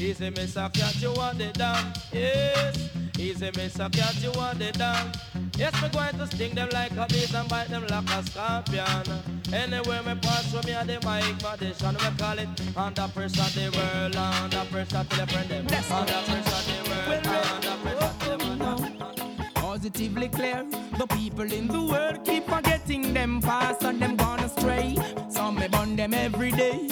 Easy, 0.00 0.30
Miss 0.30 0.56
a 0.56 0.70
cat, 0.72 0.96
you 1.02 1.12
want 1.12 1.42
it 1.42 1.52
down. 1.52 1.92
Yes. 2.10 2.88
Easy, 3.18 3.50
Miss 3.54 3.78
a 3.78 3.90
cat, 3.90 4.16
you 4.22 4.32
want 4.32 4.62
it 4.62 4.78
down. 4.78 5.12
Yes, 5.58 5.74
me 5.82 5.90
going 5.90 6.16
to 6.16 6.26
sting 6.26 6.54
them 6.54 6.70
like 6.72 6.92
a 6.92 7.06
bees 7.06 7.34
and 7.34 7.46
bite 7.50 7.68
them 7.68 7.86
like 7.86 8.08
a 8.08 8.22
scorpion. 8.24 9.04
Anywhere 9.52 10.02
me 10.02 10.14
pass 10.22 10.50
from 10.50 10.64
me 10.64 10.72
the 10.72 10.98
mic 11.04 11.42
magician, 11.42 11.96
we 12.00 12.16
call 12.16 12.38
it 12.38 12.48
under 12.78 13.08
pressure 13.08 13.50
the 13.52 13.68
world, 13.76 14.16
under 14.16 14.64
pressure 14.70 15.04
to 15.04 15.16
the 15.18 15.26
friend 15.26 15.50
them. 15.50 15.66
Under 15.92 16.12
pressure 16.24 16.62
the 16.64 16.78
world, 16.88 17.26
under 17.26 17.76
pressure 17.82 18.36
the 18.38 19.50
Positively 19.54 20.28
clear, 20.28 20.64
the 20.96 21.06
people 21.08 21.52
in 21.52 21.68
the 21.68 21.84
world 21.84 22.24
keep 22.24 22.48
forgetting 22.48 23.12
them 23.12 23.42
past 23.42 23.82
and 23.82 24.00
them 24.00 24.16
gone 24.16 24.40
astray. 24.40 24.96
Some 25.28 25.56
me 25.56 25.68
burn 25.68 25.94
them 25.96 26.14
every 26.14 26.52
day. 26.52 26.88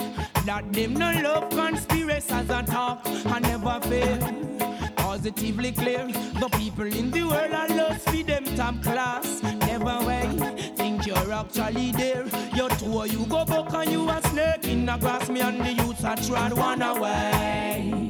That 0.48 0.72
them 0.72 0.94
no 0.94 1.12
love 1.12 1.50
conspiracies 1.50 2.48
and 2.48 2.66
talk 2.66 3.02
I 3.04 3.38
never 3.38 3.78
fail. 3.86 4.18
Positively 4.96 5.72
clear, 5.72 6.06
the 6.40 6.48
people 6.56 6.86
in 6.86 7.10
the 7.10 7.24
world 7.24 7.52
are 7.52 7.68
lost 7.68 8.08
for 8.08 8.22
them 8.22 8.44
top 8.56 8.82
class. 8.82 9.42
Never 9.42 9.98
wait, 10.06 10.30
think 10.74 11.06
you're 11.06 11.32
actually 11.34 11.92
there. 11.92 12.24
Your 12.54 12.70
two 12.70 13.04
you 13.14 13.26
go 13.26 13.44
back 13.44 13.74
and 13.74 13.92
you 13.92 14.08
a 14.08 14.22
snake 14.30 14.66
in 14.68 14.86
the 14.86 14.96
grass. 14.96 15.28
Me 15.28 15.40
and 15.42 15.60
the 15.60 15.74
youths 15.74 16.02
are 16.02 16.16
trod 16.16 16.54
one 16.54 16.80
away. 16.80 18.08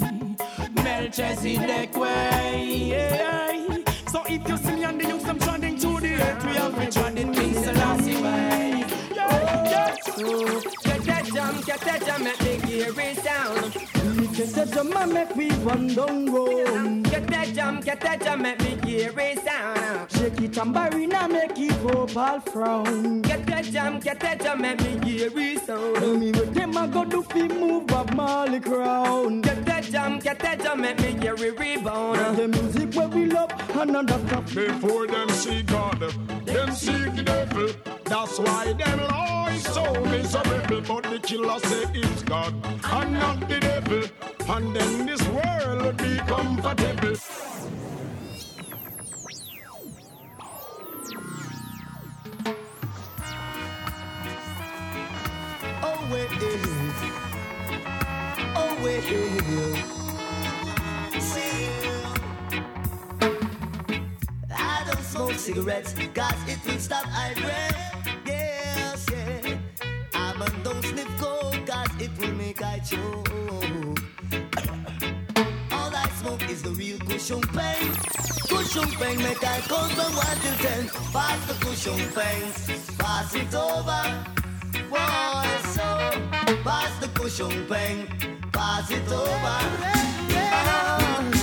Melchizedek 0.75 1.97
way. 1.97 2.73
Yeah. 2.87 3.79
So 4.13 4.23
if 4.29 4.49
you 4.49 4.57
see 4.59 4.77
me 4.77 4.85
and 4.85 5.01
the 5.01 5.09
youths, 5.09 5.25
I'm 5.25 5.41
trending 5.41 5.77
to 5.81 5.99
the 5.99 6.15
earth. 6.15 6.45
We 6.45 6.53
have 6.53 6.79
to 6.79 7.01
trend 7.01 7.19
in 7.19 7.35
King 7.35 7.55
Selassie 7.55 8.23
way. 8.23 8.85
Yeah, 9.13 9.65
yeah. 9.65 9.95
So, 10.15 10.88
jam, 11.33 11.61
get 11.63 11.81
that 11.81 12.05
jam, 12.05 12.25
make 12.25 12.39
the 12.39 12.67
gear 12.67 12.93
sound. 13.15 14.18
Get 14.39 14.51
that 14.51 14.71
jam 14.71 15.13
make 15.13 15.35
me 15.35 15.51
run 15.65 15.89
down 15.89 16.33
road. 16.33 17.03
Get 17.11 17.27
that 17.27 17.49
jam, 17.53 17.81
get 17.81 18.01
that 18.03 18.23
jam, 18.23 18.43
make 18.43 18.61
me 18.61 18.79
hear 18.89 19.13
it 19.19 19.45
sound. 19.45 20.13
Shake 20.13 20.41
it 20.41 20.53
tambourine 20.53 21.09
make 21.29 21.59
it 21.59 21.83
go 21.83 22.07
all 22.15 22.39
frown. 22.43 23.23
Get 23.23 23.45
that 23.47 23.65
jam, 23.65 23.99
get 23.99 24.21
that 24.21 24.41
jam, 24.41 24.63
make 24.63 24.81
me 24.81 25.11
hear 25.11 25.33
it 25.35 25.67
sound. 25.67 25.97
Tell 25.97 26.17
me 26.17 26.31
what 26.31 26.55
them 26.55 26.77
a 26.77 26.87
go 26.87 27.05
do 27.05 27.23
fi 27.25 27.49
move 27.49 27.89
Bob 27.89 28.15
Marley 28.15 28.61
crown. 28.61 29.41
Get 29.41 29.67
that 29.67 29.83
jam, 29.83 30.21
get 30.21 30.39
that 30.39 30.63
jam, 30.63 30.83
make 30.83 31.01
me 31.01 31.19
hear 31.21 31.35
it 31.35 31.59
rebound. 31.59 32.37
The 32.37 32.47
music 32.47 32.95
where 32.95 33.09
we 33.09 33.27
love 33.27 33.51
another 33.75 34.21
cup. 34.29 34.47
Before 34.55 35.09
them 35.09 35.29
see 35.31 35.63
God, 35.63 35.99
them 36.45 36.71
see 36.71 36.93
the 36.93 37.25
devil. 37.25 37.71
That's 38.05 38.39
why 38.39 38.73
them 38.73 39.01
lies 39.09 39.65
so 39.65 39.93
miserable. 40.05 40.81
But 40.83 41.11
the 41.11 41.19
killer 41.19 41.59
say 41.59 41.87
it's 41.93 42.23
God 42.23 42.55
and 42.85 43.13
not 43.15 43.49
the 43.49 43.59
devil 43.59 44.03
and 44.49 44.75
then 44.75 45.07
this 45.07 45.23
world 45.29 45.83
would 45.83 45.97
be 45.97 46.17
comfortable. 46.27 47.17
Oh, 55.83 56.09
wait, 56.13 56.29
oh, 58.57 58.79
wait. 58.85 59.05
I 64.51 64.85
don't 64.87 65.03
smoke 65.05 65.33
cigarettes, 65.35 65.95
cause 66.15 66.35
it 66.49 66.59
will 66.67 66.79
stop 66.79 67.07
I 67.09 67.35
breath. 67.35 68.09
Yes, 68.27 69.07
yeah. 69.13 69.59
I 70.15 70.35
don't 70.65 70.83
sniff 70.85 71.09
coke, 71.19 71.67
cause 71.67 71.91
it 72.01 72.11
will 72.19 72.33
make 72.35 72.63
I 72.63 72.79
choke 72.81 73.98
the 76.69 76.75
real 76.77 76.99
cushion 76.99 77.41
pain. 77.41 77.93
Cushion 78.49 78.91
pain, 78.99 79.19
make 79.19 79.45
I 79.45 79.61
count 79.61 79.93
from 79.93 80.15
one 80.15 80.39
till 80.41 80.57
ten. 80.57 80.89
Pass 81.13 81.47
the 81.47 81.55
cushion 81.65 81.99
pain, 82.15 82.53
pass 82.99 83.35
it 83.35 83.55
over. 83.55 84.03
Boy, 84.91 85.49
so 85.75 85.87
pass 86.65 86.99
the 87.01 87.09
cushion 87.15 87.67
pain, 87.67 88.07
pass 88.53 88.91
it 88.91 89.09
over. 89.11 89.59
Yeah, 90.31 91.29
yeah. 91.31 91.38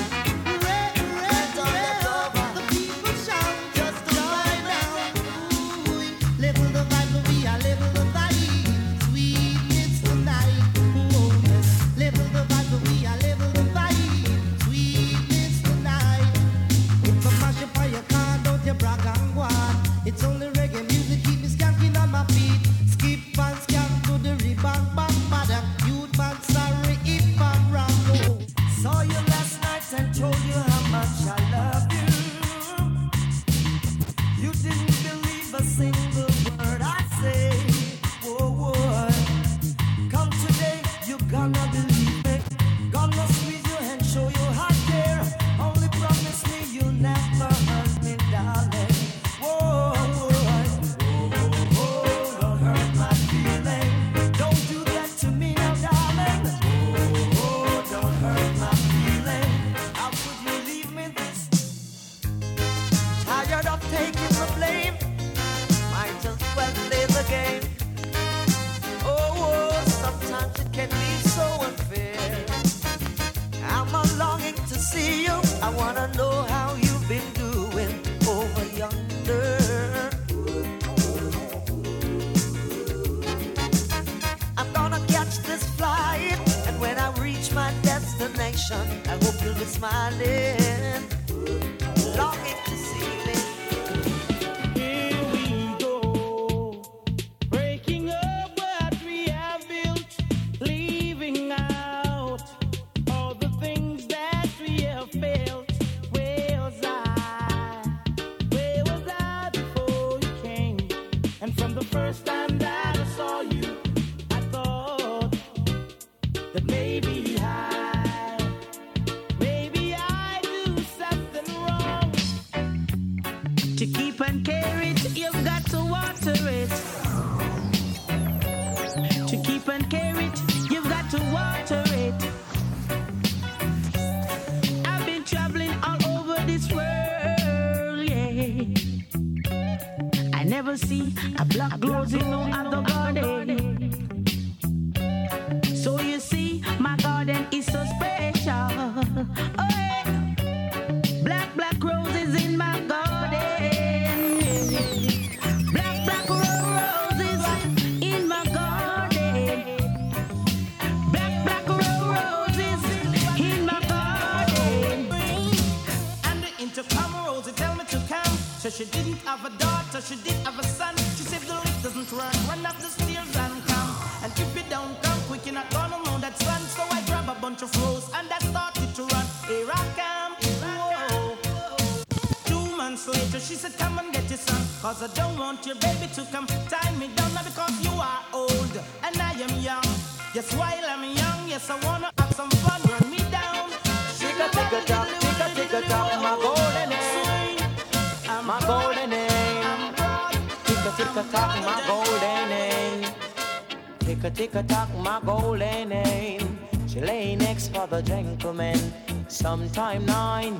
a 204.56 204.64
talk 204.64 204.90
my 204.96 205.20
golden 205.26 205.90
name. 205.90 206.60
She 206.88 207.02
lay 207.02 207.36
next 207.36 207.74
for 207.74 207.88
the 207.88 208.02
gentleman, 208.02 208.80
sometime 209.28 210.06
nine 210.06 210.58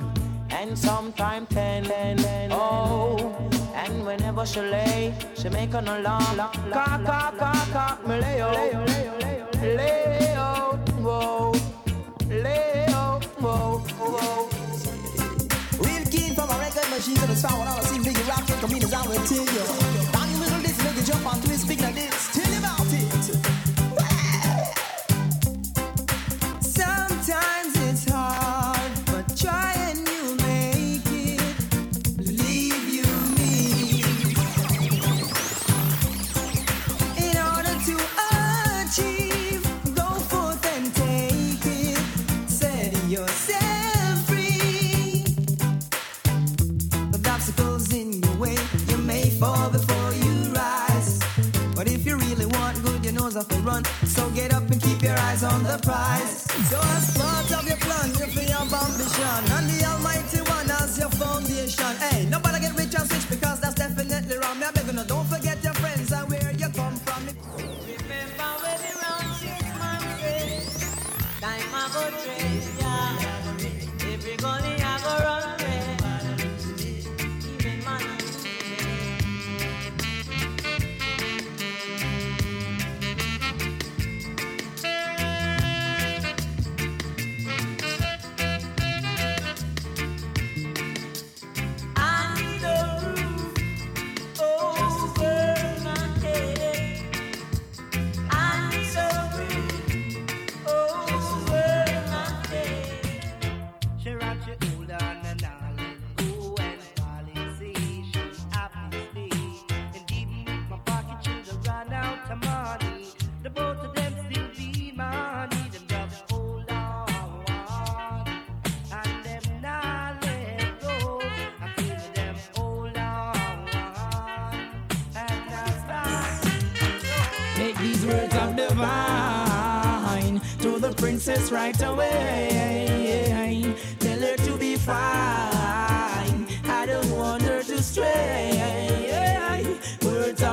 and 0.50 0.78
sometime 0.78 1.46
ten. 1.46 1.86
Oh, 2.50 3.34
and 3.74 4.04
whenever 4.04 4.44
she 4.44 4.60
lay, 4.60 5.14
she 5.34 5.48
make 5.48 5.72
an 5.74 5.88
alarm. 5.88 6.36
Cock, 6.72 7.04
cock, 7.04 7.38
cock, 7.38 7.68
cock, 7.72 8.06
me 8.06 8.20
lay, 8.20 8.42
oh. 8.42 8.95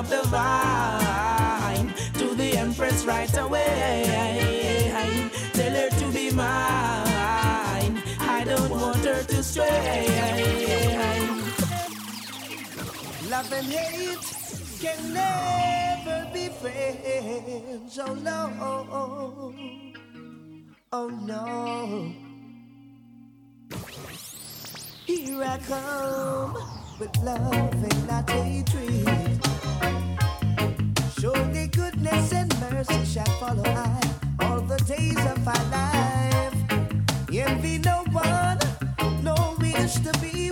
Of 0.03 0.09
divine 0.09 1.93
to 2.15 2.35
the 2.35 2.57
empress 2.57 3.06
right 3.06 3.38
away. 3.38 4.91
Tell 5.53 5.72
her 5.72 5.90
to 5.90 6.11
be 6.11 6.32
mine. 6.32 8.03
I 8.19 8.43
don't 8.45 8.69
want 8.69 9.06
her 9.06 9.23
to 9.23 9.43
stray. 9.43 10.07
Love 13.30 13.53
and 13.53 13.67
hate 13.67 14.19
can 14.82 15.14
never 15.14 16.30
be 16.33 16.49
friends. 16.49 17.98
Oh 17.99 18.14
no. 18.14 19.53
Oh 20.91 21.09
no. 21.09 22.11
Here 25.06 25.43
I 25.43 25.57
come 25.59 26.56
with 26.99 27.17
love 27.23 27.73
and 27.73 28.07
not 28.07 28.30
hatred. 28.30 29.23
And 32.06 32.59
mercy 32.59 33.06
shall 33.06 33.25
follow 33.40 33.64
I 33.64 33.99
all 34.41 34.59
the 34.59 34.77
days 34.80 35.17
of 35.25 35.45
my 35.45 35.53
life. 35.72 36.53
Envy 37.32 37.77
no 37.77 38.03
one, 38.11 38.59
no 39.23 39.56
wish 39.59 39.93
to 39.95 40.11
be 40.19 40.43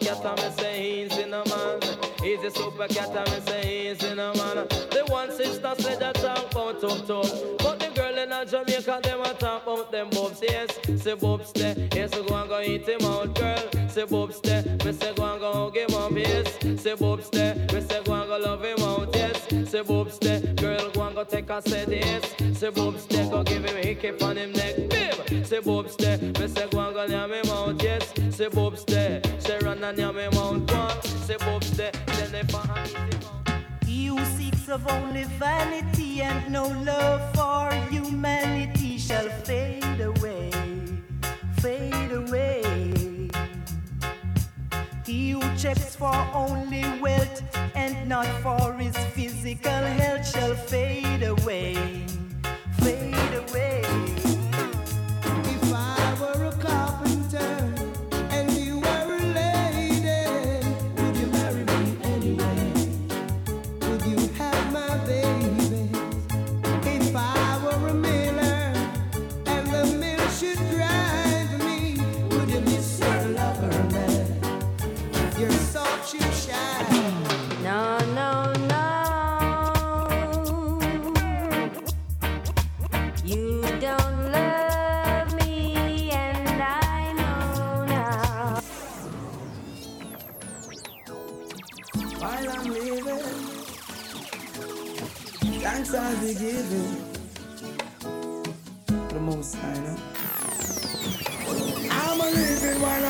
cat 0.00 0.24
and 0.24 0.40
me 0.42 0.50
say 0.62 1.04
he's 1.04 1.18
in 1.18 1.32
a 1.34 1.44
man. 1.48 1.80
He's 2.22 2.42
a 2.42 2.50
super 2.50 2.88
cat 2.88 3.14
and 3.16 3.30
me 3.30 3.40
say 3.46 3.88
he's 3.88 4.02
in 4.04 4.18
a 4.18 4.34
man. 4.36 4.66
The 4.90 5.04
one 5.08 5.30
sister 5.30 5.74
said 5.78 6.00
that 6.00 6.18
about 6.18 6.80
tough 6.80 7.06
tough. 7.06 7.32
But 7.58 7.80
the 7.80 7.90
girl 7.94 8.18
in 8.18 8.32
a 8.32 8.44
Jamaica, 8.44 9.00
them 9.02 9.20
a 9.22 9.34
talk 9.34 9.62
about 9.62 9.92
them 9.92 10.10
boobs. 10.10 10.40
Yes, 10.42 10.70
say 11.02 11.14
boobs 11.14 11.52
there. 11.52 11.76
Yes, 11.94 12.10
go 12.10 12.34
and 12.34 12.48
go 12.48 12.60
eat 12.60 12.88
him 12.88 13.04
out, 13.04 13.34
girl. 13.34 13.88
Say 13.88 14.04
boobs 14.04 14.40
there. 14.40 14.62
Me 14.84 14.92
say 14.92 15.12
go 15.14 15.24
and 15.24 15.40
go 15.40 15.52
hug 15.52 15.76
him 15.76 15.94
up. 15.94 16.12
Yes, 16.12 16.82
say 16.82 16.94
boobs 16.94 17.30
there. 17.30 17.54
Me 17.54 17.80
say 17.80 18.02
go 18.02 18.14
and 18.14 18.28
go 18.28 18.38
love 18.38 18.64
him 18.64 18.80
out. 18.80 19.14
Yes, 19.14 19.70
say 19.70 19.82
boobs 19.82 20.18
there. 20.18 20.40
Girl, 20.54 20.90
go 20.90 21.02
and 21.02 21.14
go 21.14 21.24
take 21.24 21.50
a 21.50 21.62
set. 21.62 21.88
Yes, 21.88 22.34
say 22.58 22.70
boobs 22.70 23.06
there. 23.06 23.28
Go 23.30 23.42
give 23.42 23.64
him 23.64 23.76
a 23.76 23.80
hickey 23.80 24.10
on 24.22 24.36
him 24.36 24.52
neck. 24.52 24.76
Bim. 24.88 25.44
Say 25.44 25.60
boobs 25.60 25.96
there. 25.96 26.09
And 29.90 29.98
yam 29.98 30.16
him 30.16 30.34
out. 30.34 30.70
One. 30.70 31.02
Say 31.02 31.36
boobs 31.36 31.76
there. 31.76 31.92
Then 32.06 32.32
they 32.32 32.58
hands 32.58 32.92
him. 32.92 33.64
He 33.84 34.06
who 34.06 34.24
seeks 34.36 34.68
of 34.68 34.86
only 34.88 35.24
vanity 35.24 36.22
and 36.22 36.52
no 36.52 36.68
love 36.68 37.22
for 37.34 37.74
humanity 37.90 38.98
shall 38.98 39.28
fade 39.44 40.00
away, 40.00 40.50
fade 41.60 42.12
away. 42.12 43.30
He 45.04 45.30
who 45.30 45.40
checks 45.56 45.96
for 45.96 46.14
only 46.32 46.84
wealth 47.00 47.42
and 47.74 48.08
not 48.08 48.28
for 48.44 48.74
his 48.74 48.96
physical 49.14 49.82
health 50.00 50.24
shall 50.26 50.54
fade 50.54 51.24
away, 51.24 51.74
fade 52.78 53.34
away. 53.42 54.09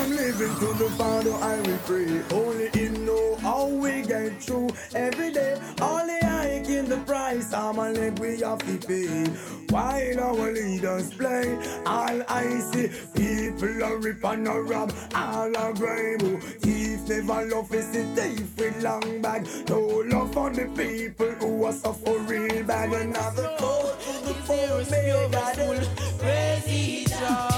I'm 0.01 0.09
living 0.15 0.55
to 0.55 0.73
the 0.83 0.89
Father 0.97 1.31
I 1.33 1.61
will 1.61 1.77
pray. 1.85 2.23
Only 2.31 2.69
Him 2.69 3.05
know 3.05 3.35
how 3.35 3.67
we 3.67 4.01
get 4.01 4.41
through 4.41 4.71
every 4.95 5.31
day. 5.31 5.61
Only 5.79 6.17
I 6.23 6.63
in 6.67 6.89
the 6.89 6.97
price. 7.05 7.53
I'm 7.53 7.77
a 7.77 7.91
leg 7.91 8.17
we 8.17 8.39
have 8.39 8.57
to 8.65 8.87
pay. 8.87 9.25
While 9.69 10.19
our 10.19 10.51
leaders 10.51 11.13
play, 11.13 11.55
all 11.85 12.23
I 12.27 12.49
see 12.71 12.89
people 13.13 13.83
are 13.83 13.97
rip 13.97 14.23
and 14.25 14.47
a 14.47 14.59
rob, 14.61 14.91
all 15.13 15.55
are 15.55 15.73
grime. 15.73 16.41
Thief 16.61 17.07
never 17.07 17.45
love 17.45 17.71
is 17.71 17.91
the 17.91 18.03
thief 18.15 18.57
with 18.57 18.83
long 18.83 19.21
bag. 19.21 19.47
No 19.69 19.81
love 20.07 20.33
for 20.33 20.49
the 20.49 20.65
people 20.75 21.29
who 21.39 21.63
are 21.65 21.73
suffer 21.73 22.17
real 22.17 22.63
bad. 22.63 22.91
Another 22.91 23.55
call 23.59 23.83
to 23.83 24.13
the 24.25 24.33
poor, 24.47 24.83
may 24.89 25.29
God 25.31 25.87
Praise 26.17 27.09
Jah. 27.11 27.47
The 27.49 27.50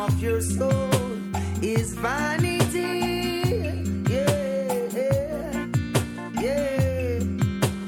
of 0.00 0.22
your 0.22 0.40
soul 0.40 0.90
is 1.60 1.92
vanity. 1.94 2.80
Yeah, 4.08 4.88
yeah. 6.40 7.18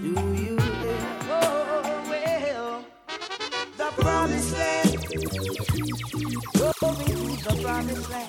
Do 0.02 0.12
you 0.12 0.56
hear? 0.58 0.98
Oh, 1.30 2.04
well, 2.10 2.84
the 3.78 3.88
promised 3.96 4.52
land. 4.58 4.90
Going 6.80 7.06
to 7.06 7.44
the 7.44 7.54
promised 7.62 8.10
land. 8.10 8.21